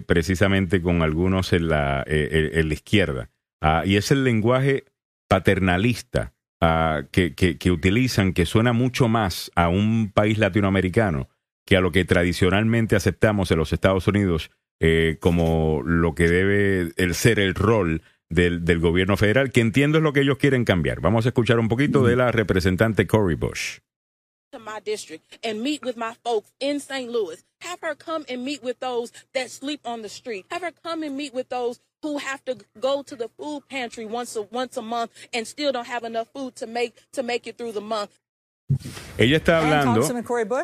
precisamente 0.06 0.80
con 0.80 1.02
algunos 1.02 1.52
en 1.52 1.70
la, 1.70 2.04
en 2.06 2.68
la 2.68 2.74
izquierda, 2.76 3.32
ah, 3.62 3.82
y 3.84 3.96
es 3.96 4.12
el 4.12 4.24
lenguaje 4.24 4.86
paternalista 5.28 6.36
ah, 6.62 7.02
que, 7.12 7.34
que, 7.34 7.58
que 7.58 7.72
utilizan, 7.72 8.34
que 8.34 8.46
suena 8.46 8.74
mucho 8.74 9.08
más 9.08 9.52
a 9.56 9.70
un 9.70 10.12
país 10.14 10.38
latinoamericano 10.38 11.30
que 11.66 11.78
a 11.78 11.82
lo 11.82 11.92
que 11.92 12.06
tradicionalmente 12.06 12.96
aceptamos 12.96 13.50
en 13.50 13.58
los 13.58 13.74
Estados 13.74 14.08
Unidos 14.08 14.52
eh, 14.80 15.18
como 15.20 15.82
lo 15.84 16.16
que 16.16 16.28
debe 16.28 16.92
el 16.98 17.16
ser 17.16 17.40
el 17.40 17.56
rol 17.56 18.02
del, 18.30 18.66
del, 18.66 18.80
gobierno 18.80 19.18
federal, 19.18 19.52
que 19.52 19.62
entiendo 19.62 19.98
es 19.98 20.04
lo 20.04 20.14
que 20.14 20.22
ellos 20.22 20.38
quieren 20.38 20.66
cambiar. 20.66 21.00
Vamos 21.02 21.26
a 21.26 21.30
escuchar 21.30 21.60
un 21.60 21.68
poquito 21.68 22.06
de 22.06 22.16
la 22.16 22.32
representante 22.32 23.08
Cory 23.08 23.36
Bush. 23.36 23.80
my 24.60 24.80
district 24.80 25.38
and 25.44 25.62
meet 25.62 25.84
with 25.84 25.98
my 25.98 26.14
folks 26.24 26.52
in 26.60 26.80
St. 26.80 27.12
Louis. 27.12 27.44
Have 27.62 27.80
her 27.82 27.96
come 27.96 28.26
and 28.30 28.44
meet 28.44 28.64
with 28.64 28.80
those 28.80 29.12
that 29.34 29.52
sleep 29.52 29.82
on 29.86 30.02
the 30.02 30.10
street. 30.10 30.46
Have 30.52 30.62
her 30.62 30.72
come 30.72 31.04
and 31.04 31.18
meet 31.18 31.34
with 31.34 31.50
those 31.50 31.80
who 32.02 32.20
have 32.20 32.44
to 32.46 32.58
go 32.80 33.02
to 33.04 33.16
the 33.16 33.30
food 33.38 33.64
pantry 33.70 34.06
once 34.06 34.36
a 34.36 34.44
once 34.44 34.78
a 34.78 34.82
month 34.82 35.12
and 35.34 35.48
still 35.48 35.72
don't 35.72 35.88
have 35.88 36.04
enough 36.04 36.28
food 36.34 36.56
to 36.56 36.68
make 36.68 36.96
to 37.14 37.24
make 37.24 37.48
it 37.48 37.58
through 37.58 37.72
the 37.72 37.82
month. 37.82 38.18
Ella 39.18 39.38
está 39.38 39.60
hablando 39.60 40.02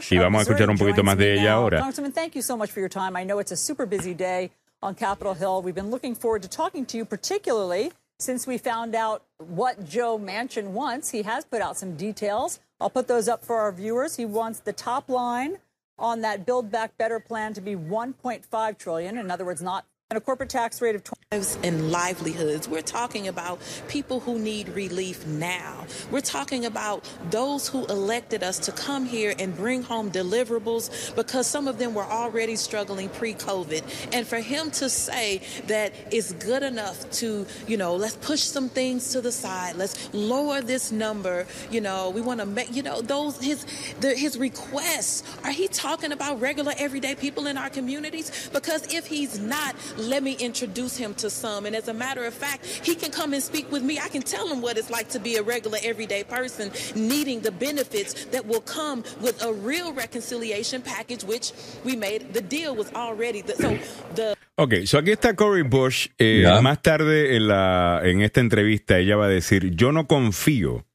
y 0.09 0.17
vamos 0.17 0.39
a 0.39 0.41
escuchar 0.41 0.69
un 0.69 0.77
poquito 0.77 1.03
más 1.03 1.17
de 1.17 1.33
ella 1.33 1.53
ahora. 1.53 1.79
Congressman, 1.79 2.11
thank 2.11 2.35
you 2.35 2.41
so 2.41 2.57
much 2.57 2.71
for 2.71 2.79
your 2.79 2.89
time. 2.89 3.15
I 3.15 3.23
know 3.23 3.39
it's 3.39 3.51
a 3.51 3.57
super 3.57 3.85
busy 3.85 4.13
day 4.13 4.51
on 4.81 4.95
Capitol 4.95 5.35
Hill. 5.35 5.61
We've 5.61 5.75
been 5.75 5.91
looking 5.91 6.15
forward 6.15 6.41
to 6.41 6.49
talking 6.49 6.85
to 6.87 6.97
you, 6.97 7.05
particularly 7.05 7.91
since 8.19 8.47
we 8.47 8.57
found 8.57 8.95
out 8.95 9.23
what 9.37 9.87
Joe 9.87 10.17
Manchin 10.17 10.71
wants. 10.71 11.11
He 11.11 11.23
has 11.23 11.45
put 11.45 11.61
out 11.61 11.77
some 11.77 11.95
details. 11.95 12.59
I'll 12.79 12.89
put 12.89 13.07
those 13.07 13.27
up 13.27 13.45
for 13.45 13.59
our 13.59 13.71
viewers. 13.71 14.17
He 14.17 14.25
wants 14.25 14.59
the 14.59 14.73
top 14.73 15.07
line 15.07 15.57
on 15.97 16.21
that 16.21 16.45
Build 16.45 16.71
Back 16.71 16.97
Better 16.97 17.19
plan 17.19 17.53
to 17.53 17.61
be 17.61 17.75
1.5 17.75 18.77
trillion. 18.77 19.17
In 19.17 19.29
other 19.29 19.45
words, 19.45 19.61
not 19.61 19.85
and 20.11 20.17
a 20.17 20.21
corporate 20.21 20.49
tax 20.49 20.81
rate 20.81 20.93
of 20.93 21.05
20 21.05 21.21
and 21.63 21.89
livelihoods. 21.89 22.67
We're 22.67 22.81
talking 22.81 23.29
about 23.29 23.61
people 23.87 24.19
who 24.19 24.37
need 24.37 24.67
relief 24.67 25.25
now. 25.25 25.85
We're 26.11 26.19
talking 26.19 26.65
about 26.65 27.09
those 27.29 27.69
who 27.69 27.85
elected 27.85 28.43
us 28.43 28.59
to 28.59 28.73
come 28.73 29.05
here 29.05 29.33
and 29.39 29.55
bring 29.55 29.81
home 29.81 30.11
deliverables 30.11 31.15
because 31.15 31.47
some 31.47 31.69
of 31.69 31.77
them 31.77 31.93
were 31.93 32.03
already 32.03 32.57
struggling 32.57 33.07
pre-COVID. 33.07 34.09
And 34.11 34.27
for 34.27 34.39
him 34.39 34.71
to 34.71 34.89
say 34.89 35.41
that 35.67 35.93
it's 36.11 36.33
good 36.33 36.63
enough 36.63 37.09
to, 37.11 37.47
you 37.65 37.77
know, 37.77 37.95
let's 37.95 38.17
push 38.17 38.41
some 38.41 38.67
things 38.67 39.13
to 39.13 39.21
the 39.21 39.31
side. 39.31 39.77
Let's 39.77 40.13
lower 40.13 40.59
this 40.59 40.91
number. 40.91 41.47
You 41.71 41.79
know, 41.79 42.09
we 42.09 42.19
want 42.19 42.41
to 42.41 42.45
make, 42.45 42.75
you 42.75 42.83
know, 42.83 43.01
those 43.01 43.41
his 43.41 43.65
the, 44.01 44.13
his 44.15 44.37
requests. 44.37 45.23
Are 45.45 45.51
he 45.51 45.69
talking 45.69 46.11
about 46.11 46.41
regular 46.41 46.73
everyday 46.77 47.15
people 47.15 47.47
in 47.47 47.57
our 47.57 47.69
communities? 47.69 48.49
Because 48.51 48.93
if 48.93 49.07
he's 49.07 49.39
not, 49.39 49.77
let 50.09 50.23
me 50.23 50.33
introduce 50.39 50.97
him 50.97 51.13
to 51.15 51.29
some. 51.29 51.65
And 51.65 51.75
as 51.75 51.87
a 51.87 51.93
matter 51.93 52.25
of 52.25 52.33
fact, 52.33 52.65
he 52.65 52.95
can 52.95 53.11
come 53.11 53.33
and 53.33 53.41
speak 53.41 53.71
with 53.71 53.83
me. 53.83 53.99
I 53.99 54.09
can 54.09 54.21
tell 54.21 54.47
him 54.47 54.61
what 54.61 54.77
it's 54.77 54.89
like 54.89 55.09
to 55.09 55.19
be 55.19 55.37
a 55.37 55.43
regular, 55.43 55.77
everyday 55.83 56.23
person 56.23 56.71
needing 56.95 57.41
the 57.41 57.51
benefits 57.51 58.25
that 58.31 58.45
will 58.45 58.61
come 58.61 59.03
with 59.21 59.41
a 59.43 59.51
real 59.51 59.93
reconciliation 59.93 60.81
package, 60.81 61.23
which 61.23 61.53
we 61.83 61.95
made. 61.95 62.33
The 62.33 62.41
deal 62.41 62.75
was 62.75 62.91
already 62.93 63.41
the, 63.41 63.55
so 63.55 63.77
the. 64.15 64.35
Ok, 64.57 64.85
so 64.85 64.99
aquí 64.99 65.11
está 65.11 65.35
Cory 65.35 65.63
Bush. 65.63 66.09
Eh, 66.19 66.41
yeah. 66.41 66.61
Más 66.61 66.81
tarde 66.81 67.35
en, 67.35 67.47
la, 67.47 68.01
en 68.03 68.21
esta 68.21 68.41
entrevista 68.41 68.99
ella 68.99 69.15
va 69.15 69.25
a 69.25 69.29
decir, 69.29 69.75
yo 69.75 69.91
no 69.91 70.05
confío 70.07 70.85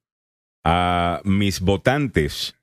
a 0.64 1.20
mis 1.24 1.60
votantes 1.60 2.54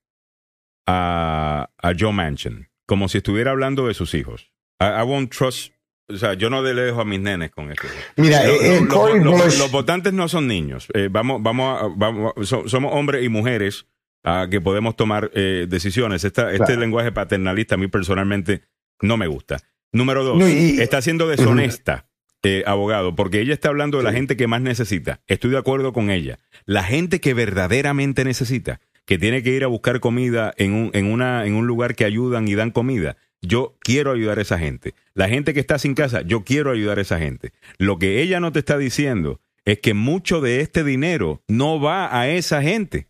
a, 0.88 1.70
a 1.82 1.94
Joe 1.98 2.14
Manchin, 2.14 2.70
como 2.86 3.10
si 3.10 3.18
estuviera 3.18 3.52
hablando 3.52 3.88
de 3.88 3.94
sus 3.94 4.14
hijos. 4.14 4.52
I, 4.80 5.02
I 5.02 5.04
won't 5.04 5.32
trust 5.32 5.73
o 6.08 6.18
sea, 6.18 6.34
yo 6.34 6.50
no 6.50 6.62
le 6.62 6.74
dejo 6.74 7.02
a 7.02 7.06
mis 7.06 7.20
nenes 7.20 7.52
con 7.52 7.72
esto. 7.72 7.88
Mira, 8.18 8.46
los, 8.46 8.62
eh, 8.62 8.82
los, 8.82 9.24
los, 9.24 9.60
los, 9.60 9.72
votantes 9.72 10.14
no 10.14 10.28
son 10.28 10.48
niños. 10.48 10.88
Eh, 10.94 11.10
vamos, 11.10 11.42
vamos, 11.42 11.82
a, 11.82 11.88
vamos 11.96 12.34
so, 12.44 12.68
somos 12.68 12.94
hombres 12.94 13.24
y 13.24 13.30
mujeres 13.30 13.86
uh, 14.26 14.50
que 14.50 14.60
podemos 14.62 14.96
tomar 14.96 15.32
eh, 15.34 15.66
decisiones. 15.70 16.24
Esta, 16.24 16.50
claro. 16.50 16.64
Este 16.64 16.78
lenguaje 16.78 17.12
paternalista 17.12 17.76
a 17.76 17.78
mí 17.78 17.88
personalmente 17.88 18.64
no 19.02 19.18
me 19.18 19.28
gusta. 19.28 19.60
Número 19.92 20.24
dos, 20.24 20.38
no, 20.38 20.50
y, 20.50 20.82
está 20.82 21.02
siendo 21.02 21.28
deshonesta. 21.28 22.08
Eh, 22.46 22.62
abogado, 22.68 23.16
porque 23.16 23.40
ella 23.40 23.54
está 23.54 23.70
hablando 23.70 24.00
de 24.00 24.04
la 24.04 24.12
gente 24.12 24.36
que 24.36 24.48
más 24.48 24.62
necesita. 24.62 25.22
Estoy 25.28 25.52
de 25.52 25.58
acuerdo 25.58 25.94
con 25.94 26.10
ella. 26.10 26.40
La 26.66 26.84
gente 26.84 27.22
que 27.22 27.34
verdaderamente 27.34 28.26
necesita, 28.26 28.82
que 29.06 29.18
tiene 29.18 29.44
que 29.44 29.52
ir 29.52 29.64
a 29.64 29.68
buscar 29.68 30.02
comida 30.02 30.54
en 30.58 30.74
un, 30.74 30.92
en 30.94 31.06
una, 31.06 31.46
en 31.46 31.54
un 31.54 31.68
lugar 31.68 31.96
que 31.96 32.04
ayudan 32.04 32.46
y 32.50 32.56
dan 32.56 32.72
comida, 32.72 33.16
yo 33.42 33.78
quiero 33.80 34.12
ayudar 34.12 34.40
a 34.40 34.42
esa 34.42 34.60
gente. 34.60 34.94
La 35.16 35.30
gente 35.30 35.54
que 35.54 35.60
está 35.60 35.78
sin 35.78 35.94
casa, 35.94 36.22
yo 36.22 36.44
quiero 36.44 36.72
ayudar 36.72 36.98
a 36.98 37.02
esa 37.02 37.20
gente. 37.20 37.54
Lo 37.78 38.00
que 38.00 38.22
ella 38.22 38.40
no 38.40 38.52
te 38.52 38.60
está 38.60 38.78
diciendo 38.78 39.40
es 39.66 39.80
que 39.80 39.94
mucho 39.94 40.42
de 40.42 40.62
este 40.62 40.84
dinero 40.84 41.42
no 41.48 41.80
va 41.80 42.20
a 42.20 42.28
esa 42.30 42.62
gente. 42.62 43.08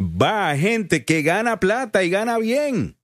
Va 0.00 0.50
a 0.50 0.56
gente 0.56 1.04
que 1.04 1.22
gana 1.22 1.60
plata 1.60 2.02
y 2.04 2.10
gana 2.10 2.38
bien. 2.38 2.96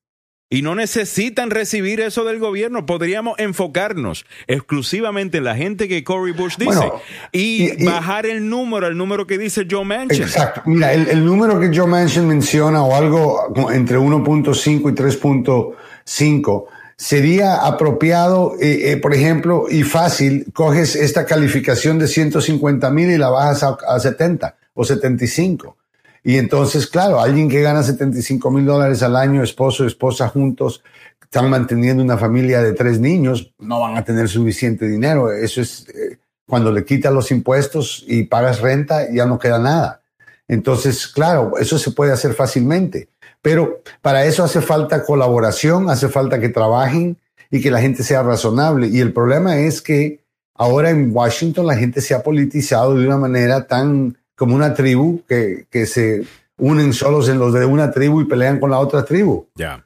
Y 0.51 0.61
no 0.61 0.75
necesitan 0.75 1.51
recibir 1.51 2.01
eso 2.01 2.25
del 2.25 2.39
gobierno. 2.39 2.85
Podríamos 2.85 3.39
enfocarnos 3.39 4.27
exclusivamente 4.47 5.39
en 5.39 5.45
la 5.45 5.57
gente 5.57 5.89
que 5.89 6.05
Cory 6.05 6.33
Bush 6.33 6.57
dice 6.59 6.77
bueno, 6.77 7.01
y, 7.33 7.83
y, 7.83 7.87
bajar 7.87 8.27
el 8.27 8.51
número, 8.51 8.87
el 8.87 8.99
número 8.99 9.27
que 9.27 9.39
dice 9.39 9.67
Joe 9.71 9.87
Manchin. 9.87 10.25
Exacto. 10.25 10.61
Mira, 10.67 10.93
el, 10.93 11.09
el 11.09 11.25
número 11.25 11.59
que 11.59 11.75
Joe 11.75 11.87
Manchin 11.87 12.29
menciona 12.29 12.83
o 12.83 12.95
algo 12.95 13.71
entre 13.73 13.99
1.5 13.99 14.91
y 14.91 14.95
3.5 14.95 16.65
sería 17.03 17.67
apropiado, 17.67 18.55
eh, 18.61 18.93
eh, 18.93 18.97
por 18.97 19.13
ejemplo, 19.13 19.67
y 19.69 19.83
fácil, 19.83 20.47
coges 20.55 20.95
esta 20.95 21.27
calificación 21.27 21.99
de 21.99 22.07
150 22.07 22.89
mil 22.91 23.11
y 23.11 23.19
la 23.19 23.29
bajas 23.29 23.65
a, 23.65 23.77
a 23.89 23.99
70 23.99 24.55
o 24.75 24.85
75. 24.85 25.77
Y 26.23 26.37
entonces, 26.39 26.87
claro, 26.87 27.21
alguien 27.21 27.49
que 27.49 27.61
gana 27.61 27.83
75 27.83 28.49
mil 28.53 28.65
dólares 28.65 29.03
al 29.03 29.17
año, 29.17 29.43
esposo 29.43 29.85
esposa 29.85 30.29
juntos, 30.29 30.85
están 31.21 31.51
manteniendo 31.51 32.05
una 32.05 32.19
familia 32.19 32.63
de 32.63 32.73
tres 32.73 33.01
niños, 33.01 33.53
no 33.59 33.81
van 33.81 33.97
a 33.97 34.05
tener 34.05 34.29
suficiente 34.29 34.87
dinero. 34.87 35.33
Eso 35.33 35.61
es 35.61 35.89
eh, 35.89 36.19
cuando 36.47 36.71
le 36.71 36.85
quitas 36.85 37.13
los 37.13 37.33
impuestos 37.33 38.05
y 38.07 38.23
pagas 38.25 38.61
renta, 38.61 39.11
ya 39.13 39.27
no 39.27 39.41
queda 39.41 39.59
nada. 39.59 40.03
Entonces, 40.47 41.09
claro, 41.09 41.59
eso 41.59 41.79
se 41.79 41.91
puede 41.91 42.13
hacer 42.13 42.35
fácilmente. 42.35 43.09
Pero 43.43 43.83
para 44.01 44.25
eso 44.25 44.45
hace 44.45 44.61
falta 44.61 45.05
colaboración, 45.05 45.91
hace 45.91 46.09
falta 46.09 46.41
que 46.41 46.49
trabajen 46.49 47.19
y 47.51 47.61
que 47.61 47.71
la 47.71 47.81
gente 47.81 48.03
sea 48.05 48.23
razonable. 48.23 48.87
Y 48.87 49.01
el 49.01 49.13
problema 49.13 49.59
es 49.59 49.83
que 49.83 50.21
ahora 50.55 50.91
en 50.91 51.15
Washington 51.15 51.67
la 51.67 51.77
gente 51.77 52.01
se 52.01 52.15
ha 52.15 52.23
politizado 52.23 52.97
de 52.97 53.05
una 53.07 53.19
manera 53.19 53.67
tan 53.67 54.17
como 54.37 54.55
una 54.55 54.75
tribu 54.75 55.23
que, 55.29 55.67
que 55.71 55.87
se 55.87 56.25
unen 56.57 56.93
solos 56.93 57.29
en 57.29 57.39
los 57.39 57.53
de 57.53 57.65
una 57.65 57.91
tribu 57.91 58.21
y 58.21 58.25
pelean 58.25 58.61
con 58.61 58.71
la 58.71 58.79
otra 58.79 59.05
tribu. 59.05 59.47
Ya. 59.57 59.85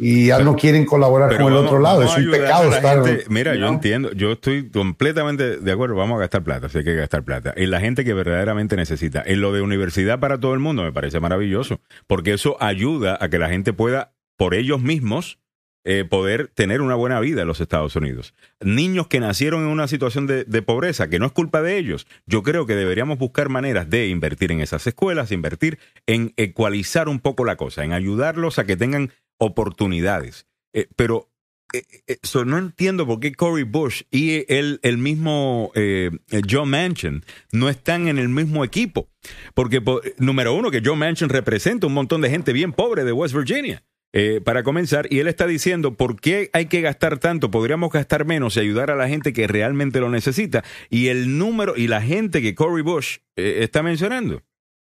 Y 0.00 0.28
ya 0.28 0.36
pero, 0.36 0.52
no 0.52 0.56
quieren 0.56 0.86
colaborar 0.86 1.28
con 1.36 1.46
vamos, 1.46 1.60
el 1.60 1.66
otro 1.66 1.80
lado. 1.80 2.02
Es 2.04 2.16
un 2.16 2.30
pecado 2.30 2.72
estar. 2.72 3.04
Gente, 3.04 3.24
mira, 3.28 3.54
¿no? 3.54 3.60
yo 3.60 3.66
entiendo, 3.66 4.12
yo 4.12 4.32
estoy 4.32 4.70
completamente 4.70 5.56
de 5.58 5.72
acuerdo. 5.72 5.96
Vamos 5.96 6.16
a 6.16 6.20
gastar 6.20 6.44
plata, 6.44 6.68
si 6.68 6.78
hay 6.78 6.84
que 6.84 6.94
gastar 6.94 7.24
plata. 7.24 7.52
En 7.56 7.72
la 7.72 7.80
gente 7.80 8.04
que 8.04 8.14
verdaderamente 8.14 8.76
necesita. 8.76 9.22
En 9.26 9.40
lo 9.40 9.52
de 9.52 9.60
universidad 9.60 10.20
para 10.20 10.38
todo 10.38 10.54
el 10.54 10.60
mundo 10.60 10.84
me 10.84 10.92
parece 10.92 11.18
maravilloso, 11.18 11.80
porque 12.06 12.32
eso 12.32 12.56
ayuda 12.60 13.18
a 13.20 13.28
que 13.28 13.40
la 13.40 13.48
gente 13.48 13.72
pueda, 13.72 14.12
por 14.36 14.54
ellos 14.54 14.80
mismos, 14.80 15.40
eh, 15.84 16.04
poder 16.04 16.48
tener 16.48 16.80
una 16.80 16.94
buena 16.94 17.18
vida 17.18 17.42
en 17.42 17.48
los 17.48 17.60
Estados 17.60 17.96
Unidos. 17.96 18.34
Niños 18.60 19.06
que 19.06 19.20
nacieron 19.20 19.62
en 19.62 19.68
una 19.68 19.88
situación 19.88 20.26
de, 20.26 20.44
de, 20.44 20.62
pobreza, 20.62 21.08
que 21.08 21.18
no 21.18 21.26
es 21.26 21.32
culpa 21.32 21.62
de 21.62 21.78
ellos. 21.78 22.06
Yo 22.26 22.42
creo 22.42 22.66
que 22.66 22.76
deberíamos 22.76 23.18
buscar 23.18 23.48
maneras 23.48 23.88
de 23.88 24.08
invertir 24.08 24.52
en 24.52 24.60
esas 24.60 24.86
escuelas, 24.86 25.32
invertir 25.32 25.78
en 26.06 26.34
ecualizar 26.36 27.08
un 27.08 27.20
poco 27.20 27.44
la 27.44 27.56
cosa, 27.56 27.84
en 27.84 27.94
ayudarlos 27.94 28.58
a 28.58 28.66
que 28.66 28.76
tengan 28.76 29.12
oportunidades. 29.38 30.46
Eh, 30.72 30.86
pero 30.96 31.30
eh, 31.72 31.82
eso, 32.22 32.44
no 32.44 32.58
entiendo 32.58 33.06
por 33.06 33.20
qué 33.20 33.34
Cory 33.34 33.64
Bush 33.64 34.02
y 34.10 34.44
el, 34.52 34.80
el 34.82 34.98
mismo 34.98 35.70
eh, 35.74 36.10
Joe 36.48 36.66
Manchin 36.66 37.24
no 37.52 37.68
están 37.68 38.08
en 38.08 38.18
el 38.18 38.28
mismo 38.28 38.64
equipo. 38.64 39.08
Porque, 39.54 39.82
número 40.18 40.54
uno, 40.54 40.70
que 40.70 40.82
Joe 40.84 40.96
Manchin 40.96 41.28
representa 41.28 41.86
un 41.86 41.94
montón 41.94 42.20
de 42.20 42.30
gente 42.30 42.52
bien 42.52 42.72
pobre 42.72 43.04
de 43.04 43.12
West 43.12 43.34
Virginia. 43.34 43.82
Eh, 44.14 44.40
para 44.42 44.62
comenzar, 44.62 45.06
y 45.10 45.18
él 45.18 45.28
está 45.28 45.46
diciendo, 45.46 45.94
¿por 45.94 46.18
qué 46.18 46.48
hay 46.54 46.66
que 46.66 46.80
gastar 46.80 47.18
tanto? 47.18 47.50
Podríamos 47.50 47.92
gastar 47.92 48.24
menos 48.24 48.56
y 48.56 48.60
ayudar 48.60 48.90
a 48.90 48.96
la 48.96 49.06
gente 49.06 49.34
que 49.34 49.46
realmente 49.46 50.00
lo 50.00 50.08
necesita. 50.08 50.64
Y 50.88 51.08
el 51.08 51.36
número 51.36 51.76
y 51.76 51.88
la 51.88 52.00
gente 52.00 52.40
que 52.40 52.54
Cory 52.54 52.82
Bush 52.82 53.18
eh, 53.36 53.58
está 53.60 53.82
mencionando 53.82 54.42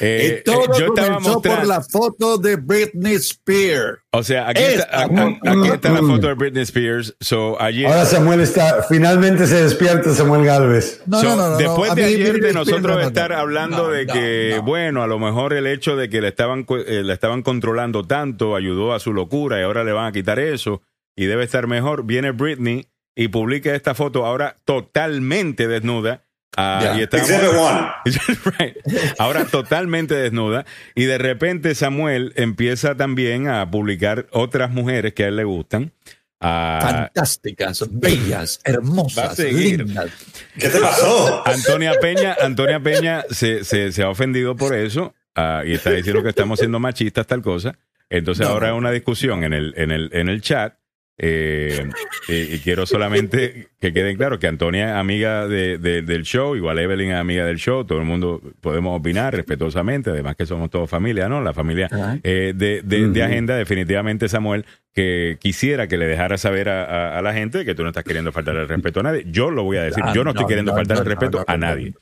eh, 0.00 0.42
todo 0.44 0.78
yo 0.78 0.86
estaba 0.86 1.18
mostrando 1.18 1.42
por 1.42 1.66
la 1.66 1.82
foto 1.82 2.38
de 2.38 2.56
Britney 2.56 3.14
Spears. 3.14 3.98
O 4.12 4.22
sea, 4.22 4.48
aquí, 4.48 4.62
está, 4.62 5.04
aquí 5.04 5.68
está, 5.68 5.90
la 5.90 6.00
foto 6.00 6.28
de 6.28 6.34
Britney 6.34 6.62
Spears. 6.62 7.16
So, 7.20 7.60
ayer, 7.60 7.86
Ahora 7.86 8.04
Samuel 8.04 8.40
está, 8.40 8.84
finalmente 8.88 9.46
se 9.46 9.62
despierta 9.62 10.14
Samuel 10.14 10.44
Galvez. 10.44 11.02
No, 11.06 11.22
no, 11.22 11.36
no, 11.36 11.56
Después 11.56 11.94
de 11.94 12.04
ayer 12.04 12.40
de 12.40 12.52
nosotros 12.52 13.04
estar 13.04 13.32
hablando 13.32 13.88
de 13.90 14.06
que, 14.06 14.60
bueno, 14.64 15.02
a 15.02 15.06
lo 15.06 15.18
mejor 15.18 15.52
el 15.52 15.66
hecho 15.66 15.96
de 15.96 16.08
que 16.08 16.20
le 16.20 16.28
estaban, 16.28 16.66
eh, 16.86 17.02
le 17.02 17.12
estaban 17.12 17.42
controlando 17.42 18.04
tanto 18.06 18.56
ayudó 18.56 18.94
a 18.94 19.00
su 19.00 19.12
locura 19.12 19.58
y 19.60 19.62
ahora 19.62 19.84
le 19.84 19.92
van 19.92 20.06
a 20.06 20.12
quitar 20.12 20.38
eso 20.38 20.82
y 21.16 21.26
debe 21.26 21.44
estar 21.44 21.66
mejor. 21.66 22.04
Viene 22.04 22.30
Britney 22.30 22.86
y 23.16 23.28
publica 23.28 23.74
esta 23.74 23.94
foto 23.94 24.24
ahora 24.24 24.56
totalmente 24.64 25.66
desnuda 25.66 26.22
Ah, 26.56 26.96
y 26.98 27.02
Ahora 29.18 29.44
totalmente 29.44 30.14
desnuda. 30.14 30.64
Y 30.94 31.04
de 31.04 31.18
repente 31.18 31.74
Samuel 31.74 32.32
empieza 32.36 32.96
también 32.96 33.48
a 33.48 33.70
publicar 33.70 34.26
otras 34.32 34.70
mujeres 34.70 35.14
que 35.14 35.24
a 35.24 35.28
él 35.28 35.36
le 35.36 35.44
gustan. 35.44 35.92
Ah, 36.40 36.78
Fantásticas, 36.80 37.84
bellas, 37.90 38.60
hermosas, 38.64 39.38
lindas. 39.40 40.10
¿Qué 40.56 40.68
te 40.68 40.78
pasó? 40.78 41.42
Antonia 41.46 41.94
Peña, 42.00 42.36
Antonia 42.40 42.80
Peña 42.80 43.24
se, 43.30 43.64
se, 43.64 44.02
ha 44.02 44.08
ofendido 44.08 44.54
por 44.54 44.74
eso 44.74 45.14
ah, 45.34 45.62
y 45.66 45.74
está 45.74 45.90
diciendo 45.90 46.22
que 46.22 46.28
estamos 46.28 46.60
siendo 46.60 46.78
machistas, 46.78 47.26
tal 47.26 47.42
cosa. 47.42 47.76
Entonces 48.08 48.46
ahora 48.46 48.68
hay 48.68 48.74
una 48.74 48.92
discusión 48.92 49.42
en 49.44 49.52
el, 49.52 49.74
en 49.76 49.90
el, 49.90 50.10
en 50.12 50.28
el 50.28 50.40
chat 50.40 50.77
eh, 51.20 51.90
y, 52.28 52.60
quiero 52.60 52.86
solamente 52.86 53.70
que 53.80 53.92
quede 53.92 54.16
claro 54.16 54.38
que 54.38 54.46
Antonia 54.46 54.90
es 54.90 54.94
amiga 54.94 55.48
del 55.48 56.22
show, 56.22 56.54
igual 56.54 56.78
Evelyn 56.78 57.10
es 57.10 57.16
amiga 57.16 57.44
del 57.44 57.58
show, 57.58 57.84
todo 57.84 57.98
el 57.98 58.04
mundo 58.04 58.40
podemos 58.60 58.96
opinar 58.96 59.34
respetuosamente, 59.34 60.10
además 60.10 60.36
que 60.36 60.46
somos 60.46 60.70
todos 60.70 60.88
familia, 60.88 61.28
¿no? 61.28 61.40
La 61.40 61.52
familia 61.52 61.88
eh, 62.22 62.52
de, 62.54 63.22
agenda, 63.24 63.56
definitivamente 63.56 64.28
Samuel, 64.28 64.64
que 64.94 65.38
quisiera 65.40 65.88
que 65.88 65.96
le 65.96 66.06
dejara 66.06 66.38
saber 66.38 66.68
a, 66.68 67.20
la 67.20 67.32
gente 67.32 67.64
que 67.64 67.74
tú 67.74 67.82
no 67.82 67.88
estás 67.88 68.04
queriendo 68.04 68.30
faltar 68.30 68.54
el 68.54 68.68
respeto 68.68 69.00
a 69.00 69.02
nadie. 69.02 69.24
Yo 69.26 69.50
lo 69.50 69.64
voy 69.64 69.78
a 69.78 69.82
decir, 69.82 70.04
yo 70.14 70.22
no, 70.22 70.30
estoy 70.30 70.46
queriendo 70.46 70.72
faltar 70.72 70.98
el 70.98 71.04
respeto 71.04 71.44
a 71.48 71.56
nadie. 71.56 71.94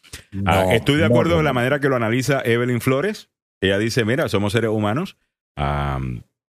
Ah, 0.44 0.66
estoy 0.72 0.96
de 0.96 1.06
acuerdo 1.06 1.38
en 1.38 1.44
la 1.46 1.54
manera 1.54 1.80
que 1.80 1.88
lo 1.88 1.96
analiza 1.96 2.42
Evelyn 2.44 2.82
Flores. 2.82 3.30
Ella 3.62 3.78
dice, 3.78 4.04
mira, 4.04 4.28
somos 4.28 4.52
seres 4.52 4.70
humanos 4.70 5.16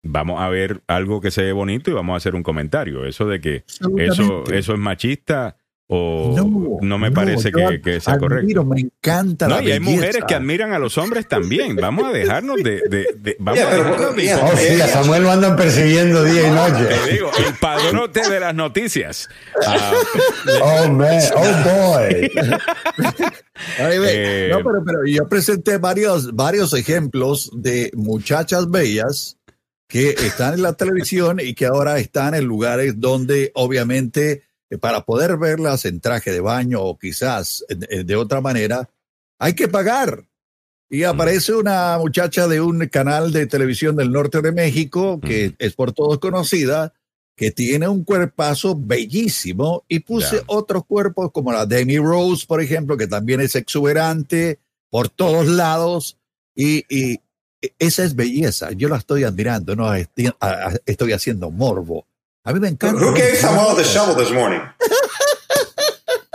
vamos 0.03 0.41
a 0.41 0.49
ver 0.49 0.83
algo 0.87 1.21
que 1.21 1.31
se 1.31 1.43
ve 1.43 1.53
bonito 1.53 1.91
y 1.91 1.95
vamos 1.95 2.15
a 2.15 2.17
hacer 2.17 2.35
un 2.35 2.43
comentario. 2.43 3.05
Eso 3.05 3.27
de 3.27 3.41
que 3.41 3.65
eso, 3.97 4.45
eso 4.53 4.73
es 4.73 4.79
machista 4.79 5.57
o 5.93 6.79
no, 6.83 6.99
me 6.99 7.11
parece 7.11 7.51
que, 7.51 7.81
que, 7.81 8.01
sea 8.01 8.17
correcto. 8.17 8.65
Me 8.65 8.81
encanta 8.81 9.49
no, 9.49 9.61
y 9.61 9.73
hay 9.73 9.81
mujeres 9.81 10.23
que 10.25 10.37
admiran 10.37 10.73
a 10.73 10.79
los 10.79 10.97
hombres 10.99 11.27
también. 11.27 11.75
Vamos 11.75 12.07
a 12.07 12.13
dejarnos 12.13 12.63
de, 12.63 12.81
de, 12.89 13.37
vamos 13.41 13.61
a 13.61 13.71
dejarnos 13.71 14.15
de 14.15 14.35
oh, 14.35 14.57
sí, 14.57 14.81
a 14.81 14.87
Samuel 14.87 15.25
lo 15.25 15.33
andan 15.33 15.57
persiguiendo 15.57 16.23
día 16.23 16.47
y 16.47 16.51
noche. 16.53 16.85
Te 16.85 17.13
digo, 17.13 17.31
el 17.45 17.55
padrote 17.55 18.29
de 18.29 18.39
las 18.39 18.55
noticias. 18.55 19.29
Ah, 19.67 19.93
oh 20.63 20.93
man, 20.93 21.21
oh 21.35 21.97
boy. 21.97 22.31
Eh, 23.79 24.49
no, 24.51 24.65
pero, 24.65 24.83
pero 24.85 24.99
yo 25.07 25.29
presenté 25.29 25.77
varios, 25.77 26.35
varios 26.35 26.73
ejemplos 26.73 27.51
de 27.53 27.91
muchachas 27.95 28.71
bellas 28.71 29.37
que 29.91 30.11
están 30.11 30.55
en 30.55 30.63
la 30.63 30.75
televisión 30.75 31.41
y 31.43 31.53
que 31.53 31.67
ahora 31.67 31.99
están 31.99 32.35
en 32.35 32.45
lugares 32.45 33.01
donde 33.01 33.51
obviamente 33.55 34.45
eh, 34.71 34.79
para 34.79 35.05
poder 35.05 35.37
verlas 35.37 35.85
en 35.85 36.01
traje 36.01 36.31
de 36.31 36.41
baño 36.41 36.81
o 36.81 36.97
quizás 36.97 37.65
de 37.69 38.17
otra 38.17 38.41
manera, 38.41 38.89
hay 39.39 39.55
que 39.55 39.67
pagar. 39.67 40.25
Y 40.89 41.03
aparece 41.03 41.55
una 41.55 41.99
muchacha 41.99 42.47
de 42.47 42.61
un 42.61 42.87
canal 42.87 43.33
de 43.33 43.47
televisión 43.47 43.97
del 43.97 44.13
norte 44.13 44.41
de 44.41 44.53
México, 44.53 45.21
que 45.21 45.55
es 45.59 45.75
por 45.75 45.93
todos 45.93 46.19
conocida, 46.19 46.95
que 47.37 47.51
tiene 47.51 47.89
un 47.89 48.05
cuerpazo 48.05 48.77
bellísimo, 48.77 49.85
y 49.89 50.01
puse 50.01 50.43
otros 50.47 50.85
cuerpos 50.87 51.31
como 51.33 51.53
la 51.53 51.67
Demi 51.67 51.99
Rose, 51.99 52.45
por 52.47 52.61
ejemplo, 52.61 52.97
que 52.97 53.07
también 53.07 53.41
es 53.41 53.55
exuberante 53.55 54.61
por 54.89 55.09
todos 55.09 55.47
lados, 55.47 56.19
y, 56.57 56.85
y 56.89 57.21
esa 57.79 58.05
es 58.05 58.15
belleza. 58.15 58.71
Yo 58.73 58.89
la 58.89 58.97
estoy 58.97 59.25
admirando, 59.25 59.77
no 59.77 59.93
estoy, 59.95 61.13
haciendo 61.13 61.51
morbo. 61.51 62.07
A 62.45 62.53
mí 62.53 62.61
me 62.61 62.69
encanta. 62.69 63.03
Who 63.03 63.13
gave 63.13 63.37
Samuel 63.37 63.77
the 63.77 63.85
shovel 63.85 64.17
this 64.17 64.33
morning? 64.33 64.61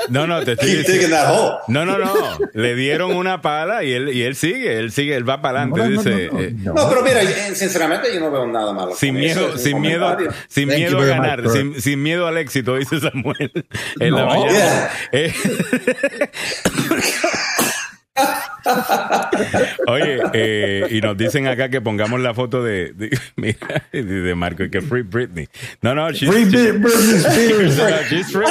No, 0.09 0.27
no, 0.27 0.43
te 0.43 0.51
estoy 0.53 0.75
diciendo. 0.75 1.59
No, 1.67 1.85
no, 1.85 1.97
no. 1.97 2.13
Le 2.53 2.75
dieron 2.75 3.15
una 3.15 3.41
pala 3.41 3.83
y 3.83 3.93
él, 3.93 4.09
y 4.09 4.23
él 4.23 4.35
sigue, 4.35 4.77
él 4.77 4.91
sigue, 4.91 5.15
él 5.15 5.27
va 5.27 5.41
para 5.41 5.61
adelante. 5.61 5.79
No, 5.79 5.89
dice, 5.89 6.29
no, 6.31 6.39
eh, 6.39 6.53
no, 6.55 6.89
pero 6.89 7.01
mira, 7.01 7.21
sinceramente 7.53 8.13
yo 8.13 8.19
no 8.19 8.31
veo 8.31 8.47
nada 8.47 8.73
malo. 8.73 8.95
Sin 8.95 9.15
miedo, 9.15 9.57
sin 9.57 9.81
miedo, 9.81 10.15
sin 10.47 10.67
miedo 10.67 10.99
a 10.99 11.05
ganar, 11.05 11.49
sin, 11.49 11.81
sin, 11.81 12.01
miedo 12.03 12.27
al 12.27 12.37
éxito, 12.37 12.75
dice 12.75 12.99
Samuel. 12.99 13.51
En 13.99 14.13
la 14.13 14.25
mañana. 14.25 14.89
Eh, 15.11 15.33
Oye, 19.87 20.19
eh, 20.33 20.87
y 20.89 21.01
nos 21.01 21.17
dicen 21.17 21.47
acá 21.47 21.69
que 21.69 21.81
pongamos 21.81 22.19
la 22.21 22.33
foto 22.33 22.63
de, 22.63 22.93
de, 22.93 23.09
de 24.03 24.35
Marco 24.35 24.63
que 24.71 24.81
Free 24.81 25.03
Britney. 25.03 25.47
No, 25.81 25.93
no, 25.93 26.11
she's, 26.11 26.29
free 26.29 26.45
Britney 26.45 27.19
Spears. 27.19 27.77
she's 28.09 28.31
free. 28.31 28.45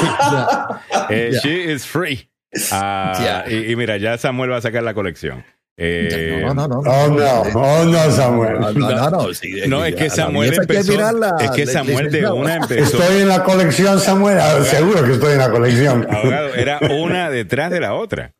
Eh, 1.10 1.32
she 1.42 1.72
is 1.72 1.86
free. 1.86 2.28
Uh, 2.70 3.48
y, 3.50 3.72
y, 3.72 3.76
mira, 3.76 3.96
ya 3.96 4.16
Samuel 4.16 4.52
va 4.52 4.58
a 4.58 4.60
sacar 4.60 4.82
la 4.84 4.94
colección. 4.94 5.44
Eh, 5.76 6.40
no, 6.46 6.54
no, 6.54 6.68
no, 6.68 6.78
Oh, 6.86 7.08
no, 7.08 7.42
oh, 7.54 7.84
no, 7.84 8.10
Samuel. 8.12 8.60
No, 8.60 8.70
no, 8.70 9.10
no, 9.10 9.28
no 9.66 9.84
es 9.84 9.94
que 9.96 10.08
Samuel 10.08 10.54
empezó. 10.54 10.92
es 11.40 11.50
que 11.50 11.66
Samuel 11.66 12.12
de 12.12 12.30
una 12.30 12.54
empezó. 12.56 13.02
Estoy 13.02 13.22
en 13.22 13.28
la 13.28 13.42
colección, 13.42 13.98
Samuel. 13.98 14.38
Ah, 14.40 14.62
seguro 14.62 15.04
que 15.04 15.12
estoy 15.12 15.32
en 15.32 15.38
la 15.38 15.50
colección. 15.50 16.06
Abogado, 16.08 16.54
era 16.54 16.78
una 16.78 17.28
detrás 17.28 17.72
de 17.72 17.80
la 17.80 17.94
otra. 17.94 18.34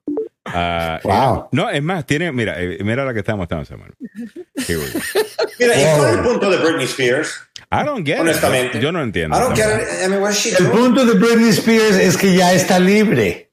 Uh, 0.54 1.00
wow. 1.02 1.48
no, 1.50 1.68
es 1.68 1.82
más, 1.82 2.06
tiene, 2.06 2.30
mira, 2.30 2.54
eh, 2.60 2.78
mira 2.84 3.04
la 3.04 3.12
que 3.12 3.20
estamos, 3.20 3.42
estamos, 3.44 3.68
hermano. 3.70 3.92
Qué 4.66 4.76
bueno. 4.76 5.00
Mira, 5.58 5.74
¿y 5.76 5.96
cuál 5.96 6.08
es 6.10 6.14
el 6.14 6.20
punto 6.22 6.50
de 6.50 6.56
Britney 6.58 6.84
Spears? 6.84 7.40
I 7.72 7.84
don't 7.84 8.06
get 8.06 8.20
Honestamente. 8.20 8.78
It. 8.78 8.82
Yo 8.82 8.92
no 8.92 9.02
entiendo. 9.02 9.36
I 9.36 9.40
don't 9.40 9.56
get 9.56 9.66
it. 9.66 10.04
I 10.04 10.08
mean, 10.08 10.20
what 10.20 10.32
she 10.32 10.50
el 10.50 10.70
punto 10.70 11.04
de 11.04 11.14
Britney 11.14 11.50
Spears 11.50 11.96
es 11.96 12.16
que 12.16 12.34
ya 12.36 12.52
está 12.52 12.78
libre. 12.78 13.43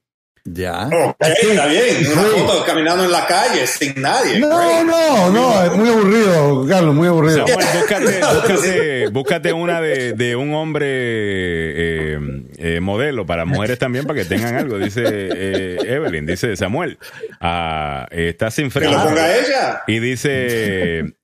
Ya. 0.44 0.88
está 1.20 1.66
bien. 1.66 2.04
Una 2.12 2.22
foto 2.22 2.64
caminando 2.64 3.04
en 3.04 3.12
la 3.12 3.26
calle 3.26 3.64
sin 3.66 4.00
nadie. 4.00 4.40
No, 4.40 4.82
no, 4.84 5.30
no, 5.30 5.64
es 5.64 5.72
muy 5.72 5.88
aburrido, 5.88 6.66
Carlos, 6.68 6.94
muy 6.94 7.06
aburrido. 7.06 7.44
búscate, 7.74 9.08
búscate, 9.08 9.52
una 9.52 9.80
de, 9.80 10.14
de 10.14 10.34
un 10.34 10.52
hombre 10.54 10.86
eh, 10.88 12.18
eh, 12.58 12.80
modelo 12.80 13.24
para 13.24 13.44
mujeres 13.44 13.78
también 13.78 14.04
para 14.04 14.20
que 14.20 14.24
tengan 14.24 14.56
algo, 14.56 14.78
dice 14.78 15.04
eh, 15.06 15.78
Evelyn, 15.86 16.26
dice 16.26 16.56
Samuel. 16.56 16.98
Ah, 17.40 18.08
está 18.10 18.50
sin 18.50 18.72
freno. 18.72 18.90
Que 18.90 18.96
lo 18.96 19.04
ponga 19.04 19.36
ella. 19.36 19.82
Y 19.86 20.00
dice, 20.00 21.14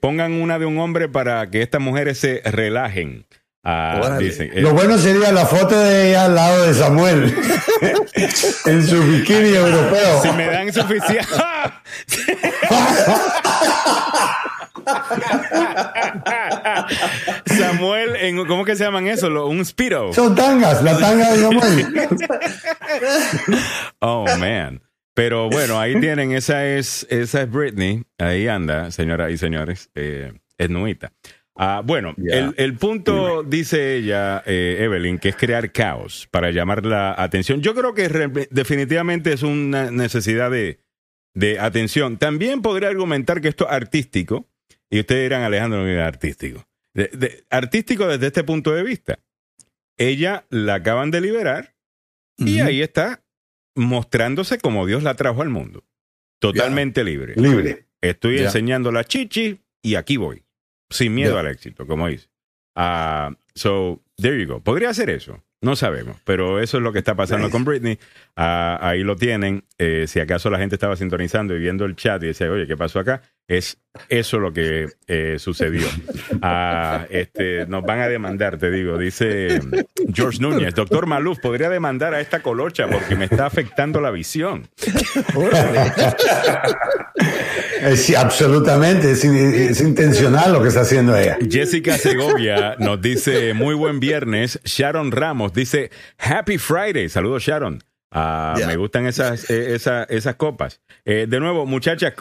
pongan 0.00 0.34
una 0.34 0.60
de 0.60 0.66
un 0.66 0.78
hombre 0.78 1.08
para 1.08 1.50
que 1.50 1.62
estas 1.62 1.80
mujeres 1.80 2.18
se 2.18 2.42
relajen. 2.44 3.26
Ah, 3.64 4.18
Lo 4.54 4.72
bueno 4.72 4.98
sería 4.98 5.30
la 5.30 5.46
foto 5.46 5.78
de 5.78 6.08
ella 6.08 6.24
al 6.24 6.34
lado 6.34 6.66
de 6.66 6.74
Samuel 6.74 7.24
en 8.66 8.86
su 8.86 9.00
bikini 9.04 9.50
europeo. 9.50 10.22
Si 10.22 10.32
me 10.32 10.46
dan 10.46 10.72
suficiente. 10.72 11.28
Samuel, 17.46 18.16
en, 18.16 18.44
¿cómo 18.46 18.64
que 18.64 18.74
se 18.74 18.84
llaman 18.84 19.06
eso? 19.06 19.46
Un 19.46 19.64
Speedo. 19.64 20.12
Son 20.12 20.34
tangas, 20.34 20.82
la 20.82 20.98
tanga 20.98 21.32
de 21.32 21.40
Samuel. 21.40 21.86
oh, 24.00 24.26
man. 24.38 24.82
Pero 25.14 25.48
bueno, 25.50 25.78
ahí 25.78 26.00
tienen, 26.00 26.32
esa 26.32 26.66
es, 26.66 27.06
esa 27.10 27.42
es 27.42 27.50
Britney. 27.50 28.02
Ahí 28.18 28.48
anda, 28.48 28.90
señoras 28.90 29.30
y 29.30 29.38
señores. 29.38 29.88
Eh, 29.94 30.32
es 30.58 30.70
nuita. 30.70 31.12
Ah, 31.54 31.82
bueno, 31.84 32.14
el, 32.16 32.76
punto, 32.76 33.42
dice 33.42 33.96
ella, 33.96 34.42
eh, 34.46 34.78
Evelyn, 34.80 35.18
que 35.18 35.28
es 35.28 35.36
crear 35.36 35.70
caos 35.70 36.26
para 36.30 36.50
llamar 36.50 36.86
la 36.86 37.14
atención. 37.16 37.60
Yo 37.60 37.74
creo 37.74 37.92
que 37.92 38.08
definitivamente 38.50 39.34
es 39.34 39.42
una 39.42 39.90
necesidad 39.90 40.50
de, 40.50 40.78
atención. 41.60 42.16
También 42.16 42.62
podría 42.62 42.88
argumentar 42.88 43.40
que 43.42 43.48
esto 43.48 43.66
es 43.66 43.72
artístico, 43.72 44.48
y 44.88 45.00
ustedes 45.00 45.24
dirán, 45.24 45.42
Alejandro, 45.42 45.82
no 45.82 45.88
es 45.88 46.00
artístico. 46.00 46.66
artístico 47.50 48.06
desde 48.06 48.28
este 48.28 48.44
punto 48.44 48.72
de 48.72 48.82
vista. 48.82 49.18
Ella 49.98 50.46
la 50.48 50.76
acaban 50.76 51.10
de 51.10 51.20
liberar 51.20 51.74
y 52.38 52.60
ahí 52.60 52.80
está 52.80 53.22
mostrándose 53.74 54.58
como 54.58 54.86
Dios 54.86 55.02
la 55.02 55.14
trajo 55.14 55.42
al 55.42 55.50
mundo. 55.50 55.84
Totalmente 56.40 57.04
libre. 57.04 57.34
Libre. 57.36 57.86
Estoy 58.00 58.38
enseñando 58.38 58.90
la 58.90 59.04
chichi 59.04 59.60
y 59.82 59.94
aquí 59.94 60.16
voy. 60.16 60.42
Sin 60.92 61.14
miedo 61.14 61.38
al 61.38 61.46
éxito, 61.46 61.86
como 61.86 62.08
dice. 62.08 62.28
Uh, 62.76 63.34
so, 63.54 64.00
there 64.16 64.40
you 64.40 64.46
go. 64.46 64.60
Podría 64.60 64.90
hacer 64.90 65.10
eso. 65.10 65.42
No 65.62 65.76
sabemos, 65.76 66.16
pero 66.24 66.58
eso 66.58 66.78
es 66.78 66.82
lo 66.82 66.92
que 66.92 66.98
está 66.98 67.14
pasando 67.14 67.48
con 67.48 67.64
Britney. 67.64 67.96
Ah, 68.34 68.78
ahí 68.80 69.04
lo 69.04 69.14
tienen. 69.14 69.64
Eh, 69.78 70.06
si 70.08 70.18
acaso 70.18 70.50
la 70.50 70.58
gente 70.58 70.74
estaba 70.74 70.96
sintonizando 70.96 71.54
y 71.54 71.60
viendo 71.60 71.84
el 71.84 71.94
chat 71.94 72.20
y 72.24 72.26
decía, 72.26 72.50
oye, 72.50 72.66
¿qué 72.66 72.76
pasó 72.76 72.98
acá? 72.98 73.22
Es 73.48 73.78
eso 74.08 74.38
lo 74.38 74.52
que 74.52 74.88
eh, 75.06 75.36
sucedió. 75.38 75.86
Ah, 76.40 77.06
este, 77.10 77.66
nos 77.66 77.84
van 77.84 78.00
a 78.00 78.08
demandar, 78.08 78.56
te 78.58 78.70
digo. 78.70 78.98
Dice 78.98 79.60
George 80.12 80.40
Núñez, 80.40 80.74
doctor 80.74 81.06
Maluf, 81.06 81.38
podría 81.40 81.68
demandar 81.68 82.14
a 82.14 82.20
esta 82.20 82.42
colocha 82.42 82.88
porque 82.88 83.14
me 83.14 83.26
está 83.26 83.46
afectando 83.46 84.00
la 84.00 84.10
visión. 84.10 84.68
Sí, 87.96 88.14
absolutamente, 88.14 89.10
es, 89.10 89.24
es, 89.24 89.80
intencional 89.80 90.52
lo 90.52 90.62
que 90.62 90.68
está 90.68 90.82
haciendo 90.82 91.16
ella. 91.16 91.36
Jessica 91.50 91.98
Segovia 91.98 92.76
nos 92.78 93.02
dice, 93.02 93.54
muy 93.54 93.74
buen 93.74 93.98
viernes. 93.98 94.60
Sharon 94.64 95.10
Ramos 95.10 95.52
dice, 95.52 95.90
Happy 96.16 96.58
Friday. 96.58 97.08
Saludos, 97.08 97.42
Sharon. 97.42 97.82
Ah, 98.14 98.54
Me 98.66 98.76
gustan 98.76 99.06
esas, 99.06 99.50
eh, 99.50 99.74
esas, 99.74 100.36
copas. 100.36 100.82
Eh, 101.06 101.26
de 101.26 101.40
nuevo, 101.40 101.64
muchachas, 101.64 102.12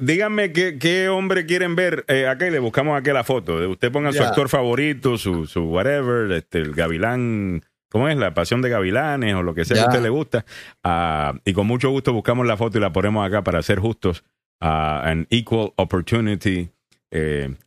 díganme 0.00 0.52
qué, 0.52 1.08
hombre 1.10 1.44
quieren 1.44 1.76
ver 1.76 2.06
eh, 2.08 2.26
acá 2.26 2.46
y 2.46 2.50
le 2.50 2.58
buscamos 2.58 2.98
aquí 2.98 3.10
la 3.10 3.24
foto. 3.24 3.68
Usted 3.68 3.92
ponga 3.92 4.12
su 4.12 4.22
actor 4.22 4.48
favorito, 4.48 5.18
su, 5.18 5.46
su 5.46 5.64
whatever, 5.64 6.32
este, 6.32 6.58
el 6.58 6.72
gavilán, 6.72 7.62
¿cómo 7.90 8.08
es? 8.08 8.16
La 8.16 8.32
pasión 8.32 8.62
de 8.62 8.70
gavilanes 8.70 9.34
o 9.34 9.42
lo 9.42 9.54
que 9.54 9.66
sea 9.66 9.76
que 9.76 9.82
a 9.82 9.86
usted 9.88 10.02
le 10.02 10.08
gusta. 10.08 10.46
Ah, 10.82 11.34
y 11.44 11.52
con 11.52 11.66
mucho 11.66 11.90
gusto 11.90 12.14
buscamos 12.14 12.46
la 12.46 12.56
foto 12.56 12.78
y 12.78 12.80
la 12.80 12.92
ponemos 12.92 13.26
acá 13.26 13.44
para 13.44 13.60
ser 13.62 13.80
justos. 13.80 14.24
Uh, 14.60 14.98
an 15.04 15.26
equal 15.30 15.72
opportunity 15.76 16.68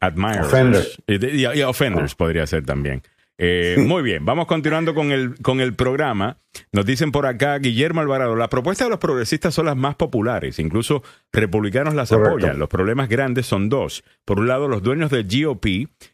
admirers. 0.02 0.48
Offenders. 0.48 0.98
Y, 1.08 1.62
offenders 1.62 2.16
podría 2.16 2.46
ser 2.48 2.66
también. 2.66 3.02
Eh, 3.44 3.76
muy 3.80 4.04
bien, 4.04 4.24
vamos 4.24 4.46
continuando 4.46 4.94
con 4.94 5.12
el, 5.12 5.34
con 5.42 5.62
el 5.62 5.74
programa. 5.74 6.38
Nos 6.72 6.86
dicen 6.86 7.12
por 7.12 7.26
acá, 7.26 7.58
Guillermo 7.58 8.00
Alvarado, 8.00 8.36
las 8.36 8.50
propuestas 8.50 8.86
de 8.86 8.92
los 8.92 9.00
progresistas 9.00 9.56
son 9.56 9.66
las 9.66 9.76
más 9.76 9.96
populares, 9.96 10.60
incluso 10.60 11.02
republicanos 11.32 11.96
las 11.96 12.12
apoyan. 12.12 12.60
Los 12.60 12.70
problemas 12.70 13.10
grandes 13.10 13.48
son 13.48 13.68
dos. 13.68 14.04
Por 14.26 14.38
un 14.40 14.48
lado, 14.48 14.68
los 14.68 14.84
dueños 14.84 15.10
del 15.10 15.28
GOP 15.28 15.66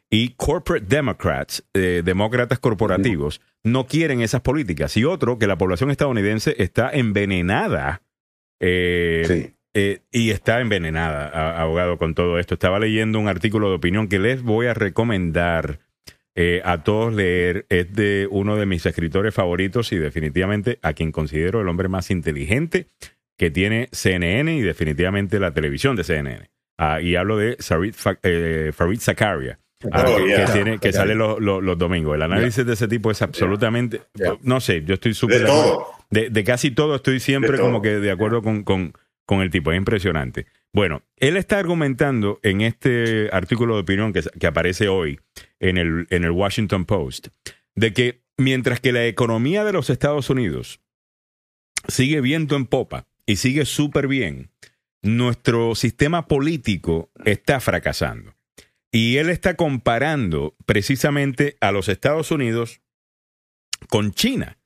y 0.10 0.30
corporate 0.38 0.86
democrats, 0.88 1.66
eh, 1.74 2.02
demócratas 2.06 2.60
corporativos, 2.60 3.42
no 3.62 3.88
quieren 3.88 4.22
esas 4.22 4.40
políticas. 4.40 4.96
Y 4.96 5.04
otro, 5.04 5.38
que 5.38 5.48
la 5.48 5.58
población 5.58 5.92
estadounidense 5.92 6.56
está 6.60 6.92
envenenada. 6.92 8.04
Eh, 8.62 9.52
y 10.12 10.30
está 10.32 10.62
envenenada, 10.62 11.62
abogado, 11.62 11.98
con 11.98 12.16
todo 12.16 12.40
esto. 12.40 12.54
Estaba 12.54 12.80
leyendo 12.80 13.20
un 13.20 13.28
artículo 13.28 13.70
de 13.70 13.76
opinión 13.76 14.08
que 14.08 14.18
les 14.18 14.42
voy 14.44 14.68
a 14.68 14.74
recomendar 14.74 15.87
eh, 16.40 16.62
a 16.64 16.84
todos 16.84 17.12
leer. 17.14 17.66
Es 17.70 17.92
de 17.94 18.28
uno 18.30 18.58
de 18.58 18.68
mis 18.68 18.86
escritores 18.86 19.34
favoritos 19.34 19.92
y 19.92 19.98
definitivamente 19.98 20.78
a 20.84 20.94
quien 20.94 21.12
considero 21.12 21.62
el 21.62 21.68
hombre 21.68 21.88
más 21.88 22.12
inteligente 22.12 22.90
que 23.40 23.50
tiene 23.50 23.90
CNN 23.92 24.56
y 24.56 24.62
definitivamente 24.62 25.40
la 25.40 25.52
televisión 25.52 25.96
de 25.96 26.04
CNN. 26.04 26.52
Ah, 26.78 27.02
y 27.02 27.16
hablo 27.16 27.38
de 27.38 27.58
eh, 28.22 28.72
Farid, 28.72 29.00
Zakaria. 29.00 29.60
Ah, 29.92 30.06
oh, 30.08 30.16
que, 30.16 30.46
tiene, 30.54 30.78
que 30.78 30.94
sale 30.94 31.16
los, 31.16 31.78
domingos. 31.78 32.16
El 32.16 32.22
análisis 32.22 32.64
de 32.64 32.74
ese 32.74 32.88
tipo 32.88 33.10
es 33.10 33.22
absolutamente, 33.24 34.02
no 34.44 34.60
sé, 34.60 34.84
yo 34.84 34.94
estoy 34.94 35.16
súper 35.16 35.48
de, 36.10 36.30
de, 36.30 36.44
casi 36.44 36.72
todo 36.72 36.96
estoy 36.96 37.20
siempre 37.20 37.60
como 37.60 37.82
que 37.82 38.00
de 38.00 38.12
acuerdo 38.12 38.42
con, 38.42 38.64
con, 38.64 38.94
con 39.26 39.42
el 39.42 39.50
tipo, 39.50 39.72
es 39.72 39.78
impresionante. 39.78 40.46
Bueno, 40.72 41.02
él 41.16 41.38
está 41.38 41.60
argumentando 41.60 42.40
en 42.44 42.62
este 42.62 43.30
artículo 43.32 43.76
de 43.76 43.82
opinión 43.82 44.14
que, 44.14 44.22
que 44.40 44.48
aparece 44.48 44.88
hoy 44.88 45.20
en 45.60 45.78
el, 45.78 46.08
en 46.10 46.24
el 46.24 46.32
Washington 46.32 46.86
Post, 46.86 47.28
de 47.76 47.94
que 47.94 48.22
mientras 48.38 48.80
que 48.80 48.92
la 48.92 49.06
economía 49.06 49.64
de 49.64 49.74
los 49.74 49.90
Estados 49.90 50.30
Unidos 50.30 50.80
sigue 51.88 52.22
viento 52.22 52.56
en 52.56 52.66
popa 52.66 53.08
y 53.26 53.38
sigue 53.38 53.66
súper 53.66 54.08
bien, 54.08 54.52
nuestro 55.02 55.76
sistema 55.76 56.28
político 56.28 57.12
está 57.26 57.60
fracasando. 57.60 58.36
Y 58.92 59.18
él 59.18 59.30
está 59.30 59.56
comparando 59.56 60.56
precisamente 60.66 61.58
a 61.60 61.72
los 61.72 61.90
Estados 61.90 62.32
Unidos 62.32 62.82
con 63.90 64.12
China, 64.12 64.58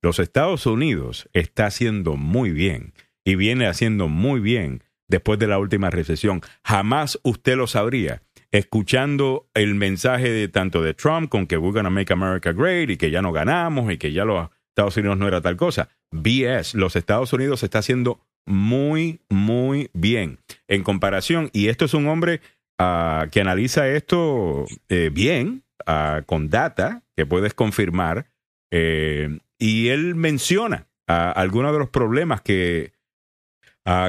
los 0.00 0.18
Estados 0.18 0.66
Unidos 0.66 1.28
está 1.32 1.66
haciendo 1.66 2.16
muy 2.16 2.50
bien 2.50 2.94
y 3.24 3.34
viene 3.34 3.66
haciendo 3.66 4.08
muy 4.08 4.40
bien 4.40 4.82
después 5.08 5.38
de 5.38 5.46
la 5.46 5.58
última 5.58 5.90
recesión. 5.90 6.40
Jamás 6.64 7.20
usted 7.22 7.56
lo 7.56 7.66
sabría 7.66 8.22
escuchando 8.50 9.48
el 9.54 9.74
mensaje 9.74 10.30
de 10.30 10.48
tanto 10.48 10.82
de 10.82 10.94
Trump 10.94 11.30
con 11.30 11.46
que 11.46 11.56
we're 11.56 11.74
gonna 11.74 11.90
make 11.90 12.12
America 12.12 12.52
great 12.52 12.90
y 12.90 12.96
que 12.96 13.10
ya 13.10 13.22
no 13.22 13.32
ganamos 13.32 13.90
y 13.92 13.98
que 13.98 14.12
ya 14.12 14.24
los 14.24 14.50
Estados 14.68 14.96
Unidos 14.96 15.18
no 15.18 15.28
era 15.28 15.40
tal 15.40 15.56
cosa. 15.56 15.88
BS, 16.10 16.74
los 16.74 16.96
Estados 16.96 17.32
Unidos 17.32 17.62
está 17.62 17.78
haciendo 17.78 18.20
muy, 18.46 19.20
muy 19.28 19.90
bien 19.92 20.38
en 20.68 20.82
comparación. 20.82 21.50
Y 21.52 21.68
esto 21.68 21.84
es 21.84 21.94
un 21.94 22.06
hombre 22.08 22.40
ah, 22.78 23.26
que 23.30 23.40
analiza 23.40 23.88
esto 23.88 24.66
eh, 24.88 25.10
bien, 25.12 25.64
ah, 25.86 26.22
con 26.26 26.50
data 26.50 27.02
que 27.16 27.26
puedes 27.26 27.54
confirmar. 27.54 28.26
Eh, 28.70 29.38
y 29.58 29.88
él 29.88 30.14
menciona 30.14 30.88
ah, 31.06 31.30
algunos 31.32 31.72
de 31.72 31.78
los 31.78 31.90
problemas 31.90 32.40
que, 32.40 32.92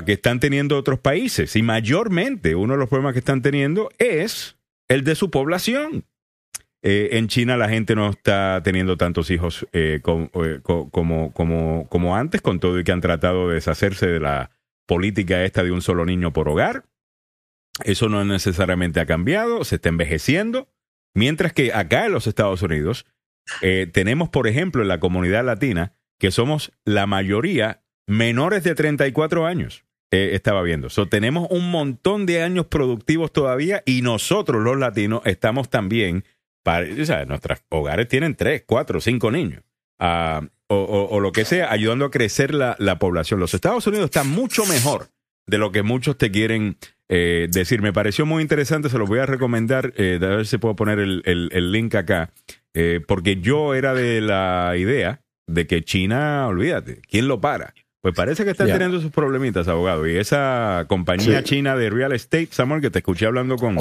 que 0.05 0.13
están 0.13 0.39
teniendo 0.39 0.77
otros 0.77 0.99
países. 0.99 1.55
Y 1.55 1.61
mayormente 1.61 2.55
uno 2.55 2.73
de 2.73 2.79
los 2.79 2.89
problemas 2.89 3.13
que 3.13 3.19
están 3.19 3.41
teniendo 3.41 3.89
es 3.97 4.57
el 4.87 5.03
de 5.03 5.15
su 5.15 5.31
población. 5.31 6.05
Eh, 6.85 7.17
en 7.17 7.29
China 7.29 7.55
la 7.55 7.69
gente 7.69 7.95
no 7.95 8.09
está 8.09 8.59
teniendo 8.61 8.97
tantos 8.97 9.31
hijos 9.31 9.65
eh, 9.71 10.01
eh, 10.03 10.59
como, 10.61 11.31
como, 11.31 11.87
como, 11.87 12.15
antes, 12.17 12.41
con 12.41 12.59
todo 12.59 12.77
y 12.77 12.83
que 12.83 12.91
han 12.91 12.99
tratado 12.99 13.47
de 13.47 13.55
deshacerse 13.55 14.05
de 14.05 14.19
la 14.19 14.51
política 14.85 15.45
esta 15.45 15.63
de 15.63 15.71
un 15.71 15.81
solo 15.81 16.05
niño 16.05 16.33
por 16.33 16.49
hogar. 16.49 16.83
Eso 17.85 18.09
no 18.09 18.25
necesariamente 18.25 18.99
ha 18.99 19.05
cambiado, 19.05 19.63
se 19.63 19.75
está 19.75 19.89
envejeciendo. 19.89 20.67
Mientras 21.15 21.53
que 21.53 21.73
acá 21.73 22.05
en 22.05 22.11
los 22.11 22.27
Estados 22.27 22.61
Unidos 22.61 23.05
tenemos, 23.93 24.29
por 24.29 24.47
ejemplo, 24.47 24.81
en 24.81 24.87
la 24.87 24.99
comunidad 24.99 25.45
latina, 25.45 25.93
que 26.19 26.31
somos 26.31 26.71
la 26.85 27.07
mayoría 27.07 27.83
menores 28.07 28.63
de 28.63 28.75
34 28.75 29.45
años. 29.45 29.85
estaba 30.11 30.61
viendo. 30.61 30.89
So, 30.89 31.07
tenemos 31.07 31.47
un 31.49 31.71
montón 31.71 32.25
de 32.25 32.43
años 32.43 32.67
productivos 32.67 33.31
todavía 33.31 33.83
y 33.85 34.01
nosotros 34.01 34.61
los 34.61 34.77
latinos 34.77 35.21
estamos 35.25 35.69
también 35.69 36.23
nuestros 37.27 37.63
hogares 37.69 38.07
tienen 38.07 38.35
tres, 38.35 38.63
cuatro, 38.65 39.01
cinco 39.01 39.31
niños. 39.31 39.63
Ah, 39.99 40.41
o, 40.67 41.19
lo 41.19 41.31
que 41.31 41.45
sea, 41.45 41.71
ayudando 41.71 42.05
a 42.05 42.11
crecer 42.11 42.53
la, 42.53 42.99
población. 42.99 43.39
Los 43.39 43.53
Estados 43.53 43.85
Unidos 43.87 44.05
están 44.05 44.29
mucho 44.29 44.65
mejor 44.65 45.09
de 45.45 45.57
lo 45.57 45.71
que 45.71 45.83
muchos 45.83 46.17
te 46.17 46.31
quieren 46.31 46.77
eh, 47.09 47.47
decir. 47.51 47.81
Me 47.81 47.93
pareció 47.93 48.25
muy 48.25 48.41
interesante, 48.41 48.89
se 48.89 48.97
los 48.97 49.07
voy 49.07 49.19
a 49.19 49.25
recomendar, 49.25 49.93
eh, 49.97 50.19
a 50.21 50.25
ver 50.25 50.47
si 50.47 50.57
puedo 50.57 50.75
poner 50.75 50.99
el, 50.99 51.71
link 51.71 51.95
acá, 51.95 52.31
eh, 52.73 53.01
porque 53.07 53.39
yo 53.39 53.75
era 53.75 53.93
de 53.93 54.21
la 54.21 54.73
idea 54.77 55.21
de 55.47 55.67
que 55.67 55.83
China, 55.83 56.47
olvídate, 56.47 57.01
¿quién 57.07 57.27
lo 57.27 57.41
para? 57.41 57.73
Pues 58.03 58.15
parece 58.15 58.43
que 58.43 58.51
están 58.51 58.67
teniendo 58.67 58.99
sus 58.99 59.11
problemitas, 59.11 59.69
abogado. 59.69 60.05
Y 60.05 60.17
esa 60.17 60.83
compañía 60.89 61.41
china 61.41 61.77
de 61.77 61.89
real 61.89 62.11
estate, 62.11 62.49
Samuel, 62.51 62.81
que 62.81 62.89
te 62.89 62.99
escuché 62.99 63.27
hablando 63.27 63.55
con. 63.55 63.77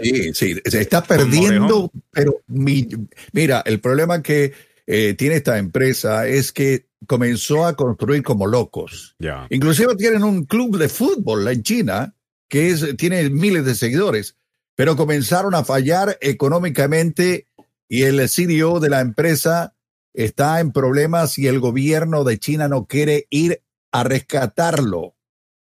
sí, 0.00 0.32
sí, 0.32 0.60
se 0.64 0.80
está 0.80 1.02
perdiendo, 1.02 1.90
pero 2.12 2.40
mira, 2.46 3.64
el 3.66 3.80
problema 3.80 4.22
que 4.22 4.52
eh, 4.86 5.14
tiene 5.14 5.34
esta 5.34 5.58
empresa 5.58 6.28
es 6.28 6.52
que 6.52 6.86
comenzó 7.08 7.66
a 7.66 7.74
construir 7.74 8.22
como 8.22 8.46
locos. 8.46 9.16
Inclusive 9.50 9.96
tienen 9.96 10.22
un 10.22 10.44
club 10.44 10.78
de 10.78 10.88
fútbol 10.88 11.48
en 11.48 11.64
China 11.64 12.14
que 12.48 12.68
es, 12.68 12.96
tiene 12.96 13.28
miles 13.28 13.64
de 13.64 13.74
seguidores, 13.74 14.36
pero 14.76 14.94
comenzaron 14.94 15.52
a 15.56 15.64
fallar 15.64 16.16
económicamente 16.20 17.48
y 17.88 18.02
el 18.02 18.28
CEO 18.28 18.78
de 18.78 18.90
la 18.90 19.00
empresa 19.00 19.74
está 20.12 20.60
en 20.60 20.70
problemas 20.70 21.38
y 21.38 21.48
el 21.48 21.58
gobierno 21.58 22.22
de 22.22 22.38
China 22.38 22.68
no 22.68 22.86
quiere 22.86 23.26
ir 23.30 23.63
a 23.94 24.02
rescatarlo. 24.02 25.14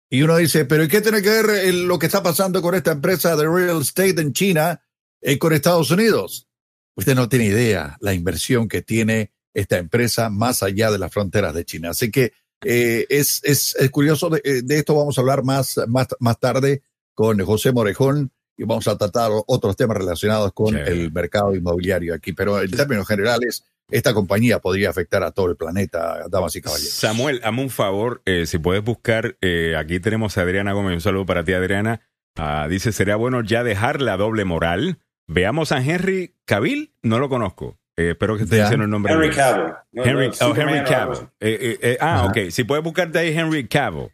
Y 0.09 0.22
uno 0.22 0.38
dice, 0.38 0.64
pero 0.64 0.82
¿y 0.82 0.88
qué 0.88 1.02
tiene 1.02 1.20
que 1.20 1.28
ver 1.28 1.50
eh, 1.50 1.72
lo 1.72 1.98
que 1.98 2.06
está 2.06 2.22
pasando 2.22 2.62
con 2.62 2.74
esta 2.74 2.92
empresa 2.92 3.36
de 3.36 3.46
real 3.46 3.82
estate 3.82 4.22
en 4.22 4.32
China 4.32 4.82
y 5.20 5.36
con 5.36 5.52
Estados 5.52 5.90
Unidos? 5.90 6.48
Usted 6.96 7.14
no 7.14 7.28
tiene 7.28 7.44
idea 7.44 7.98
la 8.00 8.14
inversión 8.14 8.68
que 8.68 8.80
tiene 8.80 9.32
esta 9.52 9.76
empresa 9.76 10.30
más 10.30 10.62
allá 10.62 10.90
de 10.90 10.98
las 10.98 11.12
fronteras 11.12 11.54
de 11.54 11.66
China. 11.66 11.90
Así 11.90 12.10
que 12.10 12.32
eh, 12.64 13.06
es, 13.10 13.42
es, 13.44 13.74
curioso, 13.90 14.34
eh, 14.34 14.62
de, 14.62 14.78
esto 14.78 14.94
vamos 14.94 15.18
a 15.18 15.20
hablar 15.20 15.44
más, 15.44 15.78
más, 15.86 16.09
más 16.18 16.40
tarde 16.40 16.82
con 17.12 17.38
José 17.44 17.72
Morejón 17.72 18.32
y 18.56 18.64
vamos 18.64 18.88
a 18.88 18.96
tratar 18.96 19.30
otros 19.46 19.76
temas 19.76 19.98
relacionados 19.98 20.54
con 20.54 20.74
el 20.74 21.12
mercado 21.12 21.54
inmobiliario 21.54 22.14
aquí. 22.14 22.32
Pero 22.32 22.62
en 22.62 22.70
términos 22.70 23.06
generales, 23.06 23.66
esta 23.90 24.14
compañía 24.14 24.59
podría 24.59 24.90
afectar 24.90 25.22
a 25.22 25.32
todo 25.32 25.50
el 25.50 25.56
planeta, 25.56 26.24
damas 26.30 26.56
y 26.56 26.62
caballeros. 26.62 26.92
Samuel, 26.92 27.40
hazme 27.44 27.62
un 27.62 27.70
favor, 27.70 28.22
eh, 28.24 28.46
si 28.46 28.59
puedes 28.59 28.82
buscar, 28.82 29.36
aquí 29.76 30.00
tenemos 30.00 30.38
a 30.38 30.42
Adriana 30.42 30.72
Gómez, 30.72 30.94
un 30.94 31.00
saludo 31.00 31.26
para 31.26 31.44
ti, 31.44 31.52
Adriana. 31.52 32.00
Ah, 32.36 32.66
dice, 32.70 32.92
sería 32.92 33.16
bueno 33.16 33.42
ya 33.42 33.62
dejar 33.62 34.00
la 34.00 34.16
doble 34.16 34.44
moral 34.46 34.98
Veamos 35.28 35.72
a 35.72 35.82
Henry 35.82 36.34
Cavill, 36.44 36.94
no 37.02 37.18
lo 37.18 37.28
conozco. 37.28 37.78
Eh, 37.96 38.10
espero 38.10 38.36
que 38.36 38.44
esté 38.44 38.56
diciendo 38.56 38.84
el 38.84 38.90
nombre. 38.90 39.12
Henry 39.12 39.30
Cavill. 39.30 39.74
Henry, 39.92 40.30
oh, 40.40 40.54
Henry 40.54 40.84
Cavill. 40.84 41.28
Eh, 41.40 41.78
eh, 41.80 41.98
ah, 42.00 42.26
ok. 42.26 42.50
Si 42.50 42.64
puedes 42.64 42.82
buscarte 42.82 43.18
ahí 43.18 43.36
Henry 43.36 43.66
Cavill. 43.68 44.10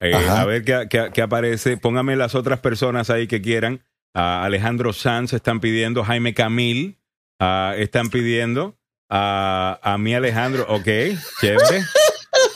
a 0.00 0.44
ver 0.44 0.64
qué, 0.64 1.22
aparece. 1.22 1.76
Póngame 1.76 2.16
las 2.16 2.34
otras 2.34 2.60
personas 2.60 3.10
ahí 3.10 3.26
que 3.26 3.40
quieran. 3.40 3.82
Alejandro 4.14 4.92
Sanz 4.92 5.32
están 5.32 5.60
pidiendo. 5.60 6.04
Jaime 6.04 6.34
Camil 6.34 6.98
están 7.76 8.10
pidiendo. 8.10 8.77
A 9.10 9.96
mí 9.98 10.14
Alejandro. 10.14 10.66
Ok, 10.68 10.86
chévere. 11.40 11.84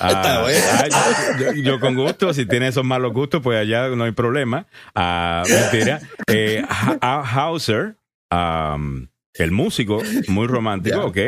Ah, 0.01 0.45
ah, 0.47 1.53
yo, 1.55 1.79
con 1.79 1.95
gusto, 1.95 2.35
si 2.35 2.47
tiene 2.47 2.69
esos 2.69 2.85
malos 2.85 3.13
gustos, 3.13 3.41
pues 3.41 3.59
allá 3.59 3.89
no 3.89 4.05
hay 4.05 4.13
problema. 4.13 4.67
Ah, 4.95 5.45
mentira. 5.49 6.01
Eh, 6.27 6.65
Hauser, 7.01 7.97
el 8.31 9.51
músico, 9.51 10.03
muy 10.29 10.47
romántico, 10.47 11.05
ok. 11.05 11.19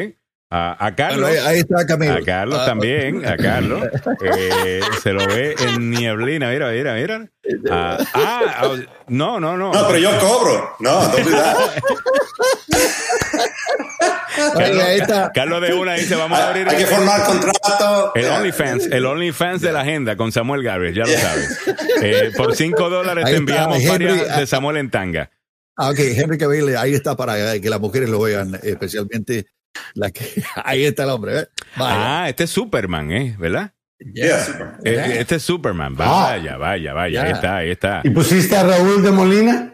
A, 0.51 0.93
Carlos. 0.97 1.29
ahí, 1.29 1.61
está 1.61 1.85
Camilo. 1.85 2.15
A 2.15 2.23
Carlos 2.23 2.65
también, 2.65 3.27
a 3.27 3.37
Carlos. 3.37 3.83
Eh, 4.23 4.81
se 5.03 5.13
lo 5.13 5.27
ve 5.27 5.57
en 5.59 5.91
nieblina, 5.91 6.51
mira, 6.51 6.71
mira, 6.71 6.95
mira. 6.95 7.29
ah, 7.71 7.99
no, 9.09 9.41
no, 9.41 9.57
no. 9.57 9.73
No, 9.73 9.87
pero 9.87 9.99
yo 9.99 10.11
cobro. 10.21 10.77
No, 10.81 11.03
no 11.03 11.15
Carlos, 15.35 15.61
de 15.63 15.75
una 15.75 15.95
dice, 15.95 16.15
vamos 16.17 16.39
a 16.39 16.49
abrir... 16.49 16.69
Hay 16.69 16.77
que 16.77 16.87
formar 16.87 17.25
contrato. 17.25 18.13
El 18.15 18.27
OnlyFans, 18.27 18.87
el 18.87 19.07
OnlyFans 19.07 19.61
de 19.61 19.73
la 19.73 19.81
agenda 19.81 20.17
con 20.17 20.33
Samuel 20.33 20.63
Gabriel, 20.63 20.95
ya 20.95 21.05
lo 21.05 21.13
sabes. 21.13 21.61
Eh, 22.03 22.33
por 22.37 22.55
5 22.57 22.91
dólares 22.91 23.25
te 23.25 23.37
enviamos 23.37 23.87
varias 23.87 24.37
de 24.37 24.47
Samuel 24.47 24.79
en 24.79 24.91
tanga. 24.91 25.31
Ah, 25.77 25.91
ok, 25.91 25.99
Henry 25.99 26.39
Cavill, 26.39 26.77
ahí 26.77 26.95
está 26.95 27.17
para 27.17 27.59
que 27.61 27.69
las 27.69 27.81
mujeres 27.81 28.09
lo 28.09 28.21
vean, 28.21 28.59
especialmente 28.63 29.47
la 29.95 30.11
que... 30.11 30.25
Ahí 30.65 30.85
está 30.85 31.03
el 31.03 31.11
hombre, 31.11 31.41
¿eh? 31.41 31.49
Ah, 31.77 32.27
este 32.29 32.45
es 32.45 32.51
Superman, 32.51 33.11
¿eh? 33.11 33.35
¿Verdad? 33.39 33.73
Eh, 33.99 35.17
este 35.19 35.37
es 35.37 35.43
Superman, 35.43 35.97
vaya, 35.97 36.57
vaya, 36.57 36.93
vaya, 36.93 37.23
ahí 37.23 37.33
está, 37.33 37.57
ahí 37.57 37.71
está. 37.71 38.01
¿Y 38.05 38.11
pusiste 38.11 38.57
a 38.57 38.63
Raúl 38.63 39.03
de 39.03 39.11
Molina? 39.11 39.74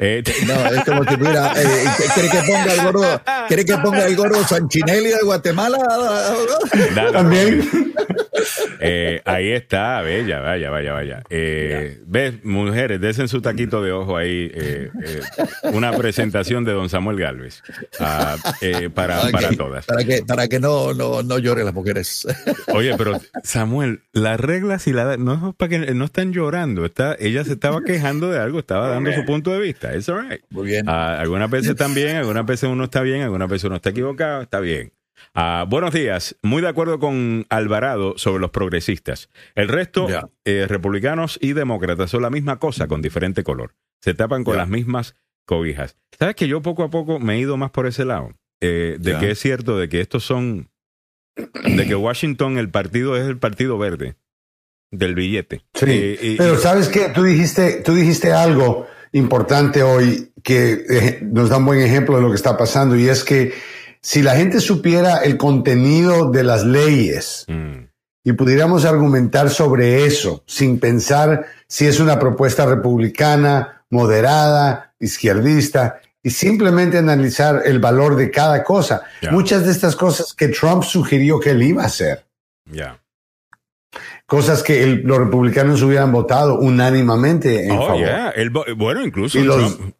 Eh, 0.00 0.22
no, 0.46 0.54
es 0.66 0.84
como 0.84 1.04
que 1.04 1.16
mira, 1.16 1.52
eh, 1.56 1.84
¿quiere 2.14 2.30
que 2.30 2.38
ponga 2.46 2.72
el 2.72 2.82
gordo, 2.82 3.22
quiere 3.48 3.64
que 3.64 3.78
ponga 3.78 4.06
el 4.06 4.14
gordo 4.14 4.44
Sanchinelli 4.44 5.08
de 5.08 5.22
Guatemala? 5.24 5.78
También. 7.12 7.68
Eh, 8.80 9.20
ahí 9.24 9.50
está, 9.50 10.00
bella, 10.02 10.38
vaya, 10.38 10.70
vaya, 10.70 10.92
vaya. 10.92 11.22
Eh, 11.30 12.00
ves, 12.06 12.44
mujeres, 12.44 13.00
desen 13.00 13.26
su 13.26 13.40
taquito 13.40 13.82
de 13.82 13.90
ojo 13.90 14.16
ahí. 14.16 14.50
Eh, 14.54 14.90
una 15.72 15.92
presentación 15.92 16.64
de 16.64 16.72
don 16.72 16.88
Samuel 16.88 17.18
Galvez 17.18 17.62
ah, 17.98 18.36
para, 18.94 19.30
para 19.30 19.50
todas. 19.50 19.86
Para 19.86 20.04
que, 20.04 20.22
para 20.24 20.46
que 20.46 20.60
no, 20.60 20.94
no, 20.94 21.24
no 21.24 21.38
lloren 21.38 21.64
las 21.64 21.74
mujeres. 21.74 22.26
Oye, 22.68 22.96
pero 22.96 23.20
Samuel, 23.42 24.02
las 24.12 24.38
reglas 24.38 24.86
y 24.86 24.92
la 24.92 25.16
no 25.16 25.34
es 25.34 25.54
para 25.56 25.68
que 25.68 25.94
no 25.94 26.04
están 26.04 26.32
llorando. 26.32 26.84
Está, 26.84 27.16
ella 27.18 27.44
se 27.44 27.52
estaba 27.52 27.82
quejando 27.82 28.30
de 28.30 28.38
algo, 28.38 28.60
estaba 28.60 28.88
dando 28.88 29.12
su 29.12 29.24
punto 29.24 29.50
de 29.50 29.58
vista. 29.60 29.87
Right. 29.92 30.42
Muy 30.50 30.66
bien. 30.66 30.88
Ah, 30.88 31.18
algunas 31.20 31.50
veces 31.50 31.70
están 31.70 31.94
bien, 31.94 32.16
algunas 32.16 32.46
veces 32.46 32.68
uno 32.68 32.84
está 32.84 33.02
bien, 33.02 33.22
algunas 33.22 33.48
veces 33.48 33.64
uno 33.64 33.76
está 33.76 33.90
equivocado, 33.90 34.42
está 34.42 34.60
bien. 34.60 34.92
Ah, 35.34 35.64
buenos 35.68 35.92
días. 35.92 36.36
Muy 36.42 36.62
de 36.62 36.68
acuerdo 36.68 36.98
con 36.98 37.46
Alvarado 37.48 38.14
sobre 38.16 38.40
los 38.40 38.50
progresistas. 38.50 39.28
El 39.54 39.68
resto, 39.68 40.06
eh, 40.44 40.66
republicanos 40.68 41.38
y 41.40 41.52
demócratas, 41.52 42.10
son 42.10 42.22
la 42.22 42.30
misma 42.30 42.58
cosa 42.58 42.88
con 42.88 43.02
diferente 43.02 43.42
color. 43.42 43.74
Se 44.00 44.14
tapan 44.14 44.44
con 44.44 44.56
las 44.56 44.68
mismas 44.68 45.16
cobijas. 45.44 45.96
¿Sabes 46.18 46.36
que 46.36 46.48
yo 46.48 46.62
poco 46.62 46.84
a 46.84 46.90
poco 46.90 47.18
me 47.18 47.34
he 47.34 47.38
ido 47.38 47.56
más 47.56 47.70
por 47.70 47.86
ese 47.86 48.04
lado? 48.04 48.32
Eh, 48.60 48.96
de 48.98 49.18
que 49.18 49.32
es 49.32 49.38
cierto, 49.38 49.78
de 49.78 49.88
que 49.88 50.00
estos 50.00 50.24
son. 50.24 50.70
De 51.36 51.86
que 51.86 51.94
Washington, 51.94 52.58
el 52.58 52.70
partido 52.70 53.16
es 53.16 53.26
el 53.28 53.38
partido 53.38 53.78
verde 53.78 54.16
del 54.90 55.14
billete. 55.14 55.62
Sí. 55.74 55.86
Eh, 55.86 56.34
pero 56.38 56.56
¿sabes 56.56 56.88
qué? 56.88 57.10
Tú 57.14 57.22
dijiste, 57.22 57.82
tú 57.84 57.94
dijiste 57.94 58.32
algo 58.32 58.88
importante 59.12 59.82
hoy 59.82 60.32
que 60.42 60.84
eh, 60.88 61.18
nos 61.22 61.48
da 61.48 61.58
un 61.58 61.66
buen 61.66 61.80
ejemplo 61.80 62.16
de 62.16 62.22
lo 62.22 62.28
que 62.30 62.36
está 62.36 62.56
pasando 62.56 62.96
y 62.96 63.08
es 63.08 63.24
que 63.24 63.52
si 64.00 64.22
la 64.22 64.36
gente 64.36 64.60
supiera 64.60 65.18
el 65.18 65.36
contenido 65.36 66.30
de 66.30 66.44
las 66.44 66.64
leyes 66.64 67.44
mm. 67.48 67.88
y 68.24 68.32
pudiéramos 68.32 68.84
argumentar 68.84 69.50
sobre 69.50 70.06
eso 70.06 70.42
sin 70.46 70.78
pensar 70.78 71.46
si 71.66 71.86
es 71.86 72.00
una 72.00 72.18
propuesta 72.18 72.64
republicana, 72.66 73.84
moderada, 73.90 74.94
izquierdista, 74.98 76.00
y 76.22 76.30
simplemente 76.30 76.98
analizar 76.98 77.62
el 77.64 77.78
valor 77.78 78.16
de 78.16 78.30
cada 78.30 78.64
cosa. 78.64 79.02
Muchas 79.30 79.64
de 79.64 79.72
estas 79.72 79.96
cosas 79.96 80.34
que 80.34 80.48
Trump 80.48 80.82
sugirió 80.82 81.38
que 81.38 81.50
él 81.50 81.62
iba 81.62 81.82
a 81.82 81.86
hacer. 81.86 82.26
Cosas 84.28 84.62
que 84.62 84.86
los 84.86 85.18
republicanos 85.18 85.80
hubieran 85.80 86.12
votado 86.12 86.58
unánimamente 86.58 87.64
en 87.64 87.72
oh, 87.72 87.86
favor. 87.86 88.76
bueno, 88.76 89.02
incluso 89.02 89.38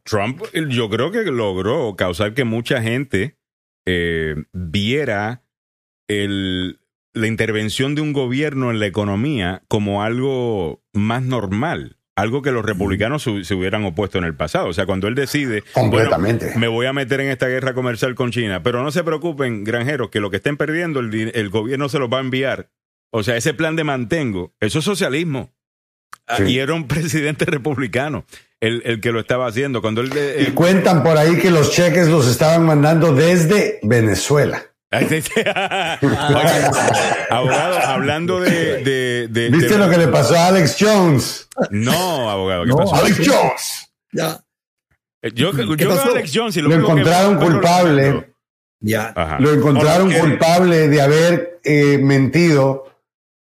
Trump, 0.05 0.43
yo 0.69 0.91
creo 0.91 1.11
que 1.11 1.25
logró 1.25 1.97
causar 1.97 2.35
que 2.35 2.45
mucha 2.45 2.83
gente 2.83 3.39
eh, 3.87 4.37
viera 4.53 5.45
el, 6.09 6.79
la 7.15 7.27
intervención 7.27 7.95
de 7.95 8.03
un 8.03 8.13
gobierno 8.13 8.71
en 8.71 8.81
la 8.81 8.87
economía 8.87 9.63
como 9.67 10.03
algo 10.03 10.83
más 10.93 11.23
normal. 11.23 11.97
Algo 12.15 12.43
que 12.43 12.51
los 12.51 12.67
republicanos 12.67 13.23
se 13.23 13.55
hubieran 13.55 13.85
opuesto 13.85 14.19
en 14.19 14.25
el 14.25 14.35
pasado. 14.35 14.67
O 14.67 14.73
sea, 14.73 14.87
cuando 14.87 15.07
él 15.07 15.15
decide, 15.15 15.63
completamente, 15.73 16.53
me 16.59 16.67
voy 16.67 16.85
a 16.85 16.93
meter 16.93 17.21
en 17.21 17.29
esta 17.29 17.47
guerra 17.47 17.75
comercial 17.75 18.17
con 18.17 18.33
China, 18.33 18.63
pero 18.63 18.83
no 18.83 18.91
se 18.91 19.05
preocupen, 19.05 19.63
granjeros, 19.63 20.11
que 20.11 20.19
lo 20.19 20.29
que 20.29 20.39
estén 20.39 20.57
perdiendo 20.57 20.99
el, 20.99 21.31
el 21.33 21.49
gobierno 21.49 21.89
se 21.89 22.01
los 22.01 22.13
va 22.13 22.19
a 22.19 22.23
enviar 22.23 22.71
o 23.10 23.22
sea, 23.22 23.36
ese 23.36 23.55
plan 23.55 23.76
de 23.76 23.85
mantengo, 23.85 24.52
eso 24.60 24.80
es 24.80 24.85
socialismo. 24.85 25.52
Y 26.47 26.59
era 26.59 26.74
un 26.74 26.86
presidente 26.89 27.44
republicano 27.47 28.24
el, 28.60 29.01
que 29.01 29.12
lo 29.12 29.20
estaba 29.20 29.47
haciendo. 29.47 29.80
Cuando 29.80 30.01
él, 30.02 30.12
y 30.40 30.51
cuentan 30.52 31.02
por 31.02 31.16
ahí 31.16 31.39
que 31.39 31.51
los 31.51 31.72
cheques 31.72 32.09
los 32.09 32.28
estaban 32.28 32.66
mandando 32.66 33.14
desde 33.14 33.78
Venezuela. 33.82 34.62
abogado, 37.30 37.78
hablando 37.78 38.40
de, 38.40 39.28
¿Viste 39.52 39.76
lo 39.76 39.90
que 39.90 39.98
le 39.98 40.09
pasó 40.09 40.35
a 40.35 40.47
Alex 40.47 40.76
Jones? 40.80 41.47
No, 41.70 42.30
abogado, 42.30 42.64
¿qué 42.64 42.72
pasó? 42.72 42.94
Alex 42.94 43.18
Jones. 43.18 43.93
Ya. 44.12 44.40
Eh, 45.20 45.30
yo, 45.35 45.52
yo 45.52 46.02
Alex 46.02 46.30
Jones 46.32 46.56
y 46.56 46.62
lo, 46.62 46.72
encontraron 46.72 47.36
culpable 47.36 48.32
Ya. 48.80 49.12
Lo 49.40 49.52
encontraron 49.52 50.10
culpable 50.10 50.89
de 50.89 51.02
haber 51.02 51.60
eh, 51.64 51.98
mentido 51.98 52.89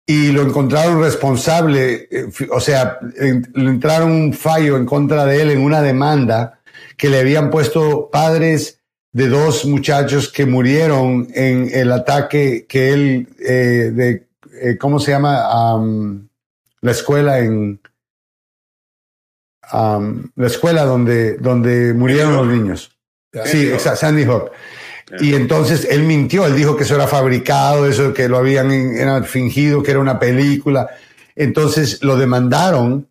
y 0.06 0.32
lo 0.32 0.44
encontraron 0.44 1.02
responsable, 1.02 2.08
eh, 2.12 2.28
o 2.52 2.60
sea, 2.60 3.00
le 3.02 3.70
entraron 3.70 4.12
un 4.12 4.34
fallo 4.34 4.78
en 4.78 4.86
contra 4.86 5.26
de 5.26 5.42
él 5.42 5.50
en 5.50 5.62
una 5.62 5.82
demanda 5.82 6.60
que 6.96 7.10
le 7.10 7.20
habían 7.20 7.50
puesto 7.50 8.10
padres 8.12 8.80
de 9.12 9.30
dos 9.30 9.66
muchachos 9.66 10.32
que 10.32 10.46
murieron 10.46 11.28
en 11.34 11.70
el 11.74 11.92
ataque 11.92 12.66
que 12.68 12.94
él, 12.94 13.30
eh, 13.40 13.92
de, 13.94 14.28
eh, 14.62 14.78
¿cómo 14.78 15.00
se 15.00 15.12
llama? 15.12 15.80
la 16.82 16.92
escuela 16.92 17.40
en... 17.40 17.80
la 19.72 20.48
escuela 20.48 20.84
donde, 20.84 21.38
donde 21.38 21.94
murieron 21.94 22.36
los 22.36 22.48
niños. 22.48 22.92
Sí, 23.46 23.70
exacto, 23.70 24.02
Sandy 24.02 24.26
Hook. 24.26 24.52
Y 25.20 25.34
entonces 25.34 25.88
él 25.90 26.04
mintió, 26.04 26.46
él 26.46 26.56
dijo 26.56 26.76
que 26.76 26.84
eso 26.84 26.96
era 26.96 27.08
fabricado, 27.08 27.88
eso 27.88 28.14
que 28.14 28.28
lo 28.28 28.38
habían 28.38 29.24
fingido, 29.26 29.84
que 29.84 29.92
era 29.92 30.00
una 30.00 30.20
película. 30.20 30.90
Entonces 31.36 32.04
lo 32.04 32.18
demandaron 32.18 33.08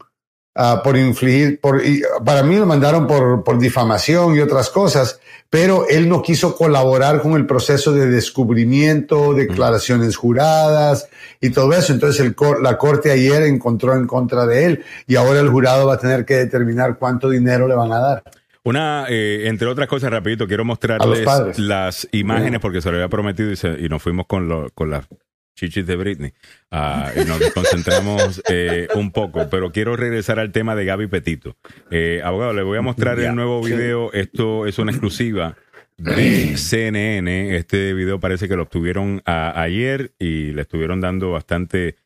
uh, 0.57 0.83
por 0.83 0.97
infligir, 0.97 1.61
por, 1.61 1.83
para 2.25 2.43
mí 2.43 2.57
lo 2.57 2.67
mandaron 2.67 3.07
por, 3.07 3.45
por 3.45 3.59
difamación 3.59 4.35
y 4.35 4.41
otras 4.41 4.71
cosas, 4.71 5.21
pero 5.51 5.87
él 5.89 6.09
no 6.09 6.23
quiso 6.23 6.57
colaborar 6.57 7.21
con 7.23 7.35
el 7.35 7.47
proceso 7.47 7.93
de 7.93 8.07
descubrimiento, 8.07 9.35
declaraciones 9.35 10.17
juradas 10.17 11.09
y 11.41 11.51
todo 11.51 11.73
eso. 11.73 11.93
Entonces 11.93 12.21
el, 12.21 12.35
la 12.63 12.77
corte 12.77 13.11
ayer 13.11 13.43
encontró 13.45 13.95
en 13.95 14.07
contra 14.07 14.47
de 14.47 14.65
él 14.65 14.85
y 15.07 15.17
ahora 15.17 15.41
el 15.41 15.51
jurado 15.51 15.87
va 15.87 15.95
a 15.95 15.99
tener 15.99 16.25
que 16.25 16.35
determinar 16.35 16.99
cuánto 16.99 17.29
dinero 17.31 17.69
le 17.69 17.75
van 17.75 17.93
a 17.93 17.99
dar. 17.99 18.23
Una, 18.65 19.05
eh, 19.11 19.43
entre 19.47 19.69
otras 19.69 19.89
cosas, 19.89 20.11
rapidito, 20.11 20.49
quiero 20.49 20.65
mostrarles 20.65 21.59
las 21.59 22.09
imágenes 22.13 22.61
porque 22.61 22.81
se 22.81 22.91
lo 22.91 22.97
había 22.97 23.09
prometido 23.09 23.53
y, 23.53 23.89
nos 23.91 24.03
fuimos 24.03 24.27
con, 24.27 24.49
lo, 24.49 24.71
con 24.71 24.89
las 24.89 25.07
chichis 25.55 25.87
de 25.87 25.97
Britney 25.97 26.33
uh, 26.73 27.21
y 27.21 27.25
nos 27.27 27.41
concentramos 27.53 28.43
eh, 28.49 28.89
un 28.95 29.13
poco, 29.13 29.51
pero 29.51 29.71
quiero 29.71 29.97
regresar 29.97 30.39
al 30.39 30.51
tema 30.51 30.75
de 30.75 30.87
Gaby 30.87 31.09
Petito. 31.09 31.59
Eh, 31.91 32.23
abogado, 32.25 32.55
le 32.55 32.63
voy 32.63 32.79
a 32.79 32.81
mostrar 32.81 33.21
el 33.21 33.35
nuevo 33.35 33.63
video. 33.63 34.11
Esto 34.15 34.67
es 34.67 34.79
una 34.79 34.93
exclusiva 34.93 35.57
de 35.99 36.57
CNN. 36.57 37.57
Este 37.57 37.93
video 37.93 38.19
parece 38.19 38.49
que 38.49 38.57
lo 38.57 38.63
obtuvieron 38.63 39.21
ayer 39.27 40.15
y 40.19 40.53
le 40.53 40.63
estuvieron 40.63 41.03
dando 41.03 41.33
bastante 41.33 41.97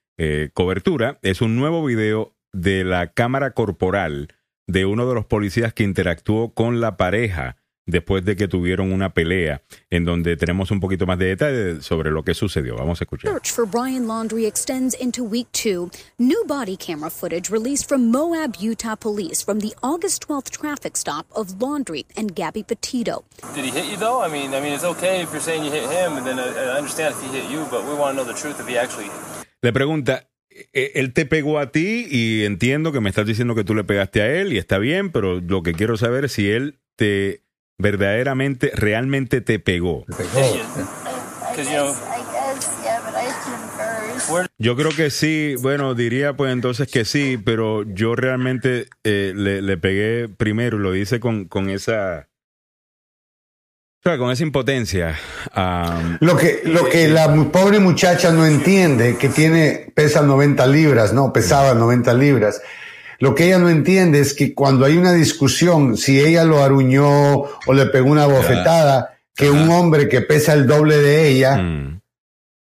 cobertura. 0.55 1.21
Es 1.23 1.41
un 1.41 1.55
nuevo 1.55 1.85
video 1.85 2.35
de 2.53 2.83
la 2.83 3.13
cámara 3.13 3.53
corporal 3.53 4.29
de 4.69 4.87
uno 4.87 5.09
de 5.09 5.15
los 5.15 5.25
policías 5.25 5.73
que 5.73 5.83
interactuó 5.83 6.55
con 6.55 6.81
la 6.81 6.97
pareja 6.97 7.57
después 7.89 8.23
de 8.25 8.37
que 8.37 8.49
tuvieron 8.49 8.93
una 8.93 9.15
pelea, 9.15 9.63
en 9.89 10.05
donde 10.05 10.37
tenemos 10.37 10.71
un 10.71 10.79
poquito 10.79 11.07
más 11.07 11.19
de 11.19 11.27
detalle 11.27 11.81
sobre 11.81 12.11
lo 12.11 12.23
que 12.23 12.35
sucedió. 12.35 12.77
Vamos 12.77 13.01
a 13.01 13.05
escuchar. 13.05 13.33
Search 13.33 13.51
for 13.51 13.67
Brian 13.67 14.07
Laundry 14.07 14.47
extends 14.47 14.95
into 15.01 15.25
week 15.25 15.49
two. 15.53 15.91
New 16.19 16.45
body 16.47 16.77
camera 16.77 17.11
footage 17.11 17.51
released 17.51 17.89
from 17.89 18.11
Moab, 18.11 18.57
Utah 18.61 18.95
police 18.95 19.43
from 19.43 19.61
the 19.61 19.75
August 19.83 20.29
12th 20.29 20.51
traffic 20.51 20.97
stop 20.97 21.27
of 21.35 21.61
Laundry 21.61 22.05
and 22.15 22.35
Gabby 22.35 22.63
Petito. 22.63 23.25
Did 23.55 23.65
he 23.65 23.71
hit 23.71 23.91
you 23.91 23.97
though? 23.97 24.23
I 24.23 24.29
mean, 24.29 24.53
I 24.55 24.61
mean, 24.61 24.75
it's 24.75 24.85
okay 24.85 25.23
if 25.23 25.33
you're 25.33 25.41
saying 25.41 25.65
you 25.65 25.71
hit 25.71 25.89
him, 25.89 26.19
and 26.19 26.27
then 26.27 26.39
I, 26.39 26.75
I 26.75 26.77
understand 26.77 27.15
if 27.15 27.23
he 27.23 27.29
hit 27.29 27.51
you, 27.51 27.67
but 27.71 27.85
we 27.85 27.95
want 27.95 28.17
to 28.17 28.23
know 28.23 28.31
the 28.31 28.39
truth 28.39 28.61
if 28.61 28.69
he 28.69 28.77
actually. 28.77 29.09
Le 29.63 29.73
pregunta, 29.73 30.29
él 30.73 31.13
te 31.13 31.27
pegó 31.27 31.59
a 31.59 31.71
ti 31.71 32.07
y 32.11 32.45
entiendo 32.45 32.93
que 32.93 33.01
me 33.01 33.09
estás 33.09 33.27
diciendo 33.27 33.55
que 33.55 33.65
tú 33.65 33.75
le 33.75 33.85
pegaste 33.85 34.23
a 34.23 34.33
él 34.33 34.53
y 34.53 34.59
está 34.59 34.79
bien, 34.79 35.11
pero 35.11 35.41
lo 35.41 35.63
que 35.63 35.73
quiero 35.73 35.97
saber 35.97 36.27
es 36.27 36.33
si 36.33 36.51
él 36.51 36.79
te 36.97 37.43
verdaderamente, 37.79 38.73
realmente 38.75 39.41
te 39.41 39.59
pegó. 39.59 40.05
Yo 44.59 44.77
creo 44.77 44.91
que 44.91 45.11
sí, 45.11 45.55
bueno, 45.61 45.95
diría 45.95 46.35
pues 46.35 46.53
entonces 46.53 46.89
que 46.89 47.05
sí, 47.05 47.39
pero 47.43 47.85
yo 47.85 48.15
realmente 48.15 48.89
eh, 49.05 49.33
le, 49.35 49.63
le, 49.63 49.77
pegué 49.79 50.29
primero 50.29 50.79
y 50.79 50.81
lo 50.81 50.97
hice 50.97 51.21
con, 51.21 51.47
con 51.47 51.71
esa 51.71 52.29
con 54.03 54.31
esa 54.31 54.43
impotencia. 54.43 55.19
lo 56.21 56.37
que, 56.37 56.63
lo 56.65 56.89
que 56.89 57.09
la 57.09 57.33
pobre 57.53 57.79
muchacha 57.79 58.33
no 58.33 58.47
entiende, 58.47 59.17
que 59.17 59.29
tiene, 59.29 59.93
pesa 59.95 60.23
90 60.23 60.67
libras, 60.67 61.13
no, 61.13 61.33
pesaba 61.33 61.75
90 61.75 62.15
libras. 62.15 62.63
Lo 63.19 63.35
que 63.35 63.47
ella 63.47 63.59
no 63.59 63.69
entiende 63.69 64.21
es 64.21 64.33
que 64.33 64.55
cuando 64.55 64.87
hay 64.87 64.97
una 64.97 65.13
discusión, 65.13 65.97
si 65.97 66.21
ella 66.21 66.45
lo 66.45 66.63
aruñó 66.63 67.11
o 67.11 67.73
le 67.75 67.87
pegó 67.87 68.11
una 68.11 68.27
bofetada, 68.27 69.19
que 69.35 69.51
un 69.51 69.69
hombre 69.69 70.09
que 70.09 70.21
pesa 70.21 70.53
el 70.55 70.67
doble 70.67 70.99
de 70.99 71.29
ella, 71.29 71.57
mm 71.57 71.98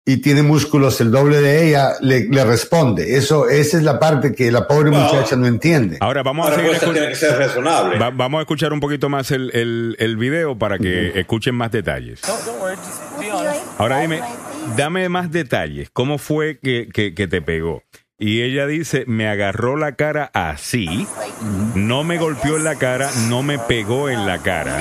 y 0.08 0.18
tiene 0.18 0.42
músculos 0.42 1.00
el 1.00 1.10
doble 1.10 1.40
de 1.40 1.66
ella, 1.66 1.94
le, 2.00 2.28
le, 2.28 2.44
responde. 2.44 3.16
Eso, 3.16 3.48
esa 3.48 3.76
es 3.76 3.82
la 3.82 3.98
parte 3.98 4.32
que 4.32 4.52
la 4.52 4.68
pobre 4.68 4.92
muchacha 4.92 5.34
no 5.34 5.48
entiende. 5.48 5.96
Ahora 5.98 6.22
vamos 6.22 6.48
a 6.48 6.54
tiene 6.54 7.08
que 7.08 7.16
ser 7.16 7.36
razonable. 7.36 7.98
vamos 7.98 8.38
a 8.38 8.42
escuchar 8.42 8.72
un 8.72 8.78
poquito 8.78 9.08
más 9.08 9.32
el, 9.32 9.50
el, 9.52 9.96
el 9.98 10.16
video 10.16 10.56
para 10.56 10.78
que 10.78 11.18
escuchen 11.18 11.56
más 11.56 11.72
detalles. 11.72 12.20
Ahora 13.78 14.00
dime, 14.00 14.20
dame 14.76 15.08
más 15.08 15.32
detalles. 15.32 15.90
¿Cómo 15.92 16.18
fue 16.18 16.60
que, 16.62 16.88
que, 16.92 17.12
que 17.12 17.26
te 17.26 17.42
pegó? 17.42 17.82
Y 18.16 18.42
ella 18.42 18.68
dice, 18.68 19.04
me 19.08 19.28
agarró 19.28 19.76
la 19.76 19.96
cara 19.96 20.30
así, 20.32 21.06
no 21.74 22.02
me 22.04 22.16
golpeó 22.16 22.56
en 22.56 22.64
la 22.64 22.76
cara, 22.76 23.10
no 23.28 23.42
me 23.42 23.58
pegó 23.58 24.08
en 24.08 24.24
la 24.24 24.38
cara, 24.38 24.80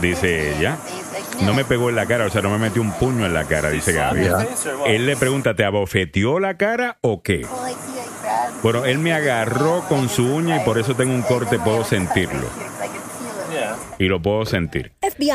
dice 0.00 0.56
ella. 0.56 0.78
No 1.44 1.54
me 1.54 1.64
pegó 1.64 1.90
en 1.90 1.96
la 1.96 2.06
cara, 2.06 2.26
o 2.26 2.30
sea, 2.30 2.42
no 2.42 2.50
me 2.50 2.58
metió 2.58 2.82
un 2.82 2.92
puño 2.92 3.26
en 3.26 3.34
la 3.34 3.44
cara, 3.44 3.70
dice 3.70 3.92
Gaby. 3.92 4.28
Él 4.86 5.06
le 5.06 5.16
pregunta, 5.16 5.54
¿te 5.54 5.64
abofeteó 5.64 6.38
la 6.40 6.56
cara 6.56 6.98
o 7.00 7.22
qué? 7.22 7.46
Bueno, 8.62 8.84
él 8.84 8.98
me 8.98 9.12
agarró 9.12 9.84
con 9.88 10.08
su 10.08 10.24
uña 10.24 10.62
y 10.62 10.64
por 10.64 10.78
eso 10.78 10.94
tengo 10.94 11.12
un 11.12 11.22
corte, 11.22 11.58
puedo 11.58 11.84
sentirlo. 11.84 12.46
Y 13.98 14.06
lo 14.06 14.22
puedo 14.22 14.46
sentir. 14.46 14.92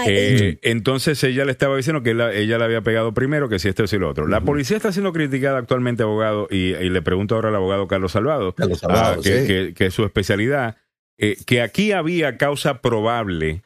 Eh, 0.07 0.59
entonces 0.61 1.23
ella 1.23 1.45
le 1.45 1.51
estaba 1.51 1.77
diciendo 1.77 2.03
que 2.03 2.11
ella 2.11 2.57
le 2.57 2.63
había 2.63 2.81
pegado 2.81 3.13
primero, 3.13 3.49
que 3.49 3.59
si 3.59 3.69
esto 3.69 3.83
y 3.89 3.99
lo 3.99 4.09
otro. 4.09 4.27
La 4.27 4.41
policía 4.41 4.77
está 4.77 4.91
siendo 4.91 5.13
criticada 5.13 5.59
actualmente, 5.59 6.03
abogado, 6.03 6.47
y, 6.49 6.73
le 6.73 7.01
pregunto 7.01 7.35
ahora 7.35 7.49
al 7.49 7.55
abogado 7.55 7.87
Carlos 7.87 8.11
Salvado, 8.11 8.55
ah, 8.89 9.15
que, 9.21 9.73
es 9.77 9.93
su 9.93 10.03
especialidad, 10.03 10.77
eh, 11.17 11.37
que 11.45 11.61
aquí 11.61 11.91
había 11.91 12.37
causa 12.37 12.81
probable 12.81 13.61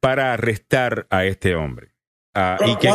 para 0.00 0.32
arrestar 0.32 1.06
a 1.10 1.24
este 1.24 1.54
hombre. 1.54 1.94
Uh, 2.34 2.64
y 2.68 2.76
que, 2.76 2.88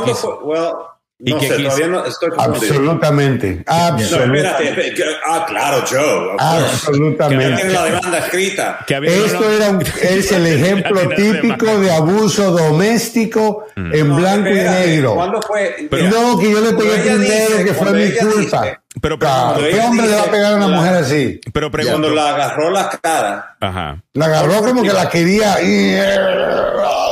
no 1.19 1.39
sé, 1.41 1.49
todavía 1.61 1.87
no 1.87 2.05
estoy 2.05 2.29
Absolutamente. 2.37 3.63
Absolutamente. 3.65 4.93
ah, 5.27 5.45
claro, 5.45 5.83
Joe. 5.89 6.35
Absolutamente. 6.39 7.55
Tiene 7.55 7.73
la 7.73 7.83
demanda 7.83 8.17
escrita. 8.19 8.85
Esto 8.87 9.51
era 9.51 9.79
es 10.01 10.31
el 10.31 10.47
ejemplo 10.47 11.09
típico 11.09 11.77
de 11.77 11.91
abuso 11.91 12.51
doméstico 12.51 13.65
mm. 13.75 13.93
en 13.93 14.15
blanco 14.15 14.49
y 14.49 14.53
negro. 14.53 15.15
¿Cuándo 15.15 15.41
fue? 15.41 15.89
no, 15.91 16.39
que 16.39 16.51
yo 16.51 16.61
le 16.61 16.73
pegué 16.73 16.97
primero, 16.99 17.65
que 17.65 17.73
fue 17.73 17.91
mi 17.91 18.11
culpa. 18.13 18.81
pero, 19.01 19.19
¿Qué 19.19 19.79
hombre 19.81 20.07
le 20.07 20.15
va 20.15 20.21
a 20.21 20.31
pegar 20.31 20.53
a 20.53 20.55
una 20.55 20.67
mujer 20.69 20.93
así? 20.93 21.41
Pero 21.51 21.69
cuando 21.69 22.11
la 22.11 22.29
agarró 22.29 22.71
la 22.71 22.89
cara. 22.89 23.57
Ajá. 23.59 24.01
La 24.13 24.25
agarró 24.25 24.61
como 24.61 24.83
que 24.83 24.93
la 24.93 25.09
quería. 25.09 25.61
Y, 25.61 25.97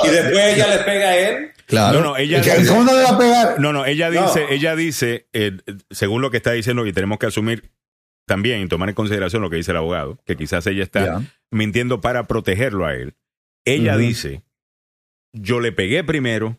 y 0.07 0.11
después 0.11 0.55
ella 0.55 0.67
le 0.67 0.77
pega 0.85 1.09
a 1.09 1.17
él. 1.17 1.51
Claro. 1.67 1.99
No, 1.99 2.05
no, 2.05 2.17
ella 2.17 2.41
dice, 2.41 2.65
¿Cómo 2.69 2.85
no 2.85 2.95
le 2.95 3.03
va 3.03 3.09
a 3.09 3.17
pegar? 3.17 3.59
No, 3.59 3.73
no, 3.73 3.85
ella 3.85 4.09
dice, 4.09 4.45
ella 4.49 4.73
dice, 4.77 5.27
eh, 5.33 5.57
según 5.91 6.21
lo 6.21 6.31
que 6.31 6.37
está 6.37 6.53
diciendo, 6.53 6.87
y 6.87 6.93
tenemos 6.93 7.19
que 7.19 7.25
asumir 7.25 7.71
también 8.25 8.61
y 8.61 8.67
tomar 8.69 8.87
en 8.87 8.95
consideración 8.95 9.41
lo 9.41 9.49
que 9.49 9.57
dice 9.57 9.71
el 9.71 9.77
abogado, 9.77 10.17
que 10.25 10.37
quizás 10.37 10.65
ella 10.67 10.83
está 10.83 11.21
mintiendo 11.51 11.99
para 11.99 12.25
protegerlo 12.25 12.85
a 12.85 12.93
él. 12.93 13.15
Ella 13.65 13.97
dice, 13.97 14.43
yo 15.33 15.59
le 15.59 15.73
pegué 15.73 16.05
primero 16.05 16.57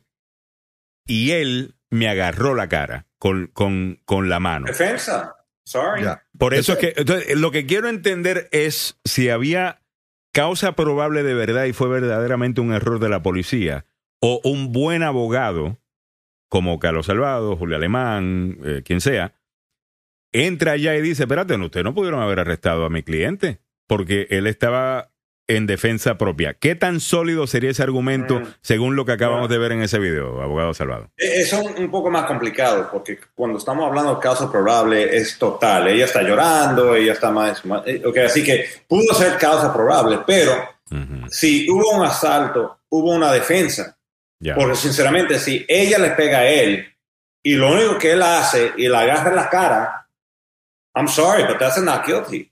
y 1.07 1.31
él 1.31 1.75
me 1.89 2.09
agarró 2.09 2.55
la 2.55 2.69
cara 2.69 3.07
con, 3.19 3.47
con, 3.49 4.01
con 4.05 4.29
la 4.29 4.41
mano. 4.41 4.67
Defensa. 4.67 5.37
Sorry. 5.65 6.05
Por 6.39 6.53
eso 6.53 6.75
es 6.75 6.79
que, 6.79 6.95
entonces, 6.97 7.35
lo 7.37 7.51
que 7.51 7.65
quiero 7.65 7.89
entender 7.89 8.49
es 8.53 8.99
si 9.05 9.31
había 9.31 9.83
causa 10.33 10.73
probable 10.73 11.23
de 11.23 11.35
verdad 11.35 11.65
y 11.65 11.73
fue 11.73 11.89
verdaderamente 11.89 12.61
un 12.61 12.73
error 12.73 13.01
de 13.01 13.09
la 13.09 13.23
policía 13.23 13.87
o 14.21 14.41
un 14.45 14.73
buen 14.73 15.03
abogado, 15.03 15.79
como 16.49 16.79
Carlos 16.79 17.07
Salvado, 17.07 17.57
Julio 17.57 17.77
Alemán, 17.77 18.59
eh, 18.65 18.83
quien 18.85 19.01
sea, 19.01 19.35
entra 20.33 20.73
allá 20.73 20.97
y 20.97 21.03
dice, 21.03 21.25
espérate, 21.25 21.57
ustedes 21.57 21.85
no 21.85 21.95
pudieron 21.95 22.21
haber 22.21 22.41
arrestado 22.41 22.85
a 22.85 22.91
mi 22.91 23.03
cliente, 23.03 23.61
porque 23.87 24.27
él 24.31 24.47
estaba 24.47 25.11
en 25.49 25.67
defensa 25.67 26.19
propia. 26.19 26.55
¿Qué 26.55 26.75
tan 26.75 27.01
sólido 27.01 27.47
sería 27.47 27.71
ese 27.71 27.83
argumento 27.83 28.41
mm. 28.41 28.47
según 28.61 28.97
lo 28.97 29.07
que 29.07 29.13
acabamos 29.13 29.49
de 29.49 29.57
ver 29.57 29.73
en 29.73 29.83
ese 29.83 29.99
video, 29.99 30.43
abogado 30.43 30.75
Salvado? 30.75 31.11
E-, 31.17 31.41
es 31.41 31.53
un, 31.55 31.91
poco 31.91 32.11
más 32.11 32.27
complicado 32.27 32.89
porque 32.93 33.19
cuando 33.35 33.59
estamos 33.59 33.87
hablando 33.87 34.17
de 34.17 34.21
caso 34.21 34.53
probable 34.53 35.17
es 35.17 35.39
total. 35.39 35.89
Ella 35.89 36.05
está 36.05 36.23
llorando, 36.23 36.95
ella 36.95 37.15
está 37.15 37.31
más... 37.31 37.63
Eh, 37.87 38.03
okay, 38.05 38.25
así 38.25 38.45
que 38.45 38.67
pudo 38.87 39.15
ser 39.15 39.39
causa 39.39 39.73
probable, 39.73 40.21
pero 40.27 40.53
si 41.31 41.69
hubo 41.71 41.91
un 41.99 42.05
asalto, 42.05 42.81
hubo 42.91 43.13
una 43.13 43.33
defensa 43.33 43.98
Porque 44.55 44.77
sinceramente, 44.77 45.39
si 45.39 45.65
ella 45.69 45.99
le 45.99 46.11
pega 46.11 46.39
a 46.39 46.47
él 46.47 46.95
y 47.43 47.55
lo 47.55 47.73
único 47.73 47.99
que 47.99 48.13
él 48.13 48.23
hace 48.23 48.73
y 48.77 48.87
la 48.89 49.01
agarra 49.01 49.31
en 49.31 49.37
la 49.37 49.49
cara, 49.49 50.09
I'm 50.95 51.09
sorry, 51.09 51.45
but 51.45 51.59
that's 51.59 51.79
not 51.79 52.07
guilty. 52.07 52.51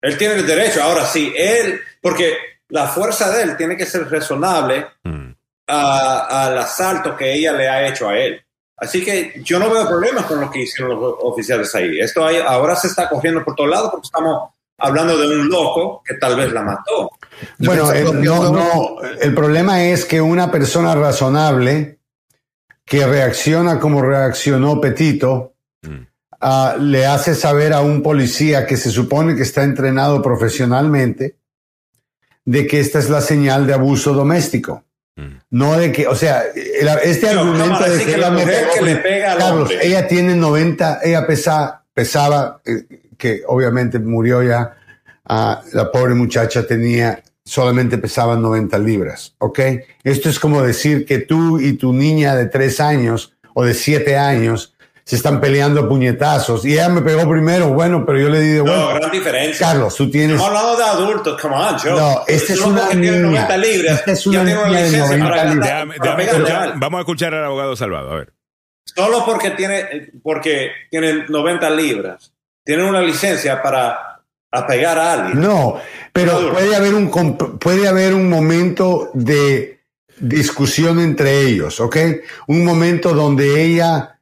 Él 0.00 0.18
tiene 0.18 0.34
el 0.34 0.46
derecho. 0.46 0.82
Ahora 0.82 1.04
sí, 1.04 1.32
él, 1.36 1.80
porque 2.00 2.36
la 2.68 2.88
fuerza 2.88 3.30
de 3.30 3.42
él 3.42 3.56
tiene 3.56 3.76
que 3.76 3.86
ser 3.86 4.10
razonable 4.10 4.86
mm. 5.04 5.30
al 5.66 6.58
asalto 6.58 7.16
que 7.16 7.32
ella 7.32 7.52
le 7.52 7.68
ha 7.68 7.86
hecho 7.88 8.08
a 8.08 8.18
él. 8.18 8.44
Así 8.76 9.04
que 9.04 9.40
yo 9.44 9.60
no 9.60 9.70
veo 9.70 9.86
problemas 9.86 10.26
con 10.26 10.40
lo 10.40 10.50
que 10.50 10.62
hicieron 10.62 11.00
los 11.00 11.14
oficiales 11.20 11.72
ahí. 11.74 12.00
Esto 12.00 12.26
ahora 12.26 12.74
se 12.74 12.88
está 12.88 13.08
cogiendo 13.08 13.44
por 13.44 13.54
todos 13.54 13.70
lados 13.70 13.90
porque 13.92 14.06
estamos 14.06 14.50
hablando 14.78 15.16
de 15.16 15.36
un 15.36 15.48
loco 15.48 16.02
que 16.04 16.14
tal 16.14 16.34
vez 16.34 16.52
la 16.52 16.62
mató. 16.62 17.10
Bueno, 17.58 17.92
el, 17.92 18.22
no, 18.22 18.96
el 19.20 19.34
problema 19.34 19.84
es 19.84 20.04
que 20.04 20.20
una 20.20 20.50
persona 20.50 20.94
razonable 20.94 21.98
que 22.84 23.06
reacciona 23.06 23.78
como 23.78 24.02
reaccionó 24.02 24.80
Petito, 24.80 25.54
mm. 25.82 25.96
ah, 26.40 26.76
le 26.78 27.06
hace 27.06 27.34
saber 27.34 27.72
a 27.72 27.80
un 27.80 28.02
policía 28.02 28.66
que 28.66 28.76
se 28.76 28.90
supone 28.90 29.36
que 29.36 29.42
está 29.42 29.62
entrenado 29.62 30.20
profesionalmente 30.20 31.36
de 32.44 32.66
que 32.66 32.80
esta 32.80 32.98
es 32.98 33.08
la 33.08 33.20
señal 33.20 33.66
de 33.66 33.74
abuso 33.74 34.12
doméstico. 34.12 34.84
Mm. 35.16 35.36
No 35.50 35.78
de 35.78 35.92
que, 35.92 36.06
o 36.06 36.14
sea, 36.14 36.44
este 37.02 37.28
argumento 37.28 37.84
de 37.88 38.04
que, 38.04 38.16
la 38.16 38.30
mujer 38.30 38.66
que 38.74 38.82
le 38.82 38.96
pega 38.96 39.32
a 39.32 39.36
Carlos, 39.36 39.70
ella 39.80 40.08
tiene 40.08 40.34
90, 40.34 41.00
ella 41.04 41.26
pesa, 41.26 41.84
pesaba, 41.92 42.60
eh, 42.64 42.86
que 43.16 43.42
obviamente 43.46 43.98
murió 43.98 44.42
ya, 44.42 44.76
ah, 45.26 45.62
la 45.72 45.92
pobre 45.92 46.14
muchacha 46.14 46.66
tenía, 46.66 47.22
solamente 47.44 47.98
pesaba 47.98 48.36
90 48.36 48.78
libras, 48.78 49.34
¿ok? 49.38 49.60
Esto 50.04 50.28
es 50.28 50.38
como 50.38 50.62
decir 50.62 51.04
que 51.06 51.18
tú 51.18 51.60
y 51.60 51.74
tu 51.74 51.92
niña 51.92 52.34
de 52.34 52.46
3 52.46 52.80
años 52.80 53.34
o 53.54 53.64
de 53.64 53.74
7 53.74 54.16
años 54.16 54.74
se 55.04 55.16
están 55.16 55.40
peleando 55.40 55.88
puñetazos 55.88 56.64
y 56.64 56.74
ella 56.74 56.88
me 56.88 57.02
pegó 57.02 57.28
primero, 57.28 57.70
bueno, 57.70 58.06
pero 58.06 58.20
yo 58.20 58.28
le 58.28 58.40
di 58.40 58.50
de 58.50 58.60
vuelta. 58.60 58.80
No, 58.80 58.94
gran 58.94 59.10
diferencia. 59.10 59.66
Carlos, 59.66 59.96
tú 59.96 60.08
tienes. 60.08 60.36
Estamos 60.36 60.56
hablando 60.56 60.76
de 60.76 60.84
adultos, 60.84 61.40
come 61.42 61.56
on, 61.56 61.78
Joe. 61.78 61.92
No, 61.92 62.22
este 62.28 62.52
es 62.52 62.60
una 62.60 62.88
niña. 62.94 63.18
90 63.18 63.56
libras, 63.56 63.98
este 63.98 64.12
es 64.12 64.26
una 64.28 64.44
niña 64.44 64.82
de 64.82 64.98
90 64.98 65.44
libras. 65.54 66.74
Vamos 66.76 66.98
a 66.98 67.00
escuchar 67.00 67.34
al 67.34 67.44
abogado 67.44 67.74
Salvador, 67.74 68.12
a 68.12 68.16
ver. 68.16 68.32
Solo 68.84 69.24
porque 69.24 69.50
tiene, 69.50 70.12
porque 70.22 70.70
tiene 70.90 71.24
90 71.28 71.70
libras, 71.70 72.32
tiene 72.64 72.88
una 72.88 73.00
licencia 73.00 73.60
para 73.60 74.11
pegar 74.66 74.98
a 74.98 75.12
alguien. 75.12 75.40
No, 75.40 75.78
pero 76.12 76.52
puede 76.52 76.76
haber 76.76 76.94
un 76.94 77.10
puede 77.58 77.88
haber 77.88 78.14
un 78.14 78.28
momento 78.28 79.10
de 79.14 79.80
discusión 80.18 81.00
entre 81.00 81.40
ellos, 81.40 81.80
¿ok? 81.80 81.96
Un 82.46 82.64
momento 82.64 83.14
donde 83.14 83.64
ella 83.64 84.12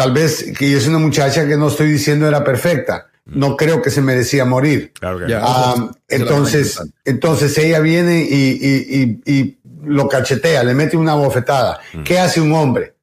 Tal 0.00 0.14
vez 0.14 0.54
que 0.58 0.74
es 0.74 0.86
una 0.88 0.98
muchacha 0.98 1.46
que 1.46 1.58
no 1.58 1.68
estoy 1.68 1.92
diciendo 1.92 2.26
era 2.26 2.42
perfecta. 2.42 3.10
No 3.26 3.54
creo 3.54 3.82
que 3.82 3.90
se 3.90 4.00
merecía 4.00 4.46
morir. 4.46 4.94
Ah, 5.02 5.90
entonces, 6.08 6.80
entonces 7.04 7.58
ella 7.58 7.80
viene 7.80 8.22
y, 8.22 9.58
lo 9.84 10.08
cachetea, 10.08 10.64
le 10.64 10.72
mete 10.72 10.96
una 10.96 11.12
bofetada. 11.12 11.80
Mm. 11.92 12.02
¿Qué 12.02 12.18
hace 12.18 12.40
un 12.40 12.50
hombre? 12.54 12.94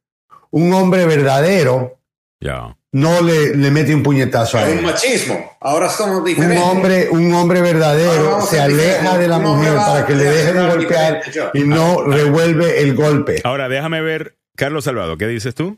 Un 0.49 0.73
hombre 0.73 1.05
verdadero 1.05 1.99
no 2.97 3.21
le, 3.21 3.55
le, 3.55 3.69
mete 3.69 3.93
un 3.93 4.01
puñetazo 4.01 4.57
a 4.57 4.67
él. 4.67 4.79
un 4.79 4.85
machismo. 4.85 5.55
Ahora 5.61 5.87
somos 5.87 6.25
diferentes. 6.25 6.57
Un 6.57 6.69
hombre, 6.69 7.09
un 7.11 7.31
hombre 7.35 7.61
verdadero 7.61 8.41
se 8.41 8.59
aleja 8.59 9.19
de 9.19 9.27
la 9.27 9.37
mujer 9.37 9.75
para 9.75 10.03
que 10.03 10.15
le 10.15 10.23
deje 10.23 10.53
de 10.53 10.67
golpear 10.67 11.21
y 11.53 11.59
no 11.59 12.01
revuelve 12.01 12.81
el 12.81 12.95
golpe. 12.95 13.39
Ahora 13.43 13.69
déjame 13.69 14.01
ver, 14.01 14.37
Carlos 14.55 14.85
Salvador, 14.85 15.15
¿qué 15.19 15.27
dices 15.27 15.53
tú? 15.53 15.77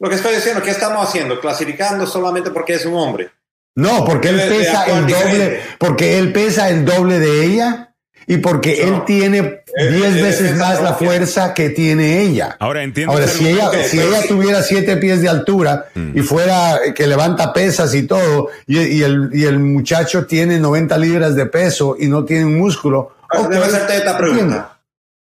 Lo 0.00 0.10
que 0.10 0.16
estoy 0.16 0.34
diciendo, 0.34 0.62
¿qué 0.62 0.70
estamos 0.70 1.08
haciendo? 1.08 1.40
Clasificando 1.40 2.06
solamente 2.06 2.50
porque 2.50 2.74
es 2.74 2.84
un 2.84 2.94
hombre. 2.94 3.30
No, 3.74 4.04
porque 4.04 4.28
él 4.28 4.42
pesa 4.50 4.84
el 4.84 5.06
doble, 5.06 5.60
porque 5.78 6.18
él 6.18 6.32
pesa 6.34 6.68
el 6.68 6.84
doble 6.84 7.20
de 7.20 7.46
ella 7.46 7.91
y 8.26 8.38
porque 8.38 8.82
él 8.82 9.02
tiene 9.06 9.62
diez 9.76 10.14
veces 10.22 10.56
más 10.56 10.82
la 10.82 10.94
fuerza 10.94 11.54
que 11.54 11.70
tiene 11.70 12.22
ella. 12.22 12.56
Ahora 12.60 12.82
entiendo. 12.82 13.12
Ahora, 13.12 13.26
si 13.26 13.48
ella, 13.48 13.70
si 13.84 14.00
ella 14.00 14.20
tuviera 14.28 14.62
siete 14.62 14.96
pies 14.96 15.22
de 15.22 15.28
altura 15.28 15.86
mm. 15.94 16.18
y 16.18 16.22
fuera 16.22 16.80
que 16.94 17.06
levanta 17.06 17.52
pesas 17.52 17.94
y 17.94 18.06
todo, 18.06 18.48
y, 18.66 19.02
el, 19.02 19.30
y 19.32 19.44
el 19.44 19.58
muchacho 19.58 20.26
tiene 20.26 20.58
90 20.58 20.96
libras 20.98 21.34
de 21.34 21.46
peso 21.46 21.96
y 21.98 22.06
no 22.06 22.24
tiene 22.24 22.44
un 22.44 22.58
músculo. 22.58 23.16
Ah, 23.30 23.40
okay, 23.40 23.58
hacerte 23.58 23.96
esta 23.96 24.16
pregunta. 24.16 24.78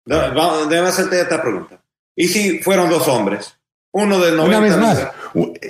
Debe 0.05 0.89
hacerte 0.89 1.21
esta 1.21 1.43
pregunta. 1.43 1.81
¿Y 2.15 2.29
si 2.29 2.61
fueron 2.61 2.89
dos 2.89 3.09
hombres? 3.09 3.57
Uno 3.93 4.19
de 4.19 4.33
90 4.33 4.45
Una 4.45 4.61
vez 4.61 4.77
más, 4.77 5.09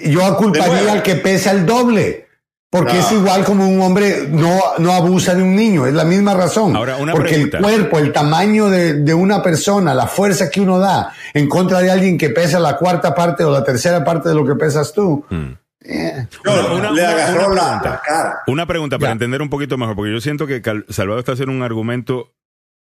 yo 0.05 0.25
aculparía 0.25 0.93
al 0.93 1.03
que 1.03 1.17
pesa 1.17 1.53
el 1.53 1.65
doble. 1.65 2.26
Porque 2.69 2.99
es 2.99 3.13
igual 3.13 3.45
como 3.45 3.67
un 3.67 3.81
hombre 3.81 4.27
no, 4.29 4.61
no 4.79 4.93
abusa 4.93 5.35
de 5.35 5.43
un 5.43 5.55
niño, 5.55 5.87
es 5.87 5.95
la 5.95 6.05
misma 6.05 6.35
razón. 6.35 6.77
Ahora, 6.77 6.97
una 6.97 7.13
porque 7.13 7.37
el 7.37 7.51
cuerpo, 7.51 7.99
el 7.99 8.13
tamaño 8.13 8.69
de, 8.69 8.95
de, 8.95 9.15
una 9.15 9.43
persona, 9.43 9.95
la 9.95 10.07
fuerza 10.07 10.51
que 10.51 10.61
uno 10.61 10.79
da 10.79 11.13
en 11.33 11.49
contra 11.49 11.81
de 11.81 11.91
alguien 11.91 12.19
que 12.19 12.31
pesa 12.31 12.59
la 12.59 12.77
cuarta 12.77 13.15
parte 13.15 13.45
o 13.45 13.51
la 13.51 13.65
tercera 13.65 14.05
parte 14.05 14.29
de 14.29 14.35
lo 14.35 14.45
que 14.45 14.57
pesas 14.57 14.93
tú. 14.93 15.25
Hmm. 15.31 15.53
Eh. 15.89 16.27
una, 16.45 16.91
le 16.91 17.07
agarró 17.07 17.55
la, 17.55 18.03
cara. 18.05 18.39
Una 18.47 18.67
pregunta 18.67 18.99
para 18.99 19.13
entender 19.13 19.41
un 19.41 19.49
poquito 19.49 19.79
mejor, 19.79 19.95
porque 19.95 20.13
yo 20.13 20.21
siento 20.21 20.47
que 20.47 20.61
Salvador 20.89 21.21
está 21.21 21.33
haciendo 21.33 21.55
un 21.55 21.63
argumento 21.63 22.35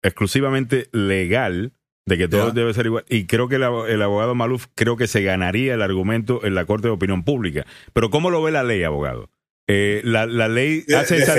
exclusivamente 0.02 0.90
legal 0.92 1.74
de 2.06 2.18
que 2.18 2.28
todo 2.28 2.52
debe 2.52 2.74
ser 2.74 2.88
igual. 2.88 3.06
Y 3.08 3.28
creo 3.28 3.48
que 3.48 3.56
el, 3.58 4.02
abogado 4.02 4.34
Maluf 4.34 4.66
creo 4.74 4.98
que 4.98 5.08
se 5.08 5.22
ganaría 5.22 5.76
el 5.76 5.82
argumento 5.84 6.44
en 6.44 6.56
la 6.56 6.66
Corte 6.66 6.88
de 6.88 6.94
Opinión 6.94 7.24
Pública. 7.24 7.66
Pero 7.94 8.10
¿cómo 8.10 8.32
lo 8.32 8.42
ve 8.42 8.52
la 8.52 8.64
ley, 8.64 8.84
abogado? 8.84 9.30
Eh, 9.72 10.02
la, 10.04 10.26
ley 10.26 10.84
hace 10.98 11.18
esa, 11.18 11.36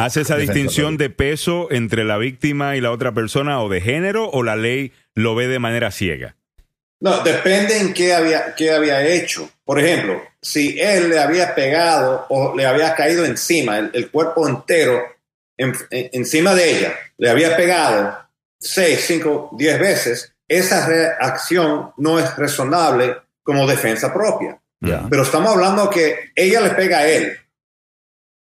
hace 0.00 0.20
esa 0.22 0.36
distinción 0.36 0.96
de 0.96 1.10
peso 1.10 1.68
entre 1.70 2.02
la 2.02 2.18
víctima 2.18 2.74
y 2.74 2.80
la 2.80 2.90
otra 2.90 3.12
persona 3.12 3.62
o 3.62 3.68
de 3.68 3.80
género 3.80 4.28
o 4.28 4.42
la 4.42 4.56
ley 4.56 4.90
lo 5.14 5.36
ve 5.36 5.46
de 5.46 5.60
manera 5.60 5.92
ciega? 5.92 6.34
No, 6.98 7.22
depende 7.22 7.78
en 7.78 7.94
qué 7.94 8.14
había, 8.14 8.56
qué 8.56 8.72
había 8.72 9.06
hecho. 9.06 9.48
Por 9.64 9.78
ejemplo, 9.78 10.20
si 10.40 10.80
él 10.80 11.10
le 11.10 11.20
había 11.20 11.54
pegado 11.54 12.26
o 12.30 12.56
le 12.56 12.66
había 12.66 12.96
caído 12.96 13.24
encima, 13.24 13.78
el, 13.78 14.10
cuerpo 14.10 14.48
entero 14.48 15.00
encima 15.56 16.56
de 16.56 16.78
ella, 16.78 16.94
le 17.16 17.30
había 17.30 17.56
pegado 17.56 18.18
seis, 18.58 19.04
cinco, 19.06 19.50
diez 19.56 19.78
veces, 19.78 20.34
esa 20.48 20.84
reacción 20.84 21.92
no 21.96 22.18
es 22.18 22.36
razonable 22.36 23.18
como 23.44 23.68
defensa 23.68 24.12
propia. 24.12 24.58
Pero 24.80 25.22
estamos 25.22 25.52
hablando 25.52 25.88
que 25.88 26.32
ella 26.34 26.60
le 26.60 26.70
pega 26.70 26.98
a 26.98 27.06
él 27.06 27.38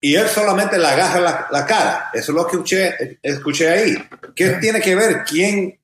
y 0.02 0.16
él 0.16 0.28
solamente 0.28 0.80
le 0.80 0.88
agarra 0.88 1.48
la, 1.52 1.66
cara. 1.66 2.10
Eso 2.12 2.32
es 2.32 2.36
lo 2.36 2.48
que 2.48 2.56
escuché, 2.56 3.20
escuché 3.22 3.70
ahí. 3.70 4.10
¿Qué 4.36 4.50
tiene 4.62 4.82
que 4.82 4.96
ver? 4.96 5.24
¿Quién, 5.24 5.80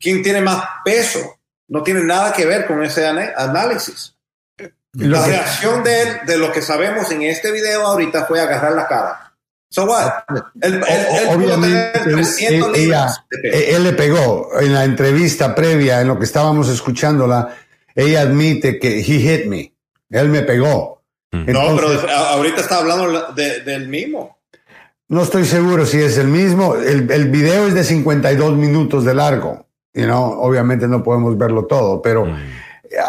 ¿Quién 0.00 0.22
tiene 0.22 0.40
más 0.40 0.64
peso? 0.84 1.40
No 1.66 1.82
tiene 1.82 2.04
nada 2.04 2.32
que 2.32 2.46
ver 2.46 2.64
con 2.66 2.82
ese 2.84 3.04
análisis. 3.06 4.14
La 4.92 5.26
reacción 5.26 5.82
de 5.82 6.02
él, 6.02 6.08
de 6.26 6.38
lo 6.38 6.52
que 6.52 6.62
sabemos 6.62 7.10
en 7.10 7.22
este 7.22 7.50
video 7.50 7.84
ahorita, 7.84 8.26
fue 8.26 8.40
agarrar 8.40 8.72
la 8.72 8.86
cara. 8.86 9.24
So 9.68 9.86
what? 9.86 10.22
Obviamente, 11.34 11.92
él, 13.42 13.82
le 13.82 13.92
pegó 13.94 14.60
en 14.60 14.72
la 14.72 14.84
entrevista 14.84 15.52
previa, 15.52 16.00
en 16.00 16.06
lo 16.06 16.16
que 16.16 16.24
estábamos 16.24 16.68
escuchándola, 16.68 17.56
ella 17.92 18.20
admite 18.20 18.78
que 18.78 19.00
he 19.00 19.02
hit 19.02 19.46
me, 19.46 19.74
él 20.10 20.28
me 20.28 20.42
pegó. 20.42 20.93
Mm. 21.34 21.52
no, 21.52 21.76
pero 21.76 21.88
ahorita 22.10 22.60
está 22.60 22.78
hablando 22.78 23.32
del 23.34 23.88
mismo. 23.88 24.38
No 25.08 25.22
estoy 25.22 25.44
seguro 25.44 25.84
si 25.84 25.98
es 25.98 26.16
el 26.16 26.28
mismo. 26.28 26.76
El, 26.76 27.10
el, 27.10 27.30
video 27.30 27.66
es 27.66 27.74
de 27.74 27.84
52 27.84 28.56
minutos 28.56 29.04
de 29.04 29.14
largo. 29.14 29.66
You 29.92 30.04
know, 30.04 30.40
obviamente 30.40 30.88
no 30.88 31.02
podemos 31.02 31.36
verlo 31.36 31.66
todo, 31.66 32.00
pero 32.00 32.24
mm. 32.24 32.36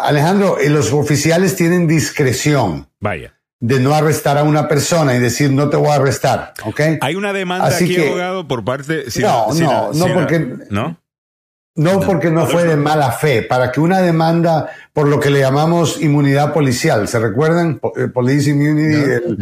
Alejandro, 0.02 0.58
eh, 0.58 0.68
los 0.68 0.92
oficiales 0.92 1.56
tienen 1.56 1.86
discreción. 1.86 2.88
Vaya 3.00 3.36
de 3.60 3.80
no 3.80 3.94
arrestar 3.94 4.36
a 4.36 4.42
una 4.42 4.68
persona 4.68 5.14
y 5.14 5.18
decir 5.18 5.50
no 5.50 5.70
te 5.70 5.76
voy 5.76 5.88
a 5.88 5.94
arrestar, 5.94 6.52
¿ok? 6.64 6.80
Hay 7.00 7.14
una 7.14 7.32
demanda 7.32 7.68
aquí, 7.68 7.96
abogado, 7.96 8.46
por 8.46 8.64
parte... 8.64 9.04
no, 9.16 9.54
no, 9.54 9.92
no, 9.92 10.14
porque... 10.14 10.56
¿No? 10.70 10.98
No 11.76 12.00
porque 12.00 12.30
no 12.30 12.46
fue 12.46 12.64
de 12.64 12.76
mala 12.76 13.12
fe, 13.12 13.42
para 13.42 13.70
que 13.70 13.80
una 13.80 14.00
demanda 14.00 14.70
por 14.94 15.08
lo 15.08 15.20
que 15.20 15.28
le 15.28 15.40
llamamos 15.40 16.00
inmunidad 16.00 16.54
policial, 16.54 17.06
¿se 17.06 17.18
recuerdan? 17.18 17.78
Eh, 17.96 18.08
police 18.08 18.48
immunity, 18.48 19.36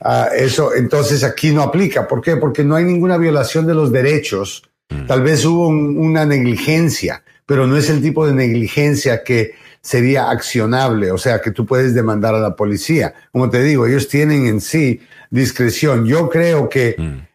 ah, 0.00 0.28
eso 0.36 0.74
entonces 0.74 1.24
aquí 1.24 1.52
no 1.52 1.62
aplica. 1.62 2.06
¿Por 2.06 2.20
qué? 2.20 2.36
Porque 2.36 2.64
no 2.64 2.76
hay 2.76 2.84
ninguna 2.84 3.16
violación 3.16 3.66
de 3.66 3.74
los 3.74 3.90
derechos. 3.90 4.62
Mm. 4.90 5.06
Tal 5.06 5.22
vez 5.22 5.42
hubo 5.46 5.68
una 5.68 6.26
negligencia, 6.26 7.22
pero 7.46 7.66
no 7.66 7.78
es 7.78 7.88
el 7.88 8.02
tipo 8.02 8.26
de 8.26 8.34
negligencia 8.34 9.24
que 9.24 9.54
sería 9.80 10.28
accionable, 10.28 11.10
o 11.10 11.16
sea, 11.16 11.40
que 11.40 11.50
tú 11.50 11.64
puedes 11.64 11.94
demandar 11.94 12.34
a 12.34 12.40
la 12.40 12.56
policía. 12.56 13.14
Como 13.32 13.48
te 13.48 13.62
digo, 13.62 13.86
ellos 13.86 14.06
tienen 14.08 14.46
en 14.46 14.60
sí 14.60 15.00
discreción. 15.30 16.04
Yo 16.04 16.28
creo 16.28 16.68
que 16.68 16.94
mm. 16.98 17.30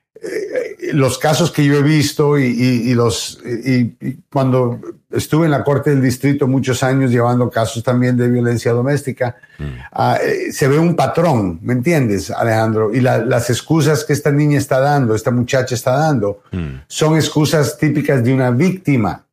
Los 0.94 1.18
casos 1.18 1.52
que 1.52 1.64
yo 1.64 1.76
he 1.76 1.82
visto 1.82 2.38
y, 2.38 2.94
los 2.94 3.40
y, 3.46 4.18
cuando 4.32 4.80
estuve 5.12 5.46
en 5.46 5.52
la 5.52 5.64
corte 5.64 5.92
del 5.92 6.02
distrito 6.02 6.48
muchos 6.48 6.84
años 6.84 7.12
llevando 7.12 7.50
casos 7.50 7.84
también 7.84 8.18
de 8.18 8.28
violencia 8.28 8.72
doméstica, 8.72 9.36
mm. 9.60 9.64
ah, 9.92 10.18
eh, 10.22 10.52
se 10.52 10.68
ve 10.68 10.80
un 10.80 10.96
patrón, 10.96 11.60
¿me 11.62 11.74
entiendes, 11.74 12.32
Alejandro? 12.32 12.94
Y 12.94 13.02
las 13.02 13.50
excusas 13.50 14.04
que 14.04 14.14
esta 14.14 14.32
niña 14.32 14.58
está 14.58 14.80
dando, 14.80 15.16
esta 15.16 15.32
muchacha 15.32 15.76
está 15.76 15.98
dando, 15.98 16.44
mm. 16.52 16.84
son 16.88 17.16
excusas 17.16 17.78
típicas 17.78 18.24
de 18.24 18.34
una 18.34 18.52
víctima, 18.52 19.26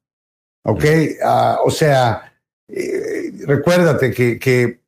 ¿ok? 0.65 0.85
Mm. 0.85 1.09
Ah, 1.25 1.59
o 1.65 1.71
sea, 1.71 2.33
eh, 2.69 3.33
recuérdate 3.47 4.13
que, 4.13 4.39
que 4.39 4.82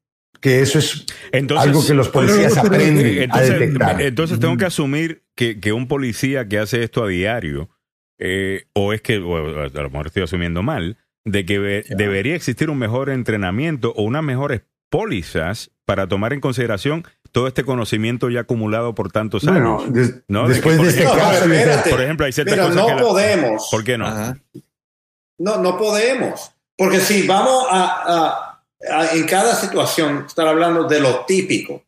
que 0.44 0.60
eso 0.60 0.78
es 0.78 1.06
algo 1.32 1.86
que 1.86 1.94
los 1.94 2.10
policías 2.10 2.58
aprenden 2.58 3.32
a 3.32 3.40
detectar. 3.40 4.02
Entonces 4.02 4.38
tengo 4.38 4.58
que 4.58 4.66
asumir 4.66 5.24
que, 5.34 5.58
que 5.58 5.72
un 5.72 5.88
policía 5.88 6.46
que 6.48 6.58
hace 6.58 6.82
esto 6.82 7.02
a 7.02 7.08
diario, 7.08 7.70
eh, 8.18 8.66
o 8.74 8.92
es 8.92 9.00
que, 9.00 9.14
a 9.14 9.18
lo 9.18 9.90
mejor 9.90 10.08
estoy 10.08 10.24
asumiendo 10.24 10.62
mal, 10.62 10.98
de 11.24 11.46
que 11.46 11.84
debería 11.88 12.34
existir 12.34 12.68
un 12.68 12.76
mejor 12.76 13.08
entrenamiento 13.08 13.94
o 13.96 14.02
unas 14.02 14.22
mejores 14.22 14.60
pólizas 14.90 15.70
para 15.86 16.08
tomar 16.08 16.34
en 16.34 16.40
consideración 16.40 17.06
todo 17.32 17.48
este 17.48 17.64
conocimiento 17.64 18.28
ya 18.28 18.40
acumulado 18.40 18.94
por 18.94 19.10
tantos 19.10 19.48
años. 19.48 19.84
después 19.88 20.78
de, 20.78 20.88
este 20.88 21.04
caso, 21.04 21.46
por 21.88 22.02
ejemplo, 22.02 22.26
hay 22.26 22.32
ciertas 22.32 22.58
cosas 22.58 22.74
no 22.74 22.98
podemos. 22.98 23.66
¿Por 23.70 23.82
qué 23.82 23.96
no? 23.96 24.36
No, 25.38 25.56
no 25.56 25.78
podemos. 25.78 26.50
Porque 26.76 27.00
si 27.00 27.26
vamos 27.26 27.64
a 27.70 28.53
en 29.12 29.27
cada 29.27 29.55
situación 29.55 30.24
estar 30.27 30.47
hablando 30.47 30.85
de 30.85 31.01
lo 31.01 31.24
típico. 31.24 31.85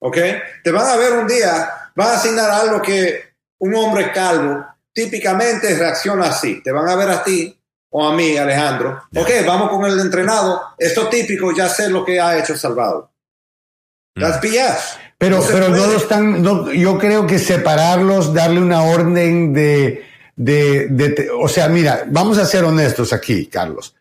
¿Ok? 0.00 0.18
Te 0.62 0.70
van 0.70 0.88
a 0.88 0.96
ver 0.96 1.12
un 1.12 1.26
día, 1.26 1.90
van 1.94 2.08
a 2.08 2.14
asignar 2.14 2.50
algo 2.50 2.82
que 2.82 3.34
un 3.58 3.74
hombre 3.74 4.10
calvo 4.12 4.64
típicamente 4.92 5.76
reacciona 5.76 6.26
así. 6.26 6.62
Te 6.62 6.72
van 6.72 6.88
a 6.88 6.96
ver 6.96 7.10
a 7.10 7.22
ti 7.22 7.56
o 7.90 8.06
a 8.06 8.14
mí, 8.14 8.36
Alejandro. 8.36 9.04
Ok, 9.14 9.30
vamos 9.46 9.70
con 9.70 9.84
el 9.84 9.98
entrenado. 10.00 10.60
Esto 10.78 11.08
típico, 11.08 11.54
ya 11.54 11.68
sé 11.68 11.88
lo 11.88 12.04
que 12.04 12.20
ha 12.20 12.38
hecho 12.38 12.56
Salvador. 12.56 13.08
Las 14.14 14.40
BS. 14.40 14.98
Pero, 15.18 15.38
no 15.38 15.46
pero 15.46 15.68
no 15.68 15.92
están, 15.92 16.42
yo 16.74 16.98
creo 16.98 17.26
que 17.26 17.38
separarlos, 17.38 18.34
darle 18.34 18.60
una 18.60 18.82
orden 18.82 19.54
de, 19.54 20.04
de, 20.34 20.88
de, 20.88 21.30
o 21.30 21.48
sea, 21.48 21.68
mira, 21.68 22.04
vamos 22.08 22.38
a 22.38 22.44
ser 22.44 22.64
honestos 22.64 23.12
aquí, 23.12 23.46
Carlos 23.46 23.94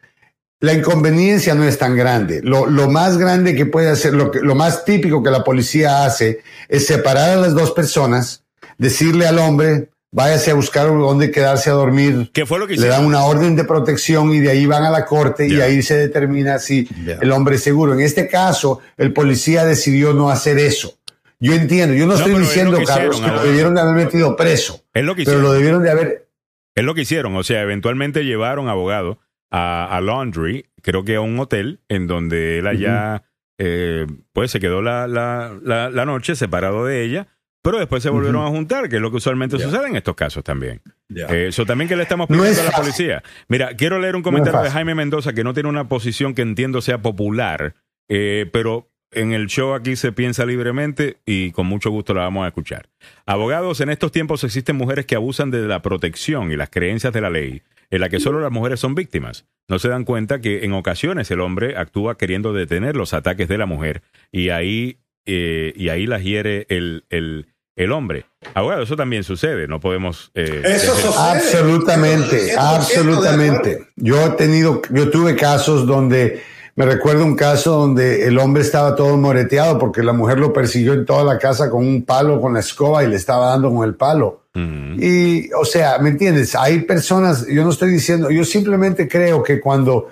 la 0.61 0.73
inconveniencia 0.73 1.55
no 1.55 1.63
es 1.63 1.77
tan 1.77 1.97
grande. 1.97 2.41
Lo, 2.43 2.65
más 2.87 3.17
grande 3.17 3.55
que 3.55 3.65
puede 3.65 3.89
hacer, 3.89 4.13
lo, 4.13 4.31
lo 4.31 4.55
más 4.55 4.85
típico 4.85 5.23
que 5.23 5.31
la 5.31 5.43
policía 5.43 6.05
hace 6.05 6.41
es 6.69 6.85
separar 6.85 7.31
a 7.31 7.35
las 7.35 7.55
dos 7.55 7.71
personas, 7.71 8.43
decirle 8.77 9.25
al 9.25 9.39
hombre, 9.39 9.89
váyase 10.11 10.51
a 10.51 10.53
buscar 10.53 10.87
dónde 10.87 11.31
quedarse 11.31 11.71
a 11.71 11.73
dormir. 11.73 12.29
¿Qué 12.31 12.45
fue 12.45 12.59
lo 12.59 12.67
que 12.67 12.77
Le 12.77 12.87
dan 12.87 13.05
una 13.05 13.23
orden 13.23 13.55
de 13.55 13.63
protección 13.63 14.31
y 14.33 14.39
de 14.39 14.51
ahí 14.51 14.67
van 14.67 14.83
a 14.83 14.91
la 14.91 15.05
corte 15.05 15.47
y 15.47 15.59
ahí 15.61 15.81
se 15.81 15.97
determina 15.97 16.59
si 16.59 16.87
el 17.19 17.31
hombre 17.31 17.55
es 17.55 17.63
seguro. 17.63 17.93
En 17.93 18.01
este 18.01 18.27
caso, 18.27 18.81
el 18.97 19.13
policía 19.13 19.65
decidió 19.65 20.13
no 20.13 20.29
hacer 20.29 20.59
eso. 20.59 20.95
Yo 21.39 21.53
entiendo, 21.53 21.95
yo 21.95 22.05
no, 22.05 22.13
estoy 22.13 22.35
diciendo, 22.35 22.77
Carlos, 22.85 23.19
que 23.19 23.27
lo 23.27 23.43
debieron 23.43 23.73
de 23.73 23.81
haber 23.81 23.95
metido 23.95 24.35
preso. 24.35 24.83
Es 24.93 25.03
lo 25.03 25.15
que 25.15 25.23
pero 25.23 25.39
lo 25.39 25.53
debieron 25.53 25.81
de 25.81 25.89
haber. 25.89 26.27
Es 26.75 26.83
lo 26.83 26.93
que 26.93 27.01
hicieron, 27.01 27.35
o 27.35 27.41
sea, 27.41 27.63
eventualmente 27.63 28.23
llevaron 28.23 28.69
abogado 28.69 29.17
a, 29.51 29.99
Laundry, 30.01 30.65
creo 30.81 31.03
que 31.03 31.15
a 31.15 31.21
un 31.21 31.37
hotel, 31.39 31.81
en 31.89 32.07
donde 32.07 32.59
él 32.59 32.67
allá, 32.67 33.23
eh, 33.57 34.07
pues 34.33 34.51
se 34.51 34.59
quedó 34.59 34.81
la, 34.81 35.07
la, 35.07 35.59
la, 35.61 36.05
noche 36.05 36.35
separado 36.35 36.85
de 36.85 37.03
ella, 37.03 37.27
pero 37.61 37.77
después 37.77 38.01
se 38.01 38.09
volvieron 38.09 38.43
a 38.43 38.49
juntar, 38.49 38.89
que 38.89 38.95
es 38.95 39.01
lo 39.01 39.11
que 39.11 39.17
usualmente 39.17 39.59
sucede 39.59 39.87
en 39.87 39.95
estos 39.95 40.15
casos 40.15 40.43
también. 40.43 40.81
Eh, 41.09 41.47
eso 41.49 41.65
también 41.65 41.87
que 41.87 41.95
le 41.95 42.03
estamos 42.03 42.27
pidiendo 42.27 42.61
a 42.61 42.65
la 42.65 42.71
policía. 42.71 43.23
Mira, 43.49 43.75
quiero 43.75 43.99
leer 43.99 44.15
un 44.15 44.23
comentario 44.23 44.61
de 44.61 44.71
Jaime 44.71 44.95
Mendoza 44.95 45.33
que 45.33 45.43
no 45.43 45.53
tiene 45.53 45.69
una 45.69 45.87
posición 45.87 46.33
que 46.33 46.41
entiendo 46.41 46.81
sea 46.81 47.01
popular, 47.01 47.75
eh, 48.09 48.49
pero 48.51 48.90
en 49.11 49.33
el 49.33 49.47
show 49.47 49.73
aquí 49.73 49.95
se 49.95 50.11
piensa 50.11 50.45
libremente 50.45 51.17
y 51.25 51.51
con 51.51 51.67
mucho 51.67 51.89
gusto 51.89 52.13
la 52.13 52.21
vamos 52.21 52.45
a 52.45 52.47
escuchar. 52.47 52.89
Abogados, 53.25 53.81
en 53.81 53.89
estos 53.89 54.11
tiempos 54.11 54.43
existen 54.43 54.75
mujeres 54.75 55.05
que 55.05 55.15
abusan 55.15 55.51
de 55.51 55.61
la 55.67 55.81
protección 55.81 56.51
y 56.51 56.55
las 56.55 56.69
creencias 56.69 57.13
de 57.13 57.21
la 57.21 57.29
ley 57.29 57.61
en 57.91 58.01
la 58.01 58.09
que 58.09 58.19
solo 58.19 58.39
las 58.39 58.51
mujeres 58.51 58.79
son 58.79 58.95
víctimas. 58.95 59.45
No 59.67 59.77
se 59.77 59.89
dan 59.89 60.05
cuenta 60.05 60.39
que 60.39 60.63
en 60.63 60.73
ocasiones 60.73 61.29
el 61.29 61.41
hombre 61.41 61.77
actúa 61.77 62.17
queriendo 62.17 62.53
detener 62.53 62.95
los 62.95 63.13
ataques 63.13 63.47
de 63.47 63.57
la 63.57 63.65
mujer 63.65 64.01
y 64.31 64.49
ahí, 64.49 64.99
eh, 65.25 65.73
y 65.75 65.89
ahí 65.89 66.07
las 66.07 66.23
hiere 66.23 66.65
el, 66.69 67.03
el, 67.09 67.47
el 67.75 67.91
hombre. 67.91 68.25
Abogado, 68.53 68.81
eso 68.81 68.95
también 68.95 69.23
sucede, 69.23 69.67
no 69.67 69.81
podemos... 69.81 70.31
Eh, 70.35 70.61
eso 70.65 70.93
Absolutamente, 71.19 72.53
absolutamente. 72.57 73.89
Yo 73.97 74.25
he 74.25 74.29
tenido, 74.31 74.81
yo 74.89 75.09
tuve 75.09 75.35
casos 75.35 75.85
donde 75.85 76.41
me 76.81 76.87
recuerdo 76.87 77.23
un 77.23 77.35
caso 77.35 77.73
donde 77.73 78.25
el 78.25 78.39
hombre 78.39 78.63
estaba 78.63 78.95
todo 78.95 79.15
moreteado 79.15 79.77
porque 79.77 80.01
la 80.01 80.13
mujer 80.13 80.39
lo 80.39 80.51
persiguió 80.51 80.93
en 80.93 81.05
toda 81.05 81.23
la 81.23 81.37
casa 81.37 81.69
con 81.69 81.85
un 81.85 82.03
palo, 82.03 82.41
con 82.41 82.55
la 82.55 82.59
escoba 82.61 83.03
y 83.03 83.07
le 83.07 83.17
estaba 83.17 83.49
dando 83.49 83.71
con 83.71 83.87
el 83.87 83.93
palo. 83.93 84.45
Y, 84.55 85.53
o 85.53 85.63
sea, 85.63 85.99
¿me 85.99 86.09
entiendes? 86.09 86.55
Hay 86.55 86.81
personas, 86.81 87.45
yo 87.45 87.63
no 87.63 87.69
estoy 87.69 87.91
diciendo, 87.91 88.31
yo 88.31 88.43
simplemente 88.43 89.07
creo 89.07 89.43
que 89.43 89.61
cuando 89.61 90.07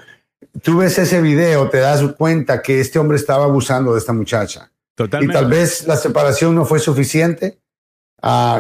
tú 0.62 0.78
ves 0.78 1.00
ese 1.00 1.20
video 1.22 1.72
te 1.72 1.80
das 1.80 2.04
cuenta 2.16 2.62
que 2.62 2.80
este 2.80 3.00
hombre 3.00 3.18
estaba 3.18 3.46
abusando 3.46 3.94
de 3.94 3.98
esta 3.98 4.14
muchacha. 4.14 4.70
Totalmente. 4.94 5.34
Y 5.34 5.36
tal 5.36 5.50
vez 5.50 5.88
la 5.88 5.98
separación 5.98 6.54
no 6.54 6.66
fue 6.66 6.78
suficiente, 6.78 7.58
uh, 8.22 8.60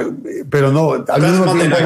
pero 0.49 0.71
no, 0.71 1.05
al 1.07 1.21
mismo 1.21 1.53
tiempo 1.53 1.77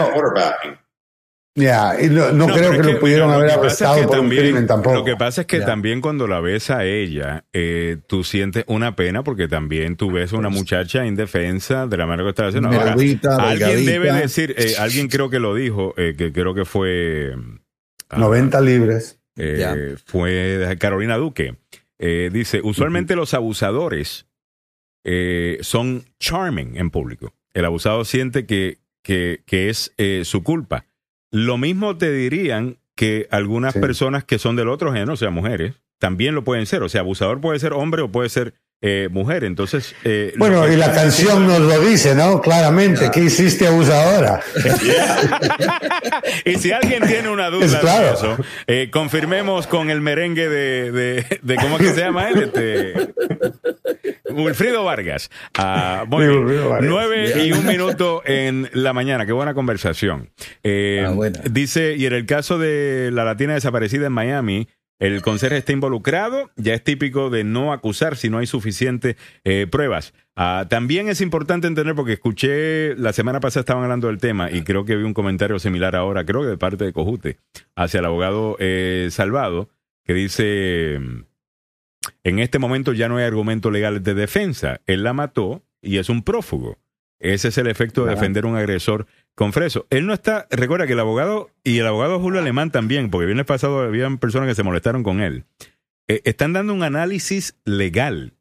ya, 1.55 2.01
y 2.01 2.09
no, 2.09 2.47
creo 2.47 2.71
que, 2.71 2.93
lo 2.93 2.99
pudieron 2.99 3.29
haber 3.29 3.51
arrestado 3.51 4.07
por 4.07 4.19
un 4.19 4.29
crimen 4.29 4.65
tampoco. 4.65 4.95
Lo 4.95 5.05
que 5.05 5.15
pasa 5.15 5.41
es 5.41 5.47
que 5.47 5.59
también 5.61 6.01
cuando 6.01 6.25
la 6.25 6.39
ves 6.39 6.71
a 6.71 6.83
ella, 6.83 7.45
eh, 7.53 7.97
tú 8.07 8.23
sientes 8.23 8.63
una 8.67 8.95
pena 8.95 9.23
porque 9.23 9.47
también 9.47 9.95
tú 9.95 10.11
ves 10.11 10.33
a 10.33 10.37
una 10.37 10.49
muchacha 10.49 11.05
indefensa 11.05 11.85
de 11.85 11.97
la 11.97 12.07
manera 12.07 12.23
que 12.23 12.29
está 12.29 12.47
haciendo. 12.47 12.69
alguien 12.69 13.85
debe 13.85 14.11
decir, 14.13 14.55
eh, 14.57 14.73
alguien 14.79 15.09
creo 15.09 15.29
que 15.29 15.39
lo 15.39 15.53
dijo, 15.53 15.93
eh, 15.95 16.15
que 16.17 16.31
creo 16.31 16.55
que 16.55 16.65
fue... 16.65 17.35
90 18.15 18.57
ah, 18.57 18.61
libres. 18.61 19.19
Fue 20.05 20.75
Carolina 20.79 21.17
Duque. 21.17 21.55
dice, 21.99 22.61
usualmente 22.63 23.15
los 23.15 23.35
abusadores 23.35 24.25
son 25.61 26.05
charming 26.19 26.77
en 26.77 26.89
público. 26.89 27.35
El 27.53 27.65
abusado 27.65 28.05
siente 28.05 28.47
que, 28.47 28.79
que, 29.03 29.43
que 29.45 29.69
es 29.69 29.93
su 30.23 30.41
culpa 30.41 30.87
lo 31.33 31.57
mismo 31.57 31.97
te 31.97 32.11
dirían 32.11 32.77
que 32.95 33.27
algunas 33.31 33.73
personas 33.73 34.23
que 34.23 34.37
son 34.37 34.55
del 34.55 34.69
otro 34.69 34.93
género, 34.93 35.13
o 35.13 35.17
sea, 35.17 35.31
mujeres, 35.31 35.73
también 35.97 36.35
lo 36.35 36.43
pueden 36.43 36.67
ser. 36.67 36.83
O 36.83 36.89
sea, 36.89 37.01
abusador 37.01 37.41
puede 37.41 37.57
ser 37.57 37.73
hombre 37.73 38.03
o 38.03 38.11
puede 38.11 38.29
ser 38.29 38.53
eh, 38.83 39.09
mujer. 39.09 39.43
Entonces. 39.43 39.95
Eh, 40.03 40.35
bueno, 40.37 40.71
y 40.71 40.75
la 40.75 40.93
canción 40.93 41.47
nos 41.47 41.59
lo 41.59 41.79
dice, 41.79 42.13
¿no? 42.13 42.39
Claramente. 42.39 43.09
¿Qué 43.11 43.21
hiciste 43.21 43.65
abusadora? 43.65 44.41
y 46.45 46.53
si 46.55 46.71
alguien 46.71 47.01
tiene 47.07 47.29
una 47.29 47.49
duda 47.49 47.65
de 47.81 48.11
eso, 48.13 48.37
eh, 48.67 48.89
confirmemos 48.91 49.65
con 49.65 49.89
el 49.89 50.01
merengue 50.01 50.47
de, 50.47 50.91
de, 50.91 51.39
de, 51.41 51.55
¿Cómo 51.55 51.79
que 51.79 51.93
se 51.93 52.01
llama 52.01 52.29
él? 52.29 52.43
Este, 52.43 52.93
Wilfrido 54.33 54.83
Vargas. 54.83 55.29
Ah, 55.57 56.05
Nueve 56.09 57.45
y 57.45 57.51
un 57.51 57.65
minuto 57.65 58.21
en 58.25 58.69
la 58.73 58.93
mañana. 58.93 59.25
Qué 59.25 59.33
buena 59.33 59.53
conversación. 59.53 60.29
Ah, 60.65 61.15
dice, 61.51 61.95
y 61.97 62.05
en 62.05 62.13
el 62.13 62.25
caso 62.25 62.57
de 62.57 63.09
la 63.11 63.23
latina 63.23 63.53
desaparecida 63.53 64.07
en 64.07 64.13
Miami, 64.13 64.67
el 64.99 65.21
conserje 65.21 65.57
está 65.57 65.73
involucrado, 65.73 66.51
ya 66.55 66.73
es 66.73 66.81
típico 66.81 67.29
de 67.29 67.43
no 67.43 67.73
acusar 67.73 68.15
si 68.15 68.29
no 68.29 68.37
hay 68.37 68.47
suficientes 68.47 69.17
eh, 69.43 69.67
pruebas. 69.69 70.13
Ah, 70.35 70.67
también 70.69 71.09
es 71.09 71.19
importante 71.19 71.67
entender, 71.67 71.93
porque 71.93 72.13
escuché, 72.13 72.95
la 72.95 73.11
semana 73.11 73.39
pasada 73.39 73.61
estaban 73.61 73.83
hablando 73.83 74.07
del 74.07 74.19
tema 74.19 74.49
y 74.49 74.63
creo 74.63 74.85
que 74.85 74.95
vi 74.95 75.03
un 75.03 75.13
comentario 75.13 75.59
similar 75.59 75.95
ahora, 75.95 76.25
creo 76.25 76.41
que 76.41 76.47
de 76.47 76.57
parte 76.57 76.85
de 76.85 76.93
Cojute, 76.93 77.37
hacia 77.75 77.99
el 77.99 78.05
abogado 78.05 78.55
eh, 78.59 79.09
Salvado, 79.11 79.67
que 80.05 80.13
dice, 80.13 80.99
en 82.23 82.39
este 82.39 82.59
momento 82.59 82.93
ya 82.93 83.09
no 83.09 83.17
hay 83.17 83.25
argumento 83.25 83.71
legal 83.71 84.03
de 84.03 84.13
defensa, 84.13 84.81
él 84.85 85.03
la 85.03 85.13
mató 85.13 85.63
y 85.81 85.97
es 85.97 86.09
un 86.09 86.23
prófugo. 86.23 86.77
Ese 87.19 87.47
es 87.47 87.57
el 87.57 87.67
efecto 87.67 88.03
de 88.03 88.11
defender 88.11 88.45
un 88.45 88.57
agresor 88.57 89.07
con 89.33 89.53
Freso. 89.53 89.87
Él 89.89 90.05
no 90.05 90.13
está, 90.13 90.45
recuerda 90.51 90.87
que 90.87 90.93
el 90.93 90.99
abogado 90.99 91.51
y 91.63 91.79
el 91.79 91.87
abogado 91.87 92.19
Julio 92.19 92.41
Alemán 92.41 92.69
también, 92.69 93.09
porque 93.09 93.27
viernes 93.27 93.45
pasado 93.45 93.79
había 93.79 94.09
personas 94.17 94.49
que 94.49 94.55
se 94.55 94.63
molestaron 94.63 95.03
con 95.03 95.21
él, 95.21 95.45
eh, 96.09 96.21
están 96.25 96.51
dando 96.51 96.73
un 96.73 96.83
análisis 96.83 97.55
legal. 97.63 98.33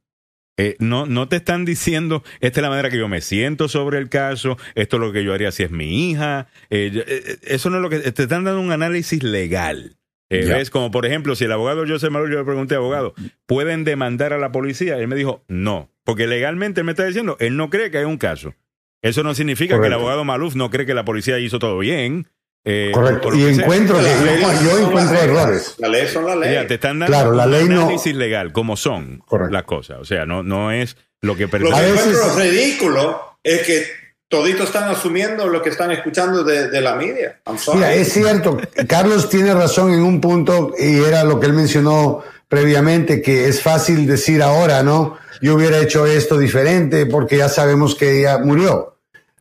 Eh, 0.59 0.77
no, 0.81 1.07
no 1.07 1.29
te 1.29 1.37
están 1.37 1.65
diciendo, 1.65 2.25
esta 2.41 2.61
es 2.61 2.63
la 2.63 2.71
manera 2.71 2.91
que 2.91 2.99
yo 2.99 3.09
me 3.09 3.21
siento 3.21 3.69
sobre 3.69 3.99
el 3.99 4.09
caso, 4.09 4.59
esto 4.75 4.97
es 4.97 5.01
lo 5.01 5.13
que 5.13 5.25
yo 5.25 5.33
haría 5.33 5.53
si 5.53 5.63
es 5.63 5.71
mi 5.71 6.11
hija. 6.11 6.49
Eh, 6.69 7.39
eso 7.43 7.71
no 7.71 7.77
es 7.77 7.83
lo 7.83 7.89
que. 7.89 8.01
Te 8.01 8.23
están 8.25 8.45
dando 8.45 8.61
un 8.61 8.73
análisis 8.73 9.23
legal. 9.23 9.97
Es 10.33 10.71
como, 10.71 10.91
por 10.91 11.07
ejemplo, 11.07 11.37
si 11.37 11.45
el 11.45 11.53
abogado 11.53 11.85
José 11.87 12.11
Manuel, 12.11 12.33
yo 12.33 12.39
le 12.39 12.45
pregunté, 12.45 12.75
abogado, 12.75 13.15
¿pueden 13.47 13.85
demandar 13.85 14.33
a 14.33 14.39
la 14.39 14.53
policía? 14.53 14.99
Él 14.99 15.09
me 15.09 15.17
dijo, 15.17 15.45
no, 15.49 15.91
porque 16.05 16.27
legalmente 16.27 16.81
él 16.81 16.85
me 16.85 16.93
está 16.93 17.05
diciendo, 17.05 17.37
él 17.41 17.57
no 17.57 17.71
cree 17.71 17.91
que 17.91 17.99
hay 17.99 18.05
un 18.05 18.19
caso. 18.19 18.55
Eso 19.03 19.23
no 19.23 19.35
significa 19.35 19.81
que 19.81 19.89
el 19.89 19.93
abogado 19.93 20.25
Maluf 20.25 20.55
no 20.55 20.71
cree 20.71 20.87
que 20.87 20.95
la 20.95 21.05
policía 21.05 21.39
hizo 21.39 21.59
todo 21.59 21.79
bien. 21.79 22.29
Eh, 22.65 22.93
Correcto. 22.95 23.35
Y 23.35 23.43
encuentro 23.47 23.99
que 23.99 24.65
yo, 24.65 24.79
encuentro 24.79 25.17
errores. 25.17 25.75
La 25.79 25.89
ley 25.89 26.07
son 26.07 26.25
la 26.27 26.37
ley. 26.37 26.67
te 26.69 26.75
están 26.75 27.01
dando 27.01 27.13
claro, 27.13 27.33
la 27.33 27.47
ley 27.47 27.65
un 27.65 27.73
análisis 27.73 28.15
legal, 28.15 28.53
como 28.53 28.77
son 28.77 29.23
las 29.51 29.65
cosas. 29.65 29.99
O 30.01 30.05
sea, 30.05 30.27
no, 30.27 30.45
no 30.45 30.71
es 30.71 30.97
lo 31.21 31.37
que 31.37 31.47
Lo 31.47 31.51
que 31.51 31.89
encuentro 31.89 32.37
ridículo 32.37 33.39
es 33.43 33.63
que 33.67 34.02
toditos 34.33 34.69
están 34.69 34.89
asumiendo 34.89 35.47
lo 35.47 35.61
que 35.61 35.69
están 35.69 35.93
escuchando 35.93 36.43
de, 36.43 36.81
la 36.81 36.95
media. 36.95 37.39
Mira, 37.75 37.93
es 37.93 38.15
cierto, 38.15 38.57
Carlos 38.89 39.29
tiene 39.29 39.53
razón 39.53 39.93
en 39.93 40.03
un 40.03 40.23
punto 40.23 40.73
y 40.79 41.05
era 41.05 41.23
lo 41.23 41.39
que 41.39 41.45
él 41.45 41.53
mencionó 41.53 42.23
previamente, 42.49 43.21
que 43.21 43.47
es 43.47 43.61
fácil 43.61 44.07
decir 44.07 44.43
ahora, 44.43 44.83
¿no? 44.83 45.19
Yo 45.43 45.55
hubiera 45.55 45.77
hecho 45.77 46.07
esto 46.07 46.39
diferente 46.39 47.05
porque 47.05 47.37
ya 47.37 47.51
sabemos 47.51 47.95
que 47.95 48.21
ella 48.21 48.39
murió 48.39 48.89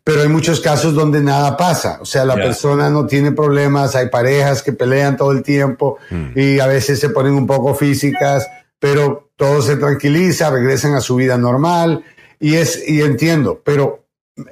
pero 0.03 0.23
hay 0.23 0.30
muchos 0.30 0.59
casos 0.59 0.95
donde 0.95 1.22
nada 1.22 1.55
pasa. 1.55 1.99
O 2.01 2.05
sea, 2.05 2.26
la 2.26 2.34
persona 2.34 2.89
no 2.89 3.05
tiene 3.05 3.31
problemas, 3.34 3.95
hay 3.95 4.09
parejas 4.09 4.63
que 4.63 4.73
pelean 4.73 5.15
todo 5.15 5.31
el 5.31 5.43
tiempo 5.43 5.99
mm. 6.09 6.31
y 6.35 6.59
a 6.59 6.65
veces 6.65 6.99
se 6.99 7.09
ponen 7.09 7.34
un 7.34 7.45
poco 7.45 7.76
físicas, 7.76 8.47
pero 8.80 9.30
todo 9.35 9.61
se 9.61 9.77
tranquiliza, 9.77 10.49
regresan 10.49 10.95
a 10.95 11.01
su 11.01 11.15
vida 11.15 11.38
normal 11.38 12.03
y 12.39 12.55
es, 12.55 12.81
y 12.89 13.03
entiendo, 13.03 13.61
pero 13.63 14.01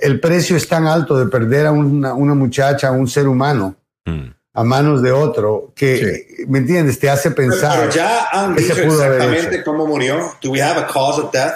el 0.01 0.19
precio 0.19 0.57
es 0.57 0.67
tan 0.67 0.87
alto 0.87 1.17
de 1.17 1.27
perder 1.27 1.67
a 1.67 1.71
una, 1.71 2.13
una 2.13 2.33
muchacha, 2.33 2.89
a 2.89 2.91
un 2.91 3.07
ser 3.07 3.27
humano. 3.27 3.75
Mm. 4.05 4.31
a 4.53 4.63
manos 4.63 5.01
de 5.01 5.11
otro 5.11 5.71
que, 5.75 6.45
¿me 6.47 6.59
entiendes? 6.59 6.99
Te 6.99 7.09
hace 7.09 7.31
pensar. 7.31 7.79
Pero, 7.79 7.91
ya 7.91 8.27
han 8.31 8.55
dicho 8.55 8.73
exactamente 8.73 9.63
cómo 9.63 9.85
murió. 9.85 10.33
Do 10.41 10.51
we 10.51 10.61
have 10.61 10.79
a 10.79 10.87
cause 10.87 11.21
of 11.21 11.31
death? 11.31 11.53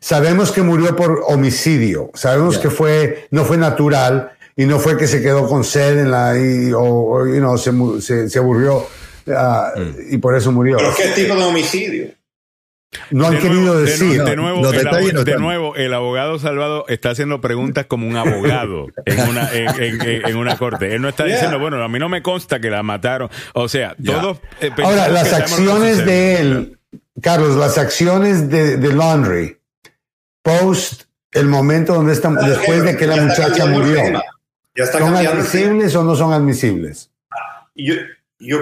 Sabemos 0.00 0.52
que 0.52 0.62
murió 0.62 0.94
por 0.94 1.24
homicidio, 1.26 2.10
sabemos 2.14 2.58
que 2.58 2.68
fue, 2.68 3.26
no 3.30 3.44
fue 3.44 3.56
natural 3.56 4.32
y 4.54 4.66
no 4.66 4.78
fue 4.78 4.98
que 4.98 5.06
se 5.06 5.22
quedó 5.22 5.48
con 5.48 5.64
sed 5.64 5.98
en 5.98 6.10
la, 6.10 6.38
y, 6.38 6.72
o, 6.76 7.26
you 7.26 7.38
know, 7.38 7.56
se, 7.56 8.28
se, 8.28 8.38
aburrió 8.38 8.86
ah, 9.28 9.72
mm. 9.74 10.14
y 10.14 10.18
por 10.18 10.36
eso 10.36 10.52
murió. 10.52 10.76
¿Pero 10.76 10.94
qué 10.94 11.08
tipo 11.08 11.34
de 11.34 11.44
homicidio? 11.44 12.08
No 13.10 13.26
han 13.26 13.38
querido 13.38 13.80
decir. 13.80 14.22
De, 14.22 14.36
nuevo, 14.36 14.70
el, 14.70 15.24
de 15.24 15.36
nuevo, 15.38 15.76
el 15.76 15.92
abogado 15.94 16.38
Salvado 16.38 16.84
está 16.88 17.10
haciendo 17.10 17.40
preguntas 17.40 17.86
como 17.86 18.06
un 18.06 18.16
abogado 18.16 18.86
en 19.04 19.28
una, 19.28 19.50
en, 19.52 20.36
una 20.36 20.56
corte. 20.56 20.94
Él 20.94 21.02
no 21.02 21.08
está 21.08 21.24
diciendo, 21.24 21.58
bueno, 21.58 21.82
a 21.82 21.88
mí 21.88 21.98
no 21.98 22.08
me 22.08 22.22
consta 22.22 22.60
que 22.60 22.70
la 22.70 22.82
mataron. 22.82 23.30
O 23.52 23.68
sea, 23.68 23.96
todos. 24.04 24.38
Eh, 24.60 24.70
Ahora, 24.82 25.08
las 25.08 25.32
acciones 25.32 26.04
de 26.04 26.40
él, 26.40 26.78
Carlos, 27.20 27.56
las 27.56 27.78
acciones 27.78 28.48
de, 28.50 28.76
de 28.76 28.94
Laundry 28.94 29.58
post 30.42 31.04
el 31.34 31.46
momento 31.46 31.94
donde 31.94 32.12
están, 32.12 32.36
después 32.36 32.84
de 32.84 32.96
que 32.96 33.06
la 33.06 33.16
muchacha 33.16 33.66
murió. 33.66 33.98
¿Son 34.90 35.14
admisibles 35.14 35.94
o 35.94 36.04
no 36.04 36.16
son 36.16 36.32
admisibles? 36.32 37.10
Yo, 37.74 37.94
yo, 38.38 38.58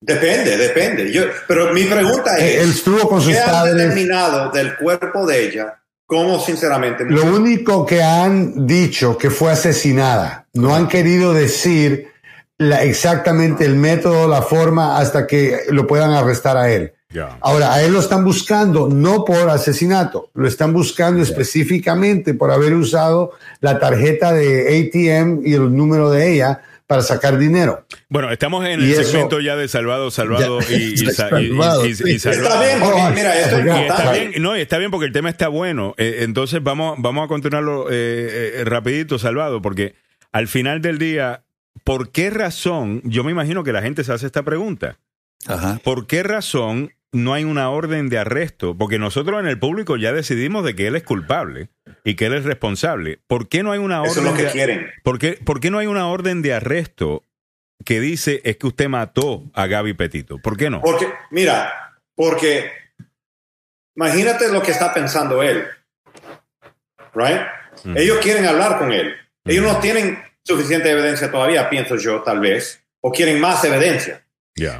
depende, 0.00 0.56
depende. 0.56 1.12
Yo, 1.12 1.24
pero 1.46 1.72
mi 1.72 1.84
pregunta 1.84 2.36
es: 2.38 2.62
Él 2.62 2.70
estuvo 2.70 3.08
con 3.08 3.20
sus 3.20 3.34
¿qué 3.34 3.40
padres. 3.44 3.74
determinado 3.74 4.50
del 4.50 4.76
cuerpo 4.76 5.26
de 5.26 5.46
ella? 5.46 5.82
¿Cómo 6.06 6.40
sinceramente? 6.40 7.04
Lo 7.04 7.24
único 7.24 7.84
que 7.84 8.02
han 8.02 8.66
dicho 8.66 9.18
que 9.18 9.30
fue 9.30 9.52
asesinada. 9.52 10.46
No 10.54 10.74
han 10.74 10.88
querido 10.88 11.34
decir 11.34 12.08
la, 12.56 12.82
exactamente 12.82 13.66
el 13.66 13.76
método, 13.76 14.26
la 14.26 14.42
forma, 14.42 14.98
hasta 14.98 15.26
que 15.26 15.60
lo 15.68 15.86
puedan 15.86 16.12
arrestar 16.12 16.56
a 16.56 16.70
él. 16.70 16.94
Ahora, 17.40 17.72
a 17.72 17.82
él 17.82 17.94
lo 17.94 18.00
están 18.00 18.22
buscando 18.22 18.88
no 18.88 19.24
por 19.24 19.48
asesinato, 19.48 20.30
lo 20.34 20.46
están 20.46 20.74
buscando 20.74 21.22
específicamente 21.22 22.34
por 22.34 22.50
haber 22.50 22.74
usado 22.74 23.32
la 23.60 23.78
tarjeta 23.78 24.34
de 24.34 24.90
ATM 24.90 25.40
y 25.42 25.54
el 25.54 25.74
número 25.74 26.10
de 26.10 26.34
ella 26.34 26.60
para 26.88 27.02
sacar 27.02 27.36
dinero. 27.36 27.86
Bueno, 28.08 28.32
estamos 28.32 28.64
en 28.64 28.80
el 28.80 28.94
segmento 29.04 29.40
ya 29.40 29.56
de 29.56 29.68
salvado, 29.68 30.10
salvado 30.10 30.58
y, 30.60 30.96
salvado. 30.96 31.84
Está 31.84 32.60
bien, 32.62 32.80
porque, 32.80 33.02
mira, 33.14 33.38
esto 33.38 33.58
está 33.58 34.12
bien, 34.12 34.32
no, 34.42 34.54
está 34.54 34.78
bien 34.78 34.90
porque 34.90 35.04
el 35.06 35.12
tema 35.12 35.28
está 35.28 35.48
bueno. 35.48 35.94
Eh, 35.98 36.20
entonces 36.20 36.62
vamos, 36.62 36.96
vamos 36.98 37.26
a 37.26 37.28
continuarlo 37.28 37.90
eh, 37.90 38.54
eh, 38.60 38.64
rapidito, 38.64 39.18
salvado, 39.18 39.60
porque 39.60 39.96
al 40.32 40.48
final 40.48 40.80
del 40.80 40.98
día, 40.98 41.44
¿por 41.84 42.10
qué 42.10 42.30
razón? 42.30 43.02
Yo 43.04 43.22
me 43.22 43.32
imagino 43.32 43.62
que 43.64 43.72
la 43.72 43.82
gente 43.82 44.02
se 44.02 44.14
hace 44.14 44.24
esta 44.24 44.42
pregunta. 44.42 44.98
Ajá. 45.46 45.78
¿Por 45.84 46.06
qué 46.06 46.22
razón 46.22 46.94
no 47.12 47.32
hay 47.34 47.44
una 47.44 47.70
orden 47.70 48.08
de 48.08 48.18
arresto, 48.18 48.76
porque 48.76 48.98
nosotros 48.98 49.40
en 49.40 49.46
el 49.46 49.58
público 49.58 49.96
ya 49.96 50.12
decidimos 50.12 50.64
de 50.64 50.74
que 50.74 50.86
él 50.86 50.96
es 50.96 51.02
culpable 51.02 51.70
y 52.04 52.14
que 52.14 52.26
él 52.26 52.34
es 52.34 52.44
responsable. 52.44 53.20
¿Por 53.26 53.48
qué 53.48 53.62
no 53.62 53.72
hay 53.72 53.78
una 53.78 54.00
orden? 54.02 54.10
Eso 54.10 54.20
es 54.20 54.26
lo 54.26 54.34
que 54.34 54.46
quieren. 54.46 54.90
¿por 55.02 55.18
qué, 55.18 55.32
¿Por 55.32 55.60
qué 55.60 55.70
no 55.70 55.78
hay 55.78 55.86
una 55.86 56.08
orden 56.08 56.42
de 56.42 56.54
arresto 56.54 57.24
que 57.84 58.00
dice 58.00 58.42
es 58.44 58.56
que 58.56 58.66
usted 58.66 58.88
mató 58.88 59.44
a 59.54 59.66
Gaby 59.66 59.94
Petito? 59.94 60.38
¿Por 60.38 60.56
qué 60.56 60.68
no? 60.68 60.80
Porque, 60.82 61.10
mira, 61.30 61.72
porque 62.14 62.70
imagínate 63.96 64.50
lo 64.52 64.62
que 64.62 64.72
está 64.72 64.92
pensando 64.92 65.42
él. 65.42 65.66
Right? 67.14 67.40
Mm. 67.84 67.96
Ellos 67.96 68.18
quieren 68.18 68.44
hablar 68.44 68.78
con 68.78 68.92
él. 68.92 69.14
Ellos 69.44 69.64
no 69.64 69.78
tienen 69.80 70.18
suficiente 70.44 70.90
evidencia 70.90 71.30
todavía, 71.30 71.70
pienso 71.70 71.96
yo, 71.96 72.22
tal 72.22 72.40
vez, 72.40 72.84
o 73.00 73.10
quieren 73.10 73.40
más 73.40 73.64
evidencia. 73.64 74.24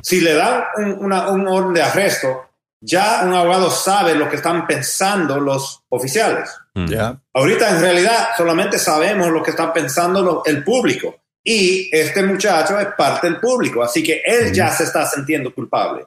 Si 0.02 0.20
le 0.20 0.34
dan 0.34 0.64
un, 0.76 1.12
orden 1.12 1.74
de 1.74 1.82
arresto, 1.82 2.50
ya 2.80 3.22
un 3.24 3.34
abogado 3.34 3.70
sabe 3.70 4.14
lo 4.14 4.28
que 4.28 4.36
están 4.36 4.66
pensando 4.66 5.40
los 5.40 5.82
oficiales. 5.88 6.50
Mm. 6.74 6.94
Ahorita 7.34 7.70
en 7.70 7.80
realidad 7.80 8.28
solamente 8.36 8.78
sabemos 8.78 9.28
lo 9.28 9.42
que 9.42 9.50
están 9.50 9.72
pensando 9.72 10.42
el 10.44 10.64
público. 10.64 11.16
Y 11.42 11.88
este 11.96 12.22
muchacho 12.22 12.78
es 12.78 12.88
parte 12.96 13.26
del 13.26 13.40
público, 13.40 13.82
así 13.82 14.02
que 14.02 14.22
él 14.24 14.52
ya 14.52 14.70
se 14.70 14.84
está 14.84 15.06
sintiendo 15.06 15.54
culpable. 15.54 16.06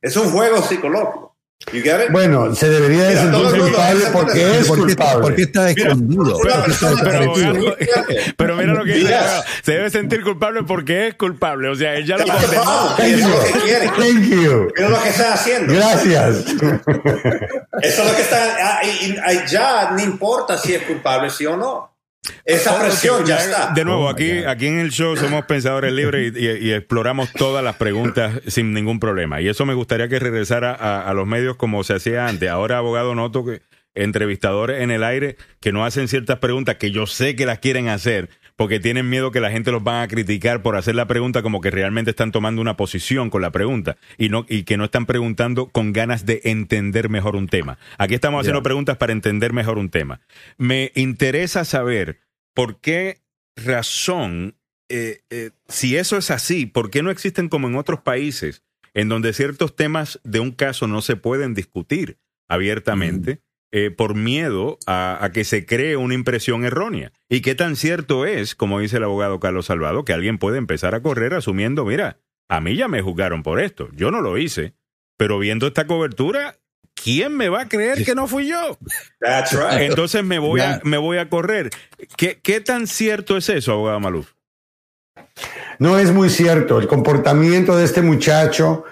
Es 0.00 0.16
un 0.16 0.30
juego 0.30 0.60
psicológico. 0.60 1.33
Bueno, 2.10 2.54
se 2.54 2.68
debería 2.68 3.04
de 3.04 3.16
sentir 3.16 3.60
culpable 3.60 4.04
porque 4.12 4.58
es 4.58 4.68
culpable. 4.68 5.22
Porque 5.22 5.42
está 5.42 5.70
escondido. 5.70 6.38
pero, 8.36 8.56
mira 8.56 8.74
lo 8.74 8.84
que 8.84 8.94
dice. 8.94 9.16
Se 9.62 9.72
debe 9.72 9.90
sentir 9.90 10.22
culpable 10.22 10.62
porque 10.64 11.08
es 11.08 11.14
culpable. 11.14 11.68
O 11.68 11.74
sea, 11.74 11.94
ella 11.94 12.18
lo 12.18 12.26
condenó. 12.26 12.96
Eso 12.98 13.28
es 13.28 13.28
lo 13.28 13.40
que 13.40 13.60
quiere. 13.60 13.86
Thank 13.88 14.30
you. 14.30 14.68
es 14.76 14.90
lo 14.90 15.02
que 15.02 15.08
está 15.08 15.34
haciendo. 15.34 15.74
Gracias. 15.74 16.36
Eso 17.82 18.02
es 18.02 18.08
lo 18.08 18.16
que 18.16 18.22
está. 18.22 18.56
Ah, 18.60 18.80
ya 19.48 19.90
no 19.90 20.00
importa 20.02 20.58
si 20.58 20.74
es 20.74 20.82
culpable, 20.82 21.30
sí 21.30 21.46
o 21.46 21.56
no. 21.56 21.93
Esa 22.44 22.78
presión 22.80 23.24
ya 23.24 23.36
está. 23.36 23.72
De 23.74 23.84
nuevo, 23.84 24.06
oh 24.06 24.08
aquí, 24.08 24.44
aquí 24.44 24.66
en 24.66 24.78
el 24.78 24.90
show 24.90 25.16
somos 25.16 25.44
pensadores 25.44 25.92
libres 25.92 26.32
y, 26.36 26.72
exploramos 26.72 27.32
todas 27.32 27.62
las 27.62 27.76
preguntas 27.76 28.40
sin 28.46 28.72
ningún 28.72 29.00
problema. 29.00 29.40
Y 29.40 29.48
eso 29.48 29.66
me 29.66 29.74
gustaría 29.74 30.08
que 30.08 30.18
regresara 30.18 30.72
a, 30.72 31.12
los 31.14 31.26
medios 31.26 31.56
como 31.56 31.84
se 31.84 31.94
hacía 31.94 32.26
antes. 32.26 32.48
Ahora, 32.48 32.78
abogado, 32.78 33.14
noto 33.14 33.44
que 33.44 33.62
entrevistadores 33.94 34.82
en 34.82 34.90
el 34.90 35.04
aire 35.04 35.36
que 35.60 35.72
no 35.72 35.84
hacen 35.84 36.08
ciertas 36.08 36.38
preguntas 36.38 36.76
que 36.76 36.90
yo 36.90 37.06
sé 37.06 37.36
que 37.36 37.46
las 37.46 37.60
quieren 37.60 37.88
hacer 37.88 38.28
porque 38.56 38.80
tienen 38.80 39.08
miedo 39.08 39.30
que 39.30 39.40
la 39.40 39.50
gente 39.50 39.72
los 39.72 39.82
van 39.82 40.02
a 40.02 40.08
criticar 40.08 40.62
por 40.62 40.76
hacer 40.76 40.94
la 40.94 41.06
pregunta 41.06 41.42
como 41.42 41.60
que 41.60 41.70
realmente 41.70 42.10
están 42.10 42.32
tomando 42.32 42.60
una 42.60 42.76
posición 42.76 43.30
con 43.30 43.42
la 43.42 43.50
pregunta 43.50 43.96
y 44.16 44.28
no 44.28 44.46
y 44.48 44.64
que 44.64 44.76
no 44.76 44.84
están 44.84 45.06
preguntando 45.06 45.68
con 45.68 45.92
ganas 45.92 46.26
de 46.26 46.40
entender 46.44 47.08
mejor 47.08 47.36
un 47.36 47.48
tema. 47.48 47.78
Aquí 47.98 48.14
estamos 48.14 48.40
haciendo 48.40 48.62
preguntas 48.62 48.96
para 48.96 49.12
entender 49.12 49.52
mejor 49.52 49.78
un 49.78 49.90
tema. 49.90 50.20
Me 50.56 50.92
interesa 50.94 51.64
saber 51.64 52.20
por 52.54 52.80
qué 52.80 53.22
razón, 53.56 54.56
eh, 54.88 55.22
eh, 55.30 55.50
si 55.68 55.96
eso 55.96 56.16
es 56.16 56.30
así, 56.30 56.66
¿por 56.66 56.90
qué 56.90 57.02
no 57.02 57.10
existen 57.10 57.48
como 57.48 57.68
en 57.68 57.76
otros 57.76 58.00
países 58.00 58.62
en 58.94 59.08
donde 59.08 59.32
ciertos 59.32 59.74
temas 59.74 60.20
de 60.22 60.40
un 60.40 60.52
caso 60.52 60.86
no 60.86 61.02
se 61.02 61.16
pueden 61.16 61.54
discutir 61.54 62.18
abiertamente? 62.48 63.40
Eh, 63.76 63.90
por 63.90 64.14
miedo 64.14 64.78
a, 64.86 65.28
que 65.34 65.42
se 65.42 65.66
cree 65.66 65.96
una 65.96 66.14
impresión 66.14 66.64
errónea. 66.64 67.10
¿Y 67.28 67.40
qué 67.40 67.56
tan 67.56 67.74
cierto 67.74 68.24
es, 68.24 68.54
como 68.54 68.78
dice 68.78 68.98
el 68.98 69.02
abogado 69.02 69.40
Carlos 69.40 69.66
Salvado, 69.66 70.04
que 70.04 70.12
alguien 70.12 70.38
puede 70.38 70.58
empezar 70.58 70.94
a 70.94 71.02
correr 71.02 71.34
asumiendo, 71.34 71.84
mira, 71.84 72.20
a 72.48 72.60
mí 72.60 72.76
ya 72.76 72.86
me 72.86 73.02
juzgaron 73.02 73.42
por 73.42 73.58
esto, 73.58 73.88
yo 73.90 74.12
no 74.12 74.20
lo 74.20 74.38
hice, 74.38 74.74
pero 75.16 75.40
viendo 75.40 75.66
esta 75.66 75.88
cobertura, 75.88 76.54
¿quién 76.94 77.36
me 77.36 77.48
va 77.48 77.62
a 77.62 77.68
creer 77.68 78.04
que 78.04 78.14
no 78.14 78.28
fui 78.28 78.46
yo? 78.46 78.78
Entonces 79.80 80.22
me 80.22 80.38
voy, 80.38 80.60
a, 80.60 80.80
me 80.84 80.96
voy 80.96 81.18
a 81.18 81.28
correr. 81.28 81.70
¿Qué, 82.16 82.38
¿Qué 82.40 82.60
tan 82.60 82.86
cierto 82.86 83.36
es 83.36 83.48
eso, 83.48 83.72
abogado 83.72 83.98
Maluf? 83.98 84.34
No 85.80 85.98
es 85.98 86.12
muy 86.12 86.30
cierto. 86.30 86.78
El 86.78 86.86
comportamiento 86.86 87.76
de 87.76 87.86
este 87.86 88.02
muchacho 88.02 88.84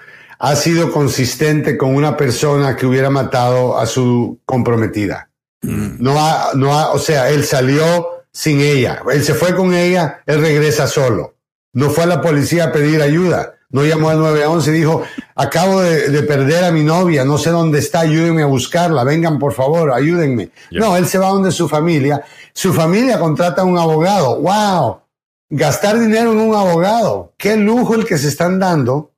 ha 0.43 0.57
sido 0.57 0.91
consistente 0.91 1.77
con 1.77 1.95
una 1.95 2.17
persona 2.17 2.75
que 2.75 2.85
hubiera 2.85 3.09
matado 3.09 3.79
a 3.79 3.85
su 3.85 4.41
comprometida. 4.43 5.29
Mm. 5.61 6.03
No 6.03 6.19
ha, 6.19 6.51
no 6.53 6.77
ha, 6.77 6.91
o 6.91 6.99
sea, 6.99 7.29
él 7.29 7.45
salió 7.45 8.25
sin 8.29 8.59
ella. 8.59 9.01
Él 9.09 9.23
se 9.23 9.35
fue 9.35 9.55
con 9.55 9.73
ella, 9.73 10.21
él 10.25 10.41
regresa 10.41 10.85
solo. 10.87 11.35
No 11.71 11.89
fue 11.91 12.03
a 12.03 12.07
la 12.07 12.21
policía 12.21 12.65
a 12.65 12.71
pedir 12.73 13.01
ayuda. 13.01 13.53
No 13.69 13.85
llamó 13.85 14.09
al 14.09 14.19
911 14.19 14.69
y 14.69 14.73
dijo, 14.73 15.03
acabo 15.33 15.79
de, 15.79 16.23
perder 16.23 16.65
a 16.65 16.71
mi 16.71 16.83
novia, 16.83 17.23
no 17.23 17.37
sé 17.37 17.49
dónde 17.49 17.79
está, 17.79 18.01
ayúdenme 18.01 18.43
a 18.43 18.47
buscarla, 18.47 19.05
vengan 19.05 19.39
por 19.39 19.53
favor, 19.53 19.93
ayúdenme. 19.93 20.49
No, 20.71 20.97
él 20.97 21.07
se 21.07 21.19
va 21.19 21.29
donde 21.29 21.53
su 21.53 21.69
familia. 21.69 22.21
Su 22.51 22.73
familia 22.73 23.17
contrata 23.17 23.61
a 23.61 23.65
un 23.65 23.77
abogado. 23.77 24.41
¡Wow! 24.41 25.03
Gastar 25.49 25.97
dinero 25.97 26.33
en 26.33 26.39
un 26.39 26.53
abogado. 26.53 27.31
Qué 27.37 27.55
lujo 27.55 27.95
el 27.95 28.05
que 28.05 28.17
se 28.17 28.27
están 28.27 28.59
dando. 28.59 29.12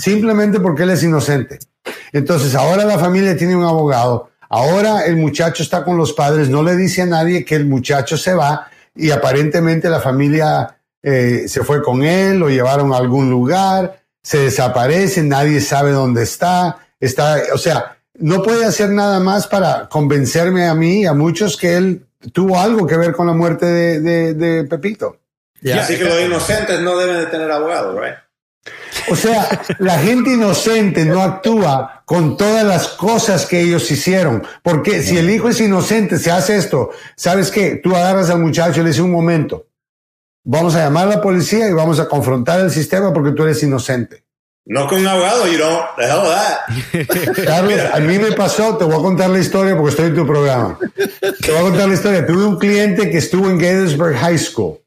Simplemente 0.00 0.60
porque 0.60 0.82
él 0.82 0.90
es 0.90 1.02
inocente. 1.02 1.58
Entonces, 2.12 2.54
ahora 2.54 2.84
la 2.84 2.98
familia 2.98 3.36
tiene 3.36 3.56
un 3.56 3.64
abogado. 3.64 4.30
Ahora 4.48 5.06
el 5.06 5.16
muchacho 5.16 5.62
está 5.62 5.82
con 5.82 5.96
los 5.96 6.12
padres, 6.12 6.50
no 6.50 6.62
le 6.62 6.76
dice 6.76 7.02
a 7.02 7.06
nadie 7.06 7.42
que 7.42 7.54
el 7.54 7.64
muchacho 7.64 8.18
se 8.18 8.34
va 8.34 8.68
y 8.94 9.10
aparentemente 9.10 9.88
la 9.88 9.98
familia 9.98 10.76
eh, 11.02 11.44
se 11.46 11.64
fue 11.64 11.82
con 11.82 12.02
él, 12.02 12.38
lo 12.38 12.50
llevaron 12.50 12.92
a 12.92 12.98
algún 12.98 13.30
lugar, 13.30 14.02
se 14.22 14.38
desaparece, 14.38 15.22
nadie 15.22 15.62
sabe 15.62 15.92
dónde 15.92 16.22
está, 16.24 16.78
está, 17.00 17.40
o 17.54 17.58
sea, 17.58 17.96
no 18.18 18.42
puede 18.42 18.66
hacer 18.66 18.90
nada 18.90 19.20
más 19.20 19.46
para 19.46 19.88
convencerme 19.88 20.66
a 20.66 20.74
mí 20.74 21.00
y 21.00 21.06
a 21.06 21.14
muchos 21.14 21.56
que 21.56 21.76
él 21.76 22.06
tuvo 22.32 22.60
algo 22.60 22.86
que 22.86 22.98
ver 22.98 23.12
con 23.12 23.26
la 23.26 23.32
muerte 23.32 23.64
de, 23.64 24.64
Pepito. 24.64 25.16
Así 25.74 25.96
que 25.96 26.04
los 26.04 26.20
inocentes 26.20 26.80
no 26.80 26.98
deben 26.98 27.20
de 27.20 27.26
tener 27.26 27.50
abogado, 27.50 27.98
right? 27.98 28.16
O 29.10 29.16
sea, 29.16 29.62
la 29.78 29.98
gente 29.98 30.32
inocente 30.32 31.04
no 31.04 31.22
actúa 31.22 32.02
con 32.04 32.36
todas 32.36 32.64
las 32.64 32.88
cosas 32.88 33.46
que 33.46 33.60
ellos 33.60 33.90
hicieron. 33.90 34.42
Porque 34.62 35.02
si 35.02 35.18
el 35.18 35.30
hijo 35.30 35.48
es 35.48 35.60
inocente, 35.60 36.18
se 36.18 36.30
hace 36.30 36.56
esto, 36.56 36.90
¿sabes 37.16 37.50
qué? 37.50 37.76
Tú 37.76 37.94
agarras 37.94 38.30
al 38.30 38.40
muchacho 38.40 38.80
y 38.80 38.82
le 38.82 38.90
dices 38.90 39.02
un 39.02 39.10
momento, 39.10 39.66
Vamos 40.44 40.74
a 40.74 40.80
llamar 40.80 41.06
a 41.06 41.10
la 41.10 41.20
policía 41.20 41.68
y 41.68 41.72
vamos 41.72 42.00
a 42.00 42.08
confrontar 42.08 42.60
el 42.60 42.70
sistema 42.70 43.12
porque 43.12 43.30
tú 43.30 43.44
eres 43.44 43.62
inocente. 43.62 44.24
No 44.64 44.88
con 44.88 45.00
un 45.00 45.06
abogado, 45.06 45.46
you 45.46 45.56
know, 45.56 45.80
the 45.96 46.04
hell 46.04 46.22
that. 46.22 47.44
Carlos, 47.46 47.80
a 47.92 48.00
mí 48.00 48.18
me 48.18 48.32
pasó, 48.32 48.76
te 48.76 48.84
voy 48.84 48.94
a 48.94 48.98
contar 48.98 49.30
la 49.30 49.38
historia 49.38 49.76
porque 49.76 49.90
estoy 49.90 50.06
en 50.06 50.14
tu 50.16 50.26
programa. 50.26 50.78
Te 50.94 51.50
voy 51.50 51.60
a 51.60 51.62
contar 51.62 51.88
la 51.88 51.94
historia. 51.94 52.26
Tuve 52.26 52.44
un 52.44 52.58
cliente 52.58 53.10
que 53.10 53.18
estuvo 53.18 53.48
en 53.48 53.58
Gettysburg 53.58 54.16
High 54.16 54.38
School. 54.38 54.78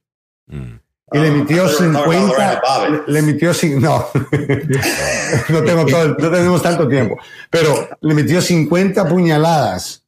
Y 1.15 1.17
le 1.17 1.27
emitió 1.29 1.69
50, 1.69 2.61
le, 3.07 3.19
emitió, 3.19 3.51
no, 3.79 4.05
no 5.49 5.63
tengo 5.63 5.85
todo, 5.85 6.09
no 6.09 6.29
tenemos 6.29 6.61
tanto 6.61 6.89
tiempo, 6.89 7.17
pero 7.49 7.87
le 8.01 8.11
emitió 8.11 8.41
50 8.41 9.07
puñaladas 9.07 10.03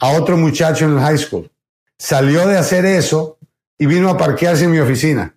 a 0.00 0.08
otro 0.08 0.36
muchacho 0.36 0.86
en 0.86 0.94
el 0.94 0.98
high 0.98 1.18
school. 1.18 1.48
Salió 1.96 2.48
de 2.48 2.58
hacer 2.58 2.84
eso 2.84 3.38
y 3.78 3.86
vino 3.86 4.10
a 4.10 4.18
parquearse 4.18 4.64
en 4.64 4.72
mi 4.72 4.80
oficina. 4.80 5.36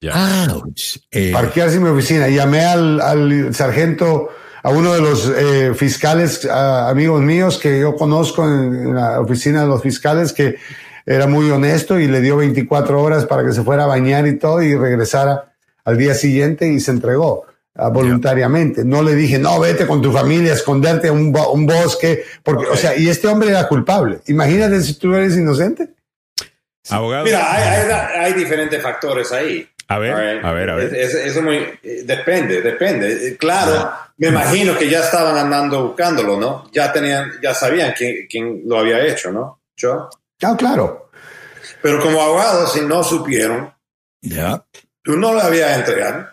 Eh. 0.00 1.32
Parquearse 1.32 1.76
en 1.76 1.82
mi 1.82 1.88
oficina. 1.88 2.28
Llamé 2.28 2.64
al, 2.64 3.52
sargento, 3.54 4.28
a 4.62 4.70
uno 4.70 4.94
de 4.94 5.00
los 5.00 5.32
eh, 5.34 5.74
fiscales 5.74 6.44
amigos 6.44 7.22
míos 7.22 7.58
que 7.58 7.80
yo 7.80 7.96
conozco 7.96 8.46
en, 8.46 8.94
la 8.94 9.20
oficina 9.20 9.62
de 9.62 9.66
los 9.66 9.82
fiscales, 9.82 10.32
que 10.32 10.58
era 11.06 11.26
muy 11.26 11.50
honesto 11.50 11.98
y 11.98 12.06
le 12.06 12.20
dio 12.20 12.36
24 12.36 13.02
horas 13.02 13.26
para 13.26 13.44
que 13.44 13.52
se 13.52 13.62
fuera 13.62 13.84
a 13.84 13.86
bañar 13.86 14.26
y 14.26 14.38
todo 14.38 14.62
y 14.62 14.74
regresara 14.74 15.54
al 15.84 15.98
día 15.98 16.14
siguiente 16.14 16.66
y 16.68 16.80
se 16.80 16.92
entregó 16.92 17.46
ah, 17.74 17.88
voluntariamente. 17.88 18.84
No 18.84 19.02
le 19.02 19.14
dije, 19.14 19.38
no, 19.38 19.60
vete 19.60 19.86
con 19.86 20.00
tu 20.00 20.12
familia, 20.12 20.54
esconderte 20.54 21.08
en 21.08 21.14
un, 21.14 21.66
bosque, 21.66 22.24
porque, 22.42 22.66
o 22.66 22.76
sea, 22.76 22.96
y 22.96 23.08
este 23.08 23.28
hombre 23.28 23.50
era 23.50 23.68
culpable. 23.68 24.20
Imagínate 24.26 24.80
si 24.80 24.94
tú 24.94 25.14
eres 25.14 25.36
inocente. 25.36 25.90
Abogado. 26.90 27.24
Mira, 27.24 28.22
hay, 28.22 28.32
diferentes 28.34 28.82
factores 28.82 29.32
ahí. 29.32 29.68
A 29.88 29.98
ver, 29.98 30.12
a 30.44 30.52
ver, 30.52 30.70
a 30.70 30.76
ver. 30.76 30.94
eso 30.94 31.42
muy, 31.42 31.58
depende, 31.82 32.62
depende. 32.62 33.36
Claro, 33.36 33.90
me 34.16 34.28
imagino 34.28 34.76
que 34.78 34.88
ya 34.88 35.00
estaban 35.00 35.36
andando 35.36 35.88
buscándolo, 35.88 36.38
¿no? 36.38 36.70
Ya 36.72 36.90
tenían, 36.90 37.32
ya 37.42 37.52
sabían 37.52 37.92
quién, 37.96 38.26
quién 38.28 38.62
lo 38.64 38.78
había 38.78 39.04
hecho, 39.04 39.30
¿no? 39.30 39.60
¿Yo? 39.76 40.08
Ah, 40.44 40.56
claro. 40.56 41.10
Pero 41.82 42.00
como 42.00 42.20
abogado, 42.20 42.66
si 42.66 42.80
no 42.80 43.02
supieron, 43.02 43.72
ya. 44.22 44.64
tú 45.02 45.16
no 45.16 45.34
le 45.34 45.42
habías 45.42 45.78
entregado. 45.78 46.26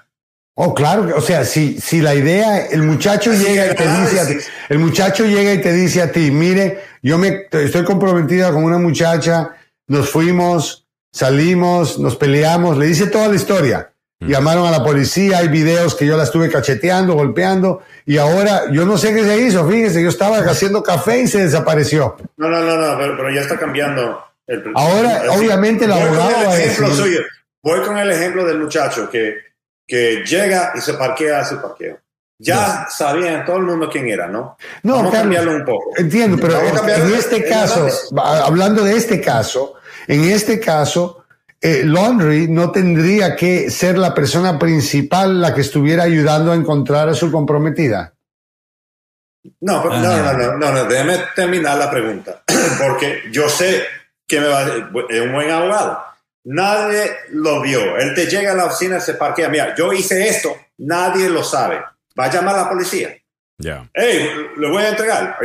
Oh, 0.56 0.74
claro, 0.74 1.16
o 1.16 1.22
sea, 1.22 1.46
si, 1.46 1.80
si 1.80 2.02
la 2.02 2.14
idea, 2.14 2.68
el 2.68 2.84
muchacho 2.84 3.34
llega 3.34 3.72
y 3.72 3.76
te 3.76 3.88
dice 3.88 4.20
a 4.20 4.28
ti, 4.28 4.36
el 4.70 4.80
muchacho 4.80 5.26
llega 5.26 5.54
y 5.54 5.62
te 5.62 5.74
dice 5.74 6.02
a 6.02 6.12
ti, 6.12 6.30
mire, 6.30 6.84
yo 7.02 7.18
me 7.18 7.48
estoy 7.52 7.84
comprometida 7.84 8.52
con 8.52 8.64
una 8.64 8.78
muchacha, 8.78 9.56
nos 9.88 10.10
fuimos, 10.10 10.88
salimos, 11.12 11.98
nos 12.00 12.16
peleamos, 12.16 12.78
le 12.78 12.86
dice 12.88 13.08
toda 13.08 13.30
la 13.30 13.36
historia. 13.36 13.91
Llamaron 14.22 14.68
a 14.68 14.72
la 14.72 14.84
policía, 14.84 15.39
hay 15.39 15.48
videos 15.48 15.95
que 15.95 16.06
yo 16.06 16.15
la 16.15 16.23
estuve 16.23 16.49
cacheteando, 16.49 17.15
golpeando, 17.15 17.81
y 18.06 18.18
ahora 18.18 18.72
yo 18.72 18.85
no 18.85 18.98
sé 18.98 19.15
qué 19.15 19.23
se 19.23 19.41
hizo, 19.41 19.68
fíjese, 19.68 20.03
yo 20.03 20.10
estaba 20.10 20.38
haciendo 20.38 20.84
café 20.84 21.22
y 21.22 21.27
se 21.27 21.39
desapareció. 21.39 22.18
No, 22.38 22.48
no, 22.48 22.61
no, 22.61 22.77
no, 22.77 22.98
pero, 22.98 23.31
ya 23.31 23.41
está 23.41 23.57
cambiando. 23.57 24.23
El, 24.45 24.64
ahora, 24.76 25.23
obviamente, 25.31 25.85
el 25.85 25.91
abogado 25.91 26.45
va 26.45 26.52
a 26.52 26.56
decir, 26.56 27.26
Voy 27.64 27.81
con 27.81 27.98
el 27.98 28.11
ejemplo 28.11 28.45
del 28.45 28.60
muchacho 28.60 29.10
que, 29.10 29.38
que 29.88 30.23
llega 30.26 30.72
y 30.76 30.81
se 30.81 30.93
parquea 30.93 31.39
a 31.39 31.45
su 31.45 31.61
parqueo. 31.61 31.99
Ya 32.39 32.88
sabían 32.89 33.45
todo 33.45 33.57
el 33.57 33.64
mundo 33.64 33.88
quién 33.91 34.07
era, 34.07 34.27
¿no? 34.27 34.57
No, 34.81 34.95
Vamos 34.95 35.14
cambiarlo 35.14 35.56
un 35.56 35.64
poco. 35.64 35.91
Entiendo, 35.95 36.38
pero 36.41 36.60
en 36.60 37.14
este 37.14 37.45
caso, 37.45 37.88
hablando 38.18 38.84
de 38.84 38.95
este 38.98 39.22
caso, 39.22 39.76
en 40.07 40.23
este 40.23 40.60
caso, 40.60 41.20
eh, 41.62 41.84
Laundry 41.86 42.48
no 42.48 42.72
tendría 42.72 43.36
que 43.36 43.70
ser 43.70 43.98
la 43.98 44.16
persona 44.16 44.58
principal 44.58 45.40
la 45.40 45.54
que 45.54 45.62
estuviera 45.62 46.04
ayudando 46.04 46.52
a 46.52 46.56
encontrar 46.56 47.08
a 47.08 47.14
su 47.14 47.32
comprometida. 47.32 48.14
No, 49.62 49.84
no, 49.84 50.00
no, 50.00 50.34
no, 50.34 50.58
no, 50.58 50.72
no, 50.72 50.86
déjeme 50.86 51.20
terminar 51.36 51.78
la 51.78 51.90
pregunta, 51.90 52.44
porque 52.82 53.24
yo 53.32 53.48
sé 53.48 53.84
que 54.28 54.40
me 54.40 54.48
va, 54.48 54.64
es 55.10 55.22
un 55.22 55.34
buen 55.34 55.52
abogado. 55.52 56.04
Nadie 56.44 57.12
lo 57.30 57.62
vio. 57.62 57.98
Él 57.98 58.16
te 58.16 58.26
llega 58.26 58.54
a 58.54 58.56
la 58.56 58.66
oficina 58.66 58.98
y 58.98 59.02
se 59.02 59.14
parquea. 59.14 59.50
Mira, 59.50 59.76
yo 59.76 59.94
hice 59.94 60.28
esto, 60.28 60.56
nadie 60.80 61.30
lo 61.30 61.44
sabe. 61.44 61.82
Va 62.20 62.26
a 62.26 62.32
llamar 62.32 62.56
a 62.56 62.64
la 62.64 62.70
policía. 62.70 63.16
Ya. 63.62 63.90
Hey, 63.94 64.28
le 64.58 64.70
voy 64.70 64.82
a 64.84 64.90
entregar. 64.90 65.38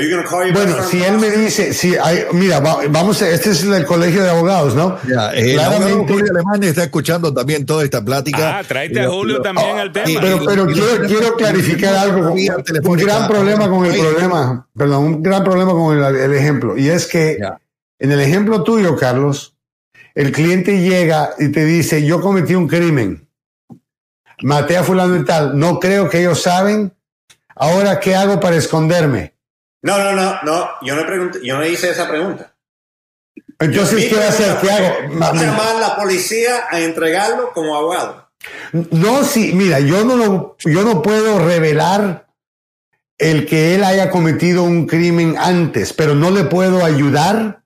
bueno, 0.52 0.82
si 0.82 1.02
él 1.02 1.18
me 1.18 1.30
dice, 1.30 1.72
si 1.74 1.96
hay, 1.96 2.24
mira, 2.32 2.60
vamos, 2.60 3.20
este 3.20 3.50
es 3.50 3.62
el 3.64 3.84
colegio 3.84 4.22
de 4.22 4.30
abogados, 4.30 4.74
¿no? 4.74 4.98
Ya, 5.06 5.34
eh, 5.34 5.52
Claramente, 5.52 6.12
Julio 6.12 6.32
Alemán 6.32 6.62
está 6.64 6.84
escuchando 6.84 7.32
también 7.32 7.66
toda 7.66 7.84
esta 7.84 8.04
plática. 8.04 8.58
Ah, 8.58 8.64
tráete 8.64 9.00
a 9.00 9.08
Julio 9.08 9.42
también 9.42 9.78
al 9.78 9.92
tema. 9.92 10.06
Pero, 10.20 10.44
pero 10.46 10.66
quiero, 10.66 11.06
quiero 11.06 11.36
clarificar 11.36 11.94
algo. 11.94 12.32
Un 12.32 12.96
gran 12.96 13.28
problema 13.28 13.68
con 13.68 13.84
el 13.84 14.00
problema, 14.00 14.66
perdón, 14.74 15.04
un 15.04 15.22
gran 15.22 15.44
problema 15.44 15.72
con 15.72 15.96
el, 15.96 16.34
ejemplo. 16.34 16.76
Y 16.76 16.88
es 16.88 17.06
que 17.06 17.38
en 17.98 18.12
el 18.12 18.20
ejemplo 18.20 18.62
tuyo, 18.62 18.96
Carlos, 18.96 19.54
el 20.14 20.32
cliente 20.32 20.80
llega 20.80 21.34
y 21.38 21.48
te 21.48 21.64
dice, 21.64 22.04
yo 22.04 22.22
cometí 22.22 22.54
un 22.54 22.66
crimen, 22.66 23.28
maté 24.42 24.78
a 24.78 24.82
fulano 24.82 25.16
y 25.16 25.24
tal. 25.24 25.58
No 25.58 25.78
creo 25.78 26.08
que 26.08 26.20
ellos 26.20 26.40
saben 26.40 26.95
Ahora, 27.56 27.98
¿qué 27.98 28.14
hago 28.14 28.38
para 28.38 28.56
esconderme? 28.56 29.34
No, 29.82 29.98
no, 29.98 30.12
no, 30.12 30.42
no. 30.42 30.70
Yo 30.82 30.94
no, 30.94 31.06
pregunté, 31.06 31.40
yo 31.42 31.56
no 31.56 31.64
hice 31.64 31.90
esa 31.90 32.08
pregunta. 32.08 32.54
Entonces, 33.58 34.06
¿qué 34.06 34.16
va 34.16 34.24
a 34.26 34.28
hacer? 34.28 34.56
¿Qué 34.60 34.70
hago? 34.70 35.14
llamar 35.34 35.76
a 35.76 35.80
la 35.80 35.96
policía 35.96 36.66
a 36.70 36.80
entregarlo 36.80 37.52
como 37.52 37.74
abogado. 37.76 38.28
No, 38.72 39.24
sí, 39.24 39.52
mira, 39.54 39.80
yo 39.80 40.04
no, 40.04 40.56
yo 40.64 40.82
no 40.82 41.02
puedo 41.02 41.38
revelar 41.38 42.26
el 43.18 43.46
que 43.46 43.74
él 43.74 43.84
haya 43.84 44.10
cometido 44.10 44.62
un 44.62 44.86
crimen 44.86 45.36
antes, 45.38 45.94
pero 45.94 46.14
no 46.14 46.30
le 46.30 46.44
puedo 46.44 46.84
ayudar 46.84 47.62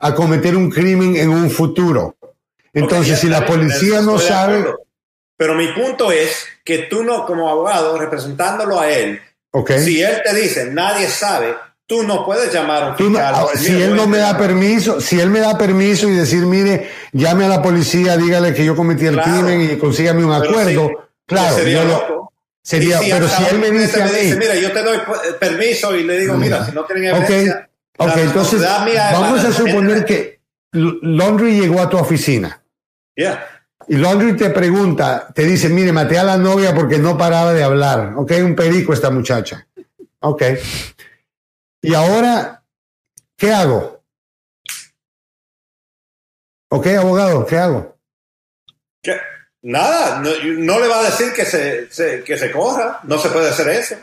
a 0.00 0.14
cometer 0.14 0.56
un 0.56 0.70
crimen 0.70 1.16
en 1.16 1.28
un 1.28 1.50
futuro. 1.50 2.16
Entonces, 2.72 3.20
si 3.20 3.28
la 3.28 3.44
policía 3.46 4.00
no 4.00 4.18
sabe... 4.18 4.64
Pero 5.36 5.54
mi 5.54 5.68
punto 5.68 6.10
es 6.10 6.46
que 6.64 6.78
tú 6.78 7.04
no, 7.04 7.26
como 7.26 7.50
abogado, 7.50 7.98
representándolo 7.98 8.80
a 8.80 8.90
él, 8.90 9.20
si 9.78 10.02
él 10.02 10.22
te 10.24 10.34
dice, 10.34 10.70
nadie 10.70 11.06
sabe, 11.08 11.54
tú 11.86 12.02
no 12.02 12.24
puedes 12.24 12.52
llamar 12.52 12.82
a 12.82 12.86
un 12.88 12.96
fiscal. 12.96 13.34
Si 13.56 13.82
él 13.82 13.94
no 13.94 14.06
me 14.06 14.18
da 14.18 14.36
permiso, 14.36 15.00
si 15.00 15.20
él 15.20 15.30
me 15.30 15.40
da 15.40 15.56
permiso 15.56 16.08
y 16.08 16.14
decir, 16.14 16.44
mire, 16.46 16.90
llame 17.12 17.44
a 17.44 17.48
la 17.48 17.62
policía, 17.62 18.16
dígale 18.16 18.54
que 18.54 18.64
yo 18.64 18.74
cometí 18.74 19.06
el 19.06 19.20
crimen 19.20 19.60
y 19.60 19.76
consígame 19.76 20.24
un 20.24 20.32
acuerdo, 20.32 21.08
claro, 21.26 21.56
sería 21.56 21.84
yo 21.84 22.30
sería, 22.62 22.98
pero 23.00 23.28
si 23.28 23.44
él 23.44 23.58
me 23.58 23.70
dice, 23.70 24.02
me 24.02 24.12
dice, 24.12 24.36
mira, 24.36 24.54
yo 24.54 24.72
te 24.72 24.82
doy 24.82 24.98
permiso 25.38 25.94
y 25.94 26.04
le 26.04 26.18
digo, 26.20 26.34
mira, 26.36 26.64
si 26.64 26.72
no 26.72 26.84
tienen 26.84 27.14
evidencia. 27.14 27.68
Ok, 27.96 28.10
okay 28.10 28.22
entonces 28.24 28.62
vamos 28.62 29.44
a 29.44 29.52
suponer 29.52 30.04
que 30.04 30.40
Laundry 30.72 31.60
llegó 31.60 31.80
a 31.80 31.88
tu 31.88 31.98
oficina. 31.98 32.60
Ya. 33.16 33.53
Y 33.88 33.96
Laundry 33.96 34.36
te 34.36 34.50
pregunta, 34.50 35.28
te 35.34 35.44
dice, 35.44 35.68
mire, 35.68 35.92
maté 35.92 36.18
a 36.18 36.24
la 36.24 36.36
novia 36.36 36.74
porque 36.74 36.98
no 36.98 37.18
paraba 37.18 37.52
de 37.52 37.62
hablar. 37.62 38.14
Ok, 38.16 38.32
un 38.42 38.54
perico 38.54 38.92
esta 38.92 39.10
muchacha. 39.10 39.66
Ok. 40.20 40.42
Y 41.82 41.94
ahora, 41.94 42.62
¿qué 43.36 43.52
hago? 43.52 44.02
Ok, 46.70 46.86
abogado, 46.88 47.44
¿qué 47.46 47.58
hago? 47.58 47.96
¿Qué? 49.02 49.16
Nada, 49.62 50.20
no, 50.20 50.80
le 50.80 50.88
va 50.88 51.00
a 51.00 51.04
decir 51.04 51.32
que 51.32 51.44
se, 51.44 51.88
que 52.24 52.36
se 52.36 52.50
corra, 52.50 53.00
no 53.04 53.18
se 53.18 53.30
puede 53.30 53.48
hacer 53.48 53.68
eso. 53.68 53.96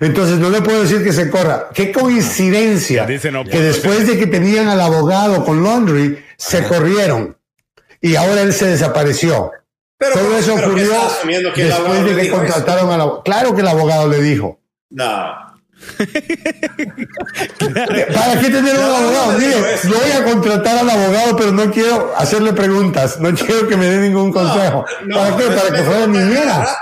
Entonces 0.00 0.38
no 0.38 0.50
le 0.50 0.60
puedo 0.60 0.82
decir 0.82 1.02
que 1.02 1.12
se 1.12 1.30
corra. 1.30 1.68
Qué 1.72 1.90
coincidencia 1.92 3.06
que 3.06 3.60
después 3.60 4.06
de 4.06 4.18
que 4.18 4.26
tenían 4.26 4.68
al 4.68 4.80
abogado 4.80 5.44
con 5.44 5.62
Laundry, 5.62 6.22
se 6.36 6.64
corrieron 6.64 7.35
y 8.00 8.16
ahora 8.16 8.42
él 8.42 8.52
se 8.52 8.66
desapareció. 8.66 9.52
Pero, 9.98 10.14
Todo 10.14 10.36
eso 10.36 10.54
ocurrió 10.54 10.92
después 11.54 12.04
de 12.04 12.22
que 12.22 12.30
contrataron 12.30 12.90
al 12.90 13.00
abogado. 13.00 13.22
Claro 13.22 13.54
que 13.54 13.62
el 13.62 13.68
abogado 13.68 14.08
le 14.08 14.20
dijo. 14.20 14.60
No. 14.90 15.46
¿Para 15.98 16.08
qué 18.40 18.50
tener 18.50 18.76
un 18.76 18.84
abogado? 18.84 19.38
Mire, 19.38 19.56
yo 19.84 19.90
voy 19.90 20.10
a 20.10 20.24
contratar 20.24 20.78
al 20.78 20.90
abogado, 20.90 21.36
pero 21.36 21.52
no 21.52 21.70
quiero 21.70 22.12
hacerle 22.16 22.52
preguntas, 22.52 23.20
no 23.20 23.32
quiero 23.34 23.68
que 23.68 23.76
me 23.76 23.86
dé 23.86 23.98
ningún 23.98 24.32
consejo. 24.32 24.84
¿Para 25.12 25.36
qué? 25.36 25.44
Para 25.44 25.76
que 25.76 25.82
fuera 25.82 26.06
niñera. 26.06 26.78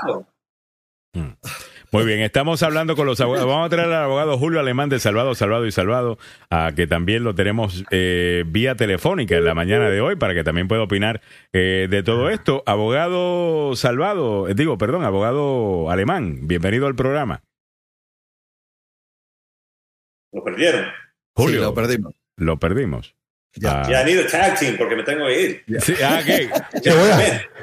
Muy 1.94 2.06
bien, 2.06 2.22
estamos 2.22 2.60
hablando 2.64 2.96
con 2.96 3.06
los 3.06 3.20
abogados. 3.20 3.46
Vamos 3.46 3.66
a 3.66 3.68
traer 3.68 3.86
al 3.86 4.02
abogado 4.02 4.36
Julio 4.36 4.58
Alemán 4.58 4.88
de 4.88 4.98
Salvado, 4.98 5.36
Salvado 5.36 5.64
y 5.64 5.70
Salvado, 5.70 6.18
a 6.50 6.72
que 6.74 6.88
también 6.88 7.22
lo 7.22 7.36
tenemos 7.36 7.84
eh, 7.92 8.42
vía 8.48 8.74
telefónica 8.74 9.36
en 9.36 9.44
la 9.44 9.54
mañana 9.54 9.88
de 9.88 10.00
hoy 10.00 10.16
para 10.16 10.34
que 10.34 10.42
también 10.42 10.66
pueda 10.66 10.82
opinar 10.82 11.20
eh, 11.52 11.86
de 11.88 12.02
todo 12.02 12.30
esto. 12.30 12.64
Abogado 12.66 13.76
Salvado, 13.76 14.48
eh, 14.48 14.54
digo, 14.56 14.76
perdón, 14.76 15.04
abogado 15.04 15.88
Alemán, 15.88 16.48
bienvenido 16.48 16.88
al 16.88 16.96
programa. 16.96 17.44
Lo 20.32 20.42
perdieron. 20.42 20.86
Julio, 21.36 21.60
lo 21.60 21.74
perdimos. 21.74 22.12
Lo 22.36 22.58
perdimos. 22.58 23.14
Ya, 23.54 23.82
ah. 23.82 23.88
ya 23.88 24.10
ido 24.10 24.26
tag 24.26 24.58
team 24.58 24.76
porque 24.76 24.96
me 24.96 25.04
tengo 25.04 25.26
que 25.26 25.40
ir. 25.40 25.64
Sí, 25.78 25.94
ah, 26.02 26.20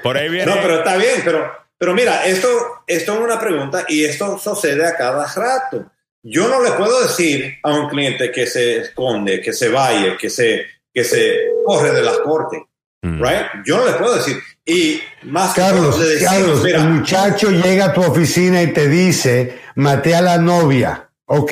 Por 0.01 0.15
ahí 0.15 0.29
viene. 0.29 0.45
No, 0.45 0.61
pero 0.61 0.75
está 0.75 0.95
bien, 0.95 1.19
pero, 1.25 1.51
pero 1.81 1.95
mira, 1.95 2.27
esto, 2.27 2.47
esto 2.85 3.15
es 3.15 3.19
una 3.19 3.39
pregunta 3.39 3.85
y 3.87 4.05
esto 4.05 4.37
sucede 4.37 4.85
a 4.85 4.95
cada 4.95 5.25
rato. 5.25 5.91
Yo 6.21 6.47
no 6.47 6.61
le 6.61 6.73
puedo 6.73 7.01
decir 7.01 7.57
a 7.63 7.73
un 7.73 7.89
cliente 7.89 8.31
que 8.31 8.45
se 8.45 8.81
esconde, 8.81 9.41
que 9.41 9.51
se 9.51 9.67
vaya, 9.69 10.15
que 10.15 10.29
se, 10.29 10.63
que 10.93 11.03
se 11.03 11.39
corre 11.65 11.91
de 11.91 12.03
las 12.03 12.19
cortes. 12.19 12.59
Mm. 13.01 13.19
Right? 13.19 13.65
Yo 13.65 13.77
no 13.77 13.87
le 13.87 13.93
puedo 13.93 14.13
decir. 14.13 14.37
Y 14.63 15.01
más 15.23 15.55
Carlos, 15.55 15.99
Carlos 16.23 16.63
el 16.63 16.87
muchacho 16.87 17.49
llega 17.49 17.85
a 17.85 17.93
tu 17.93 18.03
oficina 18.03 18.61
y 18.61 18.73
te 18.73 18.87
dice, 18.87 19.57
maté 19.73 20.13
a 20.13 20.21
la 20.21 20.37
novia, 20.37 21.09
¿ok? 21.25 21.51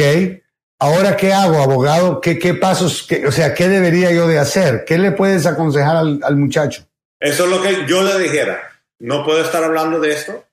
Ahora, 0.77 1.17
¿qué 1.17 1.33
hago, 1.33 1.57
abogado? 1.57 2.21
¿Qué, 2.21 2.37
qué 2.37 2.53
pasos, 2.53 3.07
o 3.25 3.31
sea, 3.31 3.55
qué 3.55 3.67
debería 3.67 4.11
yo 4.11 4.27
de 4.27 4.37
hacer? 4.37 4.85
¿Qué 4.85 4.99
le 4.99 5.11
puedes 5.11 5.47
aconsejar 5.47 5.97
al, 5.97 6.37
muchacho? 6.37 6.83
Eso 7.19 7.45
es 7.45 7.49
lo 7.49 7.63
que 7.63 7.87
yo 7.87 8.03
le 8.03 8.19
dijera. 8.19 8.68
No 8.99 9.23
puedo 9.23 9.41
estar 9.41 9.63
hablando 9.63 9.99
de 9.99 10.13
esto. 10.13 10.45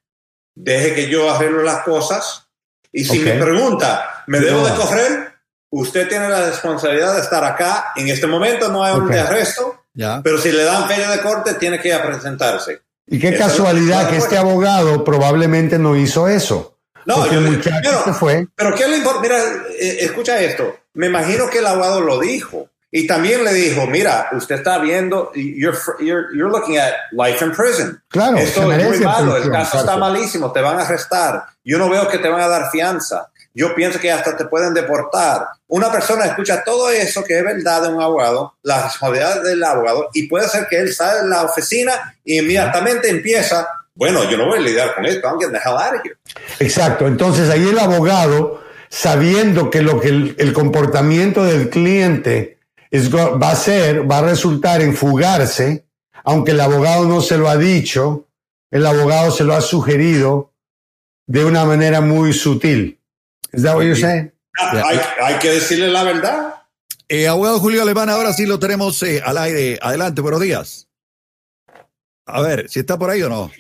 Deje 0.55 0.95
que 0.95 1.09
yo 1.09 1.31
arregle 1.31 1.63
las 1.65 1.83
cosas. 1.83 2.47
Y 2.93 3.05
si 3.05 3.19
me 3.19 3.33
pregunta, 3.33 4.25
¿me 4.27 4.41
debo 4.41 4.67
de 4.67 4.75
correr? 4.75 5.35
Usted 5.71 6.09
tiene 6.09 6.29
la 6.29 6.47
responsabilidad 6.47 7.15
de 7.15 7.21
estar 7.21 7.45
acá. 7.45 7.93
En 7.97 8.09
este 8.09 8.27
momento 8.27 8.69
no 8.69 8.83
hay 8.83 8.95
orden 8.95 9.11
de 9.11 9.21
arresto. 9.21 9.83
Ya. 9.93 10.21
Pero 10.23 10.39
si 10.39 10.53
le 10.53 10.65
dan 10.65 10.89
fecha 10.89 11.11
de 11.11 11.21
corte, 11.21 11.55
tiene 11.55 11.81
que 11.81 11.89
ir 11.89 11.95
a 11.95 12.07
presentarse. 12.07 12.81
Y 13.07 13.19
qué 13.19 13.37
casualidad 13.37 14.09
que 14.09 14.17
este 14.17 14.39
abogado 14.39 15.05
probablemente 15.05 15.79
no 15.79 15.97
hizo 15.97 16.29
eso. 16.29 16.77
No, 17.05 17.25
pero, 17.29 18.15
fue. 18.15 18.49
Pero 18.55 18.75
¿qué 18.75 18.89
le 18.89 18.97
importa? 18.97 19.21
Mira, 19.21 19.39
eh, 19.79 19.99
escucha 20.01 20.41
esto. 20.41 20.77
Me 20.95 21.07
imagino 21.07 21.49
que 21.49 21.59
el 21.59 21.67
abogado 21.67 22.01
lo 22.01 22.19
dijo. 22.19 22.69
Y 22.91 23.07
también 23.07 23.45
le 23.45 23.53
dijo, 23.53 23.87
mira, 23.87 24.29
usted 24.33 24.57
está 24.57 24.79
viendo, 24.79 25.33
you're, 25.35 25.77
you're, 25.99 26.29
you're 26.35 26.51
looking 26.51 26.79
at 26.79 26.95
life 27.13 27.45
in 27.45 27.53
prison. 27.53 28.03
Claro, 28.09 28.39
Esto 28.39 28.73
es 28.73 28.85
muy 28.85 29.01
malo, 29.01 29.37
el 29.37 29.51
caso 29.51 29.79
está 29.79 29.97
malísimo, 29.97 30.53
te 30.53 30.61
van 30.61 30.79
a 30.79 30.83
arrestar. 30.83 31.45
Yo 31.65 31.79
no 31.79 31.91
veo 31.91 32.09
que 32.09 32.19
te 32.19 32.29
van 32.29 32.41
a 32.41 32.49
dar 32.49 32.71
fianza. 32.71 33.29
Yo 33.53 33.75
pienso 33.75 33.99
que 33.99 34.13
hasta 34.13 34.37
te 34.37 34.45
pueden 34.45 34.73
deportar. 34.75 35.47
Una 35.69 35.91
persona 35.91 36.27
escucha 36.27 36.63
todo 36.63 36.91
eso 36.91 37.25
que 37.25 37.39
es 37.39 37.45
verdad 37.45 37.83
de 37.83 37.89
un 37.89 38.03
abogado, 38.03 38.55
la 38.63 38.85
responsabilidad 38.85 39.43
del 39.43 39.65
abogado, 39.65 40.09
y 40.13 40.29
puede 40.29 40.49
ser 40.49 40.67
que 40.69 40.79
él 40.79 40.95
sale 40.95 41.23
de 41.23 41.29
la 41.29 41.43
oficina 41.43 42.17
y 42.25 42.39
inmediatamente 42.39 43.09
empieza 43.09 43.67
bueno, 43.97 44.31
yo 44.31 44.37
no 44.37 44.47
voy 44.47 44.59
a 44.59 44.61
lidiar 44.61 44.95
con 44.95 45.07
esto, 45.07 45.27
I'm 45.27 45.39
getting 45.41 45.55
the 45.55 45.61
hell 45.65 45.77
out 45.77 45.95
of 45.95 46.05
here. 46.05 46.17
Exacto, 46.61 47.07
entonces 47.07 47.49
ahí 47.49 47.67
el 47.67 47.79
abogado, 47.79 48.63
sabiendo 48.91 49.71
que 49.71 49.81
lo 49.81 50.01
que 50.01 50.09
el, 50.09 50.53
comportamiento 50.53 51.45
del 51.45 51.71
cliente 51.71 52.56
va 52.93 53.51
a 53.51 53.57
ser, 53.57 54.11
va 54.11 54.19
a 54.19 54.23
resultar 54.23 54.81
en 54.81 54.95
fugarse, 54.95 55.87
aunque 56.25 56.53
el 56.53 56.61
abogado 56.61 57.07
no 57.07 57.21
se 57.21 57.39
lo 57.39 57.49
ha 57.49 57.57
dicho, 57.57 58.29
el 58.71 58.87
abogado 58.87 59.31
se 59.31 59.45
lo 59.45 59.55
ha 59.55 59.61
sugerido 59.61 60.53
de 61.27 61.45
una 61.45 61.65
manera 61.65 62.01
muy 62.01 62.33
sutil. 62.33 63.01
¿Es 63.53 63.63
that 63.63 63.75
what 63.75 63.85
you're 63.85 64.01
saying? 64.01 64.33
Hay, 64.55 65.39
que 65.41 65.51
decirle 65.51 65.89
la 65.89 66.03
verdad. 66.03 66.55
Eh, 67.09 67.29
abogado 67.29 67.61
Julio 67.61 67.83
Alemán, 67.83 68.11
ahora 68.11 68.33
sí 68.33 68.47
lo 68.47 68.59
tenemos 68.59 69.03
eh, 69.03 69.23
al 69.25 69.39
aire. 69.39 69.79
Adelante, 69.81 70.21
buenos 70.21 70.41
días. 70.41 70.89
A 72.27 72.41
ver, 72.41 72.69
si 72.69 72.81
está 72.81 72.99
por 72.99 73.11
ahí 73.11 73.23
o 73.23 73.29
no. 73.29 73.51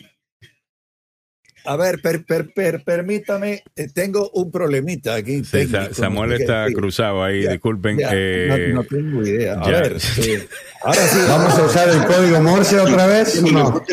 A 1.66 1.76
ver, 1.76 2.00
per, 2.00 2.24
per, 2.24 2.84
permítame, 2.84 3.62
eh, 3.74 3.88
tengo 3.92 4.30
un 4.30 4.50
problemita 4.50 5.14
aquí. 5.14 5.44
Sí, 5.44 5.68
Samuel 5.92 6.32
está 6.32 6.66
cruzado 6.72 7.22
ahí, 7.22 7.46
disculpen. 7.46 7.98
Eh, 8.10 8.70
no, 8.72 8.84
tengo 8.84 9.22
idea. 9.22 9.54
A 9.54 9.68
ver, 9.68 9.96
eh, 10.18 10.48
ahora 10.82 11.06
sí. 11.06 11.18
¿Vamos 11.28 11.58
a 11.58 11.64
usar 11.64 11.88
el 11.88 12.04
código 12.04 12.40
Morse 12.40 12.78
otra 12.78 13.06
vez? 13.06 13.42
No. 13.42 13.84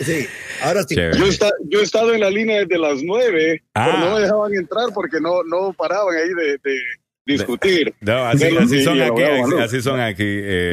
Sí, 0.00 0.26
ahora 0.62 0.82
sí. 0.82 0.96
Yo, 0.96 1.80
he 1.80 1.82
estado 1.82 2.12
en 2.14 2.20
la 2.20 2.30
línea 2.30 2.60
desde 2.60 2.78
las 2.78 3.02
nueve, 3.02 3.62
pero 3.72 3.98
no 3.98 4.10
me 4.10 4.16
ah. 4.16 4.20
dejaban 4.20 4.54
entrar 4.54 4.88
porque 4.94 5.20
no, 5.20 5.42
no 5.44 5.72
paraban 5.72 6.16
ahí 6.16 6.28
de, 6.64 6.80
discutir. 7.24 7.94
No, 8.00 8.26
así, 8.26 8.82
son 8.82 9.00
aquí, 9.00 9.22
así, 9.60 9.82
son 9.82 10.00
aquí. 10.00 10.24
Eh. 10.26 10.72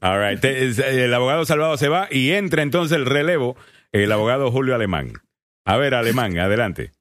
All 0.00 0.20
right. 0.20 0.44
El 0.44 1.12
abogado 1.12 1.44
Salvado 1.44 1.76
se 1.76 1.88
va 1.88 2.08
y 2.10 2.30
entra 2.30 2.62
entonces 2.62 2.96
el 2.96 3.06
relevo 3.06 3.56
el 4.02 4.10
abogado 4.10 4.50
Julio 4.50 4.74
Alemán. 4.74 5.12
A 5.64 5.76
ver, 5.76 5.94
Alemán, 5.94 6.36
adelante. 6.38 6.92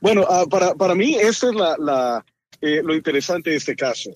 Bueno, 0.00 0.24
ah, 0.28 0.44
para, 0.50 0.74
para 0.74 0.94
mí 0.96 1.14
eso 1.14 1.50
es 1.50 1.54
la, 1.54 1.76
la 1.78 2.24
eh, 2.60 2.82
lo 2.82 2.94
interesante 2.94 3.50
de 3.50 3.56
este 3.56 3.76
caso. 3.76 4.10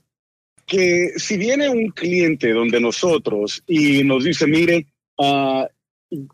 Que 0.67 1.13
si 1.17 1.37
viene 1.37 1.69
un 1.69 1.91
cliente 1.91 2.53
donde 2.53 2.81
nosotros 2.81 3.63
y 3.67 4.03
nos 4.03 4.25
dice, 4.25 4.47
mire, 4.47 4.87
uh, 5.19 5.65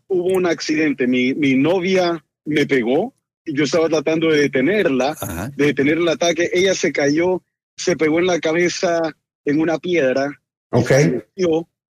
hubo 0.07 0.25
un 0.33 0.47
accidente, 0.47 1.05
mi, 1.05 1.35
mi 1.35 1.55
novia 1.55 2.23
me 2.45 2.65
pegó, 2.65 3.13
yo 3.45 3.65
estaba 3.65 3.89
tratando 3.89 4.31
de 4.31 4.39
detenerla, 4.39 5.15
de 5.55 5.65
detener 5.67 5.97
el 5.97 6.07
ataque, 6.07 6.49
ella 6.53 6.73
se 6.73 6.91
cayó, 6.91 7.43
se 7.75 7.95
pegó 7.95 8.19
en 8.19 8.27
la 8.27 8.39
cabeza 8.39 9.01
en 9.45 9.59
una 9.59 9.77
piedra, 9.77 10.31
ok, 10.71 10.91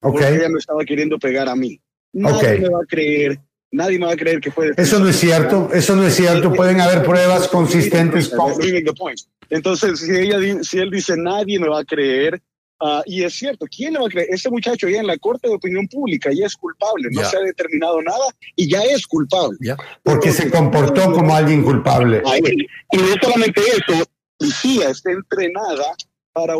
porque 0.00 0.28
ella 0.28 0.48
me 0.48 0.58
estaba 0.58 0.84
queriendo 0.84 1.18
pegar 1.18 1.48
a 1.48 1.56
mí. 1.56 1.80
Nadie 2.16 2.60
me 2.60 2.68
va 2.70 2.78
a 2.78 2.86
creer. 2.86 3.40
Nadie 3.72 3.98
me 3.98 4.06
va 4.06 4.12
a 4.12 4.16
creer 4.16 4.40
que 4.40 4.50
fue. 4.50 4.70
Eso 4.76 4.98
no 4.98 5.08
es 5.08 5.16
cierto. 5.16 5.68
Eso 5.72 5.96
no 5.96 6.06
es 6.06 6.14
cierto. 6.14 6.52
Pueden 6.52 6.80
haber 6.80 7.02
pruebas 7.04 7.48
consistentes. 7.48 8.32
Entonces, 9.50 10.00
si, 10.00 10.12
ella, 10.12 10.38
si 10.62 10.78
él 10.78 10.90
dice 10.90 11.14
nadie 11.16 11.58
me 11.60 11.68
va 11.68 11.80
a 11.80 11.84
creer, 11.84 12.40
ah, 12.80 13.02
y 13.04 13.22
es 13.22 13.34
cierto, 13.34 13.66
¿quién 13.66 13.92
le 13.92 14.00
va 14.00 14.06
a 14.06 14.08
creer? 14.08 14.28
Ese 14.30 14.50
muchacho 14.50 14.88
ya 14.88 15.00
en 15.00 15.06
la 15.06 15.18
Corte 15.18 15.48
de 15.48 15.54
Opinión 15.54 15.86
Pública 15.88 16.30
ya 16.32 16.46
es 16.46 16.56
culpable, 16.56 17.08
no 17.12 17.22
se 17.22 17.36
ha 17.36 17.40
determinado 17.40 18.00
nada 18.02 18.24
y 18.56 18.68
ya 18.68 18.82
es 18.82 19.06
culpable. 19.06 19.58
Porque 20.02 20.32
se 20.32 20.50
comportó 20.50 21.12
como 21.12 21.34
alguien 21.34 21.62
culpable. 21.62 22.22
Y 22.92 22.96
no 22.96 23.14
solamente 23.20 23.60
eso, 23.60 23.98
la 23.98 24.04
policía 24.38 24.90
está 24.90 25.12
entrenada 25.12 25.84
para, 26.36 26.54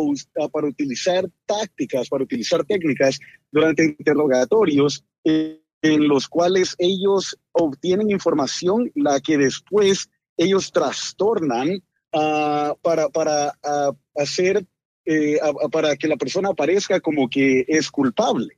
para 0.51 0.67
utilizar 0.67 1.29
tácticas, 1.45 2.09
para 2.09 2.23
utilizar 2.23 2.65
técnicas 2.65 3.19
durante 3.51 3.83
interrogatorios 3.85 5.05
en 5.23 6.07
los 6.07 6.27
cuales 6.27 6.73
ellos 6.79 7.37
obtienen 7.51 8.09
información 8.09 8.91
la 8.95 9.19
que 9.19 9.37
después 9.37 10.09
ellos 10.35 10.71
trastornan 10.71 11.83
ah, 12.11 12.73
para, 12.81 13.09
para 13.09 13.53
ah, 13.63 13.91
hacer, 14.15 14.65
eh, 15.05 15.37
para 15.71 15.95
que 15.95 16.07
la 16.07 16.17
persona 16.17 16.49
aparezca 16.49 16.99
como 16.99 17.29
que 17.29 17.63
es 17.67 17.91
culpable. 17.91 18.57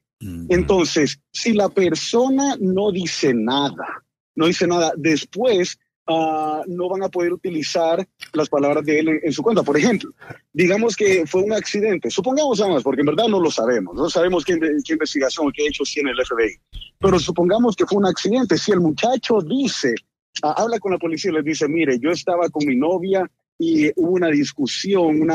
Entonces, 0.49 1.19
si 1.31 1.53
la 1.53 1.69
persona 1.69 2.55
no 2.59 2.91
dice 2.91 3.33
nada, 3.33 4.05
no 4.35 4.47
dice 4.47 4.67
nada, 4.67 4.91
después 4.97 5.79
Ah, 6.11 6.63
no 6.65 6.89
van 6.89 7.03
a 7.03 7.09
poder 7.09 7.31
utilizar 7.31 8.03
las 8.33 8.49
palabras 8.49 8.83
de 8.83 8.99
él 8.99 9.19
en, 9.21 9.31
su 9.31 9.43
cuenta. 9.43 9.61
Por 9.61 9.77
ejemplo, 9.77 10.09
digamos 10.51 10.95
que 10.95 11.27
fue 11.27 11.43
un 11.43 11.53
accidente, 11.53 12.09
supongamos 12.09 12.59
más, 12.67 12.81
porque 12.81 13.01
en 13.01 13.05
verdad 13.05 13.27
no 13.27 13.39
lo 13.39 13.51
sabemos, 13.51 13.95
no 13.95 14.09
sabemos 14.09 14.43
qué, 14.43 14.53
investigación, 14.53 15.51
qué 15.53 15.67
hechos 15.67 15.91
tiene 15.93 16.09
el 16.09 16.25
FBI, 16.25 16.59
pero 16.97 17.19
supongamos 17.19 17.75
que 17.75 17.85
fue 17.85 17.99
un 17.99 18.07
accidente. 18.07 18.57
Si 18.57 18.71
el 18.71 18.79
muchacho 18.79 19.39
dice, 19.41 19.93
ah, 20.41 20.55
habla 20.57 20.79
con 20.79 20.93
la 20.93 20.97
policía 20.97 21.29
y 21.29 21.35
les 21.35 21.45
dice, 21.45 21.67
mire, 21.67 21.99
yo 21.99 22.09
estaba 22.09 22.49
con 22.49 22.65
mi 22.65 22.75
novia 22.75 23.29
y 23.59 23.91
hubo 23.95 24.13
una 24.13 24.29
discusión, 24.29 25.27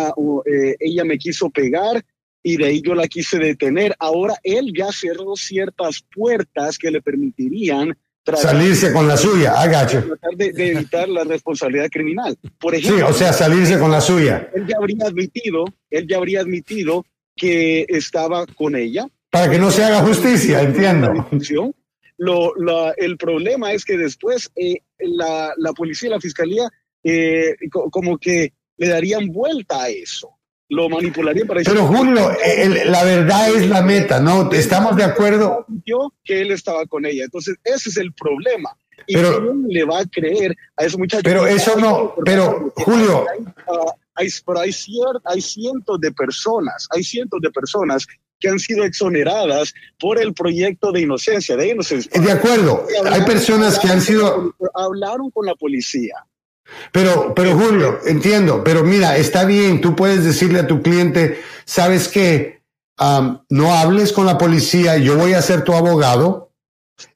eh, 0.44 0.74
ella 0.80 1.04
me 1.04 1.18
quiso 1.18 1.50
pegar 1.50 2.04
y 2.42 2.56
de 2.56 2.64
ahí 2.64 2.82
yo 2.82 2.96
la 2.96 3.06
quise 3.06 3.38
detener. 3.38 3.94
Ahora 4.00 4.34
él 4.42 4.72
ya 4.76 4.90
cerró 4.90 5.36
ciertas 5.36 6.04
puertas 6.12 6.78
que 6.78 6.90
le 6.90 7.00
permitirían 7.00 7.96
salirse 8.34 8.92
con 8.92 9.06
la 9.06 9.16
suya, 9.16 9.60
agacho. 9.60 10.02
Tratar 10.02 10.36
de, 10.36 10.70
evitar 10.70 11.08
la 11.08 11.24
responsabilidad 11.24 11.88
criminal. 11.90 12.36
Por 12.58 12.74
ejemplo, 12.74 13.06
sí, 13.06 13.12
o 13.12 13.14
sea, 13.14 13.32
salirse 13.32 13.78
con 13.78 13.90
la 13.90 14.00
suya. 14.00 14.50
Él 14.54 14.66
ya 14.66 14.76
habría 14.78 15.06
admitido, 15.06 15.64
él 15.90 16.06
ya 16.08 16.16
habría 16.16 16.40
admitido 16.40 17.04
que 17.36 17.84
estaba 17.88 18.46
con 18.46 18.76
ella. 18.76 19.06
Para 19.30 19.50
que 19.50 19.58
no 19.58 19.70
se 19.70 19.84
haga 19.84 20.00
justicia, 20.00 20.62
entiendo. 20.62 21.28
Lo, 22.16 22.94
el 22.96 23.16
problema 23.16 23.72
es 23.72 23.84
que 23.84 23.96
después 23.98 24.50
eh, 24.54 24.78
la, 24.98 25.52
la, 25.56 25.72
policía 25.72 26.08
y 26.08 26.12
la 26.12 26.20
fiscalía 26.20 26.68
eh, 27.02 27.56
como 27.70 28.18
que 28.18 28.52
le 28.76 28.88
darían 28.88 29.26
vuelta 29.32 29.82
a 29.82 29.88
eso 29.88 30.33
lo 30.68 30.88
manipularía 30.88 31.44
para 31.44 31.62
Pero 31.62 31.86
Julio, 31.86 32.30
la 32.86 33.04
verdad 33.04 33.50
es 33.54 33.68
la 33.68 33.82
meta, 33.82 34.20
¿no? 34.20 34.50
¿Estamos 34.52 34.96
de 34.96 35.04
acuerdo? 35.04 35.66
Yo 35.84 36.12
que 36.24 36.40
él 36.40 36.50
estaba 36.50 36.86
con 36.86 37.04
ella. 37.04 37.24
Entonces, 37.24 37.56
ese 37.64 37.90
es 37.90 37.96
el 37.96 38.12
problema. 38.14 38.70
Y 39.06 39.14
pero, 39.14 39.54
le 39.68 39.84
va 39.84 40.00
a 40.00 40.06
creer 40.06 40.56
a 40.76 40.84
ese 40.84 40.96
muchacho? 40.96 41.22
Pero 41.24 41.46
eso 41.46 41.78
no, 41.78 42.14
pero 42.24 42.72
Julio. 42.76 43.26
Hay, 44.16 44.28
pero 44.46 44.60
hay, 44.60 44.72
hay 45.24 45.40
cientos 45.40 46.00
de 46.00 46.12
personas, 46.12 46.86
hay 46.90 47.02
cientos 47.02 47.40
de 47.40 47.50
personas 47.50 48.06
que 48.38 48.48
han 48.48 48.58
sido 48.58 48.84
exoneradas 48.84 49.74
por 49.98 50.20
el 50.20 50.34
proyecto 50.34 50.92
de 50.92 51.00
inocencia, 51.00 51.56
de 51.56 51.70
inocencia. 51.70 52.20
De 52.20 52.30
acuerdo, 52.30 52.86
hay 53.10 53.22
personas 53.22 53.78
que 53.78 53.88
han 53.88 54.00
sido... 54.00 54.54
Hablaron 54.74 55.30
con 55.30 55.46
la 55.46 55.54
policía, 55.54 56.14
pero, 56.92 57.34
pero 57.34 57.58
Julio, 57.58 58.00
entiendo, 58.06 58.62
pero 58.64 58.84
mira, 58.84 59.16
está 59.16 59.44
bien, 59.44 59.80
tú 59.80 59.96
puedes 59.96 60.24
decirle 60.24 60.60
a 60.60 60.66
tu 60.66 60.82
cliente, 60.82 61.40
sabes 61.64 62.08
que 62.08 62.62
no 63.50 63.74
hables 63.74 64.12
con 64.12 64.26
la 64.26 64.38
policía, 64.38 64.96
yo 64.98 65.16
voy 65.16 65.34
a 65.34 65.42
ser 65.42 65.62
tu 65.62 65.74
abogado 65.74 66.52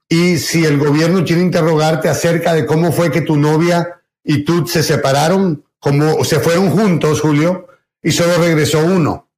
y 0.09 0.39
si 0.39 0.65
el 0.65 0.79
gobierno 0.79 1.25
quiere 1.25 1.43
interrogarte 1.43 2.09
acerca 2.09 2.55
de 2.55 2.67
cómo 2.67 2.93
fue 2.93 3.11
que 3.11 3.21
tu 3.21 3.37
novia 3.37 4.01
y 4.25 4.45
tú 4.45 4.67
se 4.67 4.83
separaron, 4.83 5.65
como 5.79 6.25
se 6.25 6.41
fueron 6.41 6.71
juntos, 6.71 7.21
Julio, 7.21 7.69
y 8.03 8.11
solo 8.11 8.39
regresó 8.39 8.85
uno. 8.85 9.29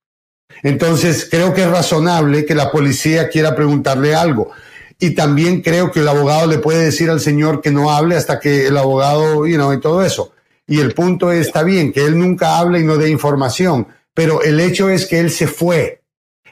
Entonces, 0.62 1.26
creo 1.30 1.54
que 1.54 1.62
es 1.62 1.70
razonable 1.70 2.44
que 2.44 2.54
la 2.54 2.70
policía 2.70 3.28
quiera 3.28 3.54
preguntarle 3.54 4.14
algo. 4.14 4.50
Y 5.00 5.14
también 5.14 5.62
creo 5.62 5.90
que 5.90 6.00
el 6.00 6.08
abogado 6.08 6.46
le 6.46 6.58
puede 6.58 6.84
decir 6.84 7.08
al 7.08 7.20
señor 7.20 7.62
que 7.62 7.70
no 7.70 7.90
hable 7.90 8.16
hasta 8.16 8.38
que 8.38 8.66
el 8.66 8.76
abogado, 8.76 9.46
you 9.46 9.56
know, 9.56 9.72
y 9.72 9.80
todo 9.80 10.04
eso. 10.04 10.32
Y 10.66 10.78
el 10.78 10.92
punto 10.92 11.32
está 11.32 11.62
bien, 11.62 11.92
que 11.92 12.04
él 12.04 12.18
nunca 12.18 12.58
hable 12.58 12.80
y 12.80 12.84
no 12.84 12.96
dé 12.96 13.10
información, 13.10 13.88
pero 14.14 14.42
el 14.42 14.60
hecho 14.60 14.90
es 14.90 15.06
que 15.06 15.18
él 15.18 15.30
se 15.30 15.46
fue. 15.46 16.02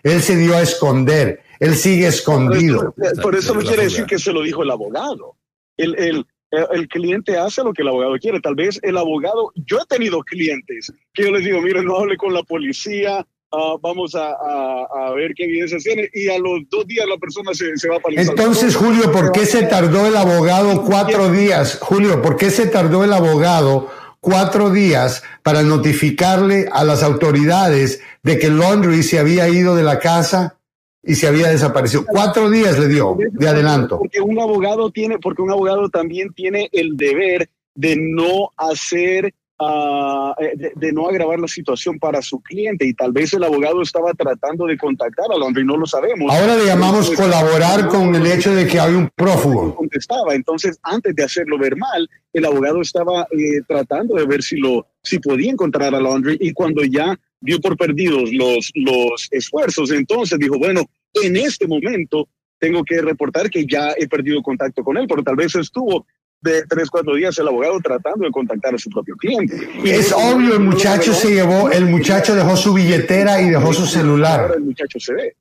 Él 0.02 0.22
se 0.22 0.36
dio 0.36 0.56
a 0.56 0.62
esconder. 0.62 1.42
Él 1.60 1.74
sigue 1.74 2.06
escondido. 2.06 2.94
Por 3.22 3.36
eso, 3.36 3.54
no 3.54 3.60
quiere 3.60 3.84
decir 3.84 4.06
que 4.06 4.18
se 4.18 4.32
lo 4.32 4.42
dijo 4.42 4.62
el 4.62 4.70
abogado. 4.70 5.36
El, 5.76 5.94
el, 5.98 6.26
el 6.50 6.88
cliente 6.88 7.36
hace 7.36 7.62
lo 7.62 7.72
que 7.72 7.82
el 7.82 7.88
abogado 7.88 8.16
quiere. 8.18 8.40
Tal 8.40 8.54
vez 8.54 8.80
el 8.82 8.96
abogado, 8.96 9.52
yo 9.54 9.78
he 9.78 9.86
tenido 9.86 10.20
clientes 10.22 10.92
que 11.12 11.24
yo 11.24 11.30
les 11.32 11.44
digo, 11.44 11.60
mire, 11.60 11.82
no 11.82 11.98
hable 11.98 12.16
con 12.16 12.32
la 12.32 12.42
policía, 12.42 13.26
Ah, 13.50 13.76
vamos 13.80 14.14
a, 14.14 14.32
a, 14.32 15.10
ver 15.14 15.32
qué 15.34 15.44
evidencia 15.44 15.78
tiene 15.78 16.10
y 16.12 16.28
a 16.28 16.38
los 16.38 16.68
dos 16.68 16.86
días 16.86 17.06
la 17.08 17.16
persona 17.16 17.54
se, 17.54 17.78
se 17.78 17.88
va 17.88 17.98
para 17.98 18.20
el 18.20 18.28
Entonces, 18.28 18.76
Julio, 18.76 19.10
¿por 19.10 19.32
qué 19.32 19.46
se 19.46 19.62
tardó 19.62 20.06
el 20.06 20.16
abogado 20.16 20.84
cuatro 20.84 21.32
días? 21.32 21.78
Julio, 21.80 22.20
¿por 22.20 22.36
qué 22.36 22.50
se 22.50 22.66
tardó 22.66 23.04
el 23.04 23.12
abogado 23.12 23.88
cuatro 24.20 24.70
días 24.70 25.22
para 25.42 25.62
notificarle 25.62 26.68
a 26.70 26.84
las 26.84 27.02
autoridades 27.02 28.02
de 28.22 28.38
que 28.38 28.50
Laundry 28.50 29.02
se 29.02 29.18
había 29.18 29.48
ido 29.48 29.74
de 29.74 29.82
la 29.82 29.98
casa 29.98 30.58
y 31.02 31.14
se 31.14 31.26
había 31.26 31.48
desaparecido? 31.48 32.04
Cuatro 32.06 32.50
días 32.50 32.78
le 32.78 32.88
dio 32.88 33.16
de 33.18 33.48
adelanto. 33.48 33.98
Porque 33.98 34.20
un 34.20 34.38
abogado 34.38 34.90
tiene, 34.90 35.18
porque 35.18 35.40
un 35.40 35.52
abogado 35.52 35.88
también 35.88 36.34
tiene 36.34 36.68
el 36.72 36.98
deber 36.98 37.48
de 37.74 37.96
no 37.96 38.50
hacer 38.58 39.32
eh, 39.60 40.72
de, 40.76 40.92
no 40.92 41.08
agravar 41.08 41.40
la 41.40 41.48
situación 41.48 41.98
para 41.98 42.22
su 42.22 42.40
cliente 42.40 42.86
y 42.86 42.94
tal 42.94 43.12
vez 43.12 43.32
el 43.32 43.42
abogado 43.42 43.82
estaba 43.82 44.12
tratando 44.14 44.66
de 44.66 44.78
contactar 44.78 45.26
a 45.32 45.36
Laundry, 45.36 45.64
no 45.64 45.76
lo 45.76 45.84
sabemos. 45.84 46.32
Ahora 46.32 46.56
le 46.56 46.64
llamamos 46.64 47.10
colaborar 47.10 47.88
con 47.88 48.14
el 48.14 48.24
hecho 48.26 48.54
de 48.54 48.66
que 48.66 48.78
hay 48.78 48.94
un 48.94 49.10
prófugo. 49.14 49.74
Contestaba, 49.74 50.34
entonces 50.34 50.78
antes 50.82 51.14
de 51.16 51.24
hacerlo 51.24 51.58
ver 51.58 51.76
mal, 51.76 52.08
el 52.32 52.44
abogado 52.44 52.80
estaba 52.80 53.22
eh, 53.32 53.60
tratando 53.66 54.14
de 54.14 54.26
ver 54.26 54.42
si 54.42 54.56
lo 54.58 54.86
si 55.02 55.18
podía 55.18 55.50
encontrar 55.50 55.94
a 55.94 56.00
Laundry 56.00 56.36
y 56.40 56.52
cuando 56.52 56.84
ya 56.84 57.18
vio 57.40 57.60
por 57.60 57.76
perdidos 57.76 58.30
los 58.32 58.70
los 58.74 59.28
esfuerzos, 59.32 59.90
entonces 59.90 60.38
dijo, 60.38 60.58
bueno, 60.58 60.82
en 61.14 61.36
este 61.36 61.66
momento 61.66 62.28
tengo 62.58 62.84
que 62.84 63.00
reportar 63.00 63.50
que 63.50 63.66
ya 63.66 63.92
he 63.96 64.08
perdido 64.08 64.42
contacto 64.42 64.82
con 64.82 64.96
él, 64.96 65.06
pero 65.08 65.22
tal 65.22 65.36
vez 65.36 65.54
estuvo 65.54 66.06
de 66.40 66.64
tres, 66.66 66.88
cuatro 66.90 67.14
días 67.14 67.38
el 67.38 67.48
abogado 67.48 67.78
tratando 67.80 68.24
de 68.24 68.30
contactar 68.30 68.74
a 68.74 68.78
su 68.78 68.90
propio 68.90 69.16
cliente. 69.16 69.68
Es 69.84 70.12
obvio, 70.12 70.54
el 70.54 70.60
muchacho 70.60 71.12
se 71.12 71.34
llevó, 71.34 71.70
el 71.70 71.86
muchacho 71.86 72.34
dejó 72.34 72.56
su 72.56 72.72
billetera 72.74 73.40
y 73.40 73.50
dejó 73.50 73.72
su 73.72 73.86
celular. 73.86 74.52
El 74.54 74.62
muchacho 74.62 74.98
se 75.00 75.12
ve. 75.14 75.36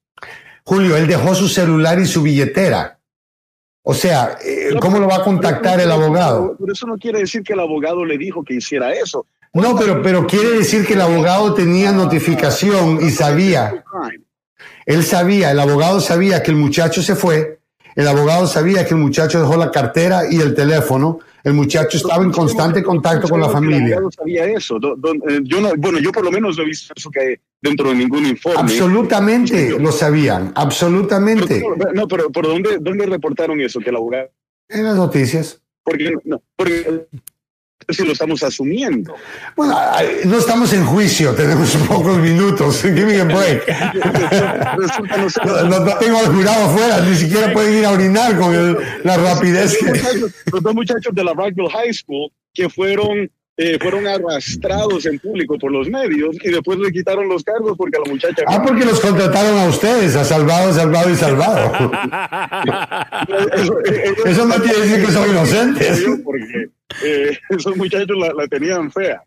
Julio, 0.64 0.98
él 0.98 1.08
dejó 1.08 1.34
su 1.34 1.48
celular 1.48 2.00
y 2.00 2.06
su 2.06 2.22
billetera. 2.22 3.00
O 3.84 3.94
sea, 3.94 4.38
eh, 4.44 4.76
¿cómo 4.82 5.00
lo 5.00 5.08
va 5.08 5.18
a 5.18 5.24
contactar 5.24 5.80
el 5.80 5.90
abogado? 5.90 6.58
Por 6.58 6.70
eso 6.70 6.86
no 6.86 6.98
quiere 6.98 7.20
decir 7.20 7.42
que 7.44 7.54
el 7.54 7.62
abogado 7.62 8.04
le 8.04 8.18
dijo 8.18 8.44
que 8.44 8.56
hiciera 8.56 8.94
eso. 8.94 9.26
No, 9.54 9.78
pero, 9.78 10.02
pero 10.02 10.28
quiere 10.28 10.50
decir 10.50 10.86
que 10.86 10.94
el 10.94 11.02
abogado 11.02 11.54
tenía 11.54 11.94
notificación 11.94 13.00
y 13.02 13.12
sabía. 13.12 13.86
Él 14.86 15.04
sabía, 15.04 15.52
el 15.52 15.60
abogado 15.60 16.02
sabía 16.02 16.44
que 16.44 16.52
el 16.52 16.58
muchacho 16.58 17.02
se 17.02 17.16
fue, 17.16 17.57
el 17.98 18.08
abogado 18.08 18.46
sabía 18.46 18.86
que 18.86 18.94
el 18.94 19.00
muchacho 19.00 19.42
dejó 19.42 19.58
la 19.58 19.72
cartera 19.72 20.32
y 20.32 20.40
el 20.40 20.54
teléfono. 20.54 21.20
El 21.44 21.54
muchacho 21.54 21.98
estaba 21.98 22.24
en 22.24 22.32
constante 22.32 22.84
contacto 22.84 23.28
con 23.28 23.42
la 23.42 23.50
familia. 23.50 23.78
El 23.78 23.94
abogado 23.94 24.12
sabía 24.12 24.46
eso. 24.46 24.78
Eh, 24.78 25.40
yo 25.42 25.62
no, 25.62 25.76
bueno, 25.76 25.98
yo 25.98 26.12
por 26.12 26.24
lo 26.24 26.30
menos 26.30 26.58
no 26.58 26.64
he 26.64 26.68
visto 26.68 26.94
eso 26.96 27.10
que 27.10 27.42
dentro 27.60 27.90
de 27.90 27.96
ningún 27.96 28.28
informe. 28.28 28.60
Absolutamente 28.60 29.80
lo 29.80 29.92
sabían, 29.92 30.52
absolutamente. 30.54 31.64
no, 31.96 32.08
pero 32.08 32.30
¿por 32.32 32.46
dónde, 32.46 32.78
dónde 32.80 33.08
reportaron 33.08 33.60
eso? 33.62 33.80
Que 33.80 33.90
el 33.90 33.96
abogado. 33.96 34.30
En 34.70 34.84
las 34.84 34.96
noticias. 34.96 35.60
Porque, 35.84 36.14
no, 36.24 36.44
porque 36.56 37.08
si 37.94 38.06
lo 38.06 38.12
estamos 38.12 38.44
asumiendo. 38.44 39.16
Bueno, 39.56 39.78
no 40.26 40.38
estamos 40.38 40.74
en 40.74 40.86
juicio, 40.86 41.34
tenemos 41.34 41.76
pocos 41.88 42.18
minutos. 42.18 42.82
Give 42.82 43.06
me 43.06 43.22
a 43.22 43.24
break. 43.24 43.68
no, 45.46 45.80
no, 45.80 45.98
tengo 45.98 46.18
al 46.20 46.28
jurado 46.28 46.66
afuera, 46.66 47.02
ni 47.02 47.16
siquiera 47.16 47.54
pueden 47.54 47.80
ir 47.80 47.86
a 47.86 47.92
orinar 47.92 48.38
con 48.38 48.78
la 49.04 49.18
rapidez. 49.18 49.78
Los 50.52 50.62
dos 50.62 50.76
muchachos 50.76 51.14
de 51.14 51.24
la 51.24 51.34
Rockville 51.34 51.70
High 51.70 51.94
School 51.94 52.32
que 52.54 52.70
fueron 52.70 53.30
eh, 53.60 53.80
fueron 53.82 54.06
arrastrados 54.06 55.08
en 55.08 55.18
público 55.18 55.58
por 55.58 55.72
los 55.72 55.90
medios 55.90 56.36
y 56.44 56.52
después 56.52 56.78
le 56.78 56.92
quitaron 56.92 57.28
los 57.28 57.44
cargos 57.44 57.76
porque 57.76 57.98
la 57.98 58.12
muchacha... 58.12 58.44
Ah, 58.46 58.62
porque 58.62 58.86
los 58.86 59.00
contrataron 59.00 59.58
a 59.58 59.66
ustedes, 59.66 60.16
a 60.16 60.24
Salvado, 60.24 60.72
Salvado 60.74 61.10
y 61.10 61.16
Salvado. 61.16 61.72
eso, 64.26 64.46
no 64.46 64.56
quiere 64.58 64.82
decir 64.82 65.04
que 65.04 65.12
son 65.12 65.28
inocentes. 65.28 66.06
Porque 66.24 66.70
eh, 67.04 67.38
esos 67.50 67.76
muchachos 67.76 68.16
la, 68.18 68.48
tenían 68.48 68.92
fea. 68.92 69.24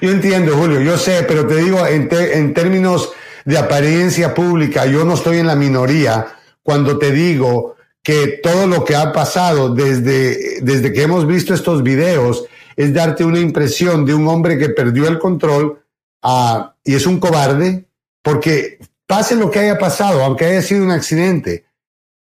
Yo 0.00 0.10
entiendo, 0.10 0.56
Julio, 0.56 0.80
yo 0.80 0.98
sé, 0.98 1.24
pero 1.26 1.46
te 1.46 1.56
digo, 1.56 1.86
en, 1.86 2.08
términos 2.54 3.12
de 3.44 3.58
apariencia 3.58 4.34
pública, 4.34 4.86
yo 4.86 5.04
no 5.04 5.14
estoy 5.14 5.38
en 5.38 5.46
la 5.46 5.54
minoría 5.54 6.26
cuando 6.62 6.98
te 6.98 7.12
digo 7.12 7.76
que 8.02 8.40
todo 8.42 8.66
lo 8.66 8.84
que 8.84 8.96
ha 8.96 9.12
pasado 9.12 9.72
desde, 9.74 10.60
desde 10.62 10.92
que 10.92 11.02
hemos 11.02 11.26
visto 11.26 11.54
estos 11.54 11.82
videos 11.82 12.44
es 12.76 12.92
darte 12.92 13.24
una 13.24 13.38
impresión 13.38 14.04
de 14.04 14.14
un 14.14 14.26
hombre 14.26 14.58
que 14.58 14.70
perdió 14.70 15.06
el 15.06 15.18
control 15.18 15.80
uh, 16.24 16.64
y 16.82 16.94
es 16.94 17.06
un 17.06 17.20
cobarde, 17.20 17.84
porque 18.22 18.78
pase 19.06 19.36
lo 19.36 19.50
que 19.50 19.60
haya 19.60 19.78
pasado, 19.78 20.24
aunque 20.24 20.46
haya 20.46 20.62
sido 20.62 20.84
un 20.84 20.90
accidente, 20.90 21.66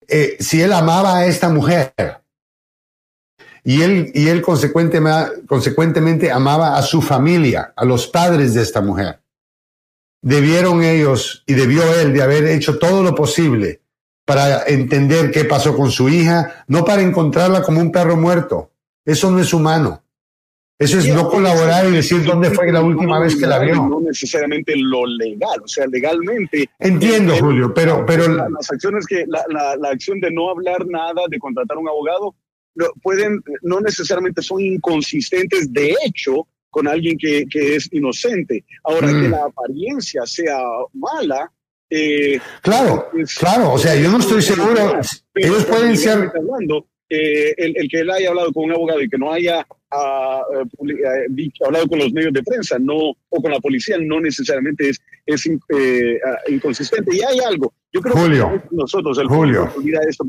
eh, 0.08 0.36
si 0.40 0.60
él 0.60 0.72
amaba 0.72 1.18
a 1.18 1.26
esta 1.26 1.48
mujer 1.48 1.94
y 3.64 3.82
él, 3.82 4.10
y 4.14 4.28
él 4.28 4.42
consecuentemente, 4.42 5.46
consecuentemente 5.46 6.30
amaba 6.30 6.76
a 6.76 6.82
su 6.82 7.02
familia, 7.02 7.72
a 7.76 7.84
los 7.84 8.06
padres 8.06 8.54
de 8.54 8.62
esta 8.62 8.80
mujer, 8.80 9.20
debieron 10.22 10.82
ellos 10.82 11.44
y 11.46 11.54
debió 11.54 11.82
él 12.00 12.12
de 12.12 12.22
haber 12.22 12.46
hecho 12.46 12.78
todo 12.78 13.02
lo 13.02 13.14
posible 13.14 13.80
para 14.24 14.64
entender 14.66 15.30
qué 15.30 15.44
pasó 15.44 15.76
con 15.76 15.90
su 15.90 16.08
hija, 16.08 16.64
no 16.68 16.84
para 16.84 17.02
encontrarla 17.02 17.62
como 17.62 17.80
un 17.80 17.90
perro 17.90 18.16
muerto. 18.16 18.70
Eso 19.04 19.30
no 19.30 19.40
es 19.40 19.52
humano. 19.52 20.02
Eso 20.78 20.98
es 20.98 21.12
no 21.12 21.28
colaborar 21.28 21.86
y 21.88 21.90
decir 21.90 22.24
dónde 22.24 22.50
fue 22.50 22.72
la 22.72 22.80
última 22.80 23.18
vez 23.18 23.36
que 23.36 23.46
la 23.46 23.58
vio. 23.58 23.74
No 23.74 24.00
necesariamente 24.00 24.72
lo 24.76 25.04
legal, 25.04 25.60
o 25.62 25.68
sea, 25.68 25.86
legalmente. 25.86 26.70
Entiendo, 26.78 27.34
Julio, 27.38 27.74
pero... 27.74 28.06
pero 28.06 28.26
las 28.28 28.70
acciones 28.70 29.04
que, 29.06 29.26
la, 29.26 29.44
la, 29.78 29.88
acción 29.90 30.20
de 30.20 30.30
no 30.30 30.48
hablar 30.48 30.86
nada, 30.86 31.20
de 31.28 31.38
contratar 31.38 31.76
un 31.76 31.86
abogado, 31.86 32.34
pueden, 33.02 33.42
no 33.62 33.80
necesariamente 33.80 34.42
son 34.42 34.60
inconsistentes 34.60 35.72
de 35.72 35.94
hecho 36.04 36.46
con 36.70 36.86
alguien 36.86 37.16
que, 37.18 37.46
que 37.50 37.76
es 37.76 37.88
inocente. 37.92 38.64
Ahora, 38.84 39.08
que 39.08 39.28
mm. 39.28 39.30
la 39.30 39.44
apariencia 39.44 40.24
sea 40.24 40.58
mala, 40.92 41.50
Eh, 41.92 42.38
claro, 42.62 43.10
claro, 43.36 43.72
o 43.72 43.78
sea, 43.78 43.96
yo 43.96 44.08
no 44.12 44.18
estoy 44.18 44.40
seguro. 44.42 45.00
Ellos 45.34 45.64
pueden 45.64 45.96
ser. 45.96 46.30
Hablando, 46.32 46.86
eh, 47.08 47.52
el, 47.56 47.72
el, 47.76 47.88
que 47.88 47.98
él 48.00 48.10
haya 48.10 48.28
hablado 48.28 48.52
con 48.52 48.66
un 48.66 48.72
abogado 48.72 49.00
y 49.02 49.08
que 49.08 49.18
no 49.18 49.32
haya 49.32 49.66
uh, 49.90 51.64
hablado 51.66 51.88
con 51.88 51.98
los 51.98 52.12
medios 52.12 52.32
de 52.32 52.44
prensa 52.44 52.78
no, 52.78 52.94
o 53.28 53.42
con 53.42 53.50
la 53.50 53.58
policía 53.58 53.96
no 53.98 54.20
necesariamente 54.20 54.90
es, 54.90 55.00
es 55.26 55.50
inconsistente. 56.48 57.16
Y 57.16 57.22
hay 57.22 57.40
algo, 57.40 57.74
yo 57.92 58.00
creo 58.00 58.14
Julio, 58.14 58.62
que 58.70 58.76
nosotros, 58.76 59.18
el 59.18 59.26
Julio, 59.26 59.68
esto, 60.08 60.24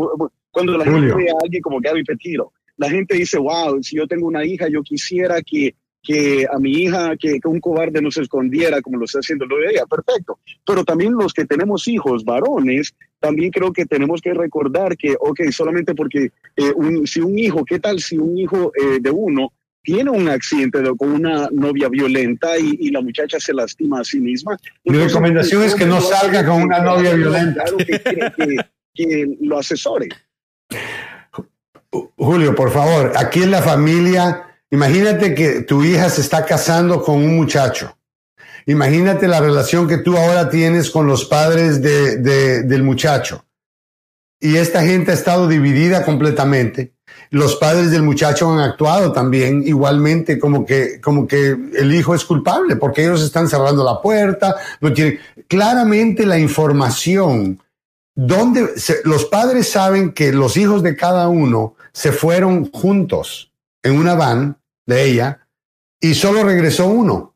cuando 0.52 0.78
la 0.78 0.86
gente 0.86 1.14
ve 1.16 1.30
a 1.30 1.36
alguien 1.44 1.62
como 1.62 1.80
Gaby 1.80 2.04
Petiro, 2.04 2.52
la 2.78 2.90
gente 2.90 3.16
dice, 3.16 3.38
wow, 3.38 3.82
si 3.82 3.96
yo 3.96 4.08
tengo 4.08 4.28
una 4.28 4.46
hija, 4.46 4.68
yo 4.70 4.82
quisiera 4.84 5.42
que 5.42 5.76
que 6.02 6.48
a 6.52 6.58
mi 6.58 6.72
hija, 6.72 7.16
que, 7.18 7.40
un 7.46 7.60
cobarde 7.60 8.02
no 8.02 8.10
se 8.10 8.22
escondiera 8.22 8.82
como 8.82 8.98
lo 8.98 9.06
está 9.06 9.20
haciendo 9.20 9.46
lo 9.46 9.58
de 9.58 9.72
ella, 9.72 9.86
perfecto. 9.86 10.40
Pero 10.66 10.84
también 10.84 11.14
los 11.14 11.34
que 11.34 11.46
tenemos 11.46 11.88
hijos 11.88 12.24
varones, 12.26 12.94
también 13.20 13.52
creo 13.52 13.72
que 13.72 13.86
tenemos 13.86 14.22
que 14.22 14.34
recordar 14.34 14.98
que, 14.98 15.16
ok, 15.20 15.42
solamente 15.52 15.94
porque 15.94 16.32
eh, 16.56 16.72
un, 16.76 17.06
si 17.06 17.22
un 17.22 17.38
hijo, 17.38 17.64
¿qué 17.64 17.80
tal 17.80 18.00
si 18.00 18.18
un 18.18 18.38
hijo 18.38 18.72
eh, 18.76 19.00
de 19.00 19.12
uno 19.12 19.54
tiene 19.84 20.12
un 20.12 20.28
accidente 20.30 20.80
con 20.98 21.12
una 21.12 21.48
novia 21.52 21.90
violenta 21.90 22.58
y, 22.58 22.90
la 22.90 23.02
muchacha 23.02 23.40
se 23.40 23.54
lastima 23.54 24.02
a 24.02 24.04
sí 24.04 24.20
misma? 24.20 24.58
Mi 24.86 24.98
recomendación 24.98 25.64
es 25.64 25.76
que 25.76 25.86
no 25.86 26.02
salga 26.02 26.46
con 26.46 26.64
una 26.64 26.80
novia 26.80 27.14
violenta. 27.14 27.64
Claro 27.64 27.78
que, 27.78 28.58
que 28.94 29.38
lo 29.42 29.60
asesore. 29.60 30.10
Julio, 32.18 32.56
por 32.56 32.72
favor, 32.72 33.14
aquí 33.16 33.44
en 33.44 33.52
la 33.52 33.62
familia 33.62 34.48
Imagínate 34.72 35.36
que 35.36 35.62
tu 35.62 35.84
hija 35.84 36.10
se 36.10 36.22
está 36.22 36.46
casando 36.46 37.04
con 37.04 37.18
un 37.18 37.36
muchacho. 37.36 37.98
Imagínate 38.66 39.28
la 39.28 39.42
relación 39.42 39.88
que 39.88 39.98
tú 39.98 40.18
ahora 40.18 40.50
tienes 40.50 40.90
con 40.90 41.08
los 41.08 41.26
padres 41.26 41.82
de, 41.82 42.64
del 42.64 42.84
muchacho. 42.84 43.44
Y 44.40 44.56
esta 44.56 44.82
gente 44.82 45.12
ha 45.12 45.14
estado 45.14 45.48
dividida 45.48 46.06
completamente. 46.06 46.94
Los 47.32 47.58
padres 47.58 47.92
del 47.92 48.04
muchacho 48.04 48.50
han 48.50 48.60
actuado 48.60 49.12
también 49.12 49.64
igualmente 49.68 50.40
como 50.40 50.66
que, 50.66 51.02
como 51.02 51.28
que 51.28 51.50
el 51.76 51.94
hijo 51.94 52.16
es 52.16 52.24
culpable 52.24 52.78
porque 52.78 53.04
ellos 53.04 53.22
están 53.22 53.50
cerrando 53.50 53.84
la 53.84 54.02
puerta, 54.02 54.56
no 54.80 54.94
tienen 54.94 55.20
claramente 55.50 56.26
la 56.26 56.40
información 56.40 57.60
donde 58.16 58.70
los 59.04 59.26
padres 59.26 59.70
saben 59.70 60.14
que 60.14 60.32
los 60.32 60.56
hijos 60.56 60.82
de 60.82 60.96
cada 60.96 61.28
uno 61.28 61.76
se 61.94 62.12
fueron 62.12 62.72
juntos 62.72 63.52
en 63.84 63.98
una 63.98 64.16
van 64.16 64.58
de 64.86 65.06
ella 65.06 65.48
y 66.00 66.14
solo 66.16 66.44
regresó 66.44 66.88
uno. 66.88 67.36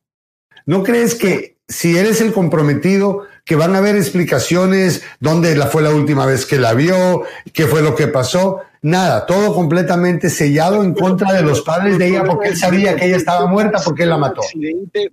¿No 0.66 0.84
crees 0.84 1.16
que 1.16 1.58
si 1.68 1.98
eres 1.98 2.22
el 2.22 2.34
comprometido, 2.34 3.24
que 3.44 3.56
van 3.56 3.76
a 3.76 3.80
haber 3.80 3.96
explicaciones, 3.96 5.04
dónde 5.20 5.56
la 5.56 5.68
fue 5.68 5.82
la 5.82 5.92
última 5.92 6.26
vez 6.26 6.46
que 6.46 6.58
la 6.58 6.74
vio, 6.74 7.24
qué 7.54 7.68
fue 7.68 7.82
lo 7.82 7.96
que 7.96 8.08
pasó? 8.08 8.62
Nada, 8.82 9.26
todo 9.26 9.54
completamente 9.56 10.30
sellado 10.30 10.84
en 10.84 10.94
contra 10.94 11.34
de 11.34 11.42
los 11.42 11.62
padres 11.62 11.98
de 11.98 12.08
ella 12.08 12.24
porque 12.24 12.50
él 12.50 12.58
sabía 12.58 12.96
que 12.96 13.06
ella 13.06 13.18
estaba 13.18 13.48
muerta 13.48 13.80
porque 13.84 14.04
él 14.04 14.10
la 14.10 14.18
mató. 14.18 14.42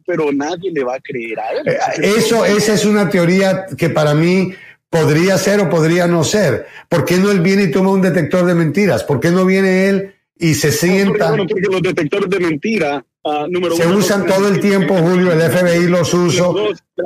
Pero 0.06 0.30
nadie 0.30 0.70
le 0.72 0.84
va 0.84 0.96
a 0.96 1.00
creer 1.00 1.40
a 1.40 1.52
él. 1.52 1.68
Eh, 1.68 2.14
eso, 2.18 2.44
esa 2.44 2.74
es 2.74 2.84
una 2.84 3.08
teoría 3.08 3.64
que 3.78 3.88
para 3.88 4.12
mí 4.12 4.52
podría 4.92 5.38
ser 5.38 5.58
o 5.58 5.70
podría 5.70 6.06
no 6.06 6.22
ser. 6.22 6.66
¿Por 6.88 7.06
qué 7.06 7.16
no 7.16 7.32
él 7.32 7.40
viene 7.40 7.64
y 7.64 7.70
toma 7.70 7.90
un 7.90 8.02
detector 8.02 8.44
de 8.44 8.54
mentiras? 8.54 9.02
¿Por 9.02 9.18
qué 9.18 9.30
no 9.30 9.46
viene 9.46 9.88
él 9.88 10.14
y 10.42 10.54
se 10.54 10.72
sienta. 10.72 11.28
Bueno, 11.28 11.46
porque 11.48 11.68
los 11.70 11.82
detectores 11.82 12.28
de 12.28 12.40
mentira, 12.40 13.04
uh, 13.24 13.46
número 13.48 13.74
se 13.76 13.86
usan 13.86 14.26
todo 14.26 14.48
el 14.48 14.60
tiempo, 14.60 14.94
Julio, 14.96 15.32
el 15.32 15.40
FBI 15.40 15.88
los 15.88 16.12
usa. 16.14 16.46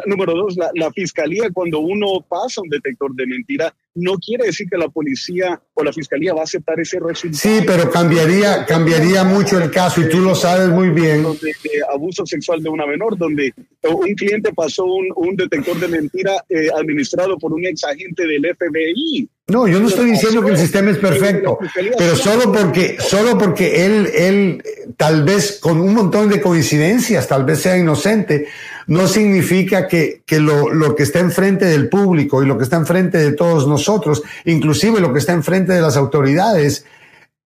Número 0.06 0.34
dos, 0.34 0.56
la, 0.56 0.70
la, 0.74 0.90
fiscalía, 0.90 1.48
cuando 1.52 1.78
uno 1.78 2.24
pasa 2.28 2.60
un 2.60 2.68
detector 2.68 3.14
de 3.14 3.26
mentira, 3.26 3.74
no 3.94 4.18
quiere 4.18 4.46
decir 4.46 4.68
que 4.68 4.76
la 4.76 4.88
policía 4.88 5.60
o 5.74 5.82
la 5.82 5.92
fiscalía 5.92 6.34
va 6.34 6.40
a 6.40 6.44
aceptar 6.44 6.78
ese 6.80 6.98
resultado. 7.00 7.40
Sí, 7.40 7.64
pero 7.66 7.90
cambiaría, 7.90 8.66
cambiaría 8.66 9.24
mucho 9.24 9.58
el 9.58 9.70
caso 9.70 10.00
y 10.00 10.08
tú 10.08 10.20
lo 10.20 10.34
sabes 10.34 10.68
muy 10.68 10.90
bien. 10.90 11.22
De, 11.22 11.52
abuso 11.92 12.26
sexual 12.26 12.62
de 12.62 12.68
una 12.68 12.86
menor, 12.86 13.16
donde 13.16 13.54
un 13.88 14.14
cliente 14.14 14.52
pasó 14.52 14.84
un, 14.84 15.06
un 15.16 15.36
detector 15.36 15.78
de 15.78 15.88
mentira 15.88 16.44
eh, 16.48 16.68
administrado 16.76 17.38
por 17.38 17.52
un 17.52 17.64
ex 17.64 17.84
agente 17.84 18.26
del 18.26 18.54
FBI 18.56 19.28
no, 19.48 19.68
yo 19.68 19.78
no 19.78 19.86
estoy 19.86 20.10
diciendo 20.10 20.42
que 20.42 20.50
el 20.50 20.58
sistema 20.58 20.90
es 20.90 20.98
perfecto, 20.98 21.58
pero 21.96 22.16
solo 22.16 22.50
porque, 22.52 22.96
solo 22.98 23.38
porque 23.38 23.86
él, 23.86 24.10
él, 24.12 24.62
tal 24.96 25.22
vez 25.22 25.58
con 25.60 25.80
un 25.80 25.94
montón 25.94 26.28
de 26.28 26.40
coincidencias, 26.40 27.28
tal 27.28 27.44
vez 27.44 27.60
sea 27.60 27.78
inocente, 27.78 28.48
no 28.88 29.06
significa 29.06 29.86
que, 29.86 30.22
que 30.26 30.40
lo, 30.40 30.74
lo 30.74 30.96
que 30.96 31.04
está 31.04 31.20
enfrente 31.20 31.64
del 31.64 31.88
público 31.88 32.42
y 32.42 32.46
lo 32.46 32.58
que 32.58 32.64
está 32.64 32.76
enfrente 32.76 33.18
de 33.18 33.32
todos 33.32 33.68
nosotros, 33.68 34.24
inclusive 34.46 35.00
lo 35.00 35.12
que 35.12 35.20
está 35.20 35.32
enfrente 35.32 35.72
de 35.72 35.80
las 35.80 35.96
autoridades, 35.96 36.84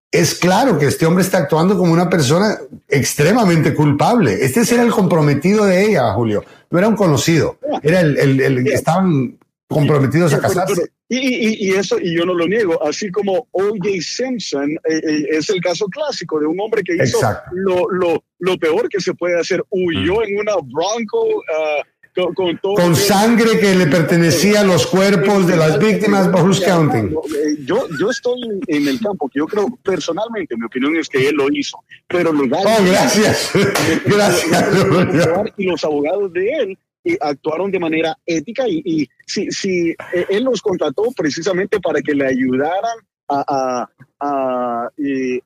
es 0.10 0.36
claro 0.36 0.80
que 0.80 0.86
este 0.86 1.06
hombre 1.06 1.26
está 1.26 1.40
actuando 1.40 1.78
como 1.78 1.92
una 1.92 2.10
persona 2.10 2.58
extremadamente 2.88 3.74
culpable. 3.74 4.44
Este 4.46 4.62
era 4.74 4.84
el 4.84 4.92
comprometido 4.92 5.66
de 5.66 5.86
ella, 5.86 6.14
Julio. 6.14 6.46
No 6.72 6.80
era 6.80 6.88
un 6.88 6.96
conocido. 6.96 7.60
Era 7.84 8.00
el, 8.00 8.18
el, 8.18 8.40
el 8.40 8.64
que 8.64 8.74
estaban 8.74 9.38
comprometidos 9.70 10.34
a 10.34 10.40
casarse. 10.40 10.92
Y, 11.08 11.68
y, 11.68 11.72
eso, 11.72 11.98
y 12.00 12.16
yo 12.16 12.26
no 12.26 12.34
lo 12.34 12.48
niego, 12.48 12.84
así 12.84 13.12
como 13.12 13.48
O.J. 13.52 13.90
Simpson 14.02 14.72
eh, 14.72 15.02
eh, 15.08 15.26
es 15.32 15.50
el 15.50 15.62
caso 15.62 15.86
clásico 15.88 16.40
de 16.40 16.46
un 16.46 16.60
hombre 16.60 16.84
que 16.84 16.96
hizo 16.96 17.20
lo, 17.52 17.90
lo, 17.90 18.24
lo, 18.40 18.58
peor 18.58 18.90
que 18.90 19.00
se 19.00 19.14
puede 19.14 19.40
hacer, 19.40 19.64
huyó 19.70 20.20
mm. 20.20 20.24
en 20.24 20.40
una 20.40 20.54
Bronco. 20.62 21.26
Uh, 21.26 21.84
con, 22.36 22.58
con, 22.58 22.96
sangre 22.98 23.60
que 23.60 23.76
le 23.76 23.88
pertenecía 23.88 24.62
a 24.62 24.64
los 24.66 24.88
cuerpos 24.88 25.48
de 25.48 25.56
las 25.56 25.80
víctimas 25.80 26.28
Who's 26.28 26.60
Counting. 26.60 27.12
Eh, 27.14 27.58
yo, 27.64 27.88
yo 27.98 28.10
estoy 28.10 28.42
en 28.68 28.88
el 28.90 29.00
campo, 29.00 29.30
que 29.30 29.40
yo 29.40 29.48
creo 29.48 29.68
personalmente, 29.84 30.58
mi 30.58 30.66
opinión 30.66 30.98
es 30.98 31.08
que 31.08 31.30
él 31.30 31.36
lo 31.36 31.48
hizo, 31.50 31.78
pero 32.08 32.34
legal. 32.34 32.62
Oh, 32.66 32.84
gracias. 32.84 33.52
gracias. 34.06 34.66
Y 35.56 35.64
los 35.66 35.82
abogados 35.86 36.34
de 36.34 36.50
él 36.50 36.78
actuaron 37.20 37.72
de 37.72 37.80
manera 37.80 38.18
ética 38.26 38.68
y, 38.68 38.82
y 38.86 39.10
si, 39.26 39.52
si 39.52 39.90
eh, 39.90 40.26
él 40.30 40.44
los 40.44 40.62
contrató 40.62 41.04
precisamente 41.16 41.80
para 41.80 42.02
que 42.02 42.14
le 42.14 42.26
ayudaran 42.26 42.98
a, 43.30 43.88
a, 44.20 44.90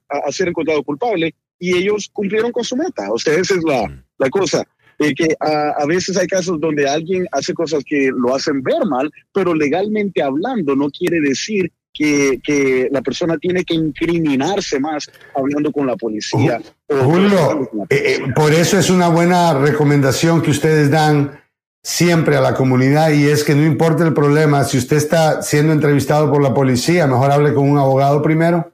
a, 0.10 0.32
ser 0.32 0.48
encontrado 0.48 0.84
culpable 0.84 1.36
y 1.60 1.78
ellos 1.78 2.10
cumplieron 2.12 2.52
con 2.52 2.64
su 2.64 2.76
meta. 2.76 3.12
O 3.12 3.18
sea, 3.18 3.34
esa 3.36 3.56
es 3.56 3.64
la, 3.64 4.04
la 4.18 4.30
cosa. 4.30 4.66
Eh, 5.00 5.14
que 5.16 5.36
a, 5.40 5.86
veces 5.86 6.18
hay 6.18 6.28
casos 6.28 6.60
donde 6.60 6.88
alguien 6.88 7.26
hace 7.32 7.54
cosas 7.54 7.84
que 7.86 8.12
lo 8.16 8.36
hacen 8.36 8.62
ver 8.62 8.86
mal, 8.86 9.12
pero 9.34 9.54
legalmente 9.54 10.22
hablando 10.22 10.76
no 10.76 10.90
quiere 10.90 11.20
decir 11.20 11.72
que, 11.94 12.40
que, 12.44 12.90
la 12.92 13.02
persona 13.02 13.38
tiene 13.38 13.64
que 13.64 13.76
incriminarse 13.76 14.80
más 14.80 15.10
hablando 15.36 15.72
con 15.72 15.88
la 15.88 15.96
policía. 15.96 16.62
Julio, 16.88 17.70
eh, 17.90 18.20
por 18.36 18.52
eso 18.52 18.80
es 18.80 18.90
una 18.90 19.10
buena 19.10 19.54
recomendación 19.54 20.42
que 20.42 20.52
ustedes 20.52 20.90
dan 20.90 21.43
siempre 21.84 22.38
a 22.38 22.42
la 22.42 22.56
comunidad 22.56 23.12
y 23.12 23.26
es 23.26 23.44
que 23.44 23.54
no 23.54 23.66
importa 23.66 24.06
el 24.06 24.14
problema, 24.14 24.64
si 24.64 24.78
usted 24.78 24.98
está 24.98 25.42
siendo 25.42 25.74
entrevistado 25.74 26.32
por 26.32 26.42
la 26.42 26.54
policía, 26.54 27.06
mejor 27.08 27.32
hable 27.32 27.54
con 27.54 27.70
un 27.70 27.78
abogado 27.78 28.22
primero. 28.22 28.74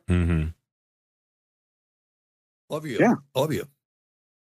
Obvio, 2.67 3.23
obvio. 3.33 3.67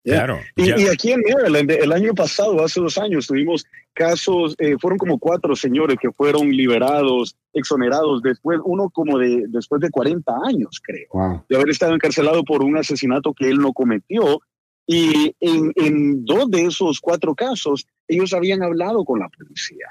Claro. 0.05 0.41
Y, 0.57 0.89
aquí 0.89 1.13
en 1.13 1.21
Maryland, 1.21 1.71
el 1.71 1.93
año 1.93 2.13
pasado, 2.13 2.63
hace 2.65 2.81
dos 2.81 2.99
años, 2.99 3.29
tuvimos 3.29 3.65
casos, 3.95 4.57
eh, 4.59 4.77
fueron 4.81 4.99
como 4.99 5.19
cuatro 5.19 5.55
señores 5.55 5.97
que 6.01 6.11
fueron 6.11 6.51
liberados, 6.51 7.37
exonerados, 7.53 8.21
después, 8.21 8.59
uno 8.65 8.91
como 8.91 9.19
de, 9.19 9.45
después 9.49 9.81
de 9.81 9.91
40 9.91 10.33
años, 10.45 10.83
creo, 10.83 11.45
de 11.49 11.57
haber 11.57 11.71
estado 11.71 11.95
encarcelado 11.95 12.43
por 12.43 12.63
un 12.63 12.77
asesinato 12.77 13.33
que 13.33 13.49
él 13.49 13.59
no 13.59 13.73
cometió. 13.73 14.41
Y 14.87 15.35
en, 15.41 15.73
en 15.77 16.25
dos 16.25 16.51
de 16.51 16.67
esos 16.67 17.01
cuatro 17.01 17.35
casos, 17.35 17.87
ellos 18.09 18.33
habían 18.33 18.63
hablado 18.63 19.05
con 19.05 19.21
la 19.21 19.29
policía. 19.29 19.87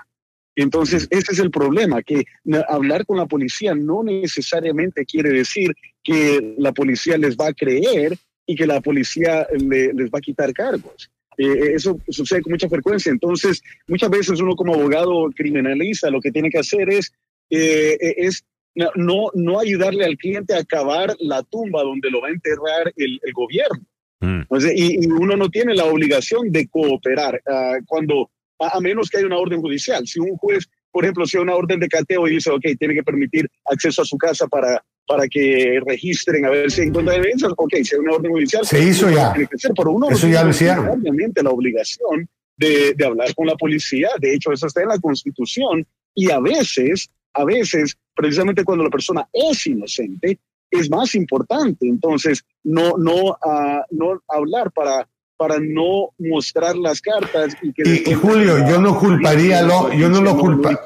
Entonces, 0.56 1.08
ese 1.10 1.32
es 1.32 1.40
el 1.40 1.50
problema, 1.50 2.02
que 2.04 2.26
hablar 2.68 3.06
con 3.06 3.18
la 3.18 3.26
policía 3.26 3.74
no 3.74 4.04
necesariamente 4.04 5.06
quiere 5.06 5.30
decir 5.30 5.74
que 6.04 6.56
la 6.58 6.74
policía 6.74 7.18
les 7.18 7.38
va 7.38 7.48
a 7.48 7.54
creer 7.54 8.18
y 8.46 8.56
que 8.56 8.68
la 8.68 8.82
policía 8.82 9.48
les 9.52 10.10
va 10.10 10.18
a 10.18 10.22
quitar 10.22 10.52
cargos. 10.54 11.10
Eh, 11.38 11.46
eh, 11.46 11.74
eso 11.76 12.00
sucede 12.10 12.42
con 12.42 12.52
mucha 12.52 12.70
frecuencia. 12.70 13.12
Entonces, 13.12 13.62
muchas 13.88 14.10
veces 14.10 14.40
uno 14.42 14.56
como 14.56 14.74
abogado 14.74 15.30
criminalista 15.36 16.10
lo 16.10 16.22
que 16.22 16.32
tiene 16.32 16.50
que 16.50 16.60
hacer 16.60 16.90
es, 16.90 17.12
eh, 17.50 17.98
es 18.00 18.44
no, 18.76 19.30
no 19.34 19.60
ayudarle 19.60 20.06
al 20.06 20.18
cliente 20.18 20.56
a 20.56 20.64
cavar 20.64 21.16
la 21.20 21.44
tumba 21.44 21.84
donde 21.84 22.10
lo 22.10 22.22
va 22.22 22.28
a 22.28 22.32
enterrar 22.32 22.94
el, 22.96 23.20
gobierno. 23.34 23.86
Mm. 24.22 24.42
y, 24.76 25.08
uno 25.08 25.36
no 25.36 25.50
tiene 25.50 25.74
la 25.74 25.86
obligación 25.86 26.52
de 26.52 26.68
cooperar 26.68 27.42
ah, 27.48 27.78
cuando, 27.88 28.30
a, 28.60 28.80
menos 28.80 29.10
que 29.10 29.18
haya 29.18 29.26
una 29.26 29.38
orden 29.38 29.62
judicial. 29.62 30.06
Si 30.08 30.20
un 30.20 30.38
juez, 30.38 30.70
por 30.92 31.04
ejemplo, 31.04 31.26
si 31.26 31.38
hay 31.38 31.44
una 31.44 31.56
orden 31.56 31.80
de 31.80 31.88
cateo 31.88 32.28
y 32.28 32.36
dice, 32.36 32.52
ok, 32.52 32.62
tiene 32.78 32.94
que 32.94 33.04
permitir 33.04 33.50
acceso 33.66 34.04
a 34.04 34.06
su 34.06 34.18
casa 34.18 34.48
para, 34.48 34.84
para 35.08 35.28
que 35.28 35.80
registren 35.86 36.46
a 36.46 36.52
ver 36.52 36.70
si 36.70 36.82
encuentran 36.82 37.18
evidencias, 37.18 37.52
ok, 37.58 37.74
si 37.84 37.96
hay 37.96 38.02
una 38.02 38.14
orden 38.14 38.32
judicial. 38.32 38.66
Se 38.66 38.84
hizo 38.84 39.10
ya. 39.10 39.34
pero 39.76 39.92
uno 39.92 40.10
Eso 40.10 40.28
ya 40.28 40.44
lo 40.44 40.52
hicieron. 40.52 40.88
Obviamente 40.88 41.42
la 41.42 41.50
obligación 41.50 42.30
de, 42.58 42.94
de 42.94 43.06
hablar 43.06 43.34
con 43.34 43.48
la 43.48 43.56
policía. 43.56 44.10
De 44.20 44.36
hecho, 44.36 44.52
eso 44.52 44.68
está 44.68 44.84
en 44.84 44.90
la 44.90 45.00
Constitución 45.00 45.86
y 46.14 46.30
a 46.30 46.40
veces, 46.40 47.10
a 47.34 47.44
veces, 47.44 47.98
precisamente 48.14 48.64
cuando 48.64 48.84
la 48.84 48.92
persona 48.92 49.28
es 49.34 49.66
inocente, 49.66 50.40
es 50.72 50.90
más 50.90 51.14
importante. 51.16 51.88
Entonces, 51.88 52.44
no, 52.64 52.98
no, 52.98 53.32
uh, 53.32 53.82
no 53.92 54.22
hablar 54.28 54.72
para, 54.72 55.08
para 55.38 55.60
no 55.60 56.10
mostrar 56.18 56.76
las 56.76 57.02
cartas. 57.02 57.56
Y, 57.62 57.74
que 57.74 58.16
Julio, 58.16 58.58
yo 58.68 58.82
no 58.82 58.98
culparía, 58.98 59.62
lo, 59.62 59.94
yo 59.94 60.10
no 60.10 60.22
lo 60.22 60.38
culparía. 60.38 60.80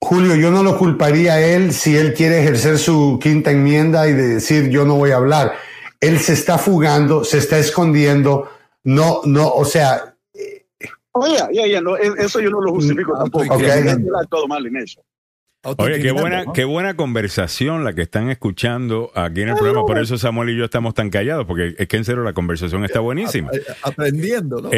Julio, 0.00 0.34
yo 0.34 0.50
no 0.50 0.64
lo 0.64 0.76
culparía 0.76 1.34
a 1.34 1.40
él 1.40 1.72
si 1.72 1.96
él 1.96 2.12
quiere 2.12 2.40
ejercer 2.40 2.76
su 2.76 3.20
quinta 3.22 3.52
enmienda 3.52 4.08
y 4.08 4.12
decir 4.12 4.68
yo 4.68 4.84
no 4.84 4.96
voy 4.96 5.12
a 5.12 5.16
hablar. 5.16 5.52
Él 6.00 6.18
se 6.18 6.32
está 6.32 6.58
fugando, 6.58 7.22
se 7.22 7.38
está 7.38 7.58
escondiendo, 7.58 8.48
no, 8.82 9.20
no, 9.24 9.48
o 9.48 9.64
sea. 9.64 10.16
Oye, 11.12 11.36
ya, 11.52 11.66
ya, 11.66 11.80
no, 11.80 11.96
eso 11.96 12.40
yo 12.40 12.50
no 12.50 12.60
lo 12.60 12.72
justifico 12.72 13.14
mm, 13.14 13.18
tampoco. 13.18 13.54
Okay. 13.54 13.84
todo 14.28 14.48
mal 14.48 14.66
en 14.66 14.78
eso. 14.78 15.00
Oye, 15.64 16.00
qué 16.00 16.10
buena, 16.10 16.44
qué 16.52 16.64
buena 16.64 16.94
conversación 16.94 17.84
la 17.84 17.92
que 17.92 18.02
están 18.02 18.30
escuchando 18.30 19.12
aquí 19.14 19.42
en 19.42 19.50
el 19.50 19.54
programa. 19.54 19.86
Por 19.86 19.98
eso 19.98 20.18
Samuel 20.18 20.50
y 20.50 20.56
yo 20.56 20.64
estamos 20.64 20.92
tan 20.92 21.08
callados, 21.08 21.46
porque 21.46 21.76
es 21.78 21.86
que 21.86 21.96
en 21.96 22.04
serio 22.04 22.24
la 22.24 22.32
conversación 22.32 22.84
está 22.84 22.98
buenísima. 22.98 23.50
Aprendiendo, 23.82 24.60
¿no? 24.60 24.70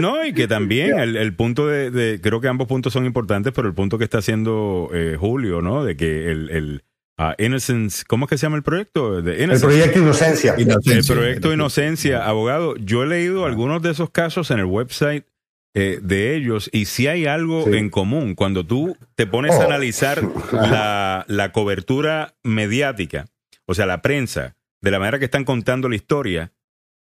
no, 0.00 0.24
y 0.24 0.32
que 0.32 0.48
también 0.48 0.98
el, 0.98 1.34
punto 1.34 1.66
de, 1.66 2.18
creo 2.22 2.40
que 2.40 2.48
ambos 2.48 2.66
puntos 2.66 2.94
son 2.94 3.04
importantes, 3.04 3.52
pero 3.54 3.68
el 3.68 3.74
punto 3.74 3.98
que 3.98 4.04
está 4.04 4.18
haciendo 4.18 4.88
eh, 4.94 5.16
Julio, 5.20 5.60
¿no? 5.60 5.84
De 5.84 5.96
que 5.98 6.30
el, 6.30 6.48
el 6.48 6.84
uh, 7.18 7.34
Innocence, 7.36 8.04
¿cómo 8.08 8.24
es 8.24 8.30
que 8.30 8.38
se 8.38 8.46
llama 8.46 8.56
el 8.56 8.62
proyecto? 8.62 9.20
De 9.20 9.44
el 9.44 9.60
proyecto 9.60 9.98
Inocencia. 9.98 10.54
El 10.56 11.04
proyecto 11.06 11.52
Inocencia, 11.52 12.26
abogado. 12.26 12.74
Yo 12.76 13.02
he 13.02 13.06
leído 13.06 13.44
algunos 13.44 13.82
de 13.82 13.90
esos 13.90 14.08
casos 14.08 14.50
en 14.50 14.60
el 14.60 14.64
website 14.64 15.26
eh, 15.74 16.00
de 16.02 16.36
ellos 16.36 16.68
y 16.72 16.84
si 16.84 17.06
hay 17.06 17.26
algo 17.26 17.66
en 17.66 17.88
común. 17.88 18.34
Cuando 18.34 18.66
tú 18.66 18.96
te 19.14 19.26
pones 19.26 19.54
a 19.54 19.60
oh. 19.60 19.62
analizar 19.62 20.22
la, 20.52 21.24
la, 21.28 21.52
cobertura 21.52 22.34
mediática, 22.42 23.26
o 23.66 23.74
sea, 23.74 23.86
la 23.86 24.02
prensa, 24.02 24.56
de 24.82 24.90
la 24.90 24.98
manera 24.98 25.18
que 25.18 25.24
están 25.24 25.44
contando 25.44 25.88
la 25.88 25.96
historia, 25.96 26.52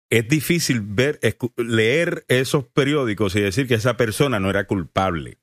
es 0.09 0.27
difícil 0.27 0.81
ver, 0.81 1.19
leer 1.57 2.25
esos 2.27 2.65
periódicos 2.65 3.35
y 3.35 3.41
decir 3.41 3.67
que 3.67 3.75
esa 3.75 3.97
persona 3.97 4.39
no 4.39 4.49
era 4.49 4.65
culpable. 4.65 5.37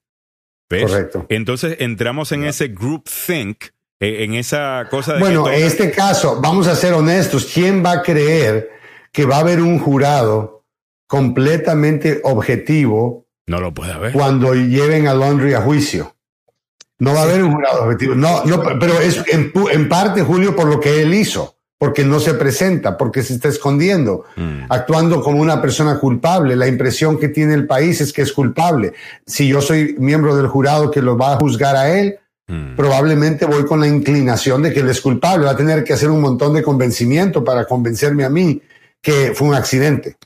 Correcto. 0.69 1.27
Entonces 1.29 1.77
entramos 1.81 2.33
en 2.33 2.45
ese 2.45 2.69
group 2.69 3.09
think, 3.27 3.67
eh, 4.01 4.25
en 4.25 4.35
esa 4.35 4.89
cosa 4.91 5.15
de... 5.15 5.21
Bueno, 5.21 5.49
en 5.49 5.65
este 5.65 5.91
caso, 5.93 6.41
vamos 6.41 6.67
a 6.67 6.75
ser 6.75 6.93
honestos, 6.93 7.51
¿quién 7.53 7.85
va 7.85 7.93
a 7.93 8.03
creer 8.03 8.71
que 9.13 9.25
va 9.25 9.37
a 9.37 9.41
haber 9.41 9.61
un 9.61 9.79
jurado 9.79 10.56
completamente 11.07 12.21
objetivo. 12.25 13.27
No 13.47 13.61
lo 13.61 13.73
puede 13.73 13.93
haber. 13.93 14.13
Cuando 14.13 14.55
lleven 14.55 15.07
a 15.07 15.15
Laundry 15.15 15.55
a 15.55 15.61
juicio. 15.61 16.17
No 16.99 17.13
va 17.13 17.21
a 17.21 17.23
haber 17.25 17.43
un 17.43 17.53
jurado 17.53 17.85
objetivo. 17.85 18.15
No, 18.15 18.45
no, 18.45 18.63
pero 18.63 18.99
es 19.01 19.23
en, 19.29 19.89
parte, 19.89 20.23
Julio, 20.23 20.57
por 20.57 20.67
lo 20.67 20.81
que 20.81 21.03
él 21.03 21.13
hizo, 21.13 21.57
porque 21.79 22.05
no 22.05 22.21
se 22.21 22.33
presenta, 22.35 22.97
porque 22.97 23.23
se 23.23 23.35
está 23.35 23.49
escondiendo, 23.49 24.25
mm. 24.37 24.65
actuando 24.71 25.23
como 25.23 25.41
una 25.41 25.61
persona 25.61 25.99
culpable. 25.99 26.57
La 26.57 26.67
impresión 26.67 27.19
que 27.19 27.29
tiene 27.29 27.53
el 27.53 27.67
país 27.67 28.01
es 28.01 28.15
que 28.15 28.23
es 28.23 28.33
culpable. 28.33 28.95
Si 29.27 29.47
yo 29.47 29.61
soy 29.61 29.95
miembro 29.99 30.35
del 30.37 30.47
jurado 30.47 30.91
que 30.91 31.03
lo 31.03 31.19
va 31.19 31.35
a 31.35 31.37
juzgar 31.37 31.77
a 31.77 31.99
él, 31.99 32.19
mm. 32.49 32.77
probablemente 32.77 33.45
voy 33.45 33.67
con 33.67 33.81
la 33.81 33.89
inclinación 33.89 34.63
de 34.63 34.73
que 34.73 34.81
él 34.81 34.89
es 34.89 35.03
culpable. 35.03 35.45
Va 35.45 35.53
a 35.53 35.57
tener 35.57 35.85
que 35.85 35.93
hacer 35.93 36.11
un 36.11 36.23
montón 36.23 36.55
de 36.55 36.63
convencimiento 36.63 37.45
para 37.45 37.67
convencerme 37.67 38.25
a 38.25 38.31
mí 38.31 38.63
que 39.03 39.33
fue 39.35 39.49
un 39.49 39.55
accidente. 39.55 40.17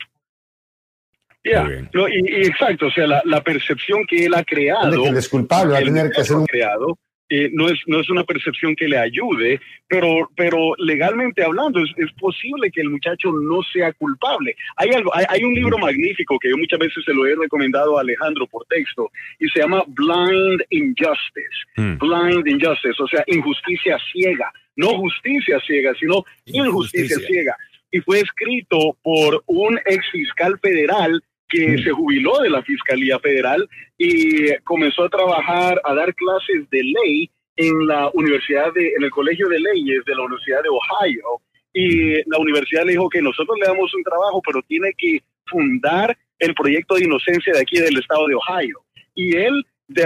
Ya, 1.42 1.66
y, 1.92 2.46
exacto, 2.46 2.86
o 2.86 2.90
sea, 2.90 3.06
la, 3.06 3.42
percepción 3.42 4.04
que 4.06 4.26
él 4.26 4.34
ha 4.34 4.44
creado, 4.44 5.02
que 5.02 5.18
es 5.18 5.28
culpable, 5.28 5.72
va 5.72 5.78
a 5.78 5.82
tener 5.82 6.10
que 6.10 6.20
hacer 6.20 6.36
un 6.36 6.44
creado, 6.44 6.98
eh, 7.32 7.48
no 7.52 7.68
es 7.68 7.78
no 7.86 8.00
es 8.00 8.10
una 8.10 8.24
percepción 8.24 8.74
que 8.74 8.88
le 8.88 8.98
ayude, 8.98 9.60
pero 9.86 10.28
pero 10.36 10.74
legalmente 10.78 11.44
hablando 11.44 11.78
es, 11.78 11.90
es 11.96 12.12
posible 12.14 12.72
que 12.72 12.80
el 12.80 12.90
muchacho 12.90 13.30
no 13.32 13.62
sea 13.72 13.92
culpable. 13.92 14.56
Hay 14.76 14.90
algo, 14.90 15.12
hay, 15.14 15.44
un 15.44 15.54
libro 15.54 15.78
magnífico 15.78 16.40
que 16.40 16.50
yo 16.50 16.58
muchas 16.58 16.80
veces 16.80 17.04
se 17.04 17.14
lo 17.14 17.24
he 17.26 17.36
recomendado 17.36 17.96
a 17.96 18.00
Alejandro 18.00 18.48
por 18.48 18.66
texto 18.66 19.12
y 19.38 19.48
se 19.48 19.60
llama 19.60 19.84
Blind 19.86 20.60
Injustice, 20.70 21.56
hmm. 21.76 21.98
Blind 21.98 22.48
Injustice, 22.48 23.00
o 23.00 23.06
sea, 23.06 23.22
injusticia 23.28 23.96
ciega, 24.12 24.52
no 24.74 24.88
justicia 24.98 25.60
ciega, 25.64 25.94
sino 26.00 26.24
injusticia, 26.46 27.16
ciega. 27.28 27.56
Y 27.92 28.00
fue 28.00 28.20
escrito 28.20 28.96
por 29.02 29.44
un 29.46 29.78
ex 29.86 30.04
fiscal 30.10 30.58
federal 30.60 31.22
que 31.50 31.78
se 31.82 31.90
jubiló 31.90 32.38
de 32.38 32.50
la 32.50 32.62
Fiscalía 32.62 33.18
Federal 33.18 33.68
y 33.98 34.54
comenzó 34.64 35.04
a 35.04 35.08
trabajar, 35.08 35.80
a 35.84 35.94
dar 35.94 36.14
clases 36.14 36.68
de 36.70 36.82
ley 36.82 37.30
en 37.56 37.86
la 37.86 38.10
Universidad 38.14 38.72
de, 38.72 38.94
en 38.96 39.02
el 39.02 39.10
Colegio 39.10 39.48
de 39.48 39.60
Leyes 39.60 40.04
de 40.06 40.14
la 40.14 40.22
Universidad 40.22 40.62
de 40.62 40.68
Ohio. 40.70 41.24
Y 41.72 42.14
la 42.30 42.38
universidad 42.38 42.84
le 42.84 42.92
dijo 42.92 43.08
que 43.08 43.20
nosotros 43.20 43.56
le 43.60 43.66
damos 43.66 43.92
un 43.94 44.02
trabajo, 44.02 44.40
pero 44.44 44.62
tiene 44.62 44.92
que 44.96 45.22
fundar 45.46 46.16
el 46.38 46.54
proyecto 46.54 46.94
de 46.94 47.04
inocencia 47.04 47.52
de 47.52 47.60
aquí 47.60 47.78
del 47.78 47.98
estado 47.98 48.26
de 48.26 48.34
Ohio. 48.34 48.80
Y 49.14 49.36
él 49.36 49.64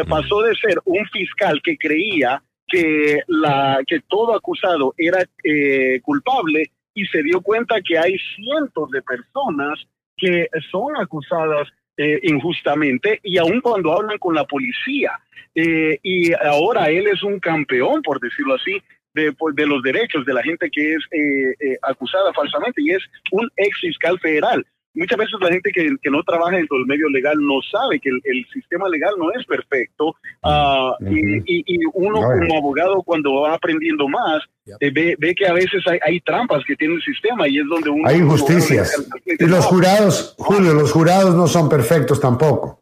pasó 0.08 0.42
de 0.42 0.55
ser 0.56 0.78
un 0.84 1.05
fiscal 1.06 1.60
que 1.62 1.76
creía 1.76 2.42
que, 2.66 3.20
la, 3.28 3.81
que 3.86 4.00
todo 4.08 4.34
acusado 4.34 4.94
era 4.97 5.24
eh, 5.44 6.00
culpable 6.02 6.70
y 6.94 7.06
se 7.06 7.23
dio 7.23 7.40
cuenta 7.40 7.81
que 7.82 7.98
hay 7.98 8.16
cientos 8.34 8.90
de 8.90 9.02
personas 9.02 9.78
que 10.17 10.49
son 10.70 10.97
acusadas 10.97 11.68
eh, 11.97 12.18
injustamente 12.25 13.20
y 13.23 13.39
aun 13.39 13.60
cuando 13.60 13.93
hablan 13.93 14.18
con 14.18 14.34
la 14.34 14.44
policía. 14.44 15.12
Eh, 15.55 15.99
y 16.02 16.33
ahora 16.33 16.91
él 16.91 17.07
es 17.07 17.23
un 17.23 17.39
campeón, 17.39 18.02
por 18.02 18.20
decirlo 18.20 18.55
así, 18.55 18.83
de, 19.15 19.33
pues, 19.33 19.55
de 19.55 19.67
los 19.67 19.83
derechos 19.83 20.26
de 20.26 20.34
la 20.34 20.43
gente 20.43 20.68
que 20.70 20.94
es 20.94 21.05
eh, 21.12 21.76
acusada 21.83 22.33
falsamente 22.33 22.83
y 22.83 22.91
es 22.91 23.02
un 23.31 23.49
ex 23.57 23.78
fiscal 23.81 24.18
federal 24.18 24.67
muchas 24.94 25.18
veces 25.18 25.34
la 25.40 25.48
gente 25.48 25.70
que, 25.73 26.10
no 26.10 26.23
trabaja 26.23 26.56
dentro 26.56 26.78
del 26.78 26.86
medio 26.86 27.08
legal 27.08 27.36
no 27.39 27.60
sabe 27.70 27.98
que 28.00 28.10
el, 28.10 28.47
sistema 28.52 28.89
legal 28.89 29.14
no 29.18 29.32
es 29.32 29.44
perfecto 29.47 30.14
ah, 30.42 30.97
y, 31.00 31.78
uno 31.94 32.20
como 32.20 32.56
abogado 32.56 33.02
cuando 33.02 33.40
va 33.40 33.55
aprendiendo 33.55 34.08
más 34.08 34.42
eh, 34.81 34.90
ve, 34.90 35.34
que 35.34 35.47
a 35.47 35.52
veces 35.52 35.82
hay, 36.02 36.20
trampas 36.20 36.62
que 36.64 36.76
tiene 36.76 36.94
el 36.94 37.02
sistema 37.02 37.48
y 37.48 37.58
es 37.58 37.66
donde 37.68 37.90
uno... 37.90 38.08
Hay 38.08 38.18
injusticias. 38.18 39.08
Y 39.26 39.47
los 39.47 39.64
jurados, 39.66 40.34
Julio, 40.39 40.73
los 40.74 40.92
jurados 40.92 41.34
no 41.34 41.47
son 41.47 41.68
perfectos 41.68 42.20
tampoco. 42.20 42.81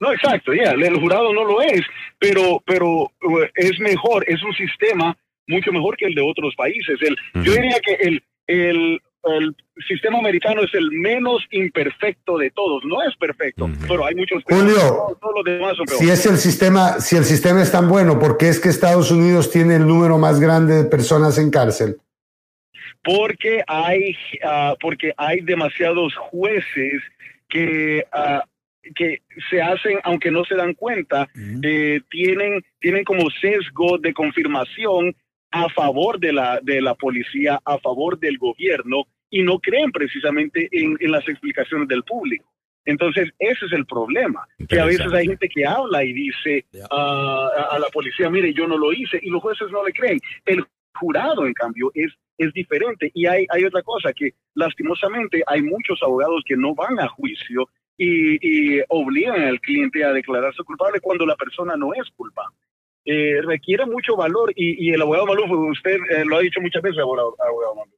No, 0.00 0.12
exacto, 0.12 0.52
ya, 0.52 0.72
el 0.72 1.00
jurado 1.00 1.32
no 1.32 1.44
lo 1.44 1.62
es, 1.62 1.82
pero, 2.18 2.62
pero 2.66 3.04
eh, 3.04 3.50
es 3.54 3.78
mejor, 3.78 4.24
es 4.28 4.42
un 4.42 4.52
sistema 4.54 5.16
mucho 5.46 5.72
mejor 5.72 5.96
que 5.96 6.06
el 6.06 6.14
de 6.14 6.22
otros 6.22 6.54
países. 6.56 6.98
El, 7.00 7.16
Yo 7.44 7.52
diría 7.52 7.78
que 7.80 7.94
el, 7.94 8.22
el 8.46 9.00
el 9.26 9.54
sistema 9.86 10.18
americano 10.18 10.62
es 10.62 10.74
el 10.74 10.90
menos 10.92 11.42
imperfecto 11.50 12.38
de 12.38 12.50
todos. 12.50 12.84
No 12.84 13.02
es 13.02 13.16
perfecto, 13.16 13.70
pero 13.88 14.04
hay 14.06 14.14
muchos. 14.14 14.42
Julio, 14.44 15.18
si 15.86 16.10
es 16.10 16.26
el 16.26 16.36
sistema, 16.36 17.00
si 17.00 17.16
el 17.16 17.24
sistema 17.24 17.62
es 17.62 17.72
tan 17.72 17.88
bueno, 17.88 18.18
¿por 18.18 18.36
qué 18.36 18.48
es 18.48 18.60
que 18.60 18.68
Estados 18.68 19.10
Unidos 19.10 19.50
tiene 19.50 19.76
el 19.76 19.86
número 19.86 20.18
más 20.18 20.40
grande 20.40 20.82
de 20.82 20.84
personas 20.84 21.38
en 21.38 21.50
cárcel? 21.50 21.96
Porque 23.02 23.62
hay, 23.66 24.16
ah, 24.44 24.74
porque 24.80 25.12
hay 25.16 25.40
demasiados 25.40 26.14
jueces 26.16 27.02
que 27.48 28.04
ah, 28.12 28.44
que 28.94 29.22
se 29.50 29.62
hacen, 29.62 29.98
aunque 30.04 30.30
no 30.30 30.44
se 30.44 30.54
dan 30.56 30.74
cuenta, 30.74 31.28
eh, 31.62 32.00
tienen, 32.10 32.62
tienen 32.80 33.04
como 33.04 33.30
sesgo 33.30 33.98
de 33.98 34.12
confirmación 34.12 35.16
a 35.50 35.68
favor 35.68 36.18
de 36.18 36.32
la, 36.32 36.60
de 36.60 36.82
la 36.82 36.94
policía, 36.94 37.60
a 37.64 37.78
favor 37.78 38.18
del 38.18 38.38
gobierno, 38.38 39.06
y 39.30 39.42
no 39.42 39.58
creen 39.58 39.90
precisamente 39.90 40.68
en, 40.72 40.96
las 41.10 41.28
explicaciones 41.28 41.88
del 41.88 42.02
público. 42.02 42.44
Entonces, 42.84 43.30
ese 43.38 43.66
es 43.66 43.72
el 43.72 43.86
problema, 43.86 44.46
que 44.68 44.78
a 44.78 44.84
veces 44.84 45.10
hay 45.12 45.26
gente 45.26 45.48
que 45.48 45.66
habla 45.66 46.04
y 46.04 46.12
dice 46.12 46.66
ah, 46.90 47.68
a, 47.70 47.78
la 47.78 47.88
policía, 47.88 48.28
mire, 48.28 48.52
yo 48.52 48.66
no 48.66 48.76
lo 48.76 48.92
hice, 48.92 49.18
y 49.22 49.30
los 49.30 49.40
jueces 49.40 49.70
no 49.70 49.84
le 49.84 49.92
creen. 49.92 50.20
El 50.44 50.64
jurado, 50.94 51.46
en 51.46 51.54
cambio, 51.54 51.90
es, 51.94 52.12
es 52.36 52.52
diferente. 52.52 53.10
Y 53.14 53.26
hay, 53.26 53.46
hay 53.48 53.64
otra 53.64 53.82
cosa, 53.82 54.12
que 54.12 54.34
lastimosamente 54.54 55.42
hay 55.46 55.62
muchos 55.62 56.02
abogados 56.02 56.42
que 56.46 56.56
no 56.56 56.74
van 56.74 57.00
a 57.00 57.08
juicio 57.08 57.68
y, 57.96 58.80
obligan 58.88 59.42
al 59.42 59.60
cliente 59.60 60.04
a 60.04 60.12
declararse 60.12 60.62
culpable 60.64 61.00
cuando 61.00 61.26
la 61.26 61.36
persona 61.36 61.76
no 61.76 61.94
es 61.94 62.08
culpable. 62.16 62.56
Eh, 63.04 63.40
requiere 63.42 63.84
mucho 63.86 64.16
valor 64.16 64.52
y, 64.56 64.90
el 64.90 65.02
abogado 65.02 65.26
Maluf, 65.26 65.50
usted 65.50 65.98
eh, 66.10 66.24
lo 66.24 66.36
ha 66.36 66.40
dicho 66.40 66.60
muchas 66.60 66.82
veces, 66.82 66.98
abogado, 66.98 67.36
abogado 67.38 67.74
Maluf, 67.76 67.94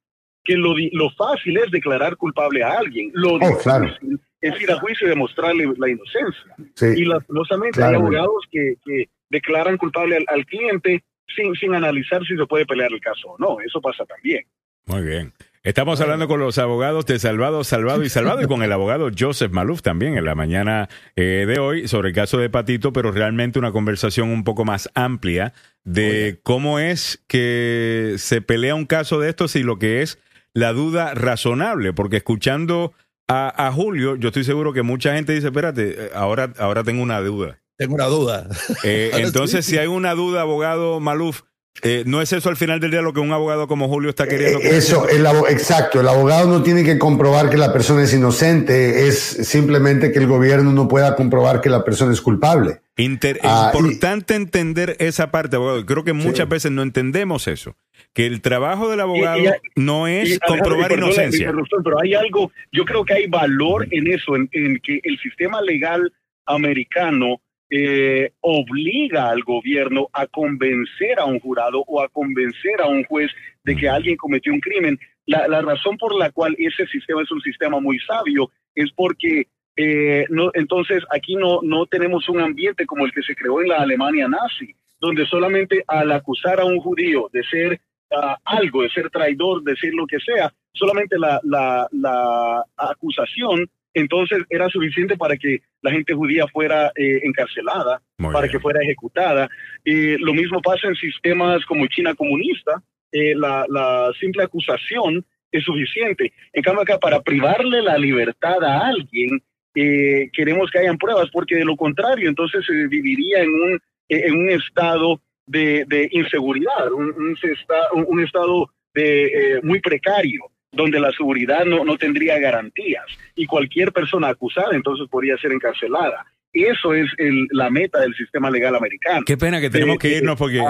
que 0.47 0.55
lo, 0.55 0.75
lo 0.92 1.10
fácil 1.10 1.58
es 1.58 1.70
declarar 1.70 2.16
culpable 2.16 2.62
a 2.62 2.78
alguien. 2.78 3.10
Lo 3.15 3.34
oh, 3.34 3.39
difícil 3.39 4.20
es 4.41 4.60
ir 4.60 4.70
a 4.70 4.78
juicio 4.78 5.07
y 5.07 5.10
demostrarle 5.10 5.66
la 5.76 5.91
inocencia. 5.91 6.97
Y 6.97 7.05
lastimosamente 7.05 7.83
hay 7.83 7.94
abogados 7.94 8.44
que, 8.50 8.75
que 8.84 9.08
declaran 9.28 9.76
culpable 9.76 10.25
al, 10.26 10.47
cliente 10.47 11.02
sin, 11.34 11.55
sin 11.55 11.75
analizar 11.75 12.25
si 12.25 12.36
se 12.36 12.47
puede 12.47 12.66
pelear 12.66 12.92
el 12.92 13.00
caso 13.00 13.31
o 13.31 13.39
no. 13.39 13.60
Eso 13.60 13.81
pasa 13.81 14.05
también. 14.05 14.44
Muy 14.86 15.02
bien. 15.02 15.33
Estamos 15.65 16.00
hablando 16.00 16.28
con 16.28 16.39
los 16.39 16.58
abogados 16.58 17.07
de 17.07 17.18
Salvado, 17.18 17.65
Salvado 17.65 18.05
y 18.05 18.08
Salvado 18.08 18.41
y 18.41 18.47
con 18.47 18.62
el 18.62 18.70
abogado 18.70 19.10
Joseph 19.18 19.50
Maluf 19.50 19.83
también 19.83 20.16
en 20.16 20.25
la 20.25 20.36
mañana 20.36 20.89
eh, 21.16 21.44
de 21.44 21.58
hoy 21.58 21.89
sobre 21.89 22.10
el 22.10 22.15
caso 22.15 22.39
de 22.39 22.49
Patito, 22.49 22.92
pero 22.92 23.10
realmente 23.10 23.58
una 23.58 23.73
conversación 23.73 24.28
un 24.28 24.44
poco 24.44 24.65
más 24.65 24.89
amplia 24.94 25.55
de 25.83 26.39
cómo 26.44 26.78
es 26.78 27.25
que 27.26 28.15
se 28.18 28.42
pelea 28.42 28.76
un 28.76 28.86
caso 28.86 29.18
de 29.18 29.28
estos 29.28 29.57
y 29.57 29.65
lo 29.65 29.81
que 29.81 30.02
es 30.02 30.20
la 30.57 30.73
duda 30.73 31.12
razonable, 31.12 31.93
porque 31.93 32.17
escuchando 32.17 32.94
a, 33.28 33.70
Julio, 33.75 34.17
yo 34.17 34.28
estoy 34.28 34.43
seguro 34.43 34.73
que 34.73 34.83
mucha 34.83 35.15
gente 35.15 35.35
dice, 35.35 35.49
espérate, 35.49 36.10
ahora, 36.15 36.55
ahora 36.59 36.83
tengo 36.83 37.02
una 37.02 37.20
duda. 37.20 37.60
Tengo 37.76 37.94
una 37.94 38.07
duda. 38.07 38.49
Eh, 38.83 39.10
entonces, 39.15 39.67
si 39.67 39.76
hay 39.76 39.86
una 39.86 40.15
duda, 40.15 40.41
abogado 40.41 40.99
Maluf, 40.99 41.43
eh, 41.83 42.05
¿No 42.07 42.23
es 42.23 42.33
eso 42.33 42.49
al 42.49 42.57
final 42.57 42.81
del 42.81 42.91
día 42.91 43.03
lo 43.03 43.13
que 43.13 43.21
un 43.21 43.33
abogado 43.33 43.69
como 43.69 43.89
Julio 43.89 44.11
está 44.11 44.27
queriendo? 44.27 44.61
Eh, 44.61 44.77
eso, 44.77 45.09
el, 45.09 45.27
exacto. 45.51 46.01
El 46.01 46.09
abogado 46.09 46.49
no 46.49 46.63
tiene 46.63 46.85
que 46.85 46.99
comprobar 46.99 47.51
que 47.51 47.57
la 47.57 47.73
persona 47.73 48.03
es 48.03 48.15
inocente, 48.15 49.07
es 49.07 49.19
simplemente 49.19 50.13
que 50.13 50.19
el 50.19 50.27
gobierno 50.27 50.73
no 50.73 50.89
pueda 50.89 51.15
comprobar 51.17 51.61
que 51.61 51.69
la 51.69 51.85
persona 51.85 52.13
es 52.13 52.21
culpable. 52.21 52.81
es 52.97 53.39
ah, 53.43 53.73
importante 53.75 54.35
entender 54.35 54.97
esa 54.99 55.31
parte, 55.31 55.57
abogado. 55.57 55.85
Creo 55.85 56.05
que 56.05 56.13
muchas 56.13 56.49
veces 56.49 56.71
no 56.73 56.83
entendemos 56.83 57.47
eso. 57.49 57.77
Que 58.13 58.27
el 58.27 58.41
trabajo 58.41 58.89
del 58.89 59.01
abogado 59.01 59.43
no 59.75 60.07
es 60.07 60.39
comprobar 60.47 60.93
inocencia. 60.93 61.53
Pero 61.85 62.01
hay 62.01 62.15
algo, 62.15 62.51
yo 62.73 62.85
creo 62.85 63.05
que 63.05 63.15
hay 63.15 63.27
valor 63.27 63.87
en 63.91 64.07
eso, 64.07 64.37
en 64.37 64.49
que 64.49 65.01
el 65.03 65.19
sistema 65.19 65.61
legal 65.61 66.13
americano 66.47 67.41
eh, 67.70 68.33
obliga 68.41 69.28
al 69.31 69.43
gobierno 69.43 70.09
a 70.12 70.27
convencer 70.27 71.19
a 71.19 71.25
un 71.25 71.41
jurado 71.41 71.83
o 71.86 72.01
a 72.01 72.09
convencer 72.09 72.81
a 72.81 72.86
un 72.86 73.05
juez 73.05 73.31
de 73.65 73.77
que 73.77 73.89
alguien 73.89 74.17
cometió 74.17 74.53
un 74.53 74.61
crimen. 74.61 74.99
La, 75.27 75.61
razón 75.61 75.97
por 75.99 76.15
la 76.15 76.31
cual 76.31 76.55
ese 76.59 76.86
sistema 76.86 77.23
es 77.23 77.31
un 77.33 77.41
sistema 77.41 77.81
muy 77.81 77.99
sabio 78.01 78.51
es 78.75 78.93
porque 78.95 79.49
eh, 79.77 80.25
no, 80.31 80.51
entonces 80.55 81.03
aquí 81.11 81.35
no, 81.35 81.61
no 81.62 81.86
tenemos 81.86 82.28
un 82.28 82.41
ambiente 82.41 82.86
como 82.86 83.05
el 83.05 83.12
que 83.12 83.23
se 83.23 83.35
creó 83.35 83.61
en 83.61 83.69
la 83.69 83.78
Alemania 83.78 84.28
nazi, 84.28 84.75
donde 85.01 85.27
solamente 85.27 85.83
al 85.89 86.12
acusar 86.12 86.61
a 86.61 86.65
un 86.65 86.78
judío 86.78 87.28
de 87.33 87.43
ser 87.43 87.81
ah, 88.12 88.39
algo, 88.45 88.83
de 88.83 88.91
ser 88.91 89.11
traidor, 89.11 89.65
de 89.65 89.73
decir 89.73 89.93
lo 89.93 90.07
que 90.07 90.20
sea, 90.20 90.53
solamente 90.73 91.19
la, 91.19 91.41
la, 91.43 91.89
la 91.91 92.65
acusación 92.77 93.69
entonces 93.97 94.44
era 94.50 94.68
suficiente 94.68 95.16
para 95.16 95.39
que 95.39 95.62
la 95.81 95.91
gente 95.91 96.12
judía 96.12 96.47
fuera 96.49 96.92
eh, 96.94 97.20
encarcelada, 97.25 98.02
para 98.18 98.47
que 98.47 98.60
fuera 98.60 98.83
ejecutada. 98.83 99.49
Eh, 99.86 100.18
lo 100.20 100.34
mismo 100.34 100.60
pasa 100.60 100.89
en 100.89 100.94
sistemas 100.97 101.65
como 101.65 101.86
China 101.86 102.15
comunista, 102.15 102.83
eh, 103.10 103.34
la, 103.34 104.12
simple 104.20 104.42
acusación 104.42 105.25
es 105.50 105.65
suficiente. 105.65 106.31
En 106.52 106.62
cambio 106.62 106.83
acá, 106.83 106.99
para 106.99 107.23
privarle 107.23 107.81
la 107.81 107.97
libertad 107.97 108.62
a 108.62 108.86
alguien, 108.86 109.42
queremos 109.73 110.70
que 110.70 110.78
hayan 110.78 110.99
pruebas, 110.99 111.31
porque 111.33 111.57
de 111.57 111.65
lo 111.65 111.76
contrario, 111.76 112.28
entonces 112.28 112.66
se 112.66 112.89
viviría 112.89 113.42
en 113.42 113.49
un, 113.49 113.81
en 114.08 114.34
un 114.34 114.50
estado 114.50 115.23
de, 115.47 116.08
inseguridad, 116.12 116.92
un, 116.92 117.15
un, 117.15 118.20
estado 118.20 118.70
de, 118.94 119.60
muy 119.62 119.81
precario 119.81 120.50
donde 120.77 121.01
la 121.01 121.11
seguridad 121.13 121.65
no, 121.65 121.85
no 121.85 121.97
tendría 121.97 122.39
garantías 122.39 123.05
y 123.35 123.47
cualquier 123.47 123.93
persona 123.93 124.29
acusada 124.29 124.71
entonces 124.73 125.09
podría 125.11 125.37
ser 125.39 125.53
encarcelada. 125.53 126.25
Eso 126.53 126.95
es 126.95 127.07
el, 127.19 127.49
la 127.51 127.69
meta 127.69 128.01
del 128.01 128.15
sistema 128.15 128.51
legal 128.51 128.75
americano. 128.75 129.25
Qué 129.27 129.37
pena 129.37 129.61
que 129.61 129.69
tenemos 129.69 129.99
que 129.99 130.17
irnos 130.17 130.39
porque 130.39 130.63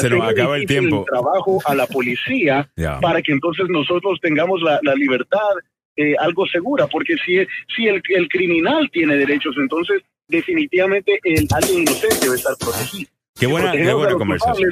se 0.00 0.08
nos 0.08 0.26
acaba 0.26 0.56
el 0.56 0.66
tiempo. 0.66 1.00
El 1.00 1.12
trabajo 1.12 1.60
a 1.66 1.74
la 1.74 1.86
policía 1.86 2.68
para 3.02 3.20
que 3.20 3.32
entonces 3.32 3.66
nosotros 3.68 4.18
tengamos 4.22 4.62
la, 4.62 4.80
la 4.82 4.94
libertad 4.94 5.40
eh, 5.96 6.14
algo 6.18 6.46
segura, 6.46 6.86
porque 6.86 7.16
si, 7.24 7.38
si 7.74 7.86
el, 7.86 8.02
el 8.10 8.28
criminal 8.28 8.90
tiene 8.90 9.16
derechos, 9.16 9.56
entonces 9.58 10.02
definitivamente 10.28 11.18
el 11.24 11.46
alguien 11.54 11.80
inocente 11.82 12.16
debe 12.22 12.36
estar 12.36 12.54
protegido. 12.58 13.10
Qué 13.38 13.46
buena, 13.46 13.72
qué 13.72 13.92
buena 13.92 14.14
conversación. 14.14 14.70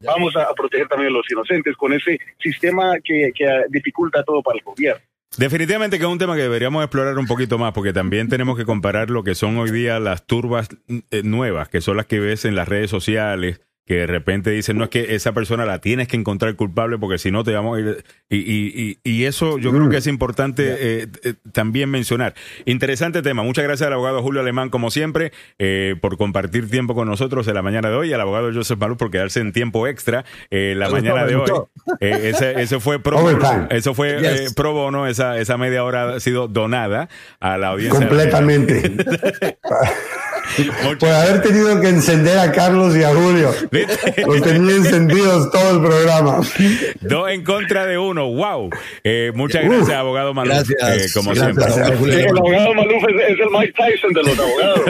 Vamos 0.00 0.36
a 0.36 0.52
proteger 0.54 0.88
también 0.88 1.10
a 1.10 1.14
los 1.14 1.30
inocentes 1.30 1.76
con 1.76 1.92
ese 1.92 2.18
sistema 2.38 2.94
que, 3.02 3.32
que 3.34 3.46
dificulta 3.70 4.22
todo 4.22 4.42
para 4.42 4.58
el 4.58 4.64
gobierno. 4.64 5.02
Definitivamente 5.38 5.98
que 5.98 6.04
es 6.04 6.10
un 6.10 6.18
tema 6.18 6.36
que 6.36 6.42
deberíamos 6.42 6.84
explorar 6.84 7.16
un 7.18 7.26
poquito 7.26 7.56
más, 7.56 7.72
porque 7.72 7.94
también 7.94 8.28
tenemos 8.28 8.56
que 8.56 8.66
comparar 8.66 9.08
lo 9.08 9.24
que 9.24 9.34
son 9.34 9.56
hoy 9.56 9.70
día 9.70 9.98
las 9.98 10.26
turbas 10.26 10.68
eh, 10.88 11.22
nuevas, 11.24 11.70
que 11.70 11.80
son 11.80 11.96
las 11.96 12.04
que 12.04 12.20
ves 12.20 12.44
en 12.44 12.54
las 12.54 12.68
redes 12.68 12.90
sociales, 12.90 13.62
que 13.86 13.94
de 13.94 14.06
repente 14.06 14.50
dicen, 14.50 14.78
no 14.78 14.84
es 14.84 14.90
que 14.90 15.14
esa 15.14 15.32
persona 15.32 15.66
la 15.66 15.80
tienes 15.80 16.06
que 16.06 16.16
encontrar 16.16 16.54
culpable 16.54 16.98
porque 16.98 17.18
si 17.18 17.32
no 17.32 17.42
te 17.42 17.52
vamos 17.52 17.76
a 17.76 17.80
ir. 17.80 18.04
Y, 18.28 18.36
y, 18.36 18.98
y, 19.02 19.24
eso 19.24 19.58
yo 19.58 19.72
creo 19.72 19.88
que 19.88 19.96
es 19.96 20.06
importante 20.06 20.76
eh, 20.78 21.08
eh, 21.24 21.34
también 21.52 21.90
mencionar. 21.90 22.34
Interesante 22.64 23.22
tema. 23.22 23.42
Muchas 23.42 23.64
gracias 23.64 23.88
al 23.88 23.92
abogado 23.94 24.22
Julio 24.22 24.40
Alemán, 24.40 24.70
como 24.70 24.90
siempre, 24.90 25.32
eh, 25.58 25.96
por 26.00 26.16
compartir 26.16 26.70
tiempo 26.70 26.94
con 26.94 27.08
nosotros 27.08 27.46
en 27.48 27.54
la 27.54 27.62
mañana 27.62 27.90
de 27.90 27.96
hoy, 27.96 28.10
y 28.10 28.12
al 28.12 28.20
abogado 28.20 28.52
Joseph 28.52 28.78
Maluz 28.78 28.98
por 28.98 29.10
quedarse 29.10 29.40
en 29.40 29.52
tiempo 29.52 29.86
extra 29.86 30.24
la 30.50 30.88
mañana 30.88 31.24
de 31.24 31.36
hoy. 31.36 31.50
ese, 32.00 32.62
ese 32.62 32.78
fue 32.78 32.98
pro 33.02 33.20
bono, 33.20 33.66
eso 33.70 33.94
fue 33.94 34.46
pro 34.54 34.72
bono, 34.72 35.06
esa, 35.08 35.38
esa 35.38 35.58
media 35.58 35.82
hora 35.82 36.14
ha 36.14 36.20
sido 36.20 36.46
donada 36.46 37.08
a 37.40 37.58
la 37.58 37.68
audiencia. 37.68 37.98
Completamente. 37.98 38.96
Por 40.98 41.08
haber 41.08 41.42
tenido 41.42 41.80
que 41.80 41.88
encender 41.88 42.38
a 42.38 42.52
Carlos 42.52 42.96
y 42.96 43.02
a 43.02 43.14
Julio. 43.14 43.50
Los 44.26 44.42
tenía 44.42 44.76
encendidos 44.76 45.50
todo 45.50 45.76
el 45.76 45.80
programa. 45.80 46.40
Dos 47.00 47.30
en 47.30 47.44
contra 47.44 47.86
de 47.86 47.98
uno. 47.98 48.28
¡Wow! 48.28 48.70
Eh, 49.04 49.32
muchas 49.34 49.64
gracias, 49.64 49.96
abogado 49.96 50.34
Maluf. 50.34 50.68
Gracias. 50.68 51.06
Eh, 51.06 51.06
como 51.14 51.34
siempre. 51.34 51.64
el 51.64 52.36
abogado 52.36 52.74
Maluf 52.74 53.04
es, 53.08 53.38
el 53.38 53.50
Mike 53.50 53.72
Tyson 53.76 54.12
de 54.12 54.22
los 54.22 54.38
abogados. 54.38 54.80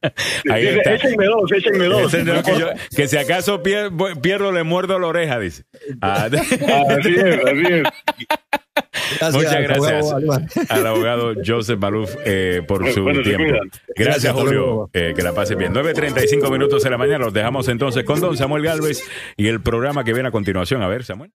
Ahí 0.50 0.66
está. 0.66 0.94
Échenme 0.94 1.26
dos, 1.26 1.52
échenme 1.52 1.84
dos. 1.86 2.10
que, 2.12 2.58
yo, 2.58 2.68
que, 2.96 3.08
si 3.08 3.16
acaso 3.16 3.62
pierdo, 3.62 4.52
le 4.52 4.62
muerdo 4.62 4.98
la 4.98 5.06
oreja, 5.06 5.38
dice. 5.38 5.64
Ah, 6.00 6.28
así 6.32 7.14
es, 7.14 7.44
así 7.44 7.64
es. 7.68 7.82
Muchas 9.32 9.62
gracias 9.62 10.06
al 10.68 10.86
abogado 10.86 11.34
Joseph 11.44 11.78
Maluf 11.78 12.14
eh, 12.24 12.62
por 12.66 12.90
su 12.92 13.04
tiempo. 13.22 13.58
Gracias, 13.96 14.32
Julio. 14.32 14.90
Eh, 14.92 15.12
que 15.14 15.22
la 15.22 15.32
pase 15.32 15.54
bien. 15.54 15.74
9.35 15.74 16.50
minutos 16.50 16.82
de 16.82 16.90
la 16.90 16.98
mañana. 16.98 17.24
Los 17.24 17.32
dejamos 17.32 17.68
entonces 17.68 18.04
con 18.04 18.20
don 18.20 18.36
Samuel 18.36 18.62
Galvez 18.64 19.02
y 19.36 19.48
el 19.48 19.60
programa 19.60 20.04
que 20.04 20.12
viene 20.12 20.28
a 20.28 20.32
continuación. 20.32 20.82
A 20.82 20.88
ver, 20.88 21.04
Samuel. 21.04 21.32